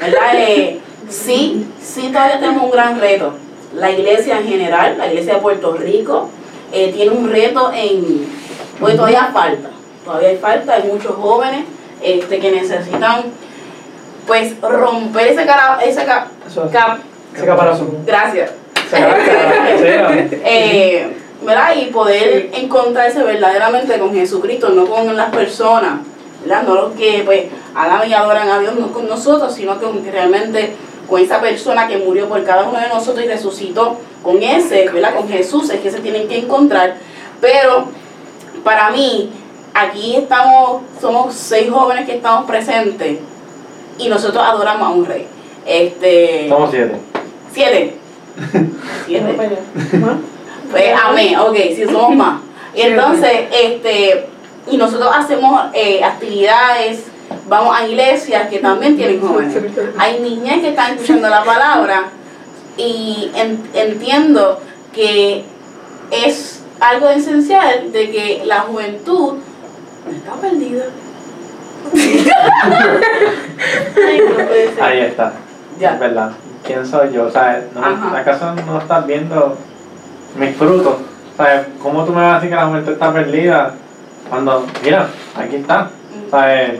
¿Verdad? 0.00 0.34
Eh, 0.36 0.80
sí, 1.08 1.68
sí, 1.80 2.08
todavía 2.08 2.40
tenemos 2.40 2.64
un 2.64 2.70
gran 2.72 3.00
reto. 3.00 3.34
La 3.74 3.90
iglesia 3.90 4.38
en 4.38 4.46
general, 4.48 4.96
la 4.98 5.06
iglesia 5.08 5.34
de 5.34 5.40
Puerto 5.40 5.72
Rico, 5.74 6.28
eh, 6.72 6.90
tiene 6.94 7.10
un 7.10 7.30
reto 7.30 7.70
en, 7.74 8.26
pues 8.80 8.96
todavía 8.96 9.30
falta, 9.32 9.68
todavía 10.04 10.28
hay 10.30 10.36
falta, 10.38 10.74
hay 10.74 10.84
muchos 10.84 11.14
jóvenes 11.16 11.64
este, 12.02 12.38
que 12.38 12.50
necesitan 12.50 13.22
pues 14.26 14.60
romper 14.60 15.28
ese 15.28 15.44
cara, 15.46 15.78
ese 15.84 16.04
ca- 16.04 16.28
cap- 16.70 16.98
Ese 17.34 17.46
caparazón. 17.46 17.98
gracias, 18.06 18.50
eh, 20.44 21.16
¿verdad? 21.44 21.74
Y 21.76 21.86
poder 21.86 22.50
encontrarse 22.54 23.22
verdaderamente 23.22 23.98
con 23.98 24.12
Jesucristo, 24.14 24.68
no 24.70 24.86
con 24.86 25.14
las 25.16 25.30
personas, 25.34 26.00
¿verdad? 26.44 26.62
No 26.64 26.74
los 26.74 26.92
que 26.92 27.22
pues 27.24 27.44
hagan 27.74 28.08
y 28.08 28.14
adoran 28.14 28.48
a 28.48 28.58
Dios, 28.60 28.74
no 28.76 28.92
con 28.92 29.08
nosotros, 29.08 29.54
sino 29.54 29.78
con 29.80 30.02
que 30.04 30.10
realmente 30.10 30.74
con 31.12 31.20
esa 31.20 31.42
persona 31.42 31.86
que 31.86 31.98
murió 31.98 32.26
por 32.26 32.42
cada 32.42 32.66
uno 32.66 32.80
de 32.80 32.88
nosotros 32.88 33.22
y 33.22 33.28
resucitó, 33.28 33.98
con 34.22 34.42
ese, 34.42 34.88
¿verdad? 34.88 35.14
Con 35.14 35.28
Jesús 35.28 35.68
es 35.68 35.80
que 35.80 35.90
se 35.90 36.00
tienen 36.00 36.26
que 36.26 36.38
encontrar. 36.38 36.96
Pero 37.38 37.84
para 38.64 38.88
mí, 38.90 39.30
aquí 39.74 40.16
estamos, 40.16 40.80
somos 40.98 41.34
seis 41.34 41.70
jóvenes 41.70 42.06
que 42.06 42.16
estamos 42.16 42.46
presentes 42.46 43.18
y 43.98 44.08
nosotros 44.08 44.42
adoramos 44.42 44.88
a 44.88 44.90
un 44.90 45.04
rey. 45.04 45.26
Este, 45.66 46.48
Somos 46.48 46.70
siete. 46.70 46.96
siete. 47.52 47.96
Siete. 49.06 49.36
Pues 50.70 50.94
amén, 51.04 51.36
ok, 51.38 51.56
si 51.76 51.84
somos 51.84 52.16
más. 52.16 52.40
Y 52.74 52.80
entonces, 52.80 53.30
este, 53.52 54.28
y 54.70 54.78
nosotros 54.78 55.10
hacemos 55.14 55.66
eh, 55.74 56.02
actividades, 56.02 57.02
vamos 57.48 57.76
a 57.78 57.86
iglesias 57.86 58.48
que 58.48 58.58
también 58.58 58.96
tienen 58.96 59.20
jóvenes. 59.20 59.56
Hay 59.98 60.20
niñas 60.20 60.60
que 60.60 60.70
están 60.70 60.92
escuchando 60.92 61.28
la 61.28 61.44
palabra 61.44 62.04
y 62.76 63.30
en- 63.34 63.62
entiendo 63.74 64.60
que 64.92 65.44
es 66.10 66.62
algo 66.80 67.08
esencial 67.08 67.92
de 67.92 68.10
que 68.10 68.42
la 68.44 68.60
juventud 68.60 69.34
no 70.04 70.10
está 70.16 70.32
perdida. 70.40 70.84
Ay, 74.06 74.20
no 74.28 74.34
puede 74.34 74.74
ser. 74.74 74.82
Ahí 74.82 75.00
está. 75.00 75.32
Ya. 75.78 75.94
Es 75.94 76.00
verdad. 76.00 76.30
¿Quién 76.64 76.86
soy 76.86 77.12
yo? 77.12 77.24
O 77.26 77.30
sea, 77.30 77.64
no-. 77.74 78.16
¿acaso 78.16 78.54
no 78.54 78.78
estás 78.78 79.06
viendo 79.06 79.56
mis 80.38 80.56
frutos? 80.56 80.96
O 81.32 81.36
sea, 81.42 81.66
¿cómo 81.82 82.04
tú 82.04 82.12
me 82.12 82.20
vas 82.20 82.32
a 82.32 82.34
decir 82.36 82.50
que 82.50 82.56
la 82.56 82.66
juventud 82.66 82.92
está 82.92 83.12
perdida? 83.12 83.74
Cuando, 84.28 84.66
mira, 84.82 85.08
aquí 85.36 85.56
está. 85.56 85.90
O 86.26 86.30
sea, 86.30 86.74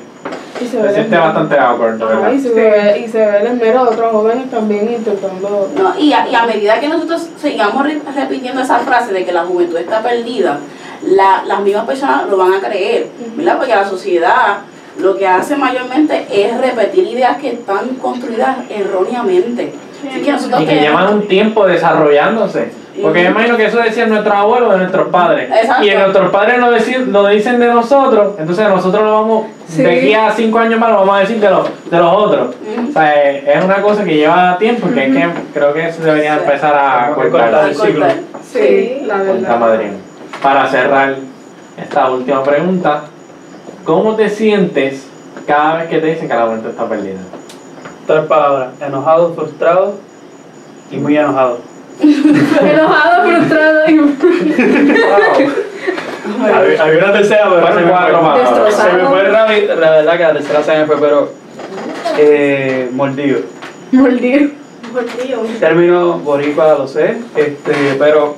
Y 0.61 0.67
se 0.67 0.77
ve 0.81 1.01
el 1.01 1.11
bastante 1.11 1.59
awkward, 1.59 1.99
verdad. 1.99 2.33
y, 2.33 2.39
se 2.41 2.51
ve, 2.51 3.03
y 3.05 3.09
se 3.11 3.19
ve 3.19 3.39
el 3.41 3.47
esmero 3.49 3.85
de 3.85 3.91
otros 3.91 4.13
jóvenes 4.13 4.51
también 4.51 4.93
intentando. 4.93 5.71
No, 5.77 5.99
y, 5.99 6.13
a, 6.13 6.29
y 6.29 6.35
a 6.35 6.45
medida 6.47 6.79
que 6.79 6.89
nosotros 6.89 7.27
sigamos 7.41 7.85
re- 7.85 8.01
repitiendo 8.15 8.61
esa 8.61 8.79
frase 8.81 9.13
de 9.13 9.25
que 9.25 9.33
la 9.33 9.45
juventud 9.45 9.77
está 9.79 10.03
perdida, 10.03 10.59
la- 11.07 11.43
las 11.47 11.61
mismas 11.61 11.87
personas 11.87 12.29
lo 12.29 12.37
van 12.37 12.55
a 12.55 12.61
creer, 12.61 13.09
¿verdad? 13.37 13.57
Porque 13.59 13.75
la 13.75 13.89
sociedad 13.89 14.59
lo 14.99 15.17
que 15.17 15.27
hace 15.27 15.57
mayormente 15.57 16.27
es 16.31 16.57
repetir 16.61 17.05
ideas 17.09 17.39
que 17.39 17.53
están 17.53 17.89
construidas 18.01 18.59
erróneamente. 18.69 19.73
Así 20.09 20.21
que 20.21 20.33
nosotros 20.33 20.63
Y 20.63 20.67
que 20.67 20.75
llevan 20.81 21.15
un 21.15 21.27
tiempo 21.29 21.67
desarrollándose. 21.67 22.73
Porque 23.01 23.23
yo 23.25 23.31
imagino 23.31 23.57
que 23.57 23.65
eso 23.67 23.79
decían 23.79 24.11
nuestros 24.11 24.35
abuelos 24.35 24.73
de 24.73 24.79
nuestros 24.79 25.09
padres. 25.09 25.51
Exacto. 25.51 25.85
Y 25.87 25.91
nuestros 25.95 26.31
padres 26.31 26.59
lo, 26.59 26.71
deci- 26.77 27.07
lo 27.07 27.27
dicen 27.29 27.59
de 27.59 27.69
nosotros, 27.69 28.35
entonces 28.39 28.69
nosotros 28.69 29.03
lo 29.03 29.13
vamos, 29.13 29.47
Sí. 29.67 29.83
de 29.83 29.97
aquí 29.99 30.13
a 30.15 30.31
cinco 30.33 30.59
años 30.59 30.79
más 30.79 30.91
lo 30.91 30.97
vamos 30.99 31.17
a 31.17 31.21
decir 31.21 31.41
de 31.41 31.49
los, 31.49 31.69
de 31.91 31.99
los 31.99 32.13
otros. 32.15 32.55
O 32.89 32.93
sea, 32.93 33.23
es 33.31 33.49
es 33.49 33.65
una 33.65 33.81
cosa 33.81 34.05
que 34.05 34.15
lleva 34.17 34.59
tiempo 34.59 34.89
que, 34.93 35.07
es 35.07 35.17
que 35.17 35.29
creo 35.55 35.73
que 35.73 35.91
se 35.91 36.03
debería 36.03 36.35
Sí. 36.35 36.41
empezar 36.45 36.75
a 36.75 37.15
cortar. 37.15 37.55
Ay, 37.55 37.75
ciclo. 37.75 38.07
Sí, 38.43 39.03
la 39.07 39.17
verdad. 39.17 39.81
Para 40.43 40.67
cerrar 40.69 41.15
esta 41.79 42.11
última 42.11 42.43
pregunta, 42.43 43.05
¿cómo 43.85 44.15
te 44.17 44.29
sientes 44.29 45.07
cada 45.47 45.77
vez 45.77 45.89
que 45.89 45.99
te 45.99 46.07
dicen 46.09 46.29
que 46.29 46.35
la 46.35 46.45
juventud 46.45 46.69
está 46.71 46.85
perdida? 46.87 47.21
Tres 48.07 48.25
palabras. 48.27 48.69
Enojado, 48.81 49.33
frustrado 49.33 49.95
y 50.91 50.97
muy 50.99 51.17
enojado. 51.17 51.59
Enojado, 52.61 53.29
frustrado 53.29 53.91
y 53.91 54.01
Había, 56.43 56.83
había 56.83 56.99
una 57.05 57.13
tercera, 57.13 57.49
pero 57.51 57.67
se 57.67 57.81
me 57.81 57.93
fue. 57.93 58.73
Se 58.73 58.93
me 58.93 59.07
fue 59.07 59.23
rápido, 59.25 59.75
la 59.77 59.91
verdad 59.91 60.13
que 60.13 60.23
la 60.23 60.33
tercera 60.33 60.63
se 60.63 60.79
me 60.79 60.87
fue, 60.87 60.97
pero 60.99 61.31
eh, 62.19 62.89
mordido. 62.93 63.41
mordido. 63.93 64.51
Término 65.59 66.19
boricua 66.19 66.75
lo 66.75 66.87
sé, 66.87 67.17
este, 67.35 67.97
pero 67.99 68.37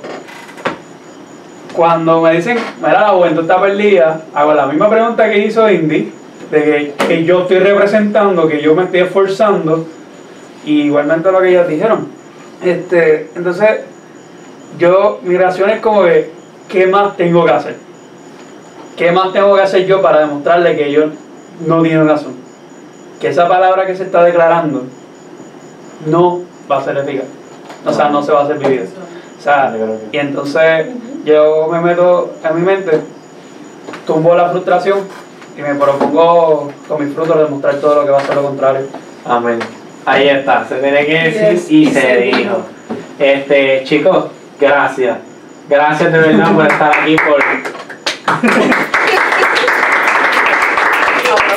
cuando 1.73 2.21
me 2.21 2.33
dicen, 2.33 2.57
mira, 2.77 3.01
la 3.01 3.09
juventud 3.09 3.41
está 3.41 3.59
perdida, 3.59 4.21
hago 4.33 4.53
la 4.53 4.65
misma 4.65 4.89
pregunta 4.89 5.29
que 5.29 5.39
hizo 5.39 5.69
Indy, 5.69 6.13
de 6.51 6.63
que, 6.63 6.93
que 7.07 7.23
yo 7.25 7.41
estoy 7.41 7.59
representando, 7.59 8.47
que 8.47 8.61
yo 8.61 8.73
me 8.73 8.83
estoy 8.83 9.01
esforzando, 9.01 9.85
y 10.65 10.83
igualmente 10.83 11.31
lo 11.31 11.41
que 11.41 11.49
ellos 11.49 11.67
dijeron. 11.67 12.14
Este, 12.63 13.31
entonces, 13.35 13.81
yo, 14.77 15.19
mi 15.23 15.37
reacción 15.37 15.69
es 15.69 15.81
como 15.81 16.03
que, 16.03 16.31
¿qué 16.69 16.87
más 16.87 17.15
tengo 17.17 17.45
que 17.45 17.51
hacer? 17.51 17.75
¿Qué 18.97 19.11
más 19.11 19.33
tengo 19.33 19.55
que 19.55 19.61
hacer 19.61 19.85
yo 19.85 20.01
para 20.01 20.21
demostrarle 20.21 20.75
que 20.75 20.87
ellos 20.87 21.11
no 21.65 21.81
tienen 21.81 22.07
razón? 22.07 22.33
Que 23.19 23.29
esa 23.29 23.47
palabra 23.47 23.85
que 23.85 23.95
se 23.95 24.03
está 24.03 24.23
declarando 24.23 24.83
no 26.05 26.41
va 26.69 26.77
a 26.77 26.83
ser 26.83 26.97
eficaz. 26.97 27.25
O 27.85 27.93
sea, 27.93 28.09
no 28.09 28.23
se 28.23 28.31
va 28.31 28.41
a 28.41 28.43
hacer 28.43 28.57
vivida. 28.57 28.83
O 29.37 29.41
sea, 29.41 29.75
y 30.11 30.17
entonces 30.17 30.87
yo 31.23 31.67
me 31.71 31.79
meto 31.81 32.33
en 32.43 32.55
mi 32.55 32.61
mente, 32.61 33.01
tumbo 34.07 34.35
la 34.35 34.49
frustración 34.49 34.99
y 35.57 35.61
me 35.61 35.75
propongo 35.75 36.71
con 36.87 37.05
mis 37.05 37.13
frutos 37.13 37.37
demostrar 37.37 37.75
todo 37.75 37.95
lo 37.95 38.05
que 38.05 38.11
va 38.11 38.17
a 38.17 38.25
ser 38.25 38.35
lo 38.35 38.43
contrario. 38.43 38.87
Amén. 39.25 39.59
Ahí 40.05 40.29
está, 40.29 40.65
se 40.67 40.75
tiene 40.75 41.05
que 41.05 41.13
decir 41.13 41.49
Yes, 41.49 41.71
y 41.71 41.85
se 41.87 42.17
dijo. 42.17 42.37
dijo. 42.37 42.57
Este, 43.17 43.83
chicos, 43.85 44.25
gracias. 44.59 45.17
Gracias 45.67 46.11
de 46.13 46.19
verdad 46.19 46.53
por 46.53 46.67
estar 46.67 46.91
aquí, 46.99 47.15
por, 47.15 47.43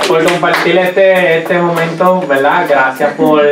por 0.08 0.24
compartir 0.24 0.78
este, 0.78 1.38
este 1.38 1.58
momento, 1.58 2.24
¿verdad? 2.26 2.64
Gracias 2.66 3.12
por, 3.14 3.42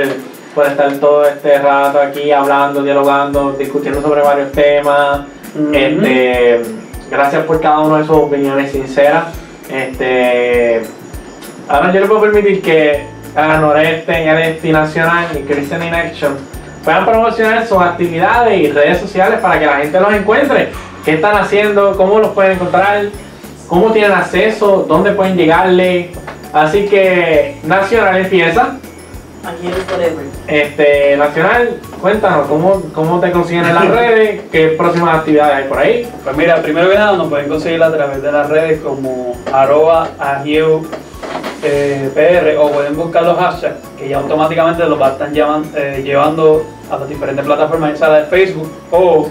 por 0.54 0.66
estar 0.66 0.90
todo 0.94 1.26
este 1.26 1.58
rato 1.58 2.00
aquí 2.00 2.32
hablando, 2.32 2.82
dialogando, 2.82 3.52
discutiendo 3.52 4.00
sobre 4.00 4.22
varios 4.22 4.50
temas. 4.52 5.26
Este, 5.74 6.62
gracias 7.10 7.44
por 7.44 7.60
cada 7.60 7.80
una 7.80 7.98
de 7.98 8.04
sus 8.06 8.16
opiniones 8.16 8.72
sinceras. 8.72 9.24
Este, 9.70 10.80
ahora 11.68 11.92
yo 11.92 12.00
le 12.00 12.06
puedo 12.06 12.22
permitir 12.22 12.62
que 12.62 13.15
a 13.36 13.58
Noreste, 13.58 14.58
y 14.62 14.72
Nacional 14.72 15.26
y 15.34 15.42
Christian 15.42 15.82
in 15.82 15.94
Action 15.94 16.36
puedan 16.86 17.04
promocionar 17.04 17.66
sus 17.66 17.78
actividades 17.82 18.60
y 18.60 18.70
redes 18.70 19.00
sociales 19.00 19.40
para 19.40 19.58
que 19.58 19.66
la 19.66 19.76
gente 19.78 20.00
los 20.00 20.14
encuentre. 20.14 20.68
¿Qué 21.04 21.14
están 21.14 21.36
haciendo? 21.36 21.96
¿Cómo 21.96 22.20
los 22.20 22.28
pueden 22.28 22.52
encontrar? 22.52 23.06
¿Cómo 23.66 23.90
tienen 23.90 24.12
acceso? 24.12 24.86
¿Dónde 24.88 25.10
pueden 25.10 25.36
llegarle? 25.36 26.12
Así 26.52 26.86
que 26.86 27.58
Nacional 27.64 28.18
empieza. 28.18 28.76
Este, 30.46 31.16
Nacional, 31.16 31.80
cuéntanos, 32.00 32.46
¿cómo, 32.48 32.82
cómo 32.94 33.20
te 33.20 33.30
consiguen 33.32 33.64
en 33.66 33.74
las 33.74 33.88
redes? 33.88 34.42
¿Qué 34.50 34.68
próximas 34.68 35.18
actividades 35.18 35.54
hay 35.56 35.64
por 35.64 35.78
ahí? 35.78 36.08
Pues 36.24 36.36
mira, 36.36 36.56
primero 36.62 36.88
que 36.90 36.96
nada 36.96 37.16
nos 37.16 37.28
pueden 37.28 37.48
conseguir 37.48 37.82
a 37.82 37.92
través 37.92 38.22
de 38.22 38.32
las 38.32 38.48
redes 38.48 38.80
como 38.80 39.36
arroba 39.52 40.08
agieu, 40.18 40.82
eh, 41.62 42.10
PR 42.14 42.56
o 42.58 42.70
pueden 42.70 42.96
buscar 42.96 43.22
los 43.24 43.38
hashtags 43.38 43.76
que 43.98 44.08
ya 44.08 44.18
automáticamente 44.18 44.84
los 44.84 45.00
va 45.00 45.08
a 45.08 45.10
estar 45.12 45.32
llaman- 45.32 45.70
eh, 45.74 46.02
llevando 46.04 46.64
a 46.90 46.98
las 46.98 47.08
diferentes 47.08 47.44
plataformas, 47.44 47.92
ya 47.92 47.96
sea 47.96 48.10
de 48.10 48.24
Facebook 48.26 48.70
o 48.90 49.28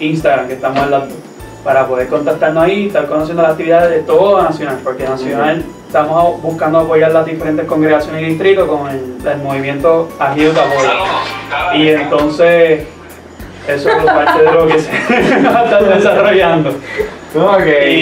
Instagram, 0.00 0.48
que 0.48 0.54
estamos 0.54 0.82
en 0.82 0.90
las 0.90 1.08
dos, 1.08 1.18
para 1.64 1.86
poder 1.86 2.08
contactarnos 2.08 2.64
ahí 2.64 2.80
y 2.84 2.86
estar 2.88 3.06
conociendo 3.06 3.42
las 3.42 3.52
actividades 3.52 3.90
de 3.90 4.00
todo 4.00 4.42
Nacional, 4.42 4.78
porque 4.82 5.04
Nacional 5.04 5.62
estamos 5.92 6.40
buscando 6.40 6.78
apoyar 6.80 7.12
las 7.12 7.26
diferentes 7.26 7.66
congregaciones 7.66 8.22
y 8.22 8.24
distritos 8.26 8.66
con 8.66 8.88
el, 8.88 9.14
el 9.30 9.38
movimiento 9.42 10.08
de 10.54 10.60
Apoyo. 10.60 10.88
Y 11.74 11.88
entonces, 11.88 12.86
eso 13.68 13.88
es 13.90 14.04
parte 14.04 14.42
de 14.42 14.52
lo 14.52 14.66
que 14.66 14.78
se 14.78 14.90
va 15.46 15.60
a 15.60 15.64
estar 15.64 15.84
desarrollando. 15.98 16.70
Y, 17.90 17.98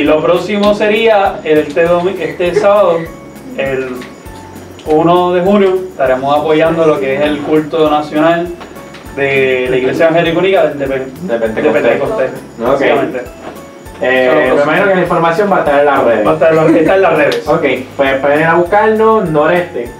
y 0.00 0.04
lo 0.04 0.22
próximo 0.22 0.74
sería 0.74 1.40
este, 1.42 1.86
este 2.20 2.54
sábado, 2.54 2.98
el 3.56 3.96
1 4.86 5.32
de 5.34 5.40
junio, 5.40 5.74
estaremos 5.90 6.38
apoyando 6.38 6.86
lo 6.86 7.00
que 7.00 7.16
es 7.16 7.20
el 7.22 7.38
culto 7.40 7.90
nacional 7.90 8.46
de 9.16 9.66
la 9.70 9.76
Iglesia 9.76 10.06
Evangélica 10.06 10.38
Única 10.38 10.64
de, 10.66 10.86
Pe- 10.86 11.06
De 11.22 11.38
Pentecostés. 11.72 12.30
Pentecostés. 12.78 13.22
Eh, 14.00 14.52
me 14.56 14.62
imagino 14.62 14.86
que 14.88 14.94
la 14.94 15.00
información 15.02 15.50
va 15.50 15.56
a 15.56 15.58
estar 15.60 15.78
en 15.80 15.86
las 15.86 16.04
redes. 16.04 16.26
Va 16.26 16.30
a 16.30 16.34
estar, 16.34 16.50
en 16.52 16.56
la- 16.56 16.78
está 16.80 16.94
en 16.96 17.02
las 17.02 17.16
redes. 17.16 17.42
Ok, 17.48 17.64
pues 17.96 18.14
pueden 18.20 18.44
a 18.44 18.54
buscarnos 18.54 19.28
Noreste. 19.28 19.90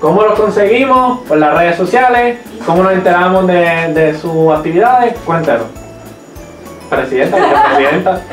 ¿Cómo 0.00 0.22
los 0.22 0.38
conseguimos? 0.38 1.20
Por 1.26 1.38
las 1.38 1.56
redes 1.56 1.76
sociales. 1.76 2.38
¿Cómo 2.64 2.82
nos 2.84 2.92
enteramos 2.92 3.46
de, 3.46 3.92
de 3.94 4.18
sus 4.18 4.52
actividades? 4.54 5.14
Cuéntanos. 5.24 5.66
Presidenta, 6.88 7.36
vicepresidenta. 7.36 8.20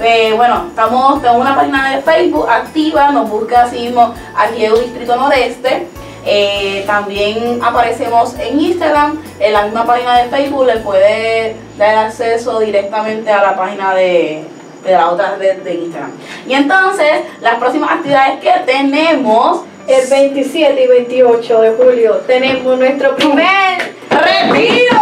Eh, 0.00 0.32
bueno, 0.36 0.66
estamos, 0.68 1.20
tenemos 1.20 1.40
una 1.40 1.56
página 1.56 1.96
de 1.96 2.02
Facebook 2.02 2.48
activa, 2.48 3.10
nos 3.10 3.28
busca 3.28 3.62
así 3.64 3.80
mismo 3.80 4.14
aquí 4.36 4.64
en 4.64 4.72
Distrito 4.76 5.16
Noreste. 5.16 5.88
Eh, 6.24 6.84
también 6.86 7.60
aparecemos 7.62 8.34
en 8.38 8.60
Instagram, 8.60 9.22
en 9.38 9.52
la 9.52 9.62
misma 9.62 9.86
página 9.86 10.18
de 10.18 10.28
Facebook 10.28 10.66
le 10.66 10.76
puede 10.78 11.56
dar 11.78 12.06
acceso 12.06 12.60
directamente 12.60 13.30
a 13.30 13.42
la 13.42 13.56
página 13.56 13.94
de, 13.94 14.44
de 14.84 14.92
la 14.92 15.10
otra 15.10 15.36
red 15.36 15.62
de 15.62 15.74
Instagram. 15.74 16.12
Y 16.46 16.54
entonces, 16.54 17.22
las 17.40 17.54
próximas 17.56 17.92
actividades 17.92 18.40
que 18.40 18.52
tenemos, 18.70 19.62
El 19.88 20.06
27 20.06 20.84
y 20.84 20.86
28 20.86 21.60
de 21.62 21.70
julio 21.72 22.16
tenemos 22.26 22.78
nuestro 22.78 23.16
primer 23.16 23.94
¡Retiro! 24.10 25.00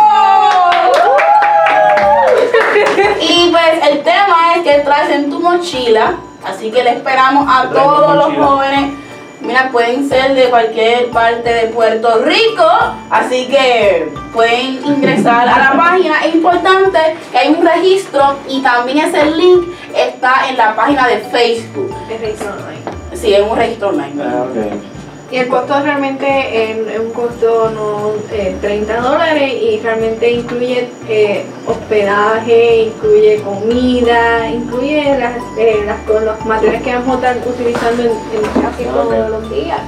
y 3.20 3.50
pues 3.50 3.90
el 3.90 4.02
tema 4.04 4.54
es 4.54 4.62
que 4.62 4.78
traes 4.84 5.10
en 5.10 5.28
tu 5.28 5.40
mochila, 5.40 6.14
así 6.44 6.70
que 6.70 6.84
le 6.84 6.90
esperamos 6.90 7.46
a 7.48 7.62
¿Qué 7.62 7.74
traes 7.74 7.84
en 7.84 7.94
tu 7.94 8.00
todos 8.00 8.14
los 8.16 8.46
jóvenes. 8.46 9.05
Mira, 9.46 9.70
pueden 9.70 10.08
ser 10.08 10.34
de 10.34 10.50
cualquier 10.50 11.10
parte 11.10 11.48
de 11.48 11.68
Puerto 11.68 12.18
Rico, 12.24 12.68
así 13.10 13.46
que 13.46 14.08
pueden 14.32 14.84
ingresar 14.84 15.48
a 15.48 15.58
la 15.58 15.76
página. 15.76 16.24
Es 16.24 16.34
importante 16.34 16.98
que 17.30 17.38
hay 17.38 17.54
un 17.54 17.64
registro 17.64 18.36
y 18.48 18.60
también 18.60 18.98
ese 18.98 19.24
link 19.26 19.68
está 19.94 20.48
en 20.48 20.56
la 20.56 20.74
página 20.74 21.06
de 21.06 21.18
Facebook. 21.18 21.94
de 22.08 22.18
Registro 22.18 22.50
Online. 22.50 22.96
Sí, 23.14 23.34
es 23.34 23.42
un 23.48 23.56
registro 23.56 23.88
online. 23.88 24.22
Ah, 24.22 24.44
ok. 24.50 24.95
Y 25.30 25.38
el 25.38 25.48
costo 25.48 25.74
realmente 25.82 26.70
es 26.70 27.00
un 27.00 27.10
costo 27.12 27.70
no 27.74 28.12
eh, 28.32 28.56
30 28.60 29.00
dólares 29.00 29.54
y 29.60 29.80
realmente 29.80 30.30
incluye 30.30 30.88
eh, 31.08 31.44
hospedaje, 31.66 32.84
incluye 32.84 33.40
comida, 33.42 34.48
incluye 34.48 35.18
las, 35.18 35.32
eh, 35.58 35.84
las, 35.84 36.22
los 36.22 36.44
materiales 36.46 36.82
que 36.82 36.94
vamos 36.94 37.24
a 37.24 37.32
estar 37.32 37.48
utilizando 37.48 38.02
en, 38.04 38.10
en 38.10 38.62
casi 38.62 38.84
todos 38.84 39.30
los 39.30 39.50
días. 39.50 39.80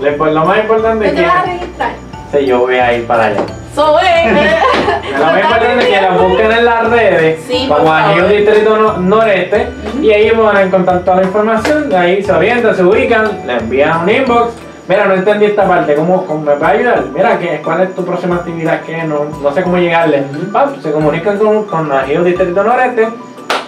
Lo 0.00 0.44
más 0.44 0.58
importante 0.58 1.04
¿Tú 1.08 1.10
es 1.10 1.16
te 1.16 1.26
vas 1.26 1.36
a 1.36 1.44
que 1.44 1.50
registrar? 1.52 1.92
sí, 2.32 2.46
yo 2.46 2.58
voy 2.60 2.74
a 2.74 2.92
ir 2.92 3.06
para 3.06 3.26
allá. 3.26 3.40
So, 3.74 3.98
eh, 3.98 4.34
Lo 5.18 5.24
más 5.24 5.38
importante 5.42 5.78
es 5.78 5.86
que 5.86 6.00
la 6.02 6.10
busquen 6.10 6.52
en 6.52 6.64
las 6.66 6.90
redes 6.90 7.40
Sí, 7.48 7.66
como. 7.66 7.90
Agio 7.90 8.28
Distrito 8.28 8.76
No- 8.76 8.96
Noreste 8.98 9.68
y 10.02 10.10
ahí 10.10 10.30
van 10.32 10.56
a 10.56 10.62
encontrar 10.62 11.00
toda 11.00 11.16
la 11.18 11.22
información, 11.22 11.88
de 11.88 11.96
ahí 11.96 12.22
se 12.22 12.30
orientan, 12.32 12.76
se 12.76 12.82
ubican, 12.82 13.46
le 13.46 13.54
envían 13.54 14.02
un 14.02 14.10
inbox. 14.10 14.52
Mira, 14.92 15.06
no 15.06 15.14
entendí 15.14 15.46
esta 15.46 15.66
parte, 15.66 15.94
¿cómo, 15.94 16.26
cómo 16.26 16.42
me 16.42 16.52
puede 16.56 16.72
ayudar? 16.72 17.06
Mira, 17.14 17.38
¿qué, 17.38 17.62
¿cuál 17.64 17.80
es 17.80 17.94
tu 17.94 18.04
próxima 18.04 18.36
actividad? 18.36 18.82
¿Qué? 18.82 19.02
No, 19.04 19.24
no 19.24 19.54
sé 19.54 19.62
cómo 19.62 19.78
llegarle. 19.78 20.22
Ah, 20.52 20.70
se 20.82 20.92
comunican 20.92 21.38
con, 21.38 21.64
con 21.64 21.90
Agio 21.90 22.22
Distrito 22.22 22.62
Noreste 22.62 23.08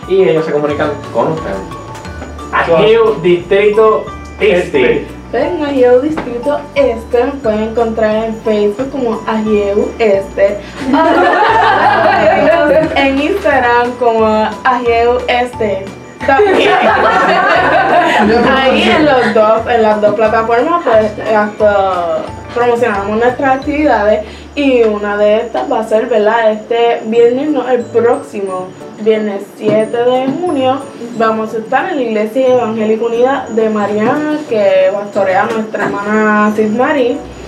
y 0.07 0.29
ellos 0.29 0.45
se 0.45 0.53
comunican 0.53 0.91
con 1.15 1.33
ustedes. 1.33 1.57
Agio 2.53 3.13
Distrito 3.23 4.05
Este. 4.39 5.07
En 5.33 5.65
Agieu 5.65 6.03
Distrito 6.03 6.61
Este 6.75 7.25
me 7.25 7.33
pueden 7.33 7.71
encontrar 7.71 8.27
en 8.27 8.37
Facebook 8.43 8.91
como 8.91 9.19
Agieu 9.27 9.91
Este. 9.99 10.61
en 12.97 13.19
Instagram 13.19 13.93
como 13.99 14.27
Agieu 14.63 15.17
Este. 15.27 15.87
También. 16.27 16.71
Ahí 18.57 18.83
en 18.83 19.05
los 19.05 19.35
dos, 19.35 19.61
en 19.69 19.83
las 19.83 20.01
dos 20.01 20.15
plataformas 20.15 20.83
pues 20.85 21.13
hasta 21.35 22.19
promocionamos 22.55 23.19
nuestras 23.19 23.57
actividades 23.57 24.25
y 24.55 24.83
una 24.83 25.17
de 25.17 25.39
estas 25.39 25.71
va 25.71 25.81
a 25.81 25.85
ser, 25.85 26.07
¿verdad? 26.07 26.53
Este 26.53 27.01
viernes, 27.07 27.51
no, 27.51 27.69
el 27.69 27.81
próximo 27.81 28.69
viernes 29.01 29.43
7 29.57 29.97
de 29.97 30.27
junio 30.41 30.81
vamos 31.19 31.53
a 31.55 31.59
estar 31.59 31.91
en 31.91 31.97
la 31.97 32.03
Iglesia 32.03 32.55
Evangélica 32.55 33.05
Unida 33.05 33.47
de 33.51 33.69
Mariana 33.69 34.39
que 34.49 34.91
pastorea 34.93 35.45
nuestra 35.45 35.85
hermana 35.85 36.53
Sid 36.55 36.71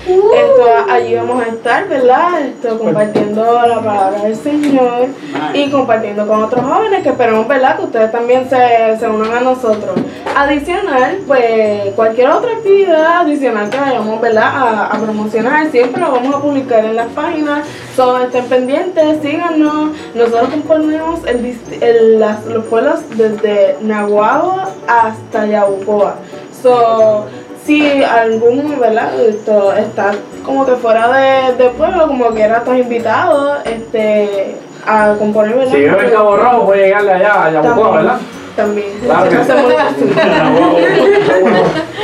Marie. 0.08 0.40
Esto, 0.40 0.92
allí 0.92 1.14
vamos 1.14 1.42
a 1.44 1.48
estar, 1.48 1.88
¿verdad? 1.88 2.40
Esto, 2.40 2.78
compartiendo 2.78 3.44
la 3.66 3.80
palabra 3.80 4.22
del 4.22 4.36
Señor 4.36 5.08
y 5.54 5.70
compartiendo 5.70 6.26
con 6.26 6.44
otros 6.44 6.64
jóvenes 6.64 7.02
que 7.02 7.08
esperamos, 7.10 7.46
¿verdad? 7.48 7.76
Que 7.78 7.84
ustedes 7.84 8.12
también 8.12 8.48
se, 8.48 8.96
se 8.98 9.08
unan 9.08 9.32
a 9.34 9.40
nosotros. 9.40 9.94
Adicional, 10.36 11.18
pues 11.26 11.94
cualquier 11.94 12.28
otra 12.30 12.52
actividad 12.52 13.18
adicional 13.22 13.68
que 13.70 13.78
vayamos, 13.78 14.20
¿verdad? 14.20 14.44
A, 14.44 14.86
a 14.86 14.98
promocionar, 15.00 15.70
siempre 15.70 16.00
lo 16.00 16.12
vamos 16.12 16.34
a 16.34 16.38
publicar 16.40 16.84
en 16.84 16.96
las 16.96 17.08
páginas. 17.08 17.66
So, 17.94 18.18
estén 18.22 18.44
pendientes, 18.46 19.22
síganos. 19.22 19.90
Nosotros 20.14 20.50
componemos 20.50 21.20
el, 21.26 21.58
el- 21.80 22.20
las- 22.20 22.44
los 22.46 22.64
pueblos 22.66 23.00
desde 23.16 23.76
Nahuatl 23.80 24.60
hasta 24.86 25.46
Yabucoa. 25.46 26.16
So, 26.62 27.24
si 27.66 28.02
algún, 28.04 28.78
¿verdad? 28.78 29.20
Esto 29.20 29.72
está 29.72 30.12
como 30.44 30.64
que 30.64 30.76
fuera 30.76 31.08
de, 31.12 31.56
de 31.56 31.70
pueblo, 31.70 32.06
como 32.06 32.28
quiera, 32.30 32.58
estás 32.58 32.78
invitado 32.78 33.56
este, 33.64 34.56
a 34.86 35.14
componer, 35.18 35.56
¿verdad? 35.56 35.72
Si 35.72 35.78
vive 35.78 36.04
en 36.04 36.10
Cabo 36.10 36.36
Rojo, 36.36 36.66
puede 36.66 36.84
llegarle 36.84 37.12
allá 37.12 37.44
a 37.44 37.50
Yabucoa, 37.50 37.96
¿verdad? 37.96 38.18
También. 38.54 38.86
Claro 39.04 39.28
que 39.28 39.34
No 39.34 39.40
hacemos 39.42 39.72
así. 39.78 40.14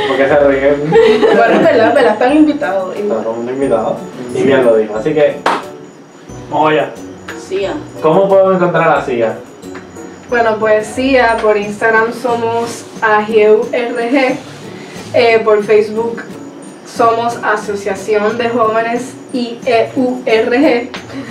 Porque 0.07 0.27
se 0.27 0.39
ríe. 0.39 0.73
Bueno, 1.35 1.59
¿verdad? 1.63 1.93
¿verdad? 1.95 2.13
Están 2.13 2.37
invitados. 2.37 2.95
igual. 2.99 3.19
Claro, 3.21 3.35
un 3.39 3.49
invitado. 3.49 3.97
Y 4.35 4.43
bien 4.43 4.63
lo 4.63 4.75
dijo. 4.75 4.95
Así 4.97 5.13
que, 5.13 5.37
Vamos 6.51 6.71
allá. 6.71 6.89
ah. 7.67 7.73
¿cómo 8.01 8.29
podemos 8.29 8.55
encontrar 8.55 8.87
a 8.89 8.95
la 8.97 9.01
CIA? 9.01 9.33
Bueno, 10.29 10.57
pues 10.59 10.85
sí, 10.87 11.17
ah, 11.17 11.37
por 11.41 11.57
Instagram 11.57 12.13
somos 12.13 12.85
AGEURG, 13.01 14.37
eh, 15.13 15.39
por 15.43 15.63
Facebook 15.63 16.21
somos 16.85 17.37
Asociación 17.43 18.37
de 18.37 18.49
Jóvenes 18.49 19.13
IEURG, 19.33 20.89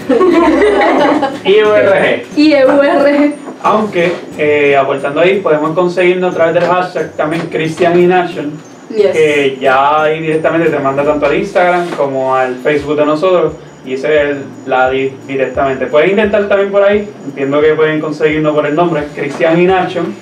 IURG. 1.44 2.26
IEURG, 2.36 3.34
Aunque, 3.62 4.12
eh, 4.38 4.76
aportando 4.76 5.20
ahí, 5.20 5.38
podemos 5.40 5.70
conseguirnos 5.72 6.32
a 6.32 6.34
través 6.34 6.54
del 6.54 6.64
hashtag 6.64 7.12
también 7.12 7.42
Christian 7.50 7.98
in 8.00 8.12
Action, 8.12 8.52
yes. 8.90 9.12
que 9.12 9.58
ya 9.60 10.02
ahí 10.02 10.20
directamente 10.20 10.68
te 10.68 10.78
manda 10.80 11.04
tanto 11.04 11.26
al 11.26 11.36
Instagram 11.36 11.90
como 11.90 12.34
al 12.34 12.56
Facebook 12.56 12.96
de 12.96 13.06
nosotros. 13.06 13.52
Y 13.84 13.94
ese 13.94 14.14
es 14.14 14.30
el, 14.30 14.44
la 14.66 14.90
di- 14.90 15.12
directamente. 15.26 15.86
Pueden 15.86 16.10
intentar 16.10 16.48
también 16.48 16.70
por 16.70 16.82
ahí. 16.84 17.08
Entiendo 17.26 17.60
que 17.60 17.74
pueden 17.74 18.00
conseguirnos 18.00 18.54
por 18.54 18.64
el 18.66 18.76
nombre 18.76 19.02
Christian 19.14 19.60
in 19.60 19.70
Action. 19.70 20.14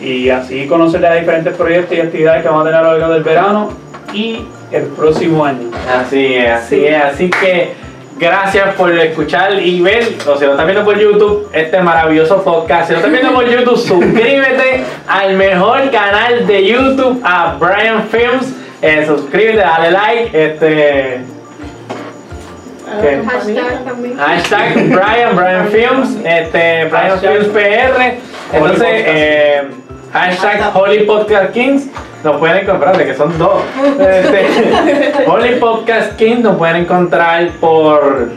Y 0.00 0.30
así 0.30 0.66
conocer 0.66 1.00
los 1.00 1.14
diferentes 1.20 1.54
proyectos 1.54 1.96
y 1.96 2.00
actividades 2.00 2.42
que 2.42 2.48
vamos 2.48 2.62
a 2.62 2.64
tener 2.70 2.80
a 2.80 2.82
lo 2.84 2.98
largo 2.98 3.14
del 3.14 3.22
verano 3.22 3.72
y 4.14 4.44
el 4.72 4.84
próximo 4.84 5.44
año. 5.44 5.70
Así 5.94 6.34
es, 6.34 6.50
así 6.50 6.76
Sí. 6.76 6.86
es. 6.86 7.02
Así 7.04 7.30
que 7.30 7.72
gracias 8.18 8.74
por 8.76 8.92
escuchar 8.98 9.54
y 9.60 9.80
ver, 9.80 10.04
o 10.26 10.36
si 10.36 10.44
lo 10.44 10.52
estás 10.52 10.66
viendo 10.66 10.84
por 10.84 10.98
YouTube, 10.98 11.48
este 11.52 11.80
maravilloso 11.82 12.42
podcast. 12.42 12.86
Si 12.86 12.92
lo 12.92 12.98
estás 12.98 13.12
viendo 13.12 13.32
por 13.32 13.46
YouTube, 13.48 13.76
suscríbete 13.76 14.84
al 15.08 15.34
mejor 15.34 15.90
canal 15.90 16.46
de 16.46 16.66
YouTube, 16.66 17.20
a 17.24 17.56
Brian 17.58 18.04
Films. 18.08 18.54
Eh, 18.82 19.04
suscríbete, 19.06 19.58
dale 19.58 19.90
like, 19.90 20.30
este. 20.46 21.20
¿qué? 23.02 23.22
Hashtag 23.26 23.84
también. 23.84 24.16
Hashtag 24.16 24.74
Brian, 24.88 25.36
Brian 25.36 25.68
Films, 25.68 26.16
este, 26.24 26.84
Brian 26.86 27.10
Hashtag 27.10 27.32
Films 27.32 27.48
PR. 27.48 28.14
Entonces, 28.52 28.88
eh, 28.88 29.62
hashtag 30.12 30.74
Holy 30.74 31.04
Podcast 31.04 31.52
Kings. 31.52 31.88
Nos 32.22 32.36
pueden 32.36 32.58
encontrar, 32.58 32.96
de 32.96 33.06
que 33.06 33.14
son 33.14 33.36
dos. 33.38 33.62
Este, 33.98 35.24
Holy 35.26 35.54
Podcast 35.56 36.16
Kings 36.16 36.40
nos 36.40 36.56
pueden 36.56 36.76
encontrar 36.76 37.48
por 37.60 38.30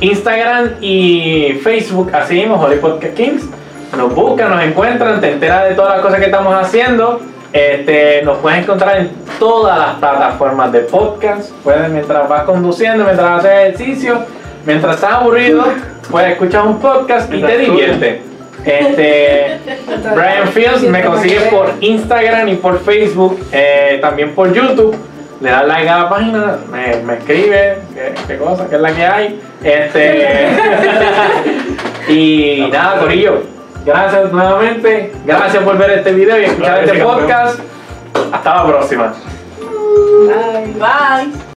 Instagram 0.00 0.76
y 0.80 1.60
Facebook, 1.62 2.10
así 2.14 2.34
mismo, 2.34 2.56
Holy 2.56 2.76
Podcast 2.76 3.14
Kings. 3.14 3.44
Nos 3.96 4.14
buscan, 4.14 4.50
nos 4.50 4.62
encuentran, 4.62 5.20
te 5.20 5.32
enteras 5.32 5.68
de 5.68 5.74
todas 5.74 5.94
las 5.94 6.00
cosas 6.00 6.18
que 6.18 6.26
estamos 6.26 6.54
haciendo. 6.54 7.20
Este, 7.52 8.22
nos 8.22 8.38
puedes 8.38 8.60
encontrar 8.60 8.98
en 8.98 9.10
todas 9.38 9.76
las 9.76 9.96
plataformas 9.96 10.72
de 10.72 10.80
podcast. 10.80 11.50
Puedes, 11.64 11.90
mientras 11.90 12.28
vas 12.28 12.44
conduciendo, 12.44 13.04
mientras 13.04 13.40
haces 13.40 13.50
ejercicio, 13.50 14.24
mientras 14.64 14.96
estás 14.96 15.14
aburrido, 15.14 15.64
puedes 16.10 16.32
escuchar 16.32 16.66
un 16.66 16.78
podcast 16.78 17.32
y 17.32 17.40
te 17.40 17.58
divierte. 17.58 18.29
Este, 18.64 19.58
Brian 20.14 20.48
Fields 20.48 20.82
me 20.82 21.02
consigues 21.02 21.42
por 21.44 21.72
Instagram 21.80 22.48
y 22.48 22.56
por 22.56 22.80
Facebook, 22.80 23.40
eh, 23.52 23.98
también 24.00 24.34
por 24.34 24.52
YouTube. 24.52 24.96
Le 25.40 25.50
das 25.50 25.66
like 25.66 25.88
a 25.88 25.98
la 25.98 26.08
página, 26.10 26.58
me, 26.70 26.96
me 27.02 27.14
escribe 27.14 27.78
qué, 27.94 28.14
qué 28.28 28.36
cosa, 28.36 28.68
qué 28.68 28.76
es 28.76 28.80
la 28.82 28.92
que 28.92 29.06
hay. 29.06 29.40
Este, 29.64 30.48
y 32.12 32.68
nada, 32.70 32.98
Corillo, 32.98 33.42
gracias 33.86 34.32
nuevamente. 34.32 35.12
Gracias 35.24 35.64
por 35.64 35.78
ver 35.78 35.90
este 35.92 36.12
video 36.12 36.38
y 36.38 36.44
escuchar 36.44 36.84
este 36.84 37.02
podcast. 37.02 37.58
Hasta 38.32 38.54
la 38.54 38.66
próxima. 38.66 39.14
Bye. 40.26 40.74
Bye. 40.78 41.40